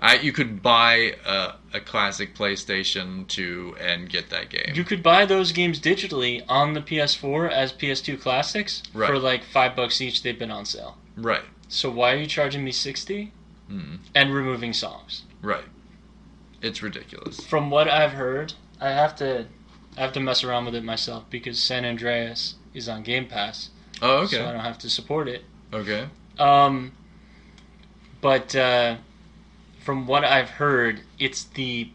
I 0.00 0.16
you 0.16 0.32
could 0.32 0.62
buy 0.62 1.14
a, 1.26 1.54
a 1.74 1.80
classic 1.80 2.34
PlayStation 2.34 3.26
2 3.28 3.76
and 3.80 4.08
get 4.08 4.30
that 4.30 4.48
game. 4.50 4.72
You 4.74 4.84
could 4.84 5.02
buy 5.02 5.24
those 5.26 5.52
games 5.52 5.80
digitally 5.80 6.44
on 6.48 6.74
the 6.74 6.80
PS4 6.80 7.50
as 7.50 7.72
PS2 7.72 8.20
classics 8.20 8.82
Right. 8.94 9.08
for 9.08 9.18
like 9.18 9.44
5 9.44 9.74
bucks 9.76 10.00
each. 10.00 10.22
They've 10.22 10.38
been 10.38 10.50
on 10.50 10.64
sale. 10.66 10.96
right. 11.16 11.42
So 11.70 11.90
why 11.90 12.12
are 12.12 12.16
you 12.16 12.26
charging 12.26 12.64
me 12.64 12.72
60 12.72 13.32
Mm. 13.70 13.98
and 14.14 14.32
removing 14.32 14.72
songs? 14.72 15.24
Right. 15.42 15.64
It's 16.62 16.82
ridiculous. 16.82 17.38
From 17.46 17.68
what 17.70 17.86
I've 17.88 18.12
heard, 18.12 18.54
I 18.80 18.88
have 18.90 19.14
to 19.16 19.46
I 19.96 20.00
have 20.00 20.12
to 20.12 20.20
mess 20.20 20.42
around 20.44 20.64
with 20.64 20.74
it 20.76 20.84
myself 20.84 21.24
because 21.28 21.60
San 21.62 21.84
Andreas 21.84 22.54
is 22.72 22.88
on 22.88 23.02
Game 23.02 23.26
Pass, 23.26 23.70
Oh, 24.00 24.18
okay. 24.22 24.36
so 24.36 24.46
I 24.48 24.52
don't 24.52 24.60
have 24.64 24.78
to 24.78 24.88
support 24.90 25.28
it. 25.28 25.44
Okay. 25.72 26.06
Um, 26.38 26.92
but 28.20 28.54
uh, 28.56 28.96
from 29.88 30.06
what 30.06 30.22
I've 30.22 30.50
heard, 30.50 31.00
it's 31.18 31.44
the 31.44 31.88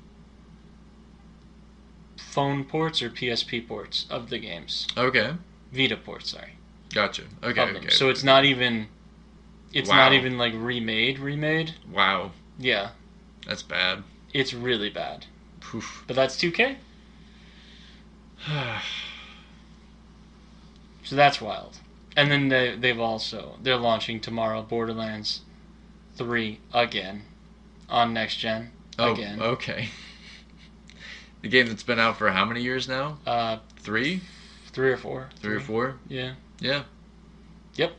phone 2.17 2.63
ports 2.63 3.03
or 3.03 3.11
PSP 3.11 3.67
ports 3.67 4.07
of 4.09 4.31
the 4.31 4.39
games. 4.39 4.87
Okay. 4.97 5.33
Vita 5.71 5.95
ports, 5.95 6.31
sorry. 6.31 6.53
Gotcha. 6.91 7.25
Okay. 7.43 7.61
okay. 7.61 7.89
So 7.91 8.09
it's 8.09 8.23
not 8.23 8.45
even. 8.45 8.87
It's 9.73 9.91
Wow. 9.91 9.97
not 9.97 10.13
even 10.13 10.39
like 10.39 10.53
remade, 10.55 11.19
remade. 11.19 11.75
wow. 11.87 12.31
Yeah, 12.57 12.89
That's 13.45 13.61
bad. 13.61 14.03
it's 14.33 14.55
really 14.55 14.89
bad. 14.89 15.27
Poof. 15.59 16.03
But 16.07 16.15
that's 16.15 16.35
2K, 16.35 16.77
so 21.03 21.15
that's 21.15 21.39
wild. 21.39 21.77
And 22.17 22.31
then 22.31 22.47
they 22.49 22.75
they've 22.75 22.99
also 22.99 23.59
they're 23.61 23.77
launching 23.77 24.19
tomorrow 24.19 24.63
Borderlands 24.63 25.41
3 26.17 26.59
again 26.73 27.25
on 27.93 28.11
next 28.13 28.37
gen 28.37 28.71
Oh, 28.99 29.13
again. 29.13 29.39
okay. 29.41 29.87
The 31.41 31.49
game 31.49 31.67
that's 31.67 31.83
been 31.83 31.99
out 31.99 32.17
for 32.17 32.31
how 32.31 32.45
many 32.45 32.61
years 32.61 32.87
now? 32.87 33.17
Uh, 33.27 33.57
Three? 33.75 34.21
three 34.67 34.93
or 34.93 34.95
four. 34.97 35.27
Three 35.41 35.55
or 35.55 35.59
four? 35.59 35.97
Yeah. 36.07 36.35
Yeah. 36.61 36.83
Yep. 37.75 37.91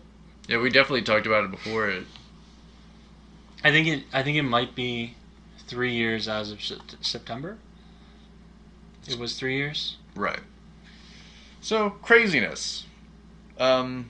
Yeah, 0.48 0.60
we 0.62 0.70
definitely 0.70 1.02
talked 1.02 1.26
about 1.26 1.44
it 1.44 1.50
before. 1.50 1.90
It, 1.90 2.04
I 3.62 3.70
think 3.70 3.86
it. 3.86 4.04
I 4.14 4.22
think 4.22 4.38
it 4.38 4.44
might 4.44 4.74
be 4.74 5.12
three 5.66 5.92
years 5.92 6.26
as 6.26 6.50
of 6.52 6.62
September. 7.02 7.58
It 9.06 9.18
was 9.18 9.38
three 9.38 9.58
years. 9.58 9.98
right. 10.16 10.40
So, 11.60 11.90
craziness. 11.90 12.86
Um, 13.58 14.08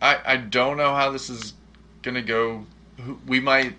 I, 0.00 0.20
I 0.24 0.36
don't 0.36 0.76
know 0.76 0.94
how 0.94 1.10
this 1.10 1.28
is 1.28 1.54
going 2.02 2.14
to 2.14 2.22
go. 2.22 2.66
We 3.26 3.40
might. 3.40 3.74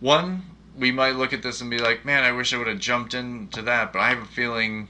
One, 0.00 0.42
we 0.76 0.90
might 0.90 1.16
look 1.16 1.32
at 1.32 1.42
this 1.42 1.60
and 1.60 1.70
be 1.70 1.78
like, 1.78 2.04
man, 2.04 2.24
I 2.24 2.32
wish 2.32 2.52
I 2.52 2.58
would 2.58 2.66
have 2.66 2.78
jumped 2.78 3.14
into 3.14 3.62
that. 3.62 3.92
But 3.92 4.00
I 4.00 4.08
have 4.08 4.22
a 4.22 4.26
feeling, 4.26 4.88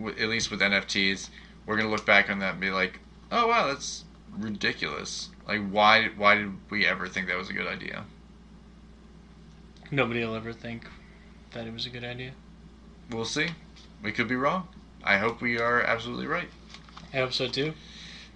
at 0.00 0.28
least 0.28 0.50
with 0.50 0.60
NFTs, 0.60 1.28
we're 1.66 1.76
going 1.76 1.86
to 1.86 1.94
look 1.94 2.06
back 2.06 2.30
on 2.30 2.38
that 2.40 2.52
and 2.52 2.60
be 2.60 2.70
like, 2.70 2.98
oh, 3.30 3.46
wow, 3.46 3.66
that's 3.66 4.04
ridiculous. 4.36 5.28
Like, 5.46 5.68
why, 5.70 6.08
why 6.16 6.36
did 6.36 6.52
we 6.70 6.86
ever 6.86 7.06
think 7.08 7.28
that 7.28 7.36
was 7.36 7.50
a 7.50 7.52
good 7.52 7.66
idea? 7.66 8.04
Nobody 9.90 10.24
will 10.24 10.34
ever 10.34 10.54
think 10.54 10.86
that 11.52 11.66
it 11.66 11.72
was 11.72 11.84
a 11.84 11.90
good 11.90 12.04
idea. 12.04 12.32
We'll 13.10 13.26
see. 13.26 13.48
We 14.02 14.12
could 14.12 14.28
be 14.28 14.36
wrong. 14.36 14.68
I 15.04 15.18
hope 15.18 15.42
we 15.42 15.58
are 15.58 15.82
absolutely 15.82 16.26
right. 16.26 16.48
I 17.12 17.18
hope 17.18 17.34
so 17.34 17.48
too. 17.48 17.74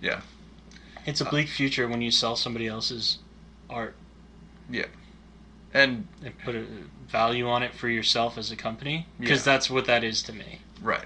Yeah. 0.02 0.20
It's 1.06 1.20
a 1.20 1.24
bleak 1.24 1.48
future 1.48 1.88
when 1.88 2.02
you 2.02 2.10
sell 2.10 2.36
somebody 2.36 2.66
else's 2.66 3.18
art 3.70 3.94
And 5.76 6.08
and 6.24 6.38
put 6.38 6.54
a 6.54 6.64
value 7.08 7.48
on 7.48 7.62
it 7.62 7.74
for 7.74 7.88
yourself 7.88 8.36
as 8.38 8.50
a 8.50 8.56
company 8.56 9.06
because 9.20 9.40
Yeah. 9.46 9.52
that's 9.52 9.70
what 9.70 9.84
that 9.86 10.02
is 10.02 10.22
to 10.24 10.32
me. 10.32 10.60
right. 10.80 11.04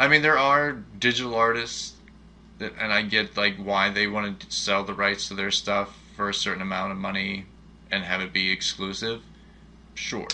I 0.00 0.06
mean, 0.08 0.22
there 0.22 0.38
are 0.38 0.72
digital 0.72 1.34
artists, 1.34 1.94
that, 2.58 2.72
and 2.78 2.92
I 2.92 3.02
get 3.02 3.36
like 3.36 3.56
why 3.56 3.90
they 3.90 4.06
want 4.06 4.40
to 4.40 4.50
sell 4.50 4.84
the 4.84 4.94
rights 4.94 5.26
to 5.28 5.34
their 5.34 5.50
stuff 5.50 5.96
for 6.16 6.28
a 6.28 6.34
certain 6.34 6.62
amount 6.62 6.92
of 6.92 6.98
money 6.98 7.46
and 7.90 8.04
have 8.04 8.20
it 8.20 8.32
be 8.32 8.50
exclusive. 8.50 9.22
Sure. 9.94 10.28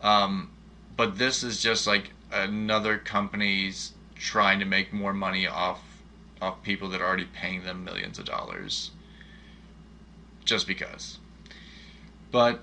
Um, 0.00 0.50
but 0.96 1.18
this 1.18 1.42
is 1.42 1.60
just 1.60 1.86
like 1.86 2.10
another 2.32 2.96
company's 2.98 3.92
trying 4.14 4.58
to 4.60 4.64
make 4.64 4.92
more 4.92 5.12
money 5.12 5.46
off 5.46 5.82
off 6.40 6.62
people 6.62 6.88
that 6.90 7.00
are 7.00 7.06
already 7.06 7.26
paying 7.26 7.64
them 7.64 7.84
millions 7.84 8.18
of 8.18 8.24
dollars. 8.24 8.92
Just 10.44 10.66
because. 10.66 11.18
But 12.30 12.60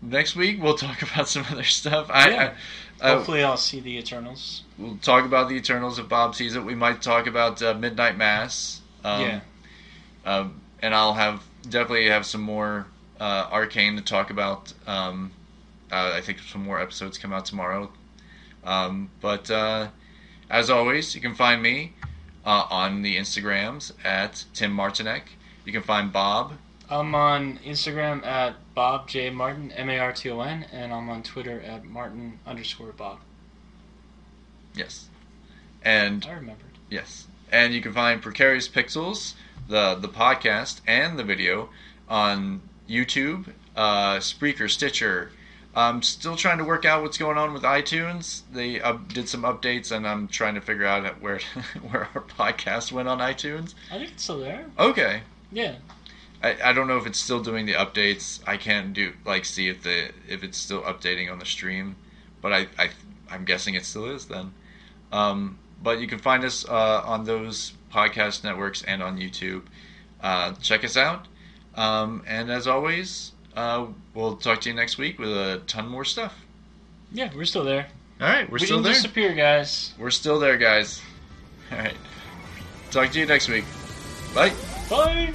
next 0.00 0.36
week 0.36 0.62
we'll 0.62 0.76
talk 0.76 1.02
about 1.12 1.28
some 1.28 1.44
other 1.50 1.64
stuff. 1.64 2.08
I, 2.10 2.30
Yeah. 2.30 2.54
I, 3.00 3.08
Hopefully, 3.08 3.42
I'll 3.42 3.56
see 3.56 3.80
the 3.80 3.98
Eternals. 3.98 4.62
we'll 4.78 4.96
talk 4.98 5.24
about 5.24 5.48
the 5.48 5.56
Eternals 5.56 5.98
if 5.98 6.08
Bob 6.08 6.36
sees 6.36 6.54
it. 6.54 6.64
We 6.64 6.76
might 6.76 7.02
talk 7.02 7.26
about 7.26 7.60
uh, 7.60 7.74
Midnight 7.74 8.16
Mass. 8.16 8.80
Um, 9.02 9.20
yeah, 9.22 9.40
um, 10.24 10.60
and 10.80 10.94
I'll 10.94 11.14
have 11.14 11.42
definitely 11.68 12.08
have 12.08 12.24
some 12.24 12.42
more 12.42 12.86
uh, 13.18 13.48
Arcane 13.50 13.96
to 13.96 14.02
talk 14.02 14.30
about. 14.30 14.72
Um, 14.86 15.32
uh, 15.90 16.12
I 16.14 16.20
think 16.20 16.38
some 16.40 16.64
more 16.64 16.80
episodes 16.80 17.18
come 17.18 17.32
out 17.32 17.44
tomorrow. 17.44 17.90
Um, 18.64 19.10
but 19.20 19.50
uh, 19.50 19.88
as 20.48 20.70
always, 20.70 21.14
you 21.14 21.20
can 21.20 21.34
find 21.34 21.62
me 21.62 21.92
uh, 22.44 22.66
on 22.70 23.02
the 23.02 23.16
Instagrams 23.16 23.92
at 24.04 24.44
Tim 24.54 24.76
Martinek. 24.76 25.22
You 25.64 25.72
can 25.72 25.82
find 25.82 26.12
Bob. 26.12 26.52
I'm 26.92 27.14
on 27.14 27.58
Instagram 27.64 28.22
at 28.26 28.54
Bob 28.74 29.08
J 29.08 29.30
Marton 29.30 29.72
M 29.72 29.88
A 29.88 29.98
R 29.98 30.12
T 30.12 30.28
O 30.28 30.40
N, 30.40 30.66
and 30.70 30.92
I'm 30.92 31.08
on 31.08 31.22
Twitter 31.22 31.58
at 31.62 31.84
Marton 31.86 32.38
underscore 32.46 32.92
Bob. 32.92 33.20
Yes. 34.74 35.08
And 35.82 36.26
I 36.28 36.32
remembered. 36.34 36.78
Yes. 36.90 37.28
And 37.50 37.72
you 37.72 37.80
can 37.80 37.94
find 37.94 38.20
Precarious 38.20 38.68
Pixels, 38.68 39.32
the 39.68 39.94
the 39.94 40.08
podcast 40.08 40.82
and 40.86 41.18
the 41.18 41.24
video 41.24 41.70
on 42.10 42.60
YouTube, 42.86 43.52
uh, 43.74 44.16
Spreaker, 44.16 44.70
Stitcher. 44.70 45.30
I'm 45.74 46.02
still 46.02 46.36
trying 46.36 46.58
to 46.58 46.64
work 46.64 46.84
out 46.84 47.00
what's 47.00 47.16
going 47.16 47.38
on 47.38 47.54
with 47.54 47.62
iTunes. 47.62 48.42
They 48.52 48.82
uh, 48.82 48.98
did 49.08 49.30
some 49.30 49.44
updates, 49.44 49.90
and 49.90 50.06
I'm 50.06 50.28
trying 50.28 50.56
to 50.56 50.60
figure 50.60 50.84
out 50.84 51.06
where 51.22 51.40
where 51.90 52.08
our 52.14 52.20
podcast 52.20 52.92
went 52.92 53.08
on 53.08 53.18
iTunes. 53.18 53.72
I 53.90 53.96
think 53.96 54.10
it's 54.10 54.24
still 54.24 54.40
there. 54.40 54.66
Okay. 54.78 55.22
Yeah. 55.50 55.76
I, 56.42 56.56
I 56.64 56.72
don't 56.72 56.88
know 56.88 56.96
if 56.96 57.06
it's 57.06 57.18
still 57.18 57.40
doing 57.42 57.66
the 57.66 57.74
updates. 57.74 58.40
I 58.46 58.56
can't 58.56 58.92
do 58.92 59.12
like 59.24 59.44
see 59.44 59.68
if 59.68 59.82
the 59.82 60.10
if 60.28 60.42
it's 60.42 60.58
still 60.58 60.82
updating 60.82 61.30
on 61.30 61.38
the 61.38 61.46
stream, 61.46 61.96
but 62.40 62.52
I, 62.52 62.66
I 62.78 62.90
I'm 63.30 63.44
guessing 63.44 63.74
it 63.74 63.84
still 63.84 64.06
is 64.06 64.26
then. 64.26 64.52
Um, 65.12 65.58
but 65.82 66.00
you 66.00 66.06
can 66.06 66.18
find 66.18 66.44
us 66.44 66.66
uh, 66.68 67.02
on 67.04 67.24
those 67.24 67.72
podcast 67.92 68.44
networks 68.44 68.82
and 68.82 69.02
on 69.02 69.18
YouTube. 69.18 69.62
Uh, 70.22 70.52
check 70.54 70.84
us 70.84 70.96
out. 70.96 71.26
Um, 71.74 72.22
and 72.26 72.50
as 72.50 72.66
always, 72.66 73.32
uh, 73.56 73.86
we'll 74.14 74.36
talk 74.36 74.60
to 74.62 74.68
you 74.68 74.74
next 74.74 74.98
week 74.98 75.18
with 75.18 75.30
a 75.30 75.62
ton 75.66 75.88
more 75.88 76.04
stuff. 76.04 76.34
Yeah, 77.12 77.30
we're 77.34 77.44
still 77.44 77.64
there. 77.64 77.88
All 78.20 78.28
right, 78.28 78.48
we're 78.48 78.58
we 78.58 78.66
still 78.66 78.78
didn't 78.78 78.84
there. 78.84 78.94
disappear, 78.94 79.34
guys. 79.34 79.92
We're 79.98 80.10
still 80.10 80.38
there, 80.38 80.56
guys. 80.56 81.02
All 81.70 81.78
right. 81.78 81.96
Talk 82.90 83.10
to 83.10 83.18
you 83.18 83.26
next 83.26 83.48
week. 83.48 83.64
Bye. 84.34 84.52
Bye. 84.88 85.32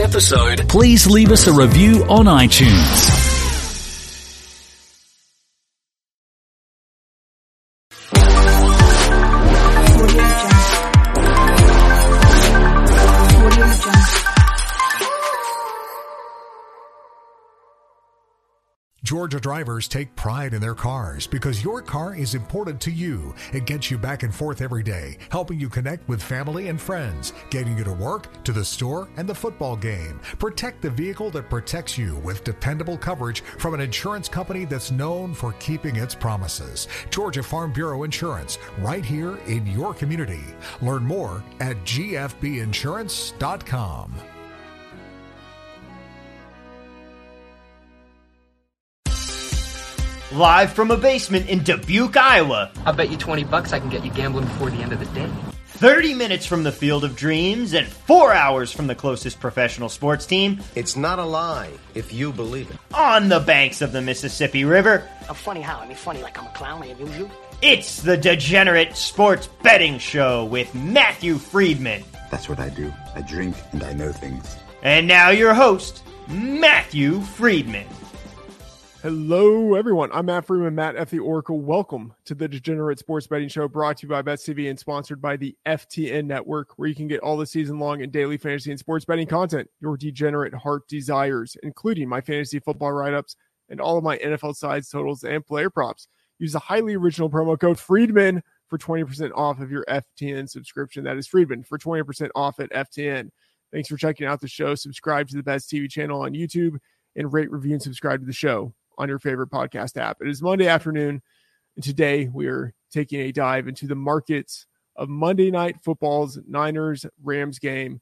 Episode, 0.00 0.68
please 0.68 1.06
leave 1.06 1.30
us 1.30 1.46
a 1.46 1.52
review 1.52 2.04
on 2.08 2.26
iTunes. 2.26 3.23
Georgia 19.24 19.40
drivers 19.40 19.88
take 19.88 20.14
pride 20.16 20.52
in 20.52 20.60
their 20.60 20.74
cars 20.74 21.26
because 21.26 21.64
your 21.64 21.80
car 21.80 22.14
is 22.14 22.34
important 22.34 22.78
to 22.78 22.90
you. 22.90 23.34
It 23.54 23.64
gets 23.64 23.90
you 23.90 23.96
back 23.96 24.22
and 24.22 24.34
forth 24.34 24.60
every 24.60 24.82
day, 24.82 25.16
helping 25.30 25.58
you 25.58 25.70
connect 25.70 26.06
with 26.10 26.22
family 26.22 26.68
and 26.68 26.78
friends, 26.78 27.32
getting 27.48 27.78
you 27.78 27.84
to 27.84 27.92
work, 27.94 28.44
to 28.44 28.52
the 28.52 28.62
store, 28.62 29.08
and 29.16 29.26
the 29.26 29.34
football 29.34 29.76
game. 29.76 30.20
Protect 30.38 30.82
the 30.82 30.90
vehicle 30.90 31.30
that 31.30 31.48
protects 31.48 31.96
you 31.96 32.16
with 32.16 32.44
dependable 32.44 32.98
coverage 32.98 33.40
from 33.40 33.72
an 33.72 33.80
insurance 33.80 34.28
company 34.28 34.66
that's 34.66 34.90
known 34.90 35.32
for 35.32 35.52
keeping 35.52 35.96
its 35.96 36.14
promises. 36.14 36.86
Georgia 37.08 37.42
Farm 37.42 37.72
Bureau 37.72 38.02
Insurance, 38.02 38.58
right 38.80 39.06
here 39.06 39.38
in 39.46 39.66
your 39.66 39.94
community. 39.94 40.44
Learn 40.82 41.02
more 41.02 41.42
at 41.60 41.78
gfbinsurance.com. 41.78 44.33
Live 50.34 50.72
from 50.72 50.90
a 50.90 50.96
basement 50.96 51.48
in 51.48 51.62
Dubuque, 51.62 52.16
Iowa. 52.16 52.72
I'll 52.84 52.92
bet 52.92 53.08
you 53.08 53.16
20 53.16 53.44
bucks 53.44 53.72
I 53.72 53.78
can 53.78 53.88
get 53.88 54.04
you 54.04 54.10
gambling 54.10 54.46
before 54.46 54.68
the 54.68 54.78
end 54.78 54.92
of 54.92 54.98
the 54.98 55.06
day. 55.14 55.30
30 55.66 56.14
minutes 56.14 56.44
from 56.44 56.64
the 56.64 56.72
field 56.72 57.04
of 57.04 57.14
dreams 57.14 57.72
and 57.72 57.86
four 57.86 58.32
hours 58.32 58.72
from 58.72 58.88
the 58.88 58.96
closest 58.96 59.38
professional 59.38 59.88
sports 59.88 60.26
team. 60.26 60.58
It's 60.74 60.96
not 60.96 61.20
a 61.20 61.24
lie 61.24 61.70
if 61.94 62.12
you 62.12 62.32
believe 62.32 62.68
it. 62.68 62.78
On 62.92 63.28
the 63.28 63.38
banks 63.38 63.80
of 63.80 63.92
the 63.92 64.02
Mississippi 64.02 64.64
River. 64.64 65.08
I'm 65.28 65.36
funny 65.36 65.60
how? 65.60 65.78
I 65.78 65.86
mean, 65.86 65.96
funny 65.96 66.20
like 66.20 66.36
I'm 66.36 66.46
a 66.46 66.52
clown, 66.52 66.82
I 66.82 66.86
amuse 66.86 67.16
you? 67.16 67.30
It's 67.62 68.02
the 68.02 68.16
Degenerate 68.16 68.96
Sports 68.96 69.48
Betting 69.62 69.98
Show 69.98 70.46
with 70.46 70.74
Matthew 70.74 71.38
Friedman. 71.38 72.02
That's 72.32 72.48
what 72.48 72.58
I 72.58 72.70
do. 72.70 72.92
I 73.14 73.22
drink 73.22 73.54
and 73.70 73.84
I 73.84 73.92
know 73.92 74.10
things. 74.10 74.56
And 74.82 75.06
now 75.06 75.30
your 75.30 75.54
host, 75.54 76.02
Matthew 76.26 77.20
Friedman. 77.20 77.86
Hello, 79.04 79.74
everyone. 79.74 80.08
I'm 80.14 80.24
Matt 80.24 80.46
Friedman, 80.46 80.74
Matt 80.74 80.96
F. 80.96 81.10
the 81.10 81.18
Oracle. 81.18 81.60
Welcome 81.60 82.14
to 82.24 82.34
the 82.34 82.48
Degenerate 82.48 82.98
Sports 82.98 83.26
Betting 83.26 83.50
Show 83.50 83.68
brought 83.68 83.98
to 83.98 84.06
you 84.06 84.08
by 84.08 84.22
BetsTV 84.22 84.70
and 84.70 84.78
sponsored 84.78 85.20
by 85.20 85.36
the 85.36 85.54
FTN 85.66 86.24
Network, 86.24 86.78
where 86.78 86.88
you 86.88 86.94
can 86.94 87.06
get 87.06 87.20
all 87.20 87.36
the 87.36 87.44
season 87.44 87.78
long 87.78 88.00
and 88.00 88.10
daily 88.10 88.38
fantasy 88.38 88.70
and 88.70 88.80
sports 88.80 89.04
betting 89.04 89.26
content 89.26 89.68
your 89.78 89.98
degenerate 89.98 90.54
heart 90.54 90.88
desires, 90.88 91.54
including 91.62 92.08
my 92.08 92.22
fantasy 92.22 92.58
football 92.60 92.92
write 92.92 93.12
ups 93.12 93.36
and 93.68 93.78
all 93.78 93.98
of 93.98 94.04
my 94.04 94.16
NFL 94.16 94.56
sides, 94.56 94.88
totals, 94.88 95.22
and 95.22 95.44
player 95.44 95.68
props. 95.68 96.08
Use 96.38 96.52
the 96.52 96.58
highly 96.58 96.94
original 96.94 97.28
promo 97.28 97.60
code 97.60 97.78
Friedman 97.78 98.42
for 98.70 98.78
20% 98.78 99.32
off 99.34 99.60
of 99.60 99.70
your 99.70 99.84
FTN 99.86 100.48
subscription. 100.48 101.04
That 101.04 101.18
is 101.18 101.26
Friedman 101.26 101.64
for 101.64 101.76
20% 101.76 102.30
off 102.34 102.58
at 102.58 102.72
FTN. 102.72 103.28
Thanks 103.70 103.90
for 103.90 103.98
checking 103.98 104.26
out 104.26 104.40
the 104.40 104.48
show. 104.48 104.74
Subscribe 104.74 105.28
to 105.28 105.36
the 105.36 105.42
BetsTV 105.42 105.90
channel 105.90 106.22
on 106.22 106.32
YouTube 106.32 106.78
and 107.14 107.30
rate, 107.34 107.52
review, 107.52 107.72
and 107.72 107.82
subscribe 107.82 108.20
to 108.20 108.26
the 108.26 108.32
show 108.32 108.72
on 108.98 109.08
your 109.08 109.18
favorite 109.18 109.50
podcast 109.50 109.96
app. 109.96 110.18
It 110.20 110.28
is 110.28 110.42
Monday 110.42 110.66
afternoon, 110.66 111.22
and 111.76 111.84
today 111.84 112.28
we 112.32 112.46
are 112.46 112.72
taking 112.92 113.20
a 113.20 113.32
dive 113.32 113.68
into 113.68 113.86
the 113.86 113.94
markets 113.94 114.66
of 114.96 115.08
Monday 115.08 115.50
Night 115.50 115.76
Football's 115.82 116.38
Niners 116.46 117.04
Rams 117.22 117.58
game 117.58 118.00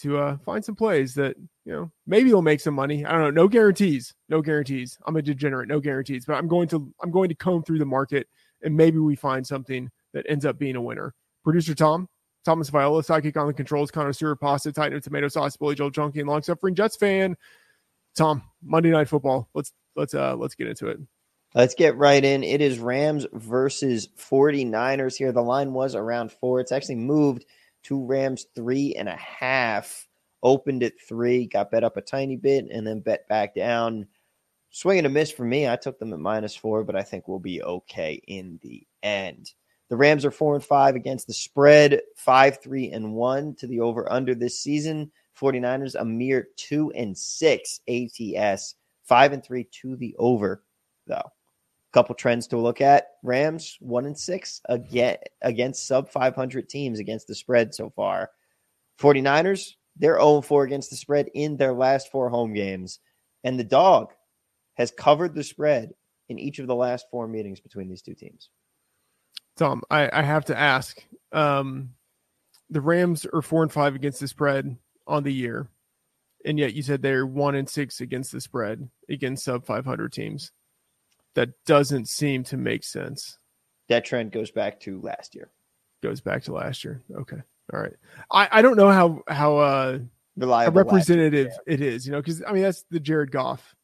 to 0.00 0.18
uh, 0.18 0.36
find 0.44 0.64
some 0.64 0.74
plays 0.74 1.14
that 1.14 1.36
you 1.64 1.72
know 1.72 1.90
maybe 2.06 2.32
we'll 2.32 2.42
make 2.42 2.60
some 2.60 2.74
money. 2.74 3.04
I 3.04 3.12
don't 3.12 3.22
know. 3.22 3.42
No 3.42 3.48
guarantees. 3.48 4.14
No 4.28 4.40
guarantees. 4.40 4.98
I'm 5.06 5.16
a 5.16 5.22
degenerate. 5.22 5.68
No 5.68 5.80
guarantees. 5.80 6.24
But 6.24 6.34
I'm 6.34 6.48
going 6.48 6.68
to 6.68 6.92
I'm 7.02 7.10
going 7.10 7.28
to 7.28 7.34
comb 7.34 7.62
through 7.62 7.78
the 7.78 7.84
market 7.84 8.26
and 8.62 8.76
maybe 8.76 8.98
we 8.98 9.16
find 9.16 9.46
something 9.46 9.90
that 10.12 10.26
ends 10.28 10.44
up 10.44 10.58
being 10.58 10.76
a 10.76 10.80
winner. 10.80 11.14
Producer 11.44 11.74
Tom. 11.74 12.08
Thomas 12.44 12.70
Viola, 12.70 13.04
psychic 13.04 13.36
on 13.36 13.46
the 13.46 13.52
controls, 13.52 13.92
Connor 13.92 14.12
Stewart, 14.12 14.40
pasta, 14.40 14.72
Titan 14.72 14.96
of 14.96 15.04
tomato 15.04 15.28
sauce, 15.28 15.56
Billy 15.56 15.76
Joel 15.76 15.90
Junkie, 15.90 16.18
and 16.18 16.28
long 16.28 16.42
suffering 16.42 16.74
Jets 16.74 16.96
fan. 16.96 17.36
Tom, 18.16 18.42
Monday 18.64 18.90
Night 18.90 19.08
Football. 19.08 19.48
Let's 19.54 19.72
let's 19.96 20.14
uh 20.14 20.36
let's 20.36 20.54
get 20.54 20.68
into 20.68 20.88
it. 20.88 20.98
Let's 21.54 21.74
get 21.74 21.98
right 21.98 22.24
in. 22.24 22.44
It 22.44 22.62
is 22.62 22.78
Rams 22.78 23.26
versus 23.32 24.08
49ers 24.18 25.16
here. 25.16 25.32
The 25.32 25.42
line 25.42 25.74
was 25.74 25.94
around 25.94 26.32
four. 26.32 26.60
It's 26.60 26.72
actually 26.72 26.94
moved 26.94 27.44
to 27.84 28.02
Rams 28.02 28.46
three 28.54 28.94
and 28.94 29.08
a 29.08 29.16
half. 29.16 30.08
Opened 30.42 30.82
at 30.82 30.94
three, 31.06 31.46
got 31.46 31.70
bet 31.70 31.84
up 31.84 31.96
a 31.96 32.00
tiny 32.00 32.36
bit, 32.36 32.66
and 32.70 32.86
then 32.86 33.00
bet 33.00 33.28
back 33.28 33.54
down. 33.54 34.08
Swing 34.70 34.98
and 34.98 35.06
a 35.06 35.10
miss 35.10 35.30
for 35.30 35.44
me. 35.44 35.68
I 35.68 35.76
took 35.76 35.98
them 35.98 36.12
at 36.12 36.18
minus 36.18 36.56
four, 36.56 36.82
but 36.82 36.96
I 36.96 37.02
think 37.02 37.28
we'll 37.28 37.38
be 37.38 37.62
okay 37.62 38.20
in 38.26 38.58
the 38.62 38.84
end. 39.02 39.52
The 39.88 39.96
Rams 39.96 40.24
are 40.24 40.30
four 40.30 40.54
and 40.54 40.64
five 40.64 40.96
against 40.96 41.26
the 41.26 41.34
spread, 41.34 42.00
five, 42.16 42.62
three, 42.62 42.90
and 42.90 43.12
one 43.12 43.54
to 43.56 43.66
the 43.66 43.80
over 43.80 44.10
under 44.10 44.34
this 44.34 44.58
season. 44.58 45.12
49ers 45.38 45.94
a 46.00 46.04
mere 46.04 46.48
two 46.56 46.90
and 46.92 47.16
six 47.16 47.80
ATS, 47.88 48.74
five 49.12 49.34
and 49.34 49.44
three 49.44 49.68
to 49.82 49.94
the 49.94 50.16
over, 50.18 50.64
though. 51.06 51.30
Couple 51.92 52.14
trends 52.14 52.46
to 52.46 52.56
look 52.56 52.80
at. 52.80 53.08
Rams 53.22 53.76
one 53.78 54.06
and 54.06 54.18
six 54.18 54.62
again 54.70 55.18
against 55.42 55.86
sub 55.86 56.08
500 56.08 56.66
teams 56.66 56.98
against 56.98 57.26
the 57.26 57.34
spread 57.34 57.74
so 57.74 57.90
far. 57.90 58.30
49ers, 58.98 59.72
they're 59.96 60.18
0 60.18 60.40
4 60.40 60.64
against 60.64 60.88
the 60.88 60.96
spread 60.96 61.28
in 61.34 61.58
their 61.58 61.74
last 61.74 62.10
four 62.10 62.30
home 62.30 62.54
games. 62.54 63.00
And 63.44 63.60
the 63.60 63.64
dog 63.64 64.14
has 64.78 64.90
covered 64.90 65.34
the 65.34 65.44
spread 65.44 65.92
in 66.30 66.38
each 66.38 66.58
of 66.58 66.66
the 66.66 66.74
last 66.74 67.04
four 67.10 67.28
meetings 67.28 67.60
between 67.60 67.90
these 67.90 68.00
two 68.00 68.14
teams. 68.14 68.48
Tom, 69.58 69.82
I, 69.90 70.08
I 70.10 70.22
have 70.22 70.46
to 70.46 70.58
ask. 70.58 71.04
Um, 71.32 71.90
the 72.70 72.80
Rams 72.80 73.26
are 73.30 73.42
four 73.42 73.62
and 73.62 73.70
five 73.70 73.94
against 73.94 74.20
the 74.20 74.28
spread 74.28 74.74
on 75.06 75.22
the 75.22 75.34
year, 75.34 75.68
and 76.44 76.58
yet 76.58 76.74
you 76.74 76.82
said 76.82 77.02
they're 77.02 77.26
one 77.26 77.54
and 77.54 77.68
six 77.68 78.00
against 78.00 78.32
the 78.32 78.40
spread 78.40 78.88
against 79.08 79.44
sub 79.44 79.64
500 79.64 80.12
teams. 80.12 80.52
That 81.34 81.50
doesn't 81.66 82.08
seem 82.08 82.44
to 82.44 82.56
make 82.56 82.84
sense. 82.84 83.38
That 83.88 84.04
trend 84.04 84.32
goes 84.32 84.50
back 84.50 84.80
to 84.80 85.00
last 85.00 85.34
year. 85.34 85.50
Goes 86.02 86.20
back 86.20 86.42
to 86.44 86.52
last 86.52 86.84
year. 86.84 87.02
Okay, 87.14 87.38
all 87.72 87.80
right. 87.80 87.94
I, 88.30 88.48
I 88.52 88.62
don't 88.62 88.76
know 88.76 88.90
how 88.90 89.22
how 89.28 89.56
uh 89.58 89.98
Reliable 90.36 90.72
how 90.72 90.84
representative 90.84 91.46
year, 91.48 91.58
it 91.66 91.80
is. 91.80 92.06
You 92.06 92.12
know, 92.12 92.20
because 92.20 92.42
I 92.46 92.52
mean 92.52 92.62
that's 92.62 92.84
the 92.90 93.00
Jared 93.00 93.30
Goff, 93.30 93.74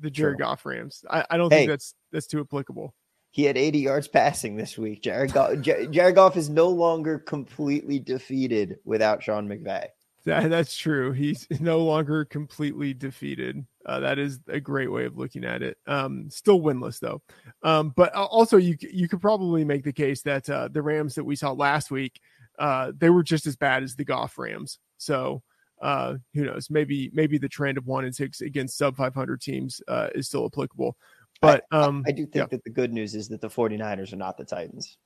the 0.00 0.10
Jared 0.10 0.36
True. 0.38 0.44
Goff 0.46 0.66
Rams. 0.66 1.04
I, 1.08 1.24
I 1.30 1.36
don't 1.36 1.50
Hey. 1.52 1.60
think 1.60 1.70
that's 1.70 1.94
that's 2.12 2.26
too 2.26 2.40
applicable. 2.40 2.94
He 3.30 3.44
had 3.44 3.56
80 3.56 3.78
yards 3.80 4.08
passing 4.08 4.56
this 4.56 4.76
week. 4.78 5.02
Jared 5.02 5.32
Goff, 5.32 5.60
Jared 5.60 6.14
Goff 6.14 6.36
is 6.36 6.48
no 6.48 6.68
longer 6.68 7.18
completely 7.18 7.98
defeated 8.00 8.78
without 8.84 9.22
Sean 9.22 9.46
McVay. 9.48 9.86
That, 10.24 10.50
that's 10.50 10.76
true. 10.76 11.12
He's 11.12 11.46
no 11.60 11.78
longer 11.78 12.24
completely 12.24 12.94
defeated. 12.94 13.64
Uh, 13.86 14.00
that 14.00 14.18
is 14.18 14.40
a 14.48 14.60
great 14.60 14.92
way 14.92 15.04
of 15.04 15.16
looking 15.16 15.44
at 15.44 15.62
it. 15.62 15.78
Um, 15.86 16.28
still 16.30 16.60
winless 16.60 17.00
though. 17.00 17.22
Um, 17.62 17.92
but 17.96 18.14
also 18.14 18.56
you 18.56 18.76
you 18.80 19.08
could 19.08 19.20
probably 19.20 19.64
make 19.64 19.84
the 19.84 19.92
case 19.92 20.22
that 20.22 20.48
uh, 20.50 20.68
the 20.68 20.82
Rams 20.82 21.14
that 21.14 21.24
we 21.24 21.36
saw 21.36 21.52
last 21.52 21.90
week, 21.90 22.20
uh, 22.58 22.92
they 22.96 23.10
were 23.10 23.22
just 23.22 23.46
as 23.46 23.56
bad 23.56 23.82
as 23.82 23.94
the 23.94 24.04
Goff 24.04 24.38
Rams. 24.38 24.78
So 24.98 25.42
uh, 25.80 26.16
who 26.34 26.44
knows? 26.44 26.70
Maybe 26.70 27.10
maybe 27.12 27.38
the 27.38 27.48
trend 27.48 27.78
of 27.78 27.86
one 27.86 28.04
and 28.04 28.14
six 28.14 28.40
against 28.40 28.76
sub 28.76 28.96
500 28.96 29.40
teams 29.40 29.80
uh, 29.88 30.08
is 30.14 30.26
still 30.26 30.46
applicable. 30.46 30.96
But 31.40 31.64
um, 31.70 32.04
I 32.06 32.12
do 32.12 32.24
think 32.24 32.34
yeah. 32.34 32.46
that 32.50 32.64
the 32.64 32.70
good 32.70 32.92
news 32.92 33.14
is 33.14 33.28
that 33.28 33.40
the 33.40 33.48
49ers 33.48 34.12
are 34.12 34.16
not 34.16 34.36
the 34.36 34.44
Titans. 34.44 34.98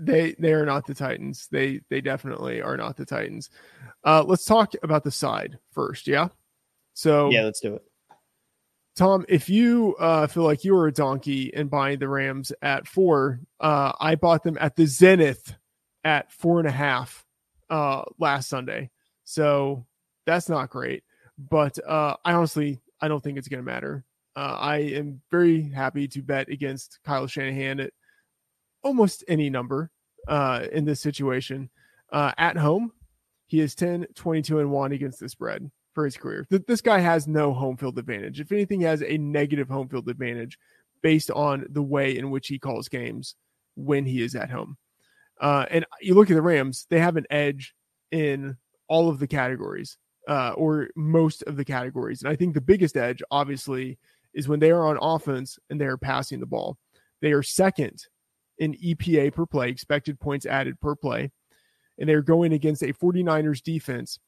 They 0.00 0.34
they 0.38 0.52
are 0.52 0.66
not 0.66 0.86
the 0.86 0.94
Titans. 0.94 1.48
They 1.50 1.80
they 1.90 2.00
definitely 2.00 2.60
are 2.60 2.76
not 2.76 2.96
the 2.96 3.06
Titans. 3.06 3.50
Uh, 4.04 4.24
let's 4.26 4.44
talk 4.44 4.72
about 4.82 5.04
the 5.04 5.10
side 5.10 5.58
first. 5.72 6.06
Yeah. 6.06 6.28
So 6.94 7.30
yeah, 7.30 7.44
let's 7.44 7.60
do 7.60 7.74
it. 7.74 7.82
Tom, 8.96 9.24
if 9.28 9.48
you 9.48 9.96
uh, 9.98 10.28
feel 10.28 10.44
like 10.44 10.64
you 10.64 10.74
were 10.74 10.86
a 10.86 10.92
donkey 10.92 11.50
in 11.52 11.66
buying 11.66 11.98
the 11.98 12.08
Rams 12.08 12.52
at 12.62 12.86
four, 12.86 13.40
uh, 13.58 13.92
I 13.98 14.14
bought 14.14 14.44
them 14.44 14.56
at 14.60 14.76
the 14.76 14.86
zenith 14.86 15.54
at 16.04 16.30
four 16.30 16.60
and 16.60 16.68
a 16.68 16.72
half 16.72 17.24
uh, 17.70 18.02
last 18.20 18.48
Sunday. 18.48 18.90
So 19.24 19.84
that's 20.26 20.48
not 20.48 20.70
great. 20.70 21.02
But 21.36 21.76
uh, 21.84 22.14
I 22.24 22.34
honestly, 22.34 22.80
I 23.00 23.08
don't 23.08 23.22
think 23.22 23.36
it's 23.36 23.48
going 23.48 23.64
to 23.64 23.70
matter. 23.70 24.04
Uh, 24.36 24.56
I 24.60 24.76
am 24.78 25.20
very 25.30 25.62
happy 25.62 26.06
to 26.08 26.22
bet 26.22 26.48
against 26.48 27.00
Kyle 27.04 27.26
Shanahan 27.26 27.80
at 27.80 27.92
almost 28.84 29.24
any 29.26 29.50
number 29.50 29.90
uh, 30.28 30.66
in 30.72 30.84
this 30.84 31.00
situation. 31.00 31.70
Uh, 32.12 32.32
at 32.38 32.56
home, 32.56 32.92
he 33.46 33.60
is 33.60 33.74
10, 33.74 34.06
22, 34.14 34.60
and 34.60 34.70
1 34.70 34.92
against 34.92 35.20
the 35.20 35.28
spread 35.28 35.70
for 35.94 36.04
his 36.04 36.16
career. 36.16 36.46
Th- 36.50 36.62
this 36.66 36.80
guy 36.80 37.00
has 37.00 37.26
no 37.26 37.52
home 37.52 37.76
field 37.76 37.98
advantage. 37.98 38.40
If 38.40 38.52
anything, 38.52 38.80
he 38.80 38.86
has 38.86 39.02
a 39.02 39.18
negative 39.18 39.68
home 39.68 39.88
field 39.88 40.08
advantage 40.08 40.58
based 41.02 41.30
on 41.30 41.66
the 41.70 41.82
way 41.82 42.16
in 42.16 42.30
which 42.30 42.48
he 42.48 42.58
calls 42.58 42.88
games 42.88 43.34
when 43.74 44.04
he 44.04 44.22
is 44.22 44.34
at 44.34 44.50
home. 44.50 44.76
Uh, 45.40 45.66
and 45.70 45.84
you 46.00 46.14
look 46.14 46.30
at 46.30 46.34
the 46.34 46.42
Rams, 46.42 46.86
they 46.88 47.00
have 47.00 47.16
an 47.16 47.26
edge 47.30 47.74
in 48.12 48.56
all 48.88 49.08
of 49.08 49.18
the 49.18 49.26
categories 49.26 49.98
uh, 50.28 50.52
or 50.52 50.88
most 50.96 51.42
of 51.42 51.56
the 51.56 51.64
categories. 51.64 52.22
And 52.22 52.30
I 52.30 52.36
think 52.36 52.54
the 52.54 52.60
biggest 52.60 52.96
edge, 52.96 53.22
obviously, 53.30 53.98
is 54.32 54.48
when 54.48 54.60
they 54.60 54.70
are 54.70 54.86
on 54.86 54.98
offense 55.00 55.58
and 55.70 55.80
they 55.80 55.86
are 55.86 55.98
passing 55.98 56.40
the 56.40 56.46
ball. 56.46 56.78
They 57.20 57.32
are 57.32 57.42
second 57.42 58.04
in 58.58 58.74
EPA 58.74 59.32
per 59.32 59.46
play, 59.46 59.68
expected 59.68 60.20
points 60.20 60.46
added 60.46 60.80
per 60.80 60.94
play. 60.94 61.30
And 61.98 62.08
they're 62.08 62.22
going 62.22 62.52
against 62.52 62.82
a 62.82 62.92
49ers 62.92 63.62
defense 63.62 64.18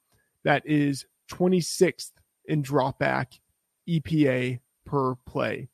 that 0.44 0.62
is 0.65 1.07
26th 1.31 2.12
in 2.47 2.62
dropback 2.62 3.39
EPA 3.89 4.61
per 4.85 5.16
play. 5.27 5.69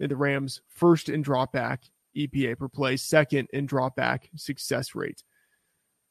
And 0.00 0.10
the 0.10 0.16
Rams 0.16 0.60
first 0.68 1.08
in 1.08 1.22
dropback 1.22 1.78
EPA 2.16 2.58
per 2.58 2.68
play, 2.68 2.96
second 2.96 3.48
in 3.52 3.66
dropback 3.66 4.28
success 4.34 4.94
rate. 4.94 5.22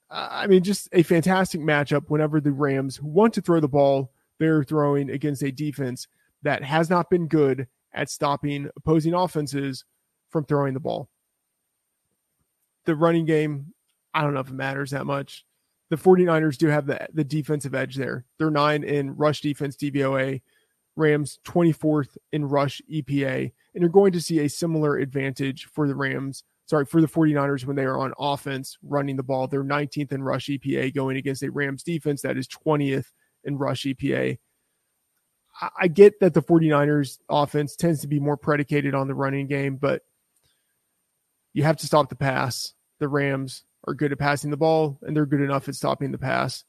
I 0.09 0.47
mean, 0.47 0.63
just 0.63 0.87
a 0.93 1.03
fantastic 1.03 1.61
matchup 1.61 2.09
whenever 2.09 2.39
the 2.39 2.51
Rams 2.51 3.01
want 3.01 3.33
to 3.33 3.41
throw 3.41 3.59
the 3.59 3.67
ball, 3.67 4.11
they're 4.39 4.63
throwing 4.63 5.09
against 5.09 5.43
a 5.43 5.51
defense 5.51 6.07
that 6.43 6.63
has 6.63 6.89
not 6.89 7.09
been 7.09 7.27
good 7.27 7.67
at 7.93 8.09
stopping 8.09 8.69
opposing 8.77 9.13
offenses 9.13 9.83
from 10.29 10.45
throwing 10.45 10.73
the 10.73 10.79
ball. 10.79 11.09
The 12.85 12.95
running 12.95 13.25
game, 13.25 13.73
I 14.13 14.21
don't 14.21 14.33
know 14.33 14.39
if 14.39 14.49
it 14.49 14.53
matters 14.53 14.91
that 14.91 15.05
much. 15.05 15.45
The 15.89 15.97
49ers 15.97 16.57
do 16.57 16.67
have 16.67 16.87
the, 16.87 17.07
the 17.13 17.23
defensive 17.23 17.75
edge 17.75 17.95
there. 17.95 18.25
They're 18.37 18.49
nine 18.49 18.83
in 18.83 19.15
rush 19.15 19.41
defense 19.41 19.75
DVOA, 19.75 20.41
Rams 20.95 21.39
24th 21.45 22.17
in 22.31 22.45
rush 22.45 22.81
EPA. 22.91 23.51
And 23.73 23.81
you're 23.81 23.89
going 23.89 24.13
to 24.13 24.21
see 24.21 24.39
a 24.39 24.49
similar 24.49 24.97
advantage 24.97 25.65
for 25.65 25.87
the 25.87 25.95
Rams 25.95 26.43
sorry, 26.67 26.85
for 26.85 27.01
the 27.01 27.07
49ers 27.07 27.65
when 27.65 27.75
they 27.75 27.83
are 27.83 27.97
on 27.97 28.13
offense 28.17 28.77
running 28.83 29.15
the 29.15 29.23
ball. 29.23 29.47
They're 29.47 29.63
19th 29.63 30.11
in 30.11 30.23
rush 30.23 30.47
EPA 30.47 30.93
going 30.93 31.17
against 31.17 31.43
a 31.43 31.51
Rams 31.51 31.83
defense 31.83 32.21
that 32.23 32.37
is 32.37 32.47
20th 32.47 33.07
in 33.43 33.57
rush 33.57 33.83
EPA. 33.83 34.37
I 35.79 35.87
get 35.87 36.19
that 36.19 36.33
the 36.33 36.41
49ers 36.41 37.19
offense 37.29 37.75
tends 37.75 38.01
to 38.01 38.07
be 38.07 38.19
more 38.19 38.35
predicated 38.35 38.93
on 38.93 39.07
the 39.07 39.15
running 39.15 39.47
game, 39.47 39.77
but 39.77 40.01
you 41.55 41.63
have 41.63 41.77
to 41.77 41.87
stop 41.87 42.09
the 42.09 42.15
pass. 42.17 42.73
The 42.99 43.07
Rams 43.07 43.63
are 43.87 43.93
good 43.93 44.11
at 44.11 44.19
passing 44.19 44.51
the 44.51 44.57
ball 44.57 44.99
and 45.01 45.15
they're 45.15 45.25
good 45.25 45.39
enough 45.39 45.69
at 45.69 45.75
stopping 45.75 46.11
the 46.11 46.17
pass. 46.17 46.65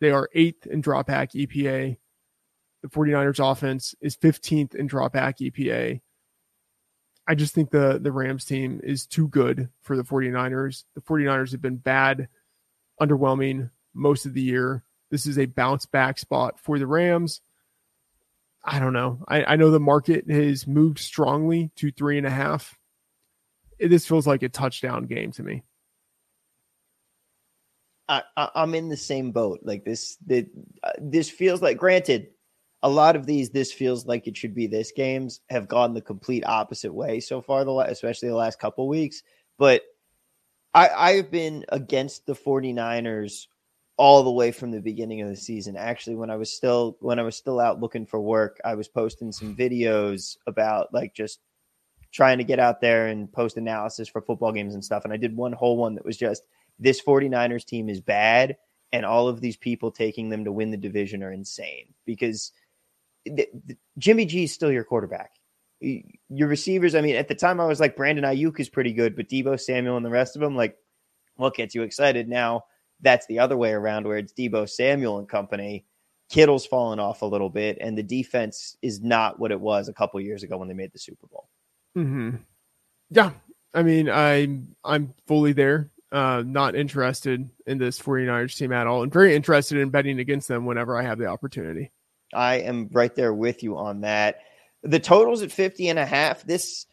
They 0.00 0.10
are 0.10 0.30
eighth 0.34 0.66
in 0.66 0.82
dropback 0.82 1.32
EPA. 1.34 1.98
The 2.82 2.88
49ers 2.88 3.52
offense 3.52 3.94
is 4.00 4.16
15th 4.16 4.74
in 4.74 4.88
dropback 4.88 5.38
EPA. 5.38 6.00
I 7.28 7.34
just 7.34 7.54
think 7.54 7.70
the 7.70 8.00
the 8.02 8.10
Rams 8.10 8.46
team 8.46 8.80
is 8.82 9.06
too 9.06 9.28
good 9.28 9.68
for 9.82 9.94
the 9.94 10.02
49ers. 10.04 10.84
The 10.94 11.02
49ers 11.02 11.52
have 11.52 11.60
been 11.60 11.76
bad, 11.76 12.28
underwhelming 13.00 13.70
most 13.92 14.24
of 14.24 14.32
the 14.32 14.40
year. 14.40 14.84
This 15.10 15.26
is 15.26 15.38
a 15.38 15.46
bounce 15.46 15.84
back 15.84 16.18
spot 16.18 16.58
for 16.58 16.78
the 16.78 16.86
Rams. 16.86 17.42
I 18.64 18.78
don't 18.78 18.94
know. 18.94 19.22
I, 19.28 19.44
I 19.44 19.56
know 19.56 19.70
the 19.70 19.78
market 19.78 20.30
has 20.30 20.66
moved 20.66 20.98
strongly 20.98 21.70
to 21.76 21.92
three 21.92 22.16
and 22.16 22.26
a 22.26 22.30
half. 22.30 22.79
This 23.80 24.06
feels 24.06 24.26
like 24.26 24.42
a 24.42 24.48
touchdown 24.48 25.06
game 25.06 25.32
to 25.32 25.42
me. 25.42 25.62
I, 28.08 28.22
am 28.56 28.74
in 28.74 28.88
the 28.88 28.96
same 28.96 29.30
boat. 29.30 29.60
Like 29.62 29.84
this, 29.84 30.16
the, 30.26 30.48
uh, 30.82 30.90
this 31.00 31.30
feels 31.30 31.62
like. 31.62 31.76
Granted, 31.76 32.28
a 32.82 32.90
lot 32.90 33.14
of 33.14 33.26
these, 33.26 33.50
this 33.50 33.72
feels 33.72 34.06
like 34.06 34.26
it 34.26 34.36
should 34.36 34.54
be 34.54 34.66
this 34.66 34.90
games 34.90 35.40
have 35.48 35.68
gone 35.68 35.94
the 35.94 36.00
complete 36.00 36.44
opposite 36.44 36.92
way 36.92 37.20
so 37.20 37.40
far, 37.40 37.64
the 37.64 37.72
especially 37.72 38.28
the 38.28 38.34
last 38.34 38.58
couple 38.58 38.88
weeks. 38.88 39.22
But 39.58 39.82
I, 40.74 40.88
I've 40.88 41.30
been 41.30 41.64
against 41.68 42.26
the 42.26 42.34
49ers 42.34 43.46
all 43.96 44.22
the 44.22 44.30
way 44.30 44.50
from 44.50 44.70
the 44.70 44.80
beginning 44.80 45.20
of 45.20 45.28
the 45.28 45.36
season. 45.36 45.76
Actually, 45.76 46.16
when 46.16 46.30
I 46.30 46.36
was 46.36 46.52
still 46.52 46.96
when 47.00 47.18
I 47.18 47.22
was 47.22 47.36
still 47.36 47.60
out 47.60 47.80
looking 47.80 48.06
for 48.06 48.20
work, 48.20 48.58
I 48.64 48.74
was 48.74 48.88
posting 48.88 49.30
some 49.30 49.54
videos 49.54 50.36
about 50.46 50.92
like 50.94 51.14
just 51.14 51.40
trying 52.12 52.38
to 52.38 52.44
get 52.44 52.58
out 52.58 52.80
there 52.80 53.06
and 53.06 53.32
post 53.32 53.56
analysis 53.56 54.08
for 54.08 54.20
football 54.20 54.52
games 54.52 54.74
and 54.74 54.84
stuff. 54.84 55.04
And 55.04 55.12
I 55.12 55.16
did 55.16 55.36
one 55.36 55.52
whole 55.52 55.76
one 55.76 55.94
that 55.94 56.04
was 56.04 56.16
just 56.16 56.42
this 56.78 57.00
49ers 57.02 57.64
team 57.64 57.88
is 57.88 58.00
bad 58.00 58.56
and 58.92 59.06
all 59.06 59.28
of 59.28 59.40
these 59.40 59.56
people 59.56 59.90
taking 59.90 60.28
them 60.28 60.44
to 60.44 60.52
win 60.52 60.70
the 60.70 60.76
division 60.76 61.22
are 61.22 61.32
insane 61.32 61.94
because 62.04 62.52
the, 63.24 63.48
the, 63.66 63.76
Jimmy 63.98 64.24
G 64.24 64.44
is 64.44 64.52
still 64.52 64.72
your 64.72 64.84
quarterback. 64.84 65.32
Your 65.80 66.48
receivers, 66.48 66.94
I 66.94 67.00
mean, 67.00 67.16
at 67.16 67.28
the 67.28 67.34
time 67.34 67.60
I 67.60 67.66
was 67.66 67.80
like 67.80 67.96
Brandon 67.96 68.24
Aiyuk 68.24 68.58
is 68.60 68.68
pretty 68.68 68.92
good, 68.92 69.16
but 69.16 69.28
Deebo 69.28 69.58
Samuel 69.58 69.96
and 69.96 70.04
the 70.04 70.10
rest 70.10 70.36
of 70.36 70.40
them, 70.40 70.56
like, 70.56 70.76
what 71.36 71.54
gets 71.54 71.74
you 71.74 71.82
excited? 71.82 72.28
Now 72.28 72.64
that's 73.00 73.26
the 73.26 73.38
other 73.38 73.56
way 73.56 73.72
around 73.72 74.06
where 74.06 74.18
it's 74.18 74.32
Deebo 74.32 74.68
Samuel 74.68 75.18
and 75.18 75.28
company. 75.28 75.86
Kittle's 76.28 76.66
fallen 76.66 77.00
off 77.00 77.22
a 77.22 77.26
little 77.26 77.50
bit, 77.50 77.78
and 77.80 77.98
the 77.98 78.02
defense 78.02 78.76
is 78.82 79.00
not 79.00 79.40
what 79.40 79.50
it 79.50 79.60
was 79.60 79.88
a 79.88 79.92
couple 79.92 80.20
years 80.20 80.42
ago 80.42 80.58
when 80.58 80.68
they 80.68 80.74
made 80.74 80.92
the 80.92 80.98
Super 80.98 81.26
Bowl. 81.26 81.48
Hmm. 81.94 82.36
Yeah, 83.10 83.32
I 83.74 83.82
mean, 83.82 84.08
I'm 84.08 84.74
I'm 84.84 85.14
fully 85.26 85.52
there. 85.52 85.90
Uh, 86.12 86.42
not 86.44 86.74
interested 86.74 87.48
in 87.66 87.78
this 87.78 87.98
49ers 87.98 88.56
team 88.56 88.72
at 88.72 88.86
all, 88.86 89.02
and 89.02 89.12
very 89.12 89.34
interested 89.34 89.78
in 89.78 89.90
betting 89.90 90.18
against 90.18 90.48
them 90.48 90.66
whenever 90.66 90.98
I 90.98 91.02
have 91.02 91.18
the 91.18 91.26
opportunity. 91.26 91.92
I 92.34 92.56
am 92.56 92.88
right 92.92 93.14
there 93.14 93.32
with 93.32 93.62
you 93.62 93.76
on 93.76 94.00
that. 94.02 94.40
The 94.82 94.98
totals 94.98 95.42
at 95.42 95.52
50 95.52 95.88
and 95.88 95.98
a 95.98 96.06
half. 96.06 96.42
This 96.42 96.86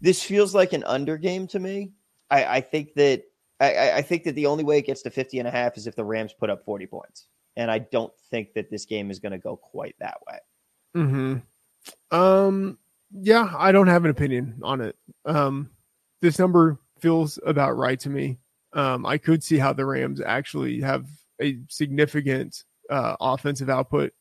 this 0.00 0.22
feels 0.22 0.54
like 0.54 0.72
an 0.72 0.84
under 0.84 1.16
game 1.16 1.46
to 1.48 1.58
me. 1.58 1.92
I, 2.30 2.44
I 2.44 2.60
think 2.60 2.94
that 2.94 3.22
I, 3.60 3.92
I 3.92 4.02
think 4.02 4.24
that 4.24 4.34
the 4.34 4.46
only 4.46 4.64
way 4.64 4.78
it 4.78 4.86
gets 4.86 5.02
to 5.02 5.10
50 5.10 5.38
and 5.38 5.48
a 5.48 5.50
half 5.50 5.76
is 5.76 5.86
if 5.86 5.96
the 5.96 6.04
Rams 6.04 6.32
put 6.32 6.50
up 6.50 6.64
40 6.64 6.86
points. 6.86 7.26
And 7.56 7.70
I 7.70 7.78
don't 7.78 8.12
think 8.30 8.54
that 8.54 8.70
this 8.70 8.86
game 8.86 9.10
is 9.10 9.18
going 9.18 9.32
to 9.32 9.38
go 9.38 9.56
quite 9.56 9.96
that 10.00 10.18
way. 10.26 10.38
Hmm. 10.94 11.36
Um. 12.10 12.78
Yeah, 13.12 13.52
I 13.56 13.72
don't 13.72 13.88
have 13.88 14.04
an 14.04 14.10
opinion 14.10 14.60
on 14.62 14.80
it. 14.80 14.96
Um. 15.24 15.70
This 16.22 16.38
number 16.38 16.78
feels 17.00 17.38
about 17.46 17.76
right 17.76 17.98
to 18.00 18.10
me. 18.10 18.38
Um. 18.72 19.06
I 19.06 19.18
could 19.18 19.42
see 19.42 19.58
how 19.58 19.72
the 19.72 19.86
Rams 19.86 20.20
actually 20.20 20.80
have 20.80 21.06
a 21.40 21.58
significant 21.68 22.64
uh, 22.90 23.16
offensive 23.20 23.70
output 23.70 24.12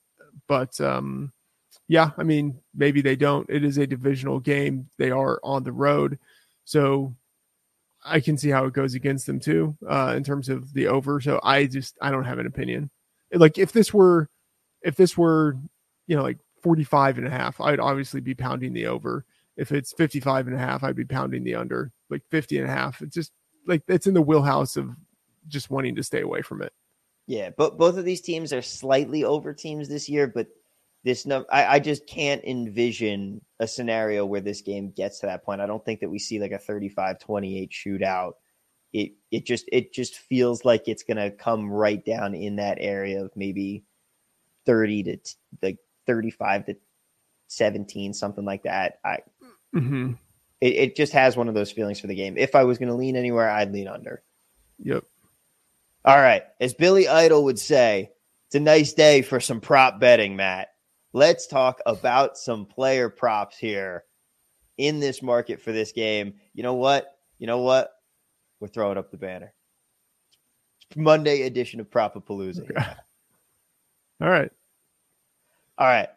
but 0.47 0.79
um, 0.81 1.31
yeah, 1.87 2.11
I 2.17 2.23
mean, 2.23 2.59
maybe 2.75 3.01
they 3.01 3.15
don't. 3.15 3.49
It 3.49 3.63
is 3.63 3.77
a 3.77 3.87
divisional 3.87 4.39
game. 4.39 4.89
They 4.97 5.11
are 5.11 5.39
on 5.43 5.63
the 5.63 5.71
road. 5.71 6.19
So 6.65 7.15
I 8.03 8.19
can 8.19 8.37
see 8.37 8.49
how 8.49 8.65
it 8.65 8.73
goes 8.73 8.95
against 8.95 9.25
them 9.25 9.39
too, 9.39 9.77
uh, 9.87 10.13
in 10.15 10.23
terms 10.23 10.49
of 10.49 10.73
the 10.73 10.87
over. 10.87 11.19
So 11.21 11.39
I 11.43 11.65
just 11.65 11.97
I 12.01 12.11
don't 12.11 12.25
have 12.25 12.39
an 12.39 12.47
opinion. 12.47 12.89
Like 13.33 13.57
if 13.57 13.71
this 13.71 13.93
were 13.93 14.29
if 14.81 14.95
this 14.95 15.17
were, 15.17 15.57
you 16.07 16.15
know, 16.15 16.23
like 16.23 16.39
45 16.61 17.17
and 17.17 17.27
a 17.27 17.29
half, 17.29 17.59
I'd 17.61 17.79
obviously 17.79 18.21
be 18.21 18.35
pounding 18.35 18.73
the 18.73 18.87
over. 18.87 19.25
If 19.57 19.71
it's 19.71 19.93
55 19.93 20.47
and 20.47 20.55
a 20.55 20.59
half, 20.59 20.83
I'd 20.83 20.95
be 20.95 21.05
pounding 21.05 21.43
the 21.43 21.55
under. 21.55 21.91
Like 22.09 22.23
50 22.29 22.59
and 22.59 22.69
a 22.69 22.71
half. 22.71 23.01
It's 23.01 23.13
just 23.13 23.31
like 23.67 23.83
it's 23.87 24.07
in 24.07 24.13
the 24.13 24.21
wheelhouse 24.21 24.77
of 24.77 24.95
just 25.47 25.69
wanting 25.69 25.95
to 25.95 26.03
stay 26.03 26.21
away 26.21 26.41
from 26.41 26.61
it. 26.61 26.73
Yeah, 27.27 27.51
but 27.55 27.77
both 27.77 27.97
of 27.97 28.05
these 28.05 28.21
teams 28.21 28.51
are 28.53 28.61
slightly 28.61 29.23
over 29.23 29.53
teams 29.53 29.87
this 29.87 30.09
year, 30.09 30.27
but 30.27 30.47
this 31.03 31.25
no, 31.25 31.45
I, 31.51 31.75
I 31.75 31.79
just 31.79 32.07
can't 32.07 32.43
envision 32.43 33.41
a 33.59 33.67
scenario 33.67 34.25
where 34.25 34.41
this 34.41 34.61
game 34.61 34.91
gets 34.91 35.19
to 35.19 35.27
that 35.27 35.43
point. 35.43 35.61
I 35.61 35.67
don't 35.67 35.83
think 35.85 35.99
that 35.99 36.09
we 36.09 36.19
see 36.19 36.39
like 36.39 36.51
a 36.51 36.57
35-28 36.57 37.69
shootout. 37.69 38.33
It 38.91 39.11
it 39.31 39.45
just 39.45 39.65
it 39.71 39.93
just 39.93 40.17
feels 40.17 40.65
like 40.65 40.87
it's 40.87 41.03
gonna 41.03 41.29
come 41.29 41.69
right 41.69 42.03
down 42.03 42.33
in 42.33 42.55
that 42.55 42.79
area 42.81 43.23
of 43.23 43.31
maybe 43.35 43.83
30 44.65 45.03
to 45.03 45.17
like 45.61 45.77
35 46.07 46.65
to 46.67 46.75
17, 47.47 48.13
something 48.13 48.45
like 48.45 48.63
that. 48.63 48.99
I 49.03 49.19
mm-hmm. 49.75 50.13
It, 50.61 50.73
it 50.73 50.95
just 50.95 51.13
has 51.13 51.37
one 51.37 51.47
of 51.47 51.55
those 51.55 51.71
feelings 51.71 51.99
for 51.99 52.07
the 52.07 52.15
game. 52.15 52.37
If 52.37 52.55
I 52.55 52.63
was 52.63 52.77
going 52.77 52.89
to 52.89 52.95
lean 52.95 53.15
anywhere, 53.15 53.49
I'd 53.49 53.71
lean 53.71 53.87
under. 53.87 54.23
Yep. 54.79 55.03
All 56.05 56.17
right. 56.17 56.43
As 56.59 56.73
Billy 56.73 57.07
Idol 57.07 57.43
would 57.45 57.59
say, 57.59 58.11
it's 58.47 58.55
a 58.55 58.59
nice 58.59 58.93
day 58.93 59.21
for 59.21 59.39
some 59.39 59.61
prop 59.61 59.99
betting, 59.99 60.35
Matt. 60.35 60.69
Let's 61.13 61.47
talk 61.47 61.79
about 61.85 62.37
some 62.37 62.65
player 62.65 63.09
props 63.09 63.57
here 63.57 64.03
in 64.77 64.99
this 64.99 65.21
market 65.21 65.61
for 65.61 65.71
this 65.71 65.91
game. 65.91 66.33
You 66.53 66.63
know 66.63 66.75
what? 66.75 67.17
You 67.37 67.47
know 67.47 67.59
what? 67.59 67.91
We're 68.59 68.67
throwing 68.67 68.97
up 68.97 69.11
the 69.11 69.17
banner. 69.17 69.53
Monday 70.95 71.43
edition 71.43 71.79
of 71.79 71.89
Propapalooza. 71.89 72.61
Okay. 72.61 72.73
All 74.21 74.29
right. 74.29 74.51
All 75.79 75.87
right. 75.87 76.09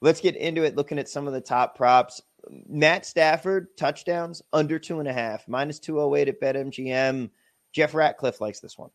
Let's 0.00 0.20
get 0.20 0.36
into 0.36 0.64
it. 0.64 0.76
Looking 0.76 0.98
at 0.98 1.08
some 1.08 1.26
of 1.26 1.32
the 1.32 1.40
top 1.40 1.76
props. 1.76 2.20
Matt 2.68 3.06
Stafford, 3.06 3.76
touchdowns 3.76 4.42
under 4.52 4.78
two 4.78 5.00
and 5.00 5.08
a 5.08 5.12
half, 5.12 5.46
minus 5.48 5.78
208 5.78 6.28
at 6.28 6.40
BetMGM. 6.40 7.30
Jeff 7.72 7.94
Ratcliffe 7.94 8.40
likes 8.40 8.60
this 8.60 8.78
one. 8.78 8.90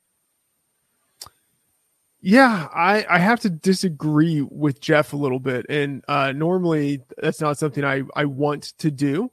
Yeah, 2.21 2.69
I, 2.73 3.05
I 3.09 3.19
have 3.19 3.41
to 3.41 3.49
disagree 3.49 4.41
with 4.41 4.79
Jeff 4.79 5.11
a 5.11 5.17
little 5.17 5.39
bit. 5.39 5.65
And 5.67 6.03
uh, 6.07 6.31
normally 6.31 7.03
that's 7.17 7.41
not 7.41 7.57
something 7.57 7.83
I, 7.83 8.03
I 8.15 8.25
want 8.25 8.73
to 8.79 8.89
do. 8.89 9.29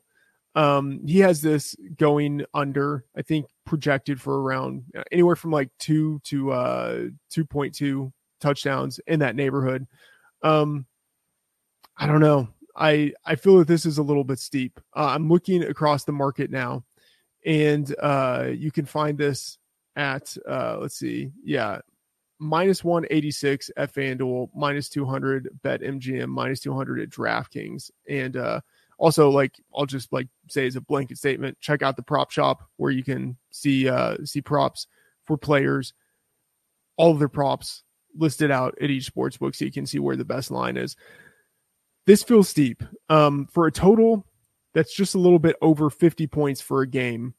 Um, 0.56 1.06
he 1.06 1.20
has 1.20 1.40
this 1.40 1.76
going 1.97 2.44
under, 2.52 3.05
I 3.16 3.22
think, 3.22 3.47
projected 3.64 4.20
for 4.20 4.42
around 4.42 4.82
uh, 4.97 5.05
anywhere 5.12 5.36
from 5.36 5.52
like 5.52 5.70
two 5.78 6.20
to 6.24 6.51
uh, 6.51 6.94
2.2 7.32 8.12
touchdowns 8.40 8.98
in 9.06 9.20
that 9.20 9.36
neighborhood. 9.36 9.86
Um, 10.42 10.86
I 11.96 12.06
don't 12.06 12.20
know. 12.20 12.48
I 12.76 13.12
I 13.24 13.34
feel 13.34 13.58
that 13.58 13.68
this 13.68 13.84
is 13.84 13.98
a 13.98 14.02
little 14.02 14.24
bit 14.24 14.38
steep. 14.38 14.80
Uh, 14.96 15.08
I'm 15.14 15.28
looking 15.28 15.62
across 15.64 16.04
the 16.04 16.12
market 16.12 16.50
now, 16.50 16.84
and 17.44 17.94
uh, 18.00 18.48
you 18.52 18.70
can 18.70 18.86
find 18.86 19.18
this 19.18 19.58
at 19.96 20.34
uh, 20.48 20.78
let's 20.80 20.96
see, 20.96 21.30
yeah, 21.44 21.80
minus 22.38 22.82
186 22.82 23.70
at 23.76 23.92
FanDuel, 23.92 24.48
minus 24.54 24.88
200 24.88 25.48
bet 25.62 25.82
MGM, 25.82 26.28
minus 26.28 26.60
200 26.60 27.00
at 27.00 27.10
DraftKings, 27.10 27.90
and 28.08 28.36
uh, 28.36 28.60
also 28.98 29.28
like 29.28 29.60
I'll 29.76 29.86
just 29.86 30.12
like 30.12 30.28
say 30.48 30.66
as 30.66 30.76
a 30.76 30.80
blanket 30.80 31.18
statement, 31.18 31.60
check 31.60 31.82
out 31.82 31.96
the 31.96 32.02
prop 32.02 32.30
shop 32.30 32.62
where 32.76 32.90
you 32.90 33.04
can 33.04 33.36
see 33.50 33.88
uh, 33.88 34.16
see 34.24 34.40
props 34.40 34.86
for 35.24 35.36
players, 35.36 35.92
all 36.96 37.10
of 37.10 37.18
their 37.18 37.28
props 37.28 37.84
listed 38.16 38.51
out 38.51 38.77
at 38.81 38.91
each 38.91 39.07
sports 39.07 39.37
book, 39.37 39.55
so 39.55 39.65
you 39.65 39.73
can 39.73 39.87
see 39.87 39.99
where 39.99 40.16
the 40.16 40.24
best 40.24 40.51
line 40.51 40.77
is 40.77 40.97
this 42.07 42.23
feels 42.23 42.49
steep 42.49 42.82
um, 43.09 43.47
for 43.47 43.66
a 43.66 43.73
total 43.73 44.27
that's 44.74 44.95
just 44.95 45.15
a 45.15 45.19
little 45.19 45.39
bit 45.39 45.57
over 45.62 45.91
50 45.91 46.27
points 46.27 46.61
for 46.61 46.82
a 46.82 46.87
game. 46.87 47.35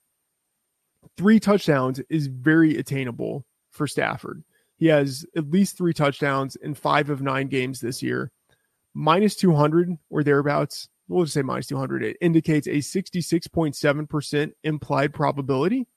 Three 1.17 1.39
touchdowns 1.39 1.99
is 2.09 2.27
very 2.27 2.77
attainable 2.77 3.45
for 3.69 3.87
Stafford. 3.87 4.43
He 4.77 4.87
has 4.87 5.25
at 5.35 5.49
least 5.49 5.77
three 5.77 5.93
touchdowns 5.93 6.55
in 6.55 6.73
five 6.73 7.09
of 7.09 7.21
nine 7.21 7.47
games 7.47 7.79
this 7.79 8.01
year. 8.01 8.31
Minus 8.93 9.35
200 9.35 9.97
or 10.09 10.23
thereabouts, 10.23 10.89
we'll 11.07 11.23
just 11.23 11.33
say 11.33 11.41
minus 11.41 11.67
200. 11.67 12.03
It 12.03 12.17
indicates 12.21 12.67
a 12.67 12.77
66.7% 12.77 14.51
implied 14.63 15.13
probability. 15.13 15.87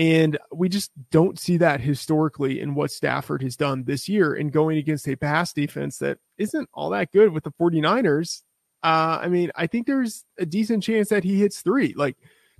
And 0.00 0.38
we 0.50 0.70
just 0.70 0.92
don't 1.10 1.38
see 1.38 1.58
that 1.58 1.82
historically 1.82 2.62
in 2.62 2.74
what 2.74 2.90
Stafford 2.90 3.42
has 3.42 3.54
done 3.54 3.84
this 3.84 4.08
year 4.08 4.34
in 4.34 4.48
going 4.48 4.78
against 4.78 5.06
a 5.06 5.14
pass 5.14 5.52
defense 5.52 5.98
that 5.98 6.16
isn't 6.38 6.70
all 6.72 6.88
that 6.88 7.12
good 7.12 7.34
with 7.34 7.44
the 7.44 7.52
49ers. 7.52 8.40
Uh, 8.82 9.18
I 9.20 9.28
mean, 9.28 9.50
I 9.54 9.66
think 9.66 9.86
there's 9.86 10.24
a 10.38 10.46
decent 10.46 10.82
chance 10.82 11.10
that 11.10 11.22
he 11.22 11.38
hits 11.38 11.60
three. 11.60 11.92
Like, 11.94 12.16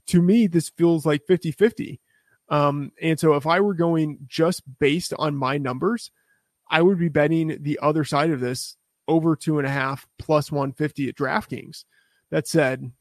to 0.08 0.20
me, 0.20 0.48
this 0.48 0.68
feels 0.68 1.06
like 1.06 1.26
50 1.26 1.52
50. 1.52 1.98
Um, 2.50 2.92
and 3.00 3.18
so 3.18 3.32
if 3.32 3.46
I 3.46 3.60
were 3.60 3.72
going 3.72 4.18
just 4.26 4.62
based 4.78 5.14
on 5.18 5.34
my 5.34 5.56
numbers, 5.56 6.10
I 6.70 6.82
would 6.82 6.98
be 6.98 7.08
betting 7.08 7.56
the 7.62 7.78
other 7.80 8.04
side 8.04 8.32
of 8.32 8.40
this 8.40 8.76
over 9.08 9.34
two 9.34 9.56
and 9.58 9.66
a 9.66 9.70
half 9.70 10.06
plus 10.18 10.52
150 10.52 11.08
at 11.08 11.14
DraftKings. 11.14 11.84
That 12.30 12.46
said, 12.46 12.92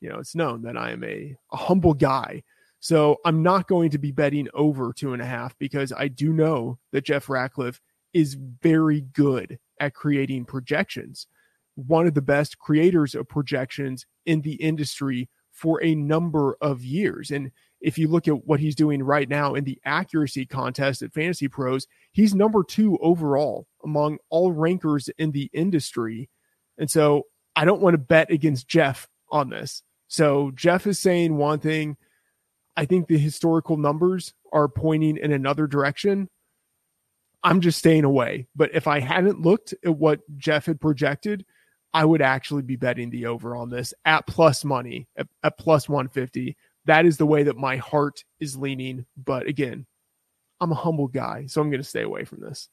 you 0.00 0.08
know, 0.08 0.18
it's 0.18 0.34
known 0.34 0.62
that 0.62 0.76
I 0.76 0.90
am 0.90 1.04
a, 1.04 1.36
a 1.52 1.56
humble 1.56 1.94
guy 1.94 2.42
so 2.80 3.16
I'm 3.24 3.42
not 3.42 3.68
going 3.68 3.90
to 3.90 3.98
be 3.98 4.12
betting 4.12 4.48
over 4.54 4.92
two 4.92 5.12
and 5.12 5.22
a 5.22 5.26
half 5.26 5.58
because 5.58 5.92
I 5.92 6.08
do 6.08 6.32
know 6.32 6.78
that 6.92 7.04
Jeff 7.04 7.28
Ratcliffe 7.28 7.80
is 8.12 8.34
very 8.34 9.00
good 9.00 9.58
at 9.80 9.94
creating 9.94 10.44
projections. 10.44 11.26
One 11.74 12.06
of 12.06 12.14
the 12.14 12.22
best 12.22 12.58
creators 12.58 13.14
of 13.14 13.28
projections 13.28 14.06
in 14.24 14.40
the 14.42 14.54
industry 14.54 15.28
for 15.52 15.82
a 15.82 15.94
number 15.94 16.56
of 16.60 16.84
years. 16.84 17.30
And 17.30 17.50
if 17.80 17.98
you 17.98 18.08
look 18.08 18.28
at 18.28 18.46
what 18.46 18.60
he's 18.60 18.74
doing 18.74 19.02
right 19.02 19.28
now 19.28 19.54
in 19.54 19.64
the 19.64 19.78
accuracy 19.84 20.46
contest 20.46 21.02
at 21.02 21.12
Fantasy 21.12 21.48
Pros, 21.48 21.86
he's 22.12 22.34
number 22.34 22.62
two 22.62 22.98
overall 22.98 23.66
among 23.84 24.18
all 24.30 24.52
rankers 24.52 25.08
in 25.18 25.32
the 25.32 25.50
industry. 25.52 26.28
And 26.78 26.90
so 26.90 27.24
I 27.54 27.64
don't 27.64 27.80
want 27.80 27.94
to 27.94 27.98
bet 27.98 28.30
against 28.30 28.68
Jeff 28.68 29.08
on 29.30 29.50
this. 29.50 29.82
So 30.08 30.52
Jeff 30.54 30.86
is 30.86 30.98
saying 30.98 31.36
one 31.36 31.58
thing, 31.58 31.96
I 32.76 32.84
think 32.84 33.08
the 33.08 33.18
historical 33.18 33.76
numbers 33.76 34.34
are 34.52 34.68
pointing 34.68 35.16
in 35.16 35.32
another 35.32 35.66
direction. 35.66 36.28
I'm 37.42 37.60
just 37.60 37.78
staying 37.78 38.04
away. 38.04 38.48
But 38.54 38.74
if 38.74 38.86
I 38.86 39.00
hadn't 39.00 39.40
looked 39.40 39.74
at 39.84 39.96
what 39.96 40.20
Jeff 40.36 40.66
had 40.66 40.80
projected, 40.80 41.44
I 41.94 42.04
would 42.04 42.20
actually 42.20 42.62
be 42.62 42.76
betting 42.76 43.10
the 43.10 43.26
over 43.26 43.56
on 43.56 43.70
this 43.70 43.94
at 44.04 44.26
plus 44.26 44.64
money, 44.64 45.08
at, 45.16 45.26
at 45.42 45.56
plus 45.58 45.88
150. 45.88 46.56
That 46.84 47.06
is 47.06 47.16
the 47.16 47.26
way 47.26 47.44
that 47.44 47.56
my 47.56 47.76
heart 47.78 48.24
is 48.40 48.56
leaning. 48.56 49.06
But 49.16 49.46
again, 49.46 49.86
I'm 50.60 50.72
a 50.72 50.76
humble 50.76 51.08
guy, 51.08 51.46
so 51.46 51.60
I'm 51.60 51.70
going 51.70 51.82
to 51.82 51.88
stay 51.88 52.02
away 52.02 52.24
from 52.24 52.40
this. 52.40 52.68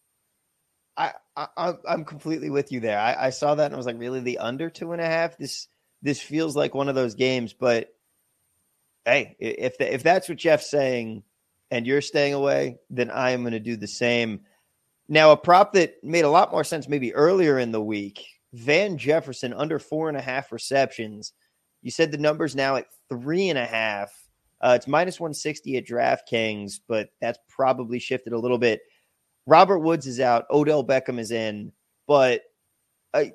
I, 0.95 1.13
I 1.35 1.73
I'm 1.87 2.05
completely 2.05 2.49
with 2.49 2.71
you 2.71 2.79
there. 2.79 2.99
I, 2.99 3.27
I 3.27 3.29
saw 3.31 3.55
that 3.55 3.65
and 3.65 3.73
I 3.73 3.77
was 3.77 3.85
like, 3.85 3.97
really, 3.97 4.19
the 4.19 4.37
under 4.37 4.69
two 4.69 4.91
and 4.91 5.01
a 5.01 5.05
half. 5.05 5.37
This 5.37 5.67
this 6.01 6.21
feels 6.21 6.55
like 6.55 6.75
one 6.75 6.89
of 6.89 6.95
those 6.95 7.15
games, 7.15 7.53
but 7.53 7.89
hey, 9.05 9.35
if 9.39 9.77
the, 9.77 9.93
if 9.93 10.03
that's 10.03 10.29
what 10.29 10.37
Jeff's 10.37 10.69
saying, 10.69 11.23
and 11.71 11.87
you're 11.87 12.01
staying 12.01 12.35
away, 12.35 12.77
then 12.91 13.09
I 13.09 13.31
am 13.31 13.41
going 13.41 13.53
to 13.53 13.59
do 13.59 13.75
the 13.75 13.87
same. 13.87 14.41
Now, 15.09 15.31
a 15.31 15.37
prop 15.37 15.73
that 15.73 15.95
made 16.03 16.23
a 16.23 16.29
lot 16.29 16.51
more 16.51 16.63
sense 16.63 16.87
maybe 16.87 17.13
earlier 17.15 17.59
in 17.59 17.71
the 17.71 17.81
week: 17.81 18.25
Van 18.53 18.97
Jefferson 18.97 19.53
under 19.53 19.79
four 19.79 20.07
and 20.07 20.17
a 20.17 20.21
half 20.21 20.51
receptions. 20.51 21.33
You 21.81 21.91
said 21.91 22.11
the 22.11 22.17
number's 22.17 22.55
now 22.55 22.75
at 22.75 22.85
three 23.09 23.49
and 23.49 23.57
a 23.57 23.65
half. 23.65 24.13
Uh, 24.61 24.73
it's 24.75 24.87
minus 24.87 25.19
160 25.19 25.77
at 25.77 25.85
DraftKings, 25.85 26.79
but 26.87 27.09
that's 27.19 27.39
probably 27.49 27.99
shifted 27.99 28.31
a 28.31 28.39
little 28.39 28.57
bit. 28.57 28.81
Robert 29.45 29.79
Woods 29.79 30.07
is 30.07 30.21
out. 30.21 30.45
Odell 30.49 30.85
Beckham 30.85 31.19
is 31.19 31.31
in, 31.31 31.73
but 32.07 32.43
uh, 33.13 33.25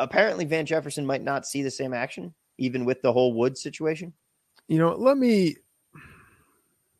apparently 0.00 0.44
Van 0.46 0.66
Jefferson 0.66 1.06
might 1.06 1.22
not 1.22 1.46
see 1.46 1.62
the 1.62 1.70
same 1.70 1.94
action, 1.94 2.34
even 2.56 2.84
with 2.84 3.02
the 3.02 3.12
whole 3.12 3.34
Woods 3.34 3.62
situation 3.62 4.12
you 4.68 4.78
know, 4.78 4.94
let 4.94 5.16
me 5.16 5.56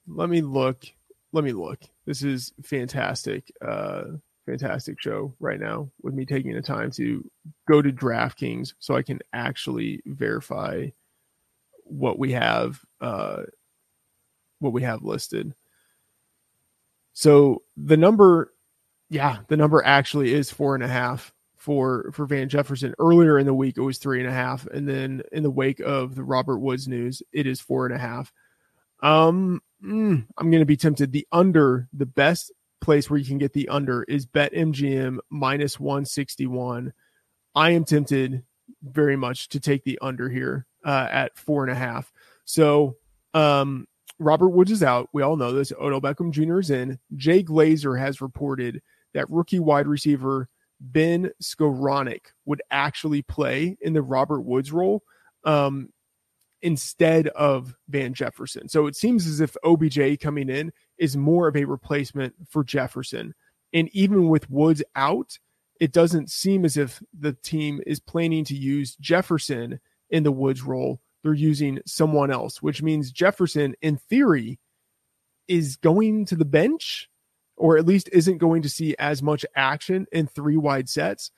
let 0.07 0.28
me 0.28 0.40
look. 0.40 0.85
Let 1.32 1.45
me 1.45 1.53
look. 1.53 1.81
This 2.07 2.23
is 2.23 2.53
fantastic. 2.65 3.53
Uh 3.65 4.05
fantastic 4.47 4.99
show 4.99 5.35
right 5.40 5.61
now 5.61 5.90
with 6.01 6.15
me 6.15 6.24
taking 6.24 6.55
the 6.55 6.62
time 6.62 6.90
to 6.90 7.23
go 7.69 7.82
to 7.82 7.93
DraftKings 7.93 8.73
so 8.78 8.97
I 8.97 9.03
can 9.03 9.20
actually 9.35 10.01
verify 10.07 10.89
what 11.85 12.19
we 12.19 12.32
have 12.32 12.81
uh 13.03 13.43
what 14.61 14.73
we 14.73 14.82
have 14.82 15.03
listed. 15.03 15.55
So 17.12 17.62
the 17.77 17.97
number, 17.97 18.53
yeah, 19.11 19.39
the 19.49 19.57
number 19.57 19.85
actually 19.85 20.32
is 20.32 20.51
four 20.51 20.74
and 20.74 20.85
a 20.85 20.89
half 20.89 21.32
for 21.69 22.11
for 22.15 22.24
Van 22.24 22.49
Jefferson. 22.49 22.95
Earlier 22.99 23.39
in 23.39 23.45
the 23.45 23.53
week, 23.53 23.77
it 23.77 23.82
was 23.82 23.99
three 23.99 24.20
and 24.20 24.28
a 24.28 24.32
half, 24.32 24.66
and 24.69 24.89
then 24.89 25.20
in 25.32 25.43
the 25.43 25.51
wake 25.51 25.81
of 25.81 26.15
the 26.15 26.24
Robert 26.24 26.61
Woods 26.61 26.89
news, 26.89 27.23
it 27.31 27.47
is 27.47 27.61
four 27.61 27.85
and 27.85 27.95
a 27.95 27.99
half. 27.99 28.32
Um, 29.03 29.61
mm, 29.85 30.27
I'm 30.39 30.51
going 30.51 30.62
to 30.62 30.65
be 30.65 30.78
tempted. 30.78 31.12
The 31.12 31.28
under, 31.31 31.86
the 31.93 32.07
best 32.07 32.53
place 32.81 33.11
where 33.11 33.19
you 33.19 33.27
can 33.27 33.36
get 33.36 33.53
the 33.53 33.69
under 33.69 34.03
is 34.05 34.24
Bet 34.24 34.55
MGM 34.55 35.19
minus 35.28 35.78
161. 35.78 36.95
I 37.55 37.73
am 37.73 37.85
tempted 37.85 38.45
very 38.82 39.16
much 39.16 39.51
to 39.51 39.61
take 39.61 39.85
the 39.85 39.99
under 40.01 40.31
here 40.31 40.65
uh, 40.86 41.09
at 41.11 41.36
four 41.36 41.65
and 41.65 41.70
a 41.70 41.78
half. 41.78 42.11
So, 42.47 42.97
um, 43.35 43.86
Robert 44.19 44.49
Woods 44.49 44.70
is 44.70 44.82
out. 44.82 45.11
We 45.12 45.20
all 45.20 45.36
know 45.36 45.53
this. 45.53 45.74
Odell 45.78 46.01
Beckham 46.01 46.31
Jr. 46.31 46.61
is 46.61 46.70
in. 46.70 46.99
Jay 47.15 47.43
Glazer 47.43 47.99
has 47.99 48.23
reported 48.23 48.81
that 49.12 49.28
rookie 49.28 49.59
wide 49.59 49.86
receiver 49.86 50.49
Ben 50.80 51.30
Skowronek 51.42 52.26
would 52.44 52.62
actually 52.70 53.22
play 53.22 53.76
in 53.80 53.92
the 53.92 54.02
Robert 54.02 54.42
Woods 54.42 54.72
role 54.72 55.02
um, 55.44 55.90
instead 56.62 57.28
of 57.28 57.74
Van 57.88 58.14
Jefferson. 58.14 58.68
So 58.68 58.86
it 58.86 58.96
seems 58.96 59.26
as 59.26 59.40
if 59.40 59.56
OBJ 59.64 60.20
coming 60.20 60.48
in 60.48 60.72
is 60.98 61.16
more 61.16 61.48
of 61.48 61.56
a 61.56 61.64
replacement 61.64 62.34
for 62.48 62.64
Jefferson. 62.64 63.34
And 63.72 63.88
even 63.92 64.28
with 64.28 64.50
Woods 64.50 64.82
out, 64.96 65.38
it 65.80 65.92
doesn't 65.92 66.30
seem 66.30 66.64
as 66.64 66.76
if 66.76 67.02
the 67.18 67.32
team 67.32 67.80
is 67.86 68.00
planning 68.00 68.44
to 68.46 68.56
use 68.56 68.96
Jefferson 68.96 69.80
in 70.10 70.22
the 70.22 70.32
Woods 70.32 70.62
role. 70.62 71.00
They're 71.22 71.34
using 71.34 71.80
someone 71.86 72.30
else, 72.30 72.62
which 72.62 72.82
means 72.82 73.12
Jefferson, 73.12 73.74
in 73.82 73.96
theory, 73.96 74.59
is 75.46 75.76
going 75.76 76.26
to 76.26 76.36
the 76.36 76.44
bench 76.44 77.09
or 77.59 77.76
at 77.76 77.86
least 77.86 78.09
isn't 78.12 78.39
going 78.39 78.62
to 78.62 78.68
see 78.68 78.94
as 78.98 79.22
much 79.22 79.44
action 79.55 80.06
in 80.12 80.26
three 80.26 80.56
wide 80.56 80.89
sets. 80.89 81.30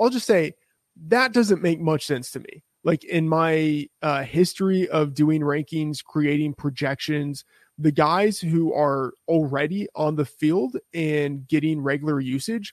I'll 0.00 0.10
just 0.10 0.26
say 0.26 0.54
that 1.08 1.32
doesn't 1.32 1.62
make 1.62 1.80
much 1.80 2.06
sense 2.06 2.30
to 2.32 2.40
me. 2.40 2.64
Like 2.84 3.04
in 3.04 3.28
my 3.28 3.88
uh, 4.02 4.22
history 4.22 4.88
of 4.88 5.14
doing 5.14 5.42
rankings, 5.42 6.04
creating 6.04 6.54
projections, 6.54 7.44
the 7.78 7.92
guys 7.92 8.38
who 8.38 8.72
are 8.72 9.12
already 9.28 9.88
on 9.94 10.16
the 10.16 10.24
field 10.24 10.76
and 10.94 11.46
getting 11.48 11.80
regular 11.80 12.20
usage, 12.20 12.72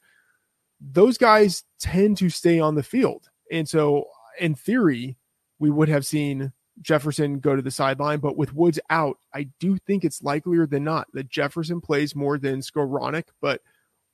those 0.80 1.18
guys 1.18 1.64
tend 1.80 2.18
to 2.18 2.30
stay 2.30 2.60
on 2.60 2.76
the 2.76 2.84
field. 2.84 3.30
And 3.52 3.68
so, 3.68 4.06
in 4.40 4.56
theory, 4.56 5.18
we 5.60 5.70
would 5.70 5.90
have 5.90 6.06
seen 6.06 6.54
Jefferson 6.82 7.40
go 7.40 7.56
to 7.56 7.62
the 7.62 7.72
sideline, 7.72 8.20
but 8.20 8.38
with 8.38 8.54
Woods 8.54 8.80
out, 8.90 9.18
I 9.34 9.50
do 9.60 9.78
think 9.78 10.04
it's 10.04 10.24
likelier 10.24 10.66
than 10.66 10.84
not 10.84 11.08
that 11.14 11.30
Jefferson 11.30 11.82
plays 11.82 12.16
more 12.16 12.38
than 12.38 12.62
Skowronek, 12.62 13.26
but 13.42 13.62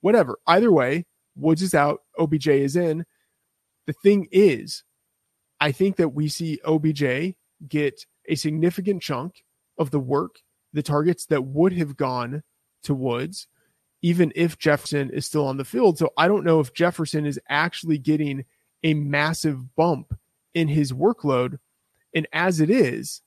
whatever. 0.00 0.38
Either 0.46 0.70
way, 0.70 1.06
Woods 1.36 1.62
is 1.62 1.74
out, 1.74 2.02
OBJ 2.18 2.48
is 2.48 2.76
in. 2.76 3.06
The 3.86 3.92
thing 3.92 4.28
is, 4.30 4.84
I 5.60 5.72
think 5.72 5.96
that 5.96 6.10
we 6.10 6.28
see 6.28 6.60
OBJ 6.64 7.34
get 7.68 8.06
a 8.26 8.34
significant 8.34 9.02
chunk 9.02 9.44
of 9.78 9.90
the 9.90 10.00
work, 10.00 10.40
the 10.72 10.82
targets 10.82 11.26
that 11.26 11.44
would 11.44 11.72
have 11.72 11.96
gone 11.96 12.42
to 12.84 12.94
Woods, 12.94 13.48
even 14.02 14.32
if 14.34 14.58
Jefferson 14.58 15.10
is 15.10 15.26
still 15.26 15.46
on 15.46 15.56
the 15.56 15.64
field. 15.64 15.98
So 15.98 16.10
I 16.16 16.28
don't 16.28 16.44
know 16.44 16.60
if 16.60 16.72
Jefferson 16.72 17.26
is 17.26 17.40
actually 17.48 17.98
getting 17.98 18.44
a 18.82 18.94
massive 18.94 19.74
bump 19.76 20.14
in 20.54 20.68
his 20.68 20.92
workload 20.92 21.58
and 22.14 22.26
as 22.32 22.60
it 22.60 22.70
is, 22.70 23.22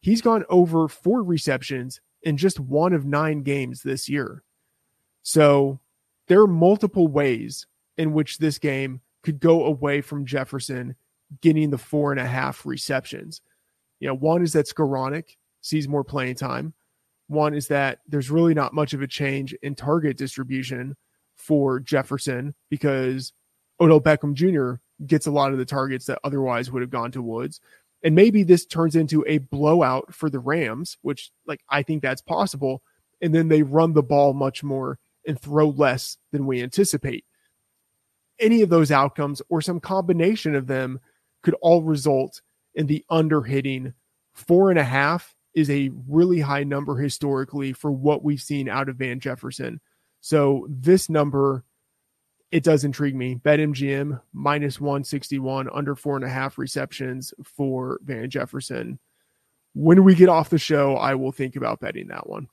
he's 0.00 0.22
gone 0.22 0.44
over 0.48 0.88
four 0.88 1.22
receptions 1.22 2.00
in 2.22 2.36
just 2.36 2.58
one 2.58 2.92
of 2.92 3.04
nine 3.04 3.42
games 3.42 3.82
this 3.82 4.08
year. 4.08 4.42
So 5.22 5.80
there 6.28 6.40
are 6.40 6.46
multiple 6.46 7.08
ways 7.08 7.66
in 7.96 8.12
which 8.12 8.38
this 8.38 8.58
game 8.58 9.00
could 9.22 9.40
go 9.40 9.64
away 9.64 10.00
from 10.00 10.26
Jefferson 10.26 10.94
getting 11.40 11.70
the 11.70 11.78
four 11.78 12.12
and 12.12 12.20
a 12.20 12.26
half 12.26 12.64
receptions. 12.64 13.40
You 14.00 14.08
know, 14.08 14.14
one 14.14 14.42
is 14.42 14.52
that 14.52 14.68
Skowronek 14.68 15.36
sees 15.60 15.88
more 15.88 16.04
playing 16.04 16.36
time. 16.36 16.74
One 17.28 17.54
is 17.54 17.68
that 17.68 18.00
there's 18.06 18.30
really 18.30 18.54
not 18.54 18.74
much 18.74 18.92
of 18.92 19.02
a 19.02 19.06
change 19.06 19.52
in 19.62 19.74
target 19.74 20.16
distribution 20.16 20.96
for 21.34 21.80
Jefferson 21.80 22.54
because 22.70 23.32
Odell 23.80 24.00
Beckham 24.00 24.34
Jr. 24.34 24.80
gets 25.06 25.26
a 25.26 25.30
lot 25.30 25.52
of 25.52 25.58
the 25.58 25.64
targets 25.64 26.06
that 26.06 26.20
otherwise 26.22 26.70
would 26.70 26.82
have 26.82 26.90
gone 26.90 27.10
to 27.12 27.22
Woods. 27.22 27.60
And 28.06 28.14
maybe 28.14 28.44
this 28.44 28.64
turns 28.64 28.94
into 28.94 29.24
a 29.26 29.38
blowout 29.38 30.14
for 30.14 30.30
the 30.30 30.38
Rams, 30.38 30.96
which 31.02 31.32
like 31.44 31.60
I 31.68 31.82
think 31.82 32.02
that's 32.02 32.22
possible. 32.22 32.84
And 33.20 33.34
then 33.34 33.48
they 33.48 33.64
run 33.64 33.94
the 33.94 34.02
ball 34.04 34.32
much 34.32 34.62
more 34.62 35.00
and 35.26 35.36
throw 35.36 35.70
less 35.70 36.16
than 36.30 36.46
we 36.46 36.62
anticipate. 36.62 37.24
Any 38.38 38.62
of 38.62 38.68
those 38.68 38.92
outcomes 38.92 39.42
or 39.48 39.60
some 39.60 39.80
combination 39.80 40.54
of 40.54 40.68
them 40.68 41.00
could 41.42 41.56
all 41.60 41.82
result 41.82 42.42
in 42.76 42.86
the 42.86 43.04
under 43.10 43.42
hitting. 43.42 43.92
Four 44.34 44.70
and 44.70 44.78
a 44.78 44.84
half 44.84 45.34
is 45.52 45.68
a 45.68 45.90
really 46.06 46.38
high 46.38 46.62
number 46.62 46.98
historically 46.98 47.72
for 47.72 47.90
what 47.90 48.22
we've 48.22 48.40
seen 48.40 48.68
out 48.68 48.88
of 48.88 48.98
Van 48.98 49.18
Jefferson. 49.18 49.80
So 50.20 50.68
this 50.70 51.10
number 51.10 51.64
it 52.50 52.62
does 52.62 52.84
intrigue 52.84 53.16
me. 53.16 53.36
BetMGM 53.36 54.20
minus 54.32 54.80
161, 54.80 55.68
under 55.72 55.94
four 55.94 56.16
and 56.16 56.24
a 56.24 56.28
half 56.28 56.58
receptions 56.58 57.34
for 57.42 58.00
Van 58.04 58.30
Jefferson. 58.30 58.98
When 59.74 60.04
we 60.04 60.14
get 60.14 60.28
off 60.28 60.50
the 60.50 60.58
show, 60.58 60.96
I 60.96 61.14
will 61.14 61.32
think 61.32 61.56
about 61.56 61.80
betting 61.80 62.08
that 62.08 62.28
one. 62.28 62.48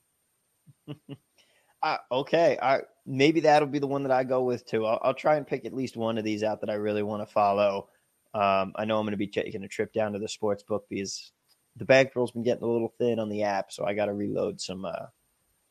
uh, 1.82 1.96
okay. 2.10 2.58
I, 2.60 2.80
maybe 3.06 3.40
that'll 3.40 3.68
be 3.68 3.78
the 3.78 3.86
one 3.86 4.02
that 4.02 4.12
I 4.12 4.24
go 4.24 4.42
with 4.42 4.66
too. 4.66 4.84
I'll, 4.84 5.00
I'll, 5.02 5.14
try 5.14 5.36
and 5.36 5.46
pick 5.46 5.64
at 5.64 5.72
least 5.72 5.96
one 5.96 6.18
of 6.18 6.24
these 6.24 6.42
out 6.42 6.60
that 6.60 6.70
I 6.70 6.74
really 6.74 7.02
want 7.02 7.26
to 7.26 7.32
follow. 7.32 7.88
Um, 8.34 8.72
I 8.76 8.84
know 8.84 8.98
I'm 8.98 9.04
going 9.06 9.12
to 9.12 9.16
be 9.16 9.28
taking 9.28 9.62
a 9.62 9.68
trip 9.68 9.92
down 9.92 10.12
to 10.12 10.18
the 10.18 10.28
sports 10.28 10.64
book 10.64 10.86
because 10.90 11.32
the 11.76 11.84
bankroll's 11.84 12.32
been 12.32 12.42
getting 12.42 12.64
a 12.64 12.70
little 12.70 12.92
thin 12.98 13.18
on 13.18 13.28
the 13.28 13.44
app, 13.44 13.72
so 13.72 13.84
I 13.84 13.94
got 13.94 14.06
to 14.06 14.12
reload 14.12 14.60
some 14.60 14.84
uh, 14.84 15.06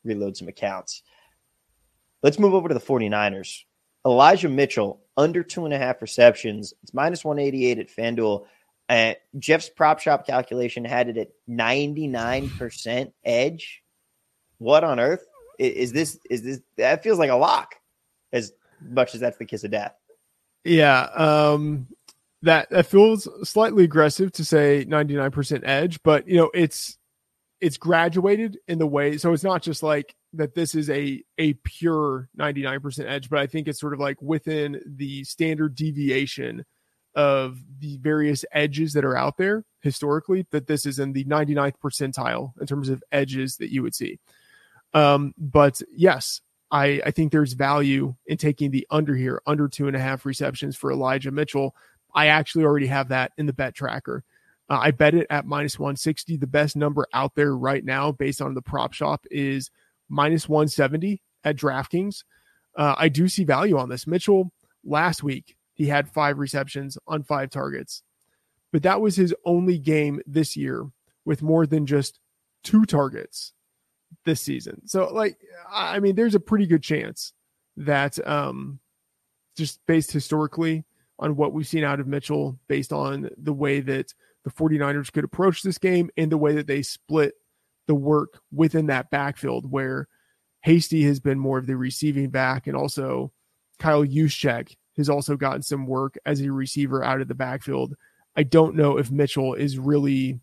reload 0.02 0.36
some 0.36 0.48
accounts. 0.48 1.02
Let's 2.22 2.38
move 2.38 2.54
over 2.54 2.68
to 2.68 2.74
the 2.74 2.80
49ers. 2.80 3.64
Elijah 4.06 4.48
Mitchell 4.48 5.00
under 5.16 5.42
two 5.42 5.64
and 5.64 5.74
a 5.74 5.78
half 5.78 6.02
receptions. 6.02 6.74
It's 6.82 6.94
minus 6.94 7.24
188 7.24 7.78
at 7.78 7.88
FanDuel. 7.88 8.46
Uh, 8.88 9.14
Jeff's 9.38 9.70
prop 9.70 10.00
shop 10.00 10.26
calculation 10.26 10.84
had 10.84 11.08
it 11.08 11.16
at 11.16 11.30
99% 11.48 13.12
edge. 13.24 13.82
What 14.58 14.84
on 14.84 15.00
earth 15.00 15.24
is 15.58 15.92
this? 15.92 16.18
Is 16.28 16.42
this 16.42 16.60
that 16.76 17.02
feels 17.02 17.18
like 17.18 17.30
a 17.30 17.36
lock 17.36 17.76
as 18.32 18.52
much 18.80 19.14
as 19.14 19.20
that's 19.20 19.38
the 19.38 19.46
kiss 19.46 19.64
of 19.64 19.70
death? 19.70 19.94
Yeah. 20.64 21.02
Um, 21.14 21.86
that, 22.42 22.68
that 22.70 22.86
feels 22.86 23.28
slightly 23.48 23.84
aggressive 23.84 24.32
to 24.32 24.44
say 24.44 24.84
99% 24.84 25.62
edge, 25.64 26.02
but 26.02 26.28
you 26.28 26.36
know, 26.36 26.50
it's, 26.52 26.98
it's 27.60 27.78
graduated 27.78 28.58
in 28.68 28.78
the 28.78 28.86
way. 28.86 29.16
So 29.16 29.32
it's 29.32 29.44
not 29.44 29.62
just 29.62 29.82
like 29.82 30.14
that 30.36 30.54
this 30.54 30.74
is 30.74 30.90
a 30.90 31.22
a 31.38 31.54
pure 31.64 32.28
99% 32.38 33.06
edge, 33.06 33.30
but 33.30 33.38
I 33.38 33.46
think 33.46 33.68
it's 33.68 33.80
sort 33.80 33.94
of 33.94 34.00
like 34.00 34.20
within 34.20 34.80
the 34.86 35.24
standard 35.24 35.74
deviation 35.74 36.64
of 37.14 37.58
the 37.78 37.96
various 37.98 38.44
edges 38.52 38.92
that 38.92 39.04
are 39.04 39.16
out 39.16 39.36
there 39.36 39.64
historically 39.80 40.46
that 40.50 40.66
this 40.66 40.84
is 40.84 40.98
in 40.98 41.12
the 41.12 41.24
99th 41.24 41.74
percentile 41.82 42.52
in 42.60 42.66
terms 42.66 42.88
of 42.88 43.02
edges 43.12 43.56
that 43.58 43.72
you 43.72 43.82
would 43.82 43.94
see. 43.94 44.18
Um, 44.94 45.34
but 45.38 45.80
yes, 45.94 46.40
I, 46.70 47.00
I 47.06 47.10
think 47.12 47.30
there's 47.30 47.52
value 47.52 48.14
in 48.26 48.36
taking 48.36 48.70
the 48.70 48.86
under 48.90 49.14
here, 49.14 49.40
under 49.46 49.68
two 49.68 49.86
and 49.86 49.96
a 49.96 50.00
half 50.00 50.26
receptions 50.26 50.76
for 50.76 50.90
Elijah 50.90 51.30
Mitchell. 51.30 51.74
I 52.14 52.28
actually 52.28 52.64
already 52.64 52.86
have 52.86 53.08
that 53.08 53.32
in 53.38 53.46
the 53.46 53.52
bet 53.52 53.74
tracker. 53.74 54.24
Uh, 54.68 54.78
I 54.80 54.90
bet 54.90 55.14
it 55.14 55.26
at 55.30 55.46
minus 55.46 55.78
160. 55.78 56.36
The 56.36 56.46
best 56.46 56.74
number 56.74 57.06
out 57.12 57.34
there 57.34 57.56
right 57.56 57.84
now, 57.84 58.12
based 58.12 58.40
on 58.40 58.54
the 58.54 58.62
prop 58.62 58.92
shop, 58.92 59.24
is 59.30 59.70
minus 60.08 60.48
170 60.48 61.22
at 61.44 61.56
DraftKings. 61.56 62.24
Uh, 62.76 62.94
I 62.98 63.08
do 63.08 63.28
see 63.28 63.44
value 63.44 63.78
on 63.78 63.88
this. 63.88 64.06
Mitchell 64.06 64.52
last 64.84 65.22
week, 65.22 65.56
he 65.74 65.86
had 65.86 66.08
five 66.08 66.38
receptions 66.38 66.98
on 67.06 67.22
five 67.22 67.50
targets, 67.50 68.02
but 68.72 68.82
that 68.82 69.00
was 69.00 69.16
his 69.16 69.34
only 69.44 69.78
game 69.78 70.20
this 70.26 70.56
year 70.56 70.86
with 71.24 71.42
more 71.42 71.66
than 71.66 71.86
just 71.86 72.18
two 72.62 72.84
targets 72.84 73.52
this 74.24 74.40
season. 74.40 74.86
So, 74.86 75.12
like, 75.12 75.38
I 75.70 76.00
mean, 76.00 76.16
there's 76.16 76.34
a 76.34 76.40
pretty 76.40 76.66
good 76.66 76.82
chance 76.82 77.32
that, 77.76 78.24
um, 78.26 78.80
just 79.56 79.80
based 79.86 80.10
historically 80.10 80.84
on 81.18 81.36
what 81.36 81.52
we've 81.52 81.66
seen 81.66 81.84
out 81.84 82.00
of 82.00 82.08
Mitchell, 82.08 82.58
based 82.66 82.92
on 82.92 83.30
the 83.36 83.52
way 83.52 83.80
that 83.80 84.12
the 84.44 84.50
49ers 84.50 85.12
could 85.12 85.24
approach 85.24 85.62
this 85.62 85.78
game 85.78 86.10
and 86.16 86.30
the 86.30 86.38
way 86.38 86.54
that 86.54 86.66
they 86.66 86.82
split 86.82 87.34
the 87.86 87.94
work 87.94 88.40
within 88.52 88.86
that 88.86 89.10
backfield 89.10 89.70
where 89.70 90.08
Hasty 90.62 91.04
has 91.04 91.20
been 91.20 91.38
more 91.38 91.58
of 91.58 91.66
the 91.66 91.76
receiving 91.76 92.30
back 92.30 92.66
and 92.66 92.76
also 92.76 93.32
Kyle 93.78 94.04
Juszczyk 94.04 94.76
has 94.96 95.08
also 95.08 95.36
gotten 95.36 95.62
some 95.62 95.86
work 95.86 96.16
as 96.24 96.40
a 96.40 96.50
receiver 96.50 97.04
out 97.04 97.20
of 97.20 97.28
the 97.28 97.34
backfield. 97.34 97.94
I 98.36 98.44
don't 98.44 98.76
know 98.76 98.96
if 98.96 99.10
Mitchell 99.10 99.54
is 99.54 99.78
really 99.78 100.40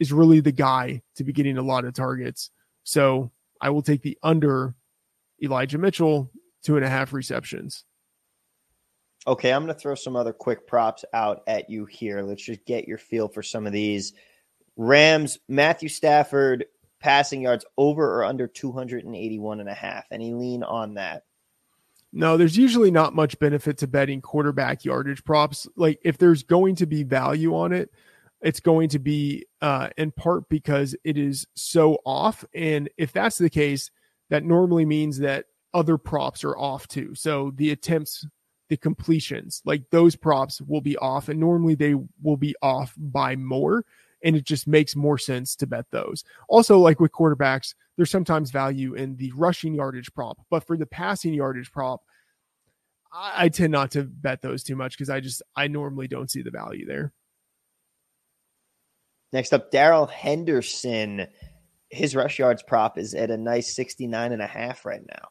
is 0.00 0.12
really 0.12 0.40
the 0.40 0.52
guy 0.52 1.02
to 1.16 1.24
be 1.24 1.32
getting 1.32 1.56
a 1.56 1.62
lot 1.62 1.84
of 1.84 1.94
targets. 1.94 2.50
So 2.82 3.30
I 3.60 3.70
will 3.70 3.82
take 3.82 4.02
the 4.02 4.18
under 4.22 4.74
Elijah 5.42 5.78
Mitchell, 5.78 6.30
two 6.62 6.76
and 6.76 6.84
a 6.84 6.88
half 6.88 7.12
receptions. 7.12 7.84
Okay, 9.26 9.52
I'm 9.52 9.64
going 9.64 9.74
to 9.74 9.80
throw 9.80 9.94
some 9.94 10.16
other 10.16 10.32
quick 10.32 10.66
props 10.66 11.04
out 11.14 11.42
at 11.46 11.70
you 11.70 11.86
here. 11.86 12.20
Let's 12.20 12.44
just 12.44 12.66
get 12.66 12.86
your 12.86 12.98
feel 12.98 13.28
for 13.28 13.42
some 13.42 13.66
of 13.66 13.72
these. 13.72 14.12
Rams, 14.76 15.38
Matthew 15.48 15.88
Stafford, 15.88 16.66
passing 17.04 17.42
yards 17.42 17.66
over 17.76 18.18
or 18.18 18.24
under 18.24 18.46
281 18.46 19.60
and 19.60 19.68
a 19.68 19.74
half. 19.74 20.06
Any 20.10 20.32
lean 20.32 20.62
on 20.62 20.94
that? 20.94 21.24
No, 22.14 22.38
there's 22.38 22.56
usually 22.56 22.90
not 22.90 23.14
much 23.14 23.38
benefit 23.38 23.76
to 23.78 23.86
betting 23.86 24.22
quarterback 24.22 24.86
yardage 24.86 25.22
props. 25.22 25.68
Like 25.76 26.00
if 26.02 26.16
there's 26.16 26.42
going 26.42 26.76
to 26.76 26.86
be 26.86 27.02
value 27.02 27.54
on 27.54 27.74
it, 27.74 27.90
it's 28.40 28.60
going 28.60 28.88
to 28.90 28.98
be 28.98 29.44
uh, 29.60 29.90
in 29.98 30.12
part 30.12 30.48
because 30.48 30.96
it 31.04 31.18
is 31.18 31.46
so 31.54 31.98
off. 32.06 32.42
And 32.54 32.88
if 32.96 33.12
that's 33.12 33.36
the 33.36 33.50
case, 33.50 33.90
that 34.30 34.44
normally 34.44 34.86
means 34.86 35.18
that 35.18 35.44
other 35.74 35.98
props 35.98 36.42
are 36.42 36.56
off 36.56 36.88
too. 36.88 37.14
So 37.14 37.52
the 37.56 37.70
attempts, 37.70 38.26
the 38.70 38.78
completions, 38.78 39.60
like 39.66 39.90
those 39.90 40.16
props 40.16 40.62
will 40.62 40.80
be 40.80 40.96
off, 40.96 41.28
and 41.28 41.38
normally 41.38 41.74
they 41.74 41.96
will 42.22 42.38
be 42.38 42.54
off 42.62 42.94
by 42.96 43.36
more 43.36 43.84
and 44.24 44.34
it 44.34 44.44
just 44.44 44.66
makes 44.66 44.96
more 44.96 45.18
sense 45.18 45.54
to 45.56 45.66
bet 45.66 45.84
those. 45.90 46.24
Also, 46.48 46.78
like 46.78 46.98
with 46.98 47.12
quarterbacks, 47.12 47.74
there's 47.96 48.10
sometimes 48.10 48.50
value 48.50 48.94
in 48.94 49.16
the 49.16 49.30
rushing 49.36 49.74
yardage 49.74 50.12
prop, 50.14 50.38
but 50.50 50.66
for 50.66 50.76
the 50.76 50.86
passing 50.86 51.34
yardage 51.34 51.70
prop, 51.70 52.02
I, 53.12 53.44
I 53.44 53.48
tend 53.50 53.72
not 53.72 53.92
to 53.92 54.02
bet 54.02 54.40
those 54.40 54.64
too 54.64 54.74
much 54.74 54.96
because 54.96 55.10
I 55.10 55.20
just 55.20 55.42
I 55.54 55.68
normally 55.68 56.08
don't 56.08 56.30
see 56.30 56.42
the 56.42 56.50
value 56.50 56.86
there. 56.86 57.12
Next 59.32 59.52
up, 59.52 59.70
Darrell 59.70 60.06
Henderson. 60.06 61.26
His 61.90 62.16
rush 62.16 62.38
yards 62.38 62.62
prop 62.62 62.98
is 62.98 63.14
at 63.14 63.30
a 63.30 63.36
nice 63.36 63.76
69 63.76 64.32
and 64.32 64.42
a 64.42 64.46
half 64.46 64.84
right 64.84 65.02
now. 65.06 65.28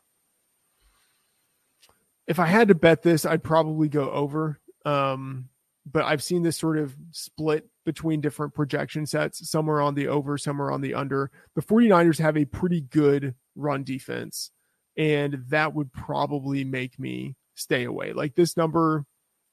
If 2.27 2.39
I 2.39 2.45
had 2.45 2.69
to 2.69 2.75
bet 2.75 3.01
this, 3.01 3.25
I'd 3.25 3.43
probably 3.43 3.89
go 3.89 4.09
over. 4.09 4.59
Um, 4.85 5.49
but 5.85 6.05
I've 6.05 6.23
seen 6.23 6.43
this 6.43 6.57
sort 6.57 6.77
of 6.77 6.95
split 7.11 7.67
between 7.85 8.21
different 8.21 8.53
projection 8.53 9.05
sets. 9.05 9.49
Some 9.49 9.69
are 9.69 9.81
on 9.81 9.95
the 9.95 10.07
over, 10.07 10.37
some 10.37 10.61
are 10.61 10.71
on 10.71 10.81
the 10.81 10.93
under. 10.93 11.31
The 11.55 11.61
49ers 11.61 12.19
have 12.19 12.37
a 12.37 12.45
pretty 12.45 12.81
good 12.81 13.35
run 13.55 13.83
defense, 13.83 14.51
and 14.97 15.43
that 15.49 15.73
would 15.73 15.91
probably 15.91 16.63
make 16.63 16.99
me 16.99 17.35
stay 17.55 17.83
away. 17.83 18.13
Like 18.13 18.35
this 18.35 18.57
number, 18.57 19.05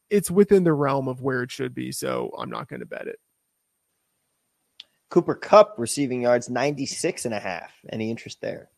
it's 0.09 0.31
within 0.31 0.65
the 0.65 0.73
realm 0.73 1.09
of 1.09 1.21
where 1.21 1.43
it 1.43 1.51
should 1.51 1.75
be, 1.75 1.93
so 1.93 2.31
I'm 2.37 2.51
not 2.51 2.69
going 2.69 2.81
to 2.81 2.87
bet 2.87 3.07
it. 3.07 3.19
Cooper 5.09 5.35
Kupp 5.35 5.75
receiving 5.77 6.23
yards 6.23 6.49
96 6.49 7.25
and 7.25 7.35
a 7.35 7.41
half. 7.41 7.73
Any 7.89 8.11
interest 8.11 8.41
there? 8.41 8.71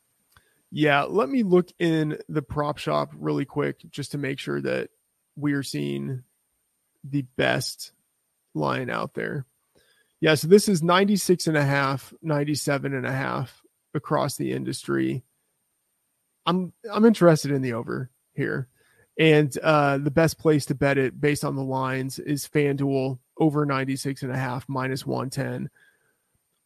Yeah, 0.70 1.02
let 1.02 1.28
me 1.28 1.42
look 1.42 1.68
in 1.78 2.18
the 2.30 2.40
prop 2.40 2.78
shop 2.78 3.10
really 3.14 3.44
quick 3.44 3.82
just 3.90 4.12
to 4.12 4.18
make 4.18 4.38
sure 4.38 4.60
that 4.62 4.88
we 5.36 5.52
are 5.52 5.62
seeing 5.62 6.22
the 7.04 7.22
best 7.36 7.92
line 8.54 8.90
out 8.90 9.14
there. 9.14 9.46
Yeah, 10.20 10.34
so 10.34 10.46
this 10.46 10.68
is 10.68 10.82
96 10.82 11.48
and 11.48 11.56
a 11.56 11.64
half, 11.64 12.14
97 12.22 12.94
and 12.94 13.06
a 13.06 13.12
half 13.12 13.62
across 13.94 14.36
the 14.36 14.52
industry. 14.52 15.24
I'm 16.46 16.72
I'm 16.90 17.04
interested 17.04 17.50
in 17.50 17.62
the 17.62 17.72
over 17.72 18.10
here. 18.34 18.68
And 19.18 19.56
uh 19.62 19.98
the 19.98 20.10
best 20.10 20.38
place 20.38 20.66
to 20.66 20.74
bet 20.74 20.98
it 20.98 21.20
based 21.20 21.44
on 21.44 21.56
the 21.56 21.62
lines 21.62 22.18
is 22.18 22.48
FanDuel 22.48 23.18
over 23.38 23.66
96 23.66 24.22
and 24.22 24.32
a 24.32 24.36
half 24.36 24.68
minus 24.68 25.06
110. 25.06 25.70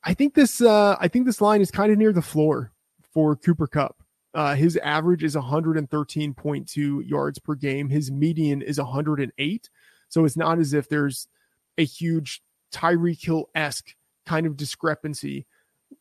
I 0.05 0.15
think 0.15 0.35
this 0.35 0.61
uh 0.61 0.97
I 1.01 1.09
think 1.09 1.27
this 1.27 1.41
line 1.41 1.61
is 1.61 1.71
kind 1.71 1.91
of 1.91 1.99
near 1.99 2.13
the 2.13 2.23
floor 2.23 2.73
for 3.13 3.37
Cooper 3.37 3.67
Kupp. 3.67 4.03
Uh, 4.35 4.55
his 4.55 4.77
average 4.77 5.25
is 5.25 5.35
113.2 5.35 7.09
yards 7.09 7.39
per 7.39 7.55
game. 7.55 7.89
His 7.89 8.11
median 8.11 8.61
is 8.61 8.79
108. 8.79 9.71
So 10.11 10.27
it's 10.27 10.37
not 10.37 10.59
as 10.59 10.75
if 10.75 10.91
there's 10.91 11.27
a 11.79 11.85
huge 11.85 12.43
Tyreek 12.73 13.25
Hill 13.25 13.49
esque 13.55 13.95
kind 14.27 14.47
of 14.47 14.57
discrepancy 14.57 15.47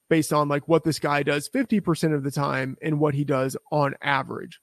based 0.09 0.33
on 0.33 0.47
like 0.47 0.67
what 0.67 0.83
this 0.83 0.99
guy 0.99 1.23
does 1.23 1.49
50% 1.49 2.13
of 2.13 2.23
the 2.23 2.31
time 2.31 2.77
and 2.81 2.99
what 2.99 3.13
he 3.13 3.23
does 3.23 3.55
on 3.71 3.95
average. 4.01 4.59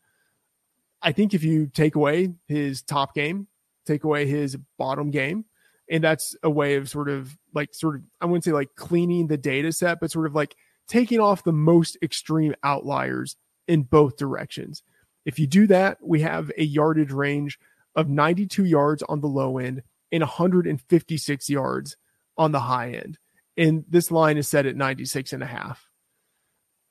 I 1.01 1.12
think 1.12 1.34
if 1.34 1.43
you 1.43 1.66
take 1.66 1.94
away 1.94 2.34
his 2.47 2.82
top 2.82 3.14
game, 3.14 3.48
take 3.86 4.05
away 4.05 4.26
his 4.26 4.56
bottom 4.78 5.10
game, 5.10 5.44
and 5.90 6.02
that's 6.02 6.36
a 6.43 6.51
way 6.51 6.76
of 6.76 6.89
sort 6.89 7.09
of 7.09 7.36
like 7.55 7.74
sort 7.74 7.97
of 7.97 8.02
I 8.20 8.26
wouldn't 8.26 8.44
say 8.44 8.52
like 8.52 8.74
cleaning 8.76 9.26
the 9.26 9.36
data 9.36 9.72
set, 9.72 10.01
but 10.01 10.10
sort 10.10 10.26
of 10.26 10.34
like 10.34 10.55
taking 10.89 11.20
off 11.20 11.44
the 11.44 11.52
most 11.52 11.98
extreme 12.02 12.55
outliers 12.62 13.36
in 13.66 13.82
both 13.82 14.16
directions. 14.16 14.82
If 15.24 15.39
you 15.39 15.47
do 15.47 15.66
that, 15.68 15.98
we 16.02 16.20
have 16.20 16.51
a 16.56 16.64
yardage 16.64 17.12
range 17.12 17.59
of 17.94 18.09
92 18.09 18.64
yards 18.64 19.02
on 19.05 19.20
the 19.20 19.28
low 19.28 19.59
end 19.59 19.82
and 20.12 20.20
156 20.20 21.51
yards 21.51 21.97
on 22.36 22.52
the 22.52 22.60
high 22.60 22.93
end. 22.93 23.18
And 23.56 23.84
this 23.89 24.10
line 24.10 24.36
is 24.36 24.48
set 24.48 24.66
at 24.66 24.76
96 24.76 25.32
and 25.32 25.43
a 25.43 25.47
half. 25.47 25.89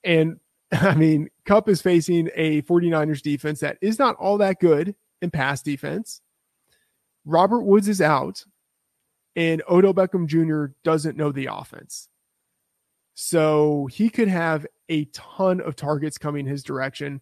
And 0.04 0.40
I 0.72 0.94
mean, 0.94 1.28
Kupp 1.46 1.68
is 1.68 1.82
facing 1.82 2.30
a 2.34 2.62
49ers 2.62 3.22
defense 3.22 3.60
that 3.60 3.78
is 3.80 3.98
not 3.98 4.16
all 4.16 4.38
that 4.38 4.60
good 4.60 4.94
in 5.20 5.30
pass 5.30 5.62
defense. 5.62 6.20
Robert 7.24 7.62
Woods 7.62 7.88
is 7.88 8.00
out, 8.00 8.44
and 9.36 9.62
Odell 9.68 9.94
Beckham 9.94 10.26
Jr. 10.26 10.74
doesn't 10.82 11.16
know 11.16 11.30
the 11.30 11.46
offense. 11.52 12.08
So 13.14 13.86
he 13.92 14.08
could 14.08 14.28
have 14.28 14.66
a 14.88 15.04
ton 15.06 15.60
of 15.60 15.76
targets 15.76 16.18
coming 16.18 16.46
his 16.46 16.62
direction. 16.62 17.20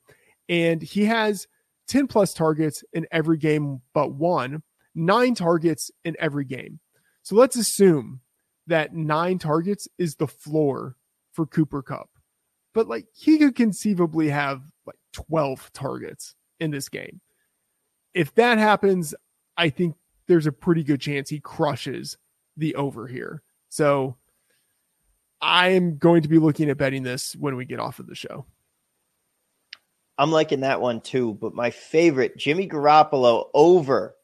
And 0.48 0.80
he 0.80 1.04
has 1.04 1.46
10 1.88 2.06
plus 2.06 2.32
targets 2.32 2.84
in 2.92 3.06
every 3.10 3.36
game 3.36 3.80
but 3.92 4.12
one, 4.12 4.62
nine 4.94 5.34
targets 5.34 5.90
in 6.04 6.16
every 6.18 6.44
game. 6.44 6.80
So 7.22 7.34
let's 7.36 7.56
assume 7.56 8.20
that 8.66 8.94
nine 8.94 9.38
targets 9.38 9.88
is 9.98 10.16
the 10.16 10.26
floor 10.26 10.96
for 11.32 11.46
Cooper 11.46 11.82
Kupp, 11.82 12.10
But 12.74 12.88
like 12.88 13.06
he 13.12 13.38
could 13.38 13.54
conceivably 13.54 14.28
have 14.28 14.62
like 14.86 14.98
12 15.12 15.72
targets 15.72 16.34
in 16.58 16.70
this 16.70 16.88
game. 16.88 17.20
If 18.14 18.34
that 18.34 18.58
happens, 18.58 19.14
I 19.56 19.70
think 19.70 19.96
there's 20.26 20.46
a 20.46 20.52
pretty 20.52 20.84
good 20.84 21.00
chance 21.00 21.28
he 21.28 21.40
crushes 21.40 22.16
the 22.56 22.74
over 22.74 23.06
here. 23.06 23.42
So 23.68 24.16
I 25.40 25.68
am 25.70 25.96
going 25.98 26.22
to 26.22 26.28
be 26.28 26.38
looking 26.38 26.68
at 26.70 26.78
betting 26.78 27.02
this 27.02 27.34
when 27.36 27.56
we 27.56 27.64
get 27.64 27.80
off 27.80 27.98
of 27.98 28.06
the 28.06 28.14
show. 28.14 28.46
I'm 30.18 30.30
liking 30.30 30.60
that 30.60 30.80
one 30.80 31.00
too. 31.00 31.34
But 31.34 31.54
my 31.54 31.70
favorite, 31.70 32.36
Jimmy 32.36 32.68
Garoppolo 32.68 33.48
over 33.54 34.14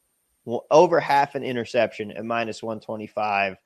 over 0.71 0.99
half 0.99 1.35
an 1.35 1.43
interception 1.43 2.11
at 2.11 2.25
minus 2.25 2.63
125. 2.63 3.57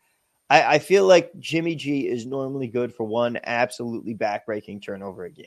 I, 0.50 0.76
I 0.76 0.80
feel 0.80 1.06
like 1.06 1.32
Jimmy 1.40 1.76
G 1.76 2.08
is 2.08 2.26
normally 2.26 2.68
good 2.68 2.94
for 2.94 3.04
one 3.04 3.40
absolutely 3.44 4.16
backbreaking 4.16 4.84
turnover 4.84 5.26
a 5.26 5.30
game. 5.30 5.46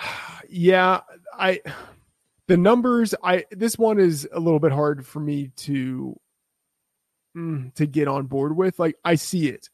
Yeah, 0.50 1.00
I 1.36 1.60
the 2.46 2.56
numbers 2.56 3.14
I 3.22 3.44
this 3.50 3.76
one 3.76 3.98
is 3.98 4.26
a 4.32 4.38
little 4.38 4.60
bit 4.60 4.72
hard 4.72 5.04
for 5.04 5.20
me 5.20 5.50
to 5.56 6.18
mm, 7.36 7.74
to 7.74 7.86
get 7.86 8.08
on 8.08 8.26
board 8.26 8.56
with. 8.56 8.78
Like 8.78 8.96
I 9.04 9.16
see 9.16 9.48
it. 9.48 9.68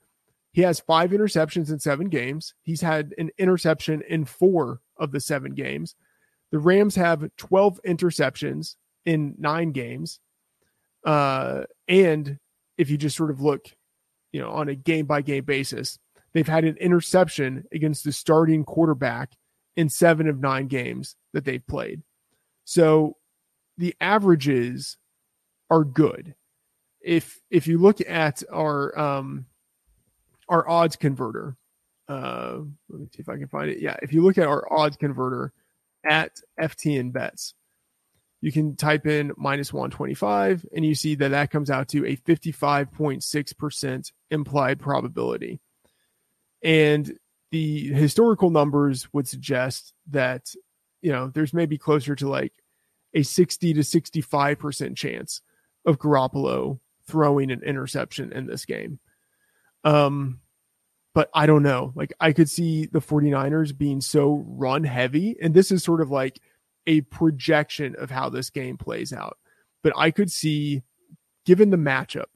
He 0.52 0.62
has 0.62 0.80
five 0.80 1.10
interceptions 1.10 1.70
in 1.70 1.78
seven 1.78 2.08
games. 2.08 2.54
He's 2.62 2.80
had 2.80 3.14
an 3.18 3.30
interception 3.38 4.02
in 4.08 4.24
four 4.24 4.80
of 4.96 5.12
the 5.12 5.20
seven 5.20 5.54
games. 5.54 5.94
The 6.50 6.58
Rams 6.58 6.94
have 6.96 7.28
12 7.36 7.80
interceptions 7.86 8.76
in 9.04 9.34
nine 9.38 9.72
games. 9.72 10.20
Uh, 11.04 11.64
and 11.88 12.38
if 12.78 12.90
you 12.90 12.96
just 12.96 13.16
sort 13.16 13.30
of 13.30 13.40
look, 13.40 13.66
you 14.32 14.40
know, 14.40 14.50
on 14.50 14.68
a 14.68 14.74
game 14.74 15.06
by 15.06 15.22
game 15.22 15.44
basis, 15.44 15.98
they've 16.32 16.48
had 16.48 16.64
an 16.64 16.76
interception 16.78 17.64
against 17.72 18.04
the 18.04 18.12
starting 18.12 18.64
quarterback 18.64 19.32
in 19.76 19.88
seven 19.88 20.28
of 20.28 20.40
nine 20.40 20.66
games 20.66 21.16
that 21.32 21.44
they've 21.44 21.66
played. 21.66 22.02
So 22.64 23.16
the 23.76 23.94
averages 24.00 24.96
are 25.70 25.84
good. 25.84 26.34
If 27.00 27.38
if 27.50 27.66
you 27.66 27.78
look 27.78 28.00
at 28.08 28.42
our 28.50 28.98
um 28.98 29.46
our 30.48 30.68
odds 30.68 30.96
converter. 30.96 31.56
Uh, 32.08 32.58
let 32.88 33.00
me 33.00 33.08
see 33.14 33.20
if 33.20 33.28
I 33.28 33.36
can 33.36 33.48
find 33.48 33.70
it. 33.70 33.80
Yeah, 33.80 33.96
if 34.02 34.12
you 34.12 34.22
look 34.22 34.38
at 34.38 34.46
our 34.46 34.70
odds 34.72 34.96
converter 34.96 35.52
at 36.04 36.32
FTN 36.60 37.12
bets, 37.12 37.54
you 38.44 38.52
can 38.52 38.76
type 38.76 39.06
in 39.06 39.32
minus 39.38 39.72
125 39.72 40.66
and 40.76 40.84
you 40.84 40.94
see 40.94 41.14
that 41.14 41.30
that 41.30 41.50
comes 41.50 41.70
out 41.70 41.88
to 41.88 42.04
a 42.04 42.14
55.6% 42.14 44.12
implied 44.30 44.78
probability. 44.78 45.62
And 46.62 47.18
the 47.52 47.88
historical 47.94 48.50
numbers 48.50 49.08
would 49.14 49.26
suggest 49.26 49.94
that, 50.10 50.52
you 51.00 51.10
know, 51.10 51.28
there's 51.28 51.54
maybe 51.54 51.78
closer 51.78 52.14
to 52.16 52.28
like 52.28 52.52
a 53.14 53.22
60 53.22 53.72
to 53.72 53.80
65% 53.80 54.94
chance 54.94 55.40
of 55.86 55.98
Garoppolo 55.98 56.80
throwing 57.06 57.50
an 57.50 57.62
interception 57.62 58.30
in 58.30 58.44
this 58.44 58.66
game. 58.66 58.98
Um, 59.84 60.40
but 61.14 61.30
I 61.32 61.46
don't 61.46 61.62
know. 61.62 61.94
Like 61.94 62.12
I 62.20 62.34
could 62.34 62.50
see 62.50 62.84
the 62.84 63.00
49ers 63.00 63.74
being 63.74 64.02
so 64.02 64.44
run 64.46 64.84
heavy, 64.84 65.34
and 65.40 65.54
this 65.54 65.72
is 65.72 65.82
sort 65.82 66.02
of 66.02 66.10
like 66.10 66.42
a 66.86 67.02
projection 67.02 67.94
of 67.98 68.10
how 68.10 68.28
this 68.28 68.50
game 68.50 68.76
plays 68.76 69.12
out. 69.12 69.38
But 69.82 69.92
I 69.96 70.10
could 70.10 70.30
see, 70.30 70.82
given 71.44 71.70
the 71.70 71.76
matchup, 71.76 72.26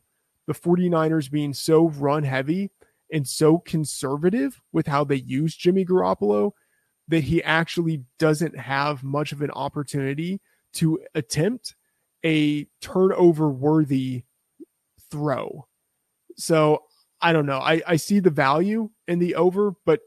the 0.46 0.54
49ers 0.54 1.30
being 1.30 1.52
so 1.52 1.88
run 1.88 2.22
heavy 2.22 2.70
and 3.12 3.26
so 3.26 3.58
conservative 3.58 4.60
with 4.72 4.86
how 4.86 5.04
they 5.04 5.16
use 5.16 5.56
Jimmy 5.56 5.84
Garoppolo 5.84 6.52
that 7.08 7.24
he 7.24 7.42
actually 7.42 8.04
doesn't 8.18 8.58
have 8.58 9.02
much 9.02 9.32
of 9.32 9.42
an 9.42 9.50
opportunity 9.50 10.40
to 10.74 11.00
attempt 11.14 11.74
a 12.24 12.66
turnover 12.80 13.48
worthy 13.48 14.24
throw. 15.10 15.66
So 16.36 16.82
I 17.20 17.32
don't 17.32 17.46
know. 17.46 17.58
I, 17.58 17.82
I 17.86 17.96
see 17.96 18.20
the 18.20 18.30
value 18.30 18.90
in 19.06 19.18
the 19.18 19.34
over, 19.34 19.72
but 19.84 20.00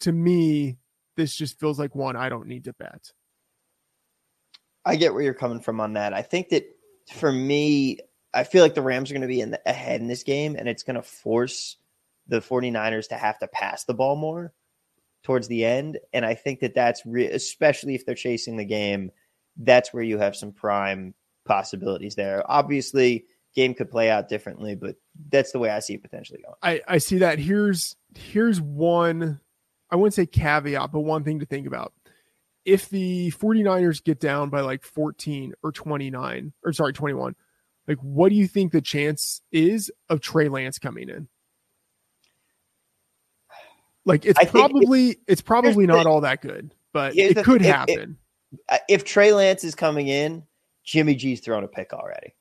to 0.00 0.12
me, 0.12 0.78
this 1.16 1.34
just 1.34 1.58
feels 1.58 1.78
like 1.78 1.94
one 1.94 2.16
I 2.16 2.28
don't 2.28 2.46
need 2.46 2.64
to 2.64 2.72
bet. 2.72 3.12
I 4.88 4.96
get 4.96 5.12
where 5.12 5.22
you're 5.22 5.34
coming 5.34 5.60
from 5.60 5.80
on 5.80 5.92
that. 5.94 6.14
I 6.14 6.22
think 6.22 6.48
that 6.48 6.64
for 7.14 7.30
me, 7.30 7.98
I 8.32 8.44
feel 8.44 8.62
like 8.62 8.74
the 8.74 8.82
Rams 8.82 9.10
are 9.10 9.14
going 9.14 9.22
to 9.22 9.28
be 9.28 9.40
in 9.40 9.50
the, 9.50 9.60
ahead 9.66 10.00
in 10.00 10.08
this 10.08 10.22
game, 10.22 10.56
and 10.56 10.68
it's 10.68 10.82
going 10.82 10.96
to 10.96 11.02
force 11.02 11.76
the 12.26 12.40
49ers 12.40 13.08
to 13.08 13.16
have 13.16 13.38
to 13.38 13.48
pass 13.48 13.84
the 13.84 13.94
ball 13.94 14.16
more 14.16 14.52
towards 15.22 15.48
the 15.48 15.64
end. 15.64 15.98
And 16.12 16.24
I 16.24 16.34
think 16.34 16.60
that 16.60 16.74
that's 16.74 17.04
re- 17.04 17.30
especially 17.30 17.94
if 17.94 18.06
they're 18.06 18.14
chasing 18.14 18.56
the 18.56 18.64
game, 18.64 19.10
that's 19.56 19.92
where 19.92 20.02
you 20.02 20.18
have 20.18 20.36
some 20.36 20.52
prime 20.52 21.14
possibilities 21.44 22.14
there. 22.14 22.42
Obviously, 22.50 23.26
game 23.54 23.74
could 23.74 23.90
play 23.90 24.10
out 24.10 24.28
differently, 24.28 24.74
but 24.74 24.96
that's 25.30 25.52
the 25.52 25.58
way 25.58 25.70
I 25.70 25.80
see 25.80 25.94
it 25.94 26.02
potentially 26.02 26.40
going. 26.42 26.56
I, 26.62 26.80
I 26.86 26.98
see 26.98 27.18
that. 27.18 27.38
Here's 27.38 27.96
here's 28.16 28.60
one 28.60 29.40
I 29.90 29.96
wouldn't 29.96 30.14
say 30.14 30.26
caveat, 30.26 30.92
but 30.92 31.00
one 31.00 31.24
thing 31.24 31.40
to 31.40 31.46
think 31.46 31.66
about. 31.66 31.92
If 32.68 32.90
the 32.90 33.30
49ers 33.30 34.04
get 34.04 34.20
down 34.20 34.50
by 34.50 34.60
like 34.60 34.84
14 34.84 35.54
or 35.62 35.72
29, 35.72 36.52
or 36.62 36.72
sorry, 36.74 36.92
21, 36.92 37.34
like 37.86 37.96
what 37.98 38.28
do 38.28 38.34
you 38.34 38.46
think 38.46 38.72
the 38.72 38.82
chance 38.82 39.40
is 39.50 39.90
of 40.10 40.20
Trey 40.20 40.50
Lance 40.50 40.78
coming 40.78 41.08
in? 41.08 41.28
Like 44.04 44.26
it's 44.26 44.38
probably 44.50 45.10
it, 45.10 45.18
it's 45.26 45.40
probably 45.40 45.86
not 45.86 46.04
the, 46.04 46.10
all 46.10 46.20
that 46.20 46.42
good, 46.42 46.74
but 46.92 47.16
it 47.16 47.36
the, 47.36 47.42
could 47.42 47.62
if, 47.62 47.74
happen. 47.74 48.18
If, 48.70 48.80
if, 48.88 49.04
Trey 49.04 49.32
Lance 49.32 49.64
is 49.64 49.74
coming 49.74 50.08
in, 50.08 50.44
Jimmy 50.84 51.14
G's 51.14 51.40
thrown 51.40 51.64
a 51.64 51.68
pick 51.68 51.94
already. 51.94 52.34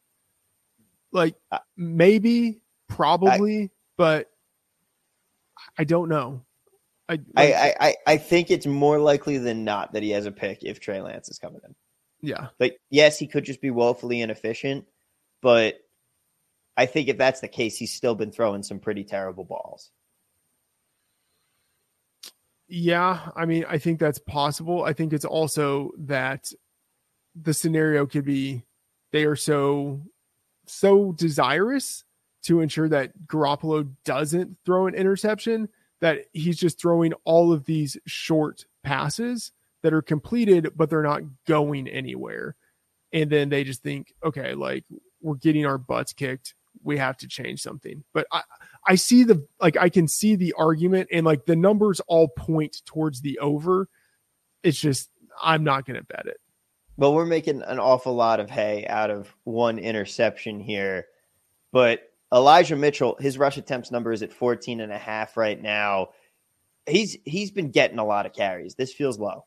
Like 1.14 1.36
uh, 1.52 1.60
maybe, 1.78 2.62
probably, 2.90 3.64
I, 3.64 3.70
but 3.98 4.30
I 5.78 5.86
don't 5.86 6.10
know. 6.10 6.44
I, 7.10 7.14
like, 7.14 7.54
I, 7.54 7.76
I 7.80 7.96
I 8.06 8.18
think 8.18 8.52
it's 8.52 8.66
more 8.66 9.00
likely 9.00 9.38
than 9.38 9.64
not 9.64 9.94
that 9.94 10.04
he 10.04 10.10
has 10.12 10.26
a 10.26 10.32
pick 10.32 10.64
if 10.64 10.80
Trey 10.80 11.02
Lance 11.02 11.30
is 11.30 11.40
coming 11.40 11.62
in. 11.64 11.76
Yeah. 12.22 12.48
Like 12.60 12.80
yes, 12.90 13.18
he 13.18 13.28
could 13.28 13.46
just 13.46 13.62
be 13.62 13.72
woefully 13.72 14.22
inefficient, 14.22 14.86
but 15.42 15.76
I 16.76 16.86
think 16.86 17.08
if 17.08 17.18
that's 17.18 17.40
the 17.40 17.48
case, 17.48 17.78
he's 17.78 17.94
still 17.94 18.16
been 18.16 18.32
throwing 18.32 18.64
some 18.64 18.80
pretty 18.80 19.04
terrible 19.04 19.46
balls. 19.46 19.92
Yeah, 22.68 23.30
I 23.36 23.46
mean, 23.46 23.66
I 23.70 23.78
think 23.78 24.00
that's 24.00 24.20
possible. 24.20 24.84
I 24.84 24.92
think 24.92 25.14
it's 25.14 25.26
also 25.26 25.92
that 26.00 26.52
the 27.42 27.54
scenario 27.54 28.06
could 28.06 28.26
be 28.26 28.64
they 29.12 29.24
are 29.24 29.36
so 29.36 30.02
so 30.66 31.14
desirous 31.14 32.04
to 32.44 32.60
ensure 32.62 32.90
that 32.90 33.14
Garoppolo 33.26 33.90
doesn't 34.04 34.58
throw 34.66 34.88
an 34.88 34.96
interception 34.96 35.70
that 36.02 36.26
he's 36.34 36.58
just 36.58 36.80
throwing 36.80 37.14
all 37.24 37.52
of 37.52 37.66
these 37.66 37.98
short 38.06 38.66
passes 38.84 39.52
that 39.84 39.94
are 39.94 40.02
completed 40.02 40.72
but 40.76 40.90
they're 40.90 41.04
not 41.04 41.22
going 41.46 41.88
anywhere. 41.88 42.56
And 43.14 43.30
then 43.30 43.50
they 43.50 43.64
just 43.64 43.84
think, 43.84 44.14
okay, 44.24 44.54
like 44.54 44.84
we're 45.22 45.36
getting 45.36 45.66
our 45.66 45.78
butts 45.78 46.14
kicked. 46.14 46.56
We 46.84 46.98
have 46.98 47.18
to 47.18 47.28
change 47.28 47.62
something. 47.62 48.04
But 48.14 48.28
I 48.32 48.42
I 48.88 48.96
see 48.96 49.24
the 49.24 49.46
like 49.60 49.78
I 49.78 49.90
can 49.90 50.08
see 50.08 50.36
the 50.36 50.54
argument 50.58 51.10
and 51.12 51.26
like 51.26 51.46
the 51.46 51.56
numbers 51.56 52.00
all 52.08 52.28
point 52.28 52.82
towards 52.86 53.22
the 53.22 53.40
over. 53.40 53.90
It's 54.64 54.80
just 54.80 55.10
I'm 55.42 55.64
not 55.64 55.86
to 56.00 56.06
bet 56.06 56.26
it. 56.26 56.40
Well, 56.98 57.14
we're 57.14 57.26
making 57.26 57.62
an 57.62 57.80
awful 57.80 58.16
lot 58.16 58.40
of 58.40 58.50
hay 58.50 58.86
out 58.88 59.12
of 59.12 59.34
one 59.44 59.78
interception 59.78 60.60
here, 60.60 61.06
but 61.72 62.07
Elijah 62.34 62.76
Mitchell, 62.76 63.16
his 63.20 63.38
rush 63.38 63.58
attempts 63.58 63.92
number 63.92 64.12
is 64.12 64.22
at 64.22 64.34
14 64.34 64.82
and 64.82 64.92
a 64.92 64.98
half 64.98 65.38
right 65.38 65.62
now. 65.62 66.10
He's 66.86 67.18
he's 67.26 67.52
been 67.52 67.72
getting 67.72 68.00
a 68.00 68.06
lot 68.06 68.26
of 68.26 68.34
carries. 68.34 68.76
This 68.76 68.94
feels 68.94 69.20
low. 69.20 69.46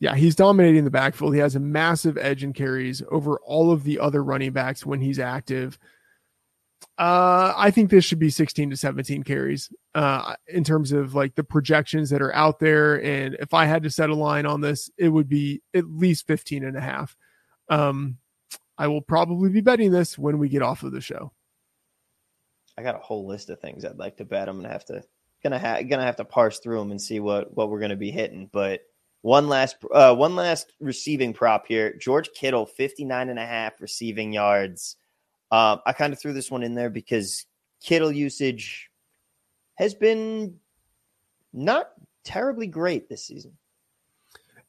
Yeah, 0.00 0.16
he's 0.16 0.34
dominating 0.34 0.84
the 0.84 0.90
backfield. 0.90 1.34
He 1.34 1.40
has 1.40 1.54
a 1.54 1.60
massive 1.60 2.18
edge 2.18 2.42
in 2.42 2.52
carries 2.52 3.02
over 3.10 3.38
all 3.44 3.70
of 3.70 3.84
the 3.84 4.00
other 4.00 4.22
running 4.22 4.52
backs 4.52 4.84
when 4.84 5.00
he's 5.00 5.20
active. 5.20 5.78
Uh, 6.98 7.54
I 7.56 7.70
think 7.70 7.90
this 7.90 8.04
should 8.04 8.18
be 8.18 8.30
16 8.30 8.70
to 8.70 8.76
17 8.76 9.22
carries 9.22 9.72
uh, 9.94 10.34
in 10.48 10.64
terms 10.64 10.90
of 10.90 11.14
like 11.14 11.36
the 11.36 11.44
projections 11.44 12.10
that 12.10 12.20
are 12.20 12.34
out 12.34 12.58
there. 12.58 13.02
And 13.02 13.36
if 13.38 13.54
I 13.54 13.66
had 13.66 13.84
to 13.84 13.90
set 13.90 14.10
a 14.10 14.14
line 14.14 14.44
on 14.44 14.60
this, 14.60 14.90
it 14.98 15.08
would 15.08 15.28
be 15.28 15.62
at 15.72 15.86
least 15.86 16.26
15 16.26 16.64
and 16.64 16.76
a 16.76 16.80
half. 16.80 17.16
Um, 17.68 18.18
I 18.76 18.88
will 18.88 19.02
probably 19.02 19.50
be 19.50 19.60
betting 19.60 19.92
this 19.92 20.18
when 20.18 20.38
we 20.38 20.48
get 20.48 20.62
off 20.62 20.82
of 20.82 20.90
the 20.90 21.00
show. 21.00 21.32
I 22.76 22.82
got 22.82 22.94
a 22.94 22.98
whole 22.98 23.26
list 23.26 23.50
of 23.50 23.60
things 23.60 23.84
I'd 23.84 23.98
like 23.98 24.16
to 24.18 24.24
bet. 24.24 24.48
I'm 24.48 24.56
gonna 24.56 24.72
have 24.72 24.84
to 24.86 25.02
gonna 25.42 25.58
have 25.58 25.88
gonna 25.88 26.04
have 26.04 26.16
to 26.16 26.24
parse 26.24 26.58
through 26.58 26.78
them 26.78 26.90
and 26.90 27.00
see 27.00 27.20
what 27.20 27.54
what 27.56 27.70
we're 27.70 27.80
gonna 27.80 27.96
be 27.96 28.10
hitting. 28.10 28.48
But 28.52 28.82
one 29.22 29.48
last 29.48 29.76
uh, 29.92 30.14
one 30.14 30.34
last 30.36 30.72
receiving 30.80 31.32
prop 31.32 31.66
here. 31.66 31.94
George 31.94 32.30
Kittle, 32.34 32.66
59 32.66 33.28
and 33.28 33.38
a 33.38 33.46
half 33.46 33.80
receiving 33.80 34.32
yards. 34.32 34.96
Uh, 35.50 35.76
I 35.84 35.92
kind 35.92 36.12
of 36.12 36.18
threw 36.18 36.32
this 36.32 36.50
one 36.50 36.62
in 36.62 36.74
there 36.74 36.90
because 36.90 37.46
Kittle 37.82 38.12
usage 38.12 38.90
has 39.74 39.94
been 39.94 40.58
not 41.52 41.90
terribly 42.24 42.66
great 42.66 43.08
this 43.08 43.24
season. 43.26 43.52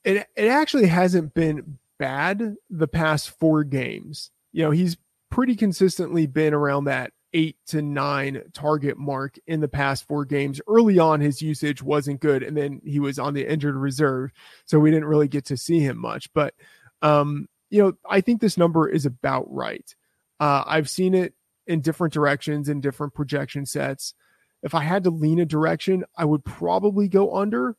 It 0.04 0.28
it 0.36 0.48
actually 0.48 0.88
hasn't 0.88 1.34
been 1.34 1.78
bad 1.98 2.56
the 2.70 2.88
past 2.88 3.32
four 3.32 3.64
games. 3.64 4.32
You 4.52 4.64
know, 4.64 4.72
he's 4.72 4.98
pretty 5.30 5.56
consistently 5.56 6.28
been 6.28 6.54
around 6.54 6.84
that 6.86 7.12
eight 7.34 7.58
to 7.68 7.82
nine 7.82 8.42
target 8.54 8.98
mark 8.98 9.38
in 9.48 9.60
the 9.60 9.68
past 9.68 10.08
four 10.08 10.26
games. 10.26 10.62
Early 10.68 11.00
on, 11.00 11.20
his 11.20 11.42
usage 11.42 11.82
wasn't 11.82 12.22
good, 12.22 12.44
and 12.44 12.56
then 12.56 12.82
he 12.84 13.00
was 13.00 13.20
on 13.20 13.34
the 13.34 13.50
injured 13.50 13.76
reserve, 13.76 14.32
so 14.66 14.80
we 14.80 14.92
didn't 14.92 15.08
really 15.08 15.28
get 15.28 15.46
to 15.46 15.58
see 15.58 15.80
him 15.80 15.98
much. 15.98 16.32
But 16.34 16.54
um, 17.02 17.48
you 17.70 17.82
know, 17.84 17.94
I 18.10 18.22
think 18.22 18.40
this 18.40 18.58
number 18.58 18.88
is 18.88 19.06
about 19.06 19.52
right. 19.52 19.94
Uh, 20.40 20.64
I've 20.66 20.90
seen 20.90 21.14
it 21.14 21.34
in 21.68 21.82
different 21.82 22.14
directions 22.14 22.70
in 22.70 22.82
different 22.82 23.14
projection 23.14 23.66
sets. 23.66 24.14
If 24.62 24.74
I 24.74 24.82
had 24.82 25.04
to 25.04 25.10
lean 25.10 25.40
a 25.40 25.46
direction, 25.46 26.06
I 26.18 26.26
would 26.26 26.46
probably 26.46 27.08
go 27.08 27.36
under, 27.36 27.76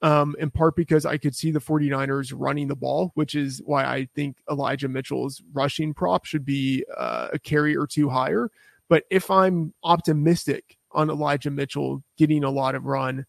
um, 0.00 0.34
in 0.38 0.50
part 0.50 0.76
because 0.76 1.04
I 1.04 1.18
could 1.18 1.34
see 1.34 1.50
the 1.50 1.60
49ers 1.60 2.32
running 2.34 2.68
the 2.68 2.76
ball, 2.76 3.12
which 3.14 3.34
is 3.34 3.60
why 3.64 3.84
I 3.84 4.08
think 4.14 4.38
Elijah 4.50 4.88
Mitchell's 4.88 5.42
rushing 5.52 5.92
prop 5.94 6.24
should 6.24 6.44
be 6.44 6.84
uh, 6.96 7.28
a 7.32 7.38
carry 7.38 7.76
or 7.76 7.86
two 7.86 8.08
higher. 8.08 8.50
But 8.92 9.04
if 9.08 9.30
I'm 9.30 9.72
optimistic 9.82 10.76
on 10.90 11.08
Elijah 11.08 11.50
Mitchell 11.50 12.02
getting 12.18 12.44
a 12.44 12.50
lot 12.50 12.74
of 12.74 12.84
run, 12.84 13.24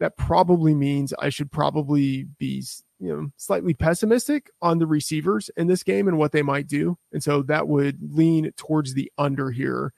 that 0.00 0.16
probably 0.16 0.74
means 0.74 1.12
I 1.18 1.28
should 1.28 1.52
probably 1.52 2.24
be 2.38 2.64
you 2.98 3.14
know 3.14 3.28
slightly 3.36 3.74
pessimistic 3.74 4.48
on 4.62 4.78
the 4.78 4.86
receivers 4.86 5.50
in 5.54 5.66
this 5.66 5.82
game 5.82 6.08
and 6.08 6.16
what 6.16 6.32
they 6.32 6.40
might 6.40 6.66
do. 6.66 6.96
And 7.12 7.22
so 7.22 7.42
that 7.42 7.68
would 7.68 7.98
lean 8.00 8.52
towards 8.56 8.94
the 8.94 9.12
under 9.18 9.50
here. 9.50 9.92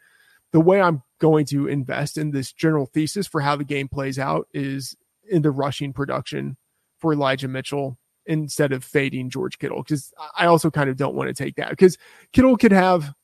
The 0.50 0.58
way 0.58 0.80
I'm 0.80 1.00
going 1.20 1.46
to 1.46 1.68
invest 1.68 2.18
in 2.18 2.32
this 2.32 2.52
general 2.52 2.86
thesis 2.86 3.28
for 3.28 3.40
how 3.40 3.54
the 3.54 3.62
game 3.62 3.86
plays 3.86 4.18
out 4.18 4.48
is 4.52 4.96
in 5.30 5.42
the 5.42 5.52
rushing 5.52 5.92
production 5.92 6.56
for 6.98 7.12
Elijah 7.12 7.46
Mitchell 7.46 7.98
instead 8.26 8.72
of 8.72 8.82
fading 8.82 9.30
George 9.30 9.60
Kittle 9.60 9.84
because 9.84 10.12
I 10.36 10.46
also 10.46 10.72
kind 10.72 10.90
of 10.90 10.96
don't 10.96 11.14
want 11.14 11.28
to 11.28 11.40
take 11.40 11.54
that 11.54 11.70
because 11.70 11.98
Kittle 12.32 12.56
could 12.56 12.72
have 12.72 13.14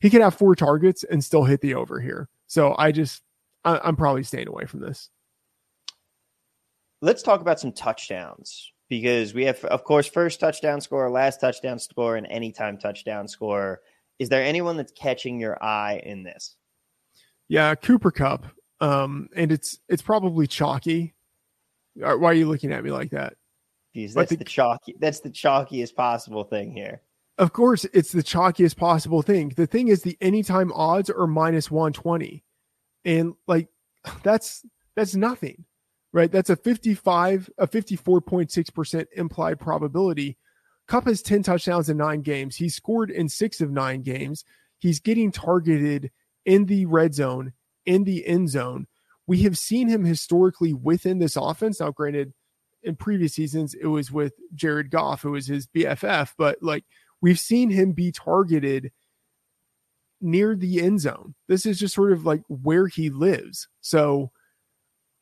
he 0.00 0.10
could 0.10 0.22
have 0.22 0.34
four 0.34 0.54
targets 0.54 1.04
and 1.04 1.22
still 1.22 1.44
hit 1.44 1.60
the 1.60 1.74
over 1.74 2.00
here. 2.00 2.28
So 2.46 2.74
I 2.78 2.92
just, 2.92 3.22
I, 3.64 3.88
am 3.88 3.96
probably 3.96 4.22
staying 4.22 4.48
away 4.48 4.64
from 4.66 4.80
this. 4.80 5.10
Let's 7.02 7.22
talk 7.22 7.40
about 7.40 7.60
some 7.60 7.72
touchdowns 7.72 8.72
because 8.88 9.32
we 9.32 9.44
have, 9.44 9.64
of 9.66 9.84
course, 9.84 10.06
first 10.06 10.40
touchdown 10.40 10.80
score, 10.80 11.08
last 11.10 11.40
touchdown 11.40 11.78
score, 11.78 12.16
and 12.16 12.26
anytime 12.28 12.76
touchdown 12.76 13.28
score. 13.28 13.80
Is 14.18 14.28
there 14.28 14.42
anyone 14.42 14.76
that's 14.76 14.92
catching 14.92 15.40
your 15.40 15.62
eye 15.62 16.02
in 16.04 16.22
this? 16.22 16.56
Yeah, 17.48 17.74
Cooper 17.74 18.10
Kupp. 18.10 18.46
Um, 18.80 19.28
and 19.36 19.52
it's 19.52 19.78
it's 19.88 20.02
probably 20.02 20.46
chalky. 20.46 21.14
Why 21.94 22.14
are 22.14 22.34
you 22.34 22.48
looking 22.48 22.72
at 22.72 22.82
me 22.82 22.90
like 22.90 23.10
that? 23.10 23.34
Because 23.92 24.14
that's 24.14 24.30
the, 24.30 24.36
the 24.36 24.44
chalky. 24.44 24.96
That's 24.98 25.20
the 25.20 25.30
chalkiest 25.30 25.94
possible 25.94 26.44
thing 26.44 26.72
here. 26.72 27.02
Of 27.38 27.52
course, 27.52 27.84
it's 27.92 28.12
the 28.12 28.22
chalkiest 28.22 28.76
possible 28.76 29.22
thing. 29.22 29.52
The 29.56 29.66
thing 29.66 29.88
is, 29.88 30.02
the 30.02 30.18
anytime 30.20 30.72
odds 30.72 31.08
are 31.10 31.26
minus 31.26 31.70
120. 31.70 32.44
And 33.04 33.34
like, 33.46 33.68
that's 34.22 34.64
that's 34.96 35.14
nothing, 35.14 35.64
right? 36.12 36.30
That's 36.30 36.50
a 36.50 36.56
55, 36.56 37.50
a 37.58 37.66
54.6% 37.66 39.06
implied 39.16 39.58
probability. 39.58 40.36
Kupp 40.88 41.06
has 41.06 41.22
10 41.22 41.44
touchdowns 41.44 41.88
in 41.88 41.96
nine 41.96 42.22
games. 42.22 42.56
He's 42.56 42.74
scored 42.74 43.10
in 43.10 43.28
six 43.28 43.60
of 43.60 43.70
nine 43.70 44.02
games. 44.02 44.44
He's 44.78 44.98
getting 44.98 45.30
targeted 45.30 46.10
in 46.44 46.66
the 46.66 46.86
red 46.86 47.14
zone, 47.14 47.52
in 47.86 48.04
the 48.04 48.26
end 48.26 48.50
zone. 48.50 48.86
We 49.26 49.42
have 49.42 49.56
seen 49.56 49.88
him 49.88 50.04
historically 50.04 50.72
within 50.72 51.20
this 51.20 51.36
offense. 51.36 51.78
Now, 51.78 51.92
granted, 51.92 52.32
in 52.82 52.96
previous 52.96 53.34
seasons, 53.34 53.74
it 53.74 53.86
was 53.86 54.10
with 54.10 54.32
Jared 54.54 54.90
Goff, 54.90 55.22
who 55.22 55.32
was 55.32 55.46
his 55.46 55.68
BFF, 55.68 56.32
but 56.36 56.60
like 56.62 56.84
we've 57.20 57.38
seen 57.38 57.70
him 57.70 57.92
be 57.92 58.12
targeted 58.12 58.92
near 60.20 60.54
the 60.54 60.80
end 60.80 61.00
zone. 61.00 61.34
This 61.48 61.66
is 61.66 61.78
just 61.78 61.94
sort 61.94 62.12
of 62.12 62.26
like 62.26 62.42
where 62.48 62.86
he 62.86 63.10
lives. 63.10 63.68
So 63.80 64.30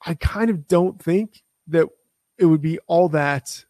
I 0.04 0.14
kind 0.14 0.50
of 0.50 0.66
don't 0.66 1.02
think 1.02 1.42
that 1.68 1.88
it 2.38 2.46
would 2.46 2.62
be 2.62 2.78
all 2.86 3.08
that 3.10 3.64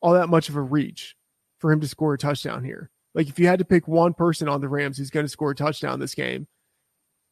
all 0.00 0.14
that 0.14 0.28
much 0.28 0.48
of 0.48 0.56
a 0.56 0.60
reach 0.60 1.16
for 1.58 1.70
him 1.70 1.80
to 1.80 1.88
score 1.88 2.14
a 2.14 2.18
touchdown 2.18 2.64
here. 2.64 2.90
Like 3.14 3.28
if 3.28 3.38
you 3.38 3.46
had 3.46 3.60
to 3.60 3.64
pick 3.64 3.86
one 3.86 4.14
person 4.14 4.48
on 4.48 4.60
the 4.60 4.68
Rams 4.68 4.98
who's 4.98 5.10
going 5.10 5.26
to 5.26 5.30
score 5.30 5.52
a 5.52 5.54
touchdown 5.54 6.00
this 6.00 6.14
game, 6.14 6.48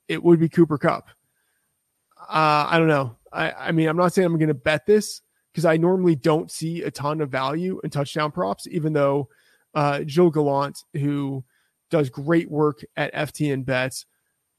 it 0.09 0.23
would 0.23 0.39
be 0.39 0.49
Cooper 0.49 0.79
Kupp. 0.79 1.09
Uh, 2.21 2.67
I 2.69 2.79
don't 2.79 2.89
know. 2.89 3.17
I, 3.33 3.53
I 3.53 3.73
mean, 3.73 3.89
I'm 3.89 3.97
not 3.97 4.13
saying 4.13 4.27
I'm 4.27 4.39
going 4.39 4.49
to 4.49 4.55
bet 4.55 4.87
this 4.87 5.23
because 5.53 5.65
I 5.65 5.79
normally 5.79 6.15
don't 6.15 6.51
see 6.51 6.83
a 6.83 6.91
ton 6.91 7.21
of 7.21 7.31
value 7.31 7.81
in 7.83 7.91
touchdown 7.91 8.31
props, 8.31 8.67
even 8.69 8.93
though 8.93 9.29
uh, 9.75 10.03
Gilles 10.07 10.31
Gallant, 10.31 10.85
who 10.95 11.45
does 11.91 12.11
great 12.11 12.51
work 12.51 12.85
at 12.97 13.13
FTN 13.15 13.65
Bets, 13.65 14.07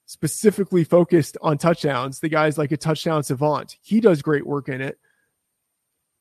specifically 0.05 0.83
focused 0.83 1.37
on 1.41 1.57
touchdowns. 1.57 2.19
The 2.19 2.29
guy's 2.29 2.57
like 2.57 2.71
a 2.71 2.77
touchdown 2.77 3.23
savant. 3.23 3.77
He 3.81 3.99
does 3.99 4.21
great 4.21 4.45
work 4.45 4.69
in 4.69 4.81
it. 4.81 4.99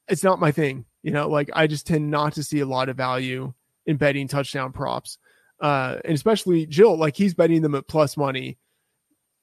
It's 0.09 0.25
not 0.25 0.41
my 0.41 0.53
thing. 0.53 0.87
You 1.03 1.11
know, 1.13 1.29
like 1.29 1.51
I 1.53 1.67
just 1.67 1.87
tend 1.87 2.11
not 2.11 2.35
to 2.35 2.45
see 2.45 2.61
a 2.61 2.67
lot 2.67 2.89
of 2.89 2.97
value 2.97 3.53
in 3.87 3.97
betting 3.97 4.29
touchdown 4.29 4.73
props. 4.73 5.19
Uh, 5.61 5.99
and 6.05 6.15
especially 6.15 6.67
Jill, 6.67 6.97
like 6.97 7.17
he's 7.17 7.35
betting 7.35 7.63
them 7.63 7.75
at 7.75 7.89
plus 7.89 8.17
money. 8.17 8.59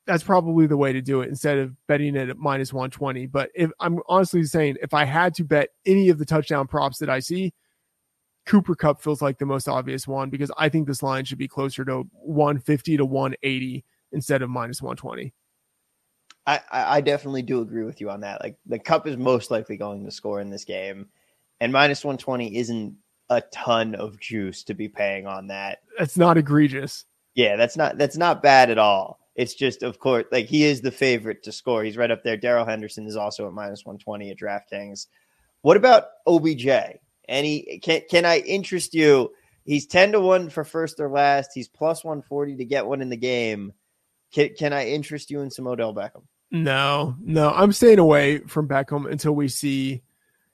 That's 0.06 0.24
probably 0.24 0.68
the 0.68 0.78
way 0.78 0.94
to 0.94 1.02
do 1.02 1.22
it 1.22 1.30
instead 1.30 1.58
of 1.58 1.76
betting 1.88 2.16
it 2.16 2.30
at 2.30 2.38
minus 2.38 2.72
120. 2.72 3.28
But 3.28 3.50
if 3.54 3.72
I'm 3.80 4.00
honestly 4.08 4.44
saying, 4.44 4.78
if 4.82 4.94
I 4.94 5.04
had 5.04 5.34
to 5.36 5.44
bet 5.44 5.70
any 5.86 6.10
of 6.10 6.18
the 6.18 6.26
touchdown 6.26 6.68
props 6.68 7.00
that 7.00 7.10
I 7.10 7.20
see, 7.20 7.54
Cooper 8.48 8.76
Kupp 8.76 9.02
feels 9.02 9.22
like 9.22 9.38
the 9.38 9.46
most 9.46 9.68
obvious 9.68 10.08
one 10.08 10.30
because 10.30 10.52
I 10.58 10.70
think 10.70 10.88
this 10.88 11.04
line 11.04 11.26
should 11.26 11.38
be 11.38 11.48
closer 11.48 11.86
to 11.86 12.08
150 12.14 12.98
to 12.98 13.06
180 13.06 13.86
instead 14.12 14.42
of 14.42 14.50
minus 14.50 14.82
120. 14.82 15.34
I, 16.48 16.62
I 16.72 17.02
definitely 17.02 17.42
do 17.42 17.62
agree 17.62 17.84
with 17.84 18.00
you 18.00 18.10
on 18.10 18.22
that. 18.22 18.42
Like 18.42 18.58
the 18.66 18.80
Kupp 18.80 19.06
is 19.06 19.18
most 19.18 19.52
likely 19.52 19.76
going 19.76 20.06
to 20.06 20.12
score 20.12 20.40
in 20.40 20.50
this 20.50 20.64
game, 20.64 21.08
and 21.60 21.74
minus 21.74 22.06
120 22.06 22.56
isn't 22.56 22.96
a 23.30 23.42
ton 23.52 23.96
of 23.96 24.18
juice 24.20 24.64
to 24.64 24.74
be 24.74 24.88
paying 24.88 25.28
on 25.28 25.48
that. 25.48 25.80
That's 26.00 26.18
not 26.18 26.38
egregious. 26.38 27.04
Yeah, 27.36 27.58
that's 27.58 27.76
not 27.76 27.98
that's 27.98 28.16
not 28.16 28.42
bad 28.42 28.72
at 28.72 28.78
all. 28.78 29.20
It's 29.36 29.54
just, 29.54 29.84
of 29.84 30.00
course, 30.00 30.26
like 30.32 30.48
he 30.48 30.64
is 30.64 30.82
the 30.82 30.90
favorite 30.90 31.44
to 31.44 31.52
score. 31.52 31.84
He's 31.84 31.98
right 31.98 32.10
up 32.10 32.24
there. 32.24 32.38
Darrell 32.38 32.66
Henderson 32.66 33.06
is 33.06 33.16
also 33.16 33.46
at 33.46 33.54
minus 33.54 33.86
120 33.86 34.32
at 34.32 34.40
DraftKings. 34.40 35.08
What 35.62 35.78
about 35.78 36.06
OBJ? 36.26 36.66
Any 37.28 37.80
can 37.84 38.02
can 38.10 38.26
I 38.26 38.40
interest 38.40 38.94
you? 38.94 39.32
He's 39.64 39.86
10 39.86 40.14
to 40.14 40.22
1 40.22 40.50
for 40.50 40.64
first 40.64 41.00
or 41.00 41.10
last. 41.10 41.52
He's 41.54 41.68
plus 41.68 42.04
140 42.04 42.56
to 42.56 42.66
get 42.66 42.88
one 42.88 43.02
in 43.02 43.10
the 43.10 43.18
game. 43.18 43.74
Can, 44.32 44.52
can 44.58 44.72
I 44.72 44.88
interest 44.88 45.30
you 45.30 45.42
in 45.42 45.52
some 45.52 45.68
Odell 45.68 45.94
Beckham? 45.94 46.24
No, 46.52 47.18
no. 47.20 47.52
I'm 47.52 47.74
staying 47.74 48.00
away 48.00 48.40
from 48.40 48.70
Beckham 48.70 49.12
until 49.12 49.34
we 49.34 49.50
see 49.50 50.04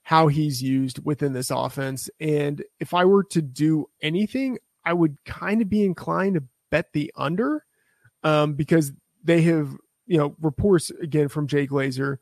how 0.02 0.28
he's 0.28 0.64
used 0.64 1.04
within 1.06 1.34
this 1.34 1.52
offense. 1.52 2.10
And 2.20 2.64
if 2.80 2.94
I 2.94 3.06
were 3.06 3.24
to 3.26 3.42
do 3.42 3.88
anything, 4.02 4.58
I 4.84 4.94
would 4.94 5.18
kind 5.26 5.62
of 5.62 5.70
be 5.70 5.86
inclined 5.86 6.36
to 6.36 6.44
bet 6.72 6.92
the 6.92 7.14
under 7.16 7.66
um, 8.24 8.54
because 8.56 8.92
they 9.24 9.42
have, 9.44 9.78
you 10.08 10.18
know, 10.18 10.36
reports 10.42 10.90
again 10.90 11.30
from 11.30 11.48
Jay 11.48 11.68
Glazer. 11.68 12.18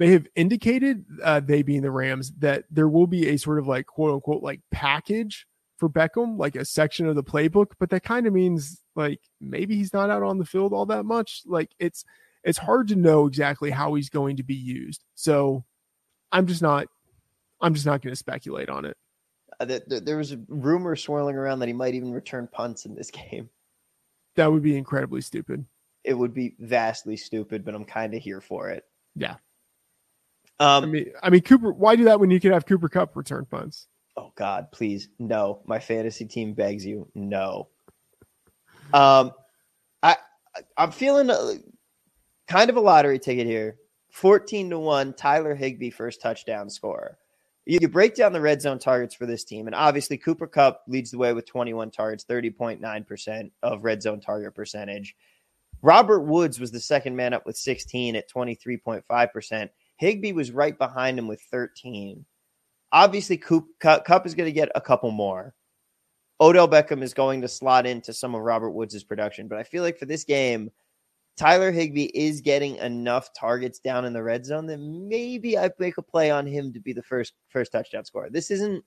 They 0.00 0.12
have 0.12 0.26
indicated, 0.34 1.04
uh, 1.22 1.40
they 1.40 1.60
being 1.60 1.82
the 1.82 1.90
Rams, 1.90 2.32
that 2.38 2.64
there 2.70 2.88
will 2.88 3.06
be 3.06 3.28
a 3.28 3.36
sort 3.36 3.58
of 3.58 3.68
like 3.68 3.84
quote 3.84 4.14
unquote 4.14 4.42
like 4.42 4.62
package 4.70 5.46
for 5.76 5.90
Beckham, 5.90 6.38
like 6.38 6.56
a 6.56 6.64
section 6.64 7.06
of 7.06 7.16
the 7.16 7.22
playbook, 7.22 7.72
but 7.78 7.90
that 7.90 8.02
kind 8.02 8.26
of 8.26 8.32
means 8.32 8.80
like 8.96 9.20
maybe 9.42 9.76
he's 9.76 9.92
not 9.92 10.08
out 10.08 10.22
on 10.22 10.38
the 10.38 10.46
field 10.46 10.72
all 10.72 10.86
that 10.86 11.04
much. 11.04 11.42
Like 11.44 11.72
it's 11.78 12.02
it's 12.42 12.56
hard 12.56 12.88
to 12.88 12.96
know 12.96 13.26
exactly 13.26 13.70
how 13.70 13.92
he's 13.92 14.08
going 14.08 14.38
to 14.38 14.42
be 14.42 14.54
used. 14.54 15.04
So 15.16 15.66
I'm 16.32 16.46
just 16.46 16.62
not 16.62 16.86
I'm 17.60 17.74
just 17.74 17.84
not 17.84 18.00
going 18.00 18.12
to 18.12 18.16
speculate 18.16 18.70
on 18.70 18.86
it. 18.86 18.96
Uh, 19.60 19.66
the, 19.66 19.82
the, 19.86 20.00
there 20.00 20.16
was 20.16 20.32
a 20.32 20.40
rumor 20.48 20.96
swirling 20.96 21.36
around 21.36 21.58
that 21.58 21.68
he 21.68 21.74
might 21.74 21.92
even 21.92 22.10
return 22.10 22.48
punts 22.50 22.86
in 22.86 22.94
this 22.94 23.10
game. 23.30 23.50
That 24.36 24.50
would 24.50 24.62
be 24.62 24.78
incredibly 24.78 25.20
stupid. 25.20 25.66
It 26.04 26.14
would 26.14 26.32
be 26.32 26.54
vastly 26.58 27.18
stupid, 27.18 27.66
but 27.66 27.74
I'm 27.74 27.84
kind 27.84 28.14
of 28.14 28.22
here 28.22 28.40
for 28.40 28.70
it. 28.70 28.84
Yeah. 29.14 29.36
Um, 30.60 30.84
I 30.84 30.86
mean, 30.86 31.12
I 31.22 31.30
mean, 31.30 31.40
Cooper. 31.40 31.72
Why 31.72 31.96
do 31.96 32.04
that 32.04 32.20
when 32.20 32.30
you 32.30 32.38
could 32.38 32.52
have 32.52 32.66
Cooper 32.66 32.90
Kupp 32.90 33.16
return 33.16 33.46
punts? 33.50 33.88
Oh 34.16 34.30
God, 34.34 34.70
please 34.70 35.08
no! 35.18 35.62
My 35.64 35.78
fantasy 35.78 36.26
team 36.26 36.52
begs 36.52 36.84
you, 36.84 37.08
no. 37.14 37.68
Um, 38.92 39.32
I 40.02 40.16
I'm 40.76 40.90
feeling 40.90 41.30
a, 41.30 41.54
kind 42.46 42.68
of 42.68 42.76
a 42.76 42.80
lottery 42.80 43.18
ticket 43.18 43.46
here. 43.46 43.76
Fourteen 44.10 44.68
to 44.70 44.78
one, 44.78 45.14
Tyler 45.14 45.54
Higbee 45.54 45.90
first 45.90 46.20
touchdown 46.20 46.68
scorer. 46.68 47.16
You, 47.64 47.78
you 47.80 47.88
break 47.88 48.14
down 48.14 48.34
the 48.34 48.40
red 48.40 48.60
zone 48.60 48.78
targets 48.78 49.14
for 49.14 49.24
this 49.24 49.44
team, 49.44 49.66
and 49.66 49.74
obviously 49.74 50.18
Cooper 50.18 50.46
Kupp 50.46 50.82
leads 50.88 51.10
the 51.10 51.18
way 51.18 51.32
with 51.32 51.46
21 51.46 51.90
targets, 51.90 52.24
30.9 52.24 53.06
percent 53.06 53.52
of 53.62 53.82
red 53.82 54.02
zone 54.02 54.20
target 54.20 54.54
percentage. 54.54 55.16
Robert 55.80 56.20
Woods 56.20 56.60
was 56.60 56.70
the 56.70 56.80
second 56.80 57.16
man 57.16 57.32
up 57.32 57.46
with 57.46 57.56
16 57.56 58.14
at 58.16 58.30
23.5 58.30 59.32
percent. 59.32 59.70
Higbee 60.00 60.32
was 60.32 60.50
right 60.50 60.76
behind 60.78 61.18
him 61.18 61.28
with 61.28 61.42
13. 61.50 62.24
Obviously, 62.90 63.36
Coop, 63.36 63.66
Kupp 63.78 64.26
is 64.26 64.34
going 64.34 64.46
to 64.46 64.52
get 64.52 64.70
a 64.74 64.80
couple 64.80 65.10
more. 65.10 65.54
Odell 66.40 66.66
Beckham 66.66 67.02
is 67.02 67.12
going 67.12 67.42
to 67.42 67.48
slot 67.48 67.86
into 67.86 68.14
some 68.14 68.34
of 68.34 68.40
Robert 68.40 68.70
Woods' 68.70 69.04
production, 69.04 69.46
but 69.46 69.58
I 69.58 69.62
feel 69.62 69.82
like 69.82 69.98
for 69.98 70.06
this 70.06 70.24
game, 70.24 70.70
Tyler 71.36 71.70
Higbee 71.70 72.10
is 72.14 72.40
getting 72.40 72.76
enough 72.76 73.28
targets 73.38 73.78
down 73.78 74.06
in 74.06 74.14
the 74.14 74.22
red 74.22 74.46
zone 74.46 74.64
that 74.66 74.78
maybe 74.78 75.58
I 75.58 75.70
make 75.78 75.98
a 75.98 76.02
play 76.02 76.30
on 76.30 76.46
him 76.46 76.72
to 76.72 76.80
be 76.80 76.94
the 76.94 77.02
first 77.02 77.34
first 77.48 77.70
touchdown 77.70 78.06
scorer. 78.06 78.30
This 78.30 78.50
isn't 78.50 78.82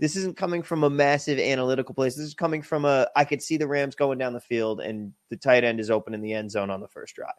this 0.00 0.16
isn't 0.16 0.36
coming 0.36 0.64
from 0.64 0.82
a 0.82 0.90
massive 0.90 1.38
analytical 1.38 1.94
place. 1.94 2.16
This 2.16 2.26
is 2.26 2.34
coming 2.34 2.60
from 2.60 2.84
a 2.84 3.06
I 3.14 3.24
could 3.24 3.40
see 3.40 3.56
the 3.56 3.68
Rams 3.68 3.94
going 3.94 4.18
down 4.18 4.32
the 4.32 4.40
field 4.40 4.80
and 4.80 5.12
the 5.30 5.36
tight 5.36 5.62
end 5.62 5.78
is 5.78 5.90
open 5.90 6.12
in 6.12 6.20
the 6.20 6.32
end 6.32 6.50
zone 6.50 6.70
on 6.70 6.80
the 6.80 6.88
first 6.88 7.14
drive. 7.14 7.34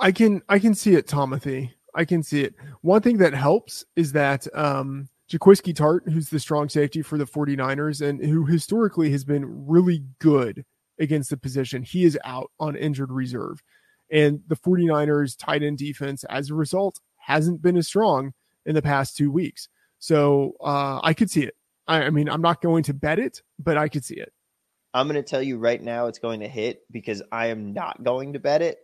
I 0.00 0.12
can 0.12 0.42
I 0.48 0.58
can 0.58 0.74
see 0.74 0.94
it, 0.94 1.06
Tomothy. 1.06 1.70
I 1.94 2.04
can 2.04 2.22
see 2.22 2.42
it. 2.42 2.54
One 2.80 3.02
thing 3.02 3.18
that 3.18 3.34
helps 3.34 3.84
is 3.96 4.12
that 4.12 4.46
um 4.56 5.08
Jaquiski 5.30 5.72
Tartt, 5.72 6.10
who's 6.10 6.28
the 6.28 6.40
strong 6.40 6.68
safety 6.68 7.02
for 7.02 7.16
the 7.16 7.24
49ers 7.24 8.06
and 8.06 8.24
who 8.24 8.46
historically 8.46 9.10
has 9.12 9.24
been 9.24 9.66
really 9.66 10.02
good 10.18 10.64
against 10.98 11.30
the 11.30 11.36
position, 11.36 11.84
he 11.84 12.04
is 12.04 12.18
out 12.24 12.50
on 12.58 12.74
injured 12.74 13.12
reserve. 13.12 13.62
And 14.10 14.40
the 14.48 14.56
49ers 14.56 15.36
tight 15.38 15.62
end 15.62 15.78
defense, 15.78 16.24
as 16.24 16.50
a 16.50 16.54
result, 16.54 16.98
hasn't 17.16 17.62
been 17.62 17.76
as 17.76 17.86
strong 17.86 18.32
in 18.66 18.74
the 18.74 18.82
past 18.82 19.16
two 19.16 19.30
weeks. 19.30 19.68
So 20.00 20.54
uh, 20.60 20.98
I 21.02 21.14
could 21.14 21.30
see 21.30 21.44
it. 21.44 21.54
I, 21.86 22.04
I 22.04 22.10
mean, 22.10 22.28
I'm 22.28 22.42
not 22.42 22.60
going 22.60 22.82
to 22.84 22.94
bet 22.94 23.20
it, 23.20 23.40
but 23.58 23.76
I 23.76 23.88
could 23.88 24.04
see 24.04 24.16
it. 24.16 24.32
I'm 24.92 25.06
going 25.06 25.14
to 25.14 25.22
tell 25.22 25.42
you 25.42 25.58
right 25.58 25.80
now 25.80 26.06
it's 26.06 26.18
going 26.18 26.40
to 26.40 26.48
hit 26.48 26.82
because 26.90 27.22
I 27.30 27.46
am 27.46 27.72
not 27.72 28.02
going 28.02 28.32
to 28.32 28.40
bet 28.40 28.62
it. 28.62 28.78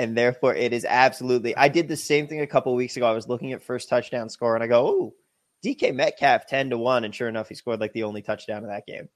And 0.00 0.16
therefore 0.16 0.54
it 0.54 0.72
is 0.72 0.86
absolutely. 0.88 1.54
I 1.54 1.68
did 1.68 1.86
the 1.86 1.96
same 1.96 2.26
thing 2.26 2.40
a 2.40 2.46
couple 2.46 2.74
weeks 2.74 2.96
ago. 2.96 3.06
I 3.06 3.12
was 3.12 3.28
looking 3.28 3.52
at 3.52 3.62
first 3.62 3.90
touchdown 3.90 4.30
score 4.30 4.54
and 4.54 4.64
I 4.64 4.66
go, 4.66 4.86
"Oh, 4.86 5.14
DK 5.62 5.94
Metcalf 5.94 6.46
10 6.46 6.70
to 6.70 6.78
1 6.78 7.04
and 7.04 7.14
sure 7.14 7.28
enough 7.28 7.50
he 7.50 7.54
scored 7.54 7.80
like 7.80 7.92
the 7.92 8.04
only 8.04 8.22
touchdown 8.22 8.64
of 8.64 8.70
that 8.70 8.86
game." 8.86 9.10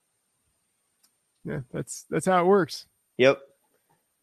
Yeah, 1.45 1.61
that's 1.73 2.05
that's 2.11 2.27
how 2.27 2.39
it 2.43 2.47
works. 2.47 2.87
Yep. 3.17 3.41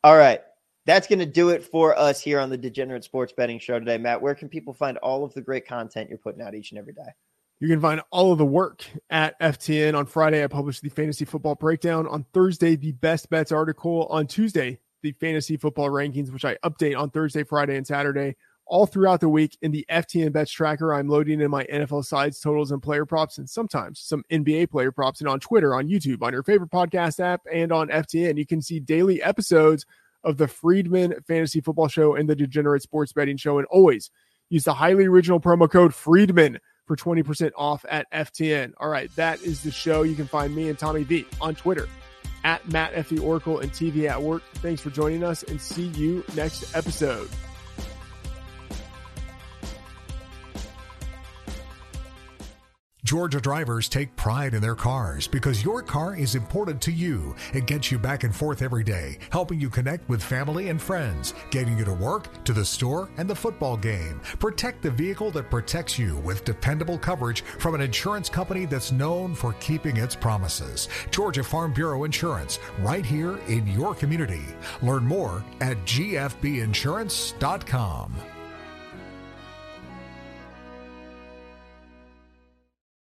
All 0.04 0.16
right. 0.16 0.42
That's 0.86 1.08
going 1.08 1.20
to 1.20 1.26
do 1.26 1.50
it 1.50 1.64
for 1.64 1.98
us 1.98 2.22
here 2.22 2.40
on 2.40 2.50
the 2.50 2.58
Degenerate 2.58 3.04
Sports 3.04 3.34
Betting 3.36 3.60
Show 3.60 3.80
today. 3.80 3.98
Matt, 3.98 4.22
where 4.22 4.36
can 4.36 4.50
people 4.50 4.74
find 4.74 4.98
all 5.00 5.24
of 5.24 5.34
the 5.34 5.42
great 5.42 5.68
content 5.68 6.10
you're 6.10 6.18
putting 6.18 6.42
out 6.42 6.56
each 6.56 6.72
and 6.72 6.80
every 6.80 6.94
day? 6.94 7.10
You 7.60 7.68
can 7.68 7.80
find 7.80 8.02
all 8.10 8.32
of 8.32 8.40
the 8.40 8.46
work 8.46 8.84
at 9.12 9.40
FTN. 9.40 9.96
On 9.96 10.08
Friday, 10.08 10.44
I 10.44 10.48
publish 10.48 10.80
the 10.80 10.90
fantasy 10.90 11.26
football 11.26 11.54
breakdown. 11.54 12.08
On 12.08 12.26
Thursday, 12.34 12.76
the 12.76 12.94
best 12.94 13.30
bets 13.30 13.52
article. 13.52 14.08
On 14.10 14.26
Tuesday, 14.26 14.80
the 15.02 15.12
fantasy 15.14 15.58
football 15.58 15.90
rankings, 15.90 16.32
which 16.32 16.46
I 16.46 16.56
update 16.64 16.98
on 16.98 17.10
Thursday, 17.10 17.44
Friday, 17.44 17.78
and 17.78 17.86
Saturday. 17.86 18.36
All 18.68 18.86
throughout 18.86 19.20
the 19.20 19.28
week 19.28 19.58
in 19.62 19.72
the 19.72 19.86
FTN 19.90 20.32
bets 20.32 20.52
tracker, 20.52 20.94
I'm 20.94 21.10
loading 21.10 21.42
in 21.42 21.52
my 21.52 21.66
NFL 21.66 22.06
sides, 22.06 22.40
totals, 22.40 22.72
and 22.72 22.82
player 22.82 23.06
props, 23.06 23.38
and 23.38 23.50
sometimes 23.50 24.00
some 24.00 24.24
NBA 24.32 24.70
player 24.70 24.92
props. 24.92 25.20
And 25.20 25.28
on 25.28 25.42
Twitter, 25.42 25.76
on 25.76 25.90
YouTube, 25.90 26.22
on 26.22 26.32
your 26.32 26.44
favorite 26.44 26.72
podcast 26.72 27.20
app, 27.20 27.42
and 27.52 27.74
on 27.74 27.90
FTN, 27.90 28.38
you 28.38 28.46
can 28.46 28.62
see 28.62 28.80
daily 28.80 29.22
episodes 29.22 29.86
of 30.24 30.38
the 30.38 30.48
Freedman 30.48 31.16
Fantasy 31.28 31.60
Football 31.60 31.90
Show 31.90 32.16
and 32.16 32.30
the 32.30 32.36
Degenerate 32.36 32.84
Sports 32.84 33.12
Betting 33.12 33.38
Show. 33.38 33.58
And 33.58 33.68
always 33.68 34.10
use 34.50 34.64
the 34.64 34.74
highly 34.74 35.06
original 35.06 35.42
promo 35.42 35.70
code 35.70 35.94
Freedman 35.94 36.60
for 36.86 36.96
20% 36.96 37.52
off 37.58 37.84
at 37.90 38.10
FTN. 38.12 38.74
All 38.78 38.90
right, 38.90 39.14
that 39.16 39.42
is 39.42 39.64
the 39.64 39.72
show. 39.72 40.04
You 40.04 40.16
can 40.16 40.28
find 40.28 40.56
me 40.56 40.70
and 40.70 40.80
Tommy 40.80 41.04
V 41.04 41.26
on 41.42 41.56
Twitter 41.56 41.90
at 42.44 42.68
Matt 42.72 42.92
F. 42.94 43.10
The 43.10 43.20
Oracle 43.20 43.60
and 43.60 43.72
TV 43.72 44.10
at 44.10 44.22
Work. 44.22 44.44
Thanks 44.56 44.82
for 44.82 44.90
joining 44.90 45.24
us 45.24 45.44
and 45.44 45.60
see 45.62 45.88
you 45.88 46.24
next 46.36 46.76
episode. 46.76 47.30
Georgia 53.12 53.42
drivers 53.42 53.90
take 53.90 54.16
pride 54.16 54.54
in 54.54 54.62
their 54.62 54.74
cars 54.74 55.28
because 55.28 55.66
your 55.66 55.82
car 55.82 56.16
is 56.16 56.34
important 56.34 56.82
to 56.82 56.94
you. 56.94 57.36
It 57.54 57.66
gets 57.66 57.92
you 57.92 58.00
back 58.00 58.24
and 58.24 58.34
forth 58.34 58.62
every 58.62 58.86
day, 58.86 59.18
helping 59.32 59.60
you 59.60 59.70
connect 59.70 60.08
with 60.08 60.24
family 60.24 60.70
and 60.70 60.82
friends, 60.82 61.34
getting 61.50 61.78
you 61.78 61.84
to 61.84 61.92
work, 61.92 62.42
to 62.46 62.54
the 62.54 62.64
store, 62.64 63.10
and 63.18 63.30
the 63.30 63.36
football 63.36 63.76
game. 63.76 64.22
Protect 64.40 64.82
the 64.82 64.92
vehicle 64.92 65.30
that 65.32 65.52
protects 65.52 66.00
you 66.00 66.16
with 66.20 66.46
dependable 66.46 66.98
coverage 66.98 67.42
from 67.42 67.76
an 67.76 67.82
insurance 67.82 68.30
company 68.30 68.66
that's 68.66 68.94
known 68.94 69.36
for 69.36 69.52
keeping 69.60 69.98
its 69.98 70.16
promises. 70.16 70.88
Georgia 71.10 71.44
Farm 71.44 71.74
Bureau 71.74 72.06
Insurance, 72.06 72.60
right 72.80 73.06
here 73.06 73.40
in 73.50 73.68
your 73.68 73.94
community. 73.94 74.46
Learn 74.82 75.04
more 75.04 75.44
at 75.60 75.76
gfbinsurance.com. 75.80 78.31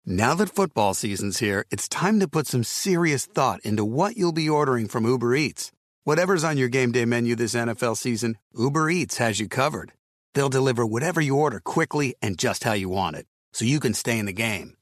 Now 0.07 0.35
that 0.35 0.55
football 0.55 0.93
season's 0.93 1.39
here, 1.39 1.65
it's 1.71 1.89
time 1.89 2.21
to 2.21 2.29
put 2.29 2.47
some 2.47 2.63
serious 2.63 3.25
thought 3.25 3.61
into 3.65 3.87
what 3.87 4.19
you'll 4.19 4.33
be 4.33 4.51
ordering 4.51 4.87
from 4.87 5.07
Uber 5.07 5.35
Eats. 5.35 5.73
Whatever's 6.03 6.45
on 6.45 6.59
your 6.59 6.69
game 6.69 6.93
day 6.93 7.07
menu 7.07 7.35
this 7.35 7.55
NFL 7.55 7.97
season, 7.97 8.37
Uber 8.55 8.91
Eats 8.91 9.17
has 9.17 9.41
you 9.41 9.49
covered. 9.49 9.93
They'll 10.35 10.51
deliver 10.51 10.85
whatever 10.85 11.23
you 11.23 11.37
order 11.37 11.59
quickly 11.59 12.15
and 12.21 12.37
just 12.37 12.65
how 12.65 12.75
you 12.75 12.91
want 12.91 13.17
it, 13.17 13.25
so 13.55 13.65
you 13.65 13.81
can 13.81 13.95
stay 13.95 14.19
in 14.19 14.27
the 14.27 14.35
game. 14.35 14.77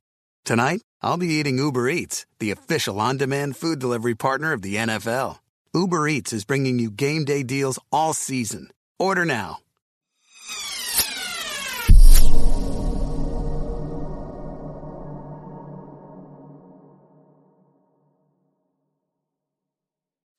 Tonight, 0.45 0.83
I'll 1.01 1.19
be 1.19 1.29
eating 1.29 1.57
Uber 1.57 1.89
Eats, 1.89 2.27
the 2.41 2.51
official 2.51 2.99
on 2.99 3.17
demand 3.17 3.57
food 3.57 3.79
delivery 3.79 4.17
partner 4.17 4.53
of 4.53 4.63
the 4.63 4.75
NFL. 4.75 5.39
Uber 5.73 6.09
Eats 6.09 6.33
is 6.33 6.45
bringing 6.45 6.81
you 6.81 6.91
game 6.91 7.25
day 7.25 7.45
deals 7.45 7.79
all 7.93 8.13
season. 8.13 8.71
Order 8.99 9.25
now. 9.25 9.61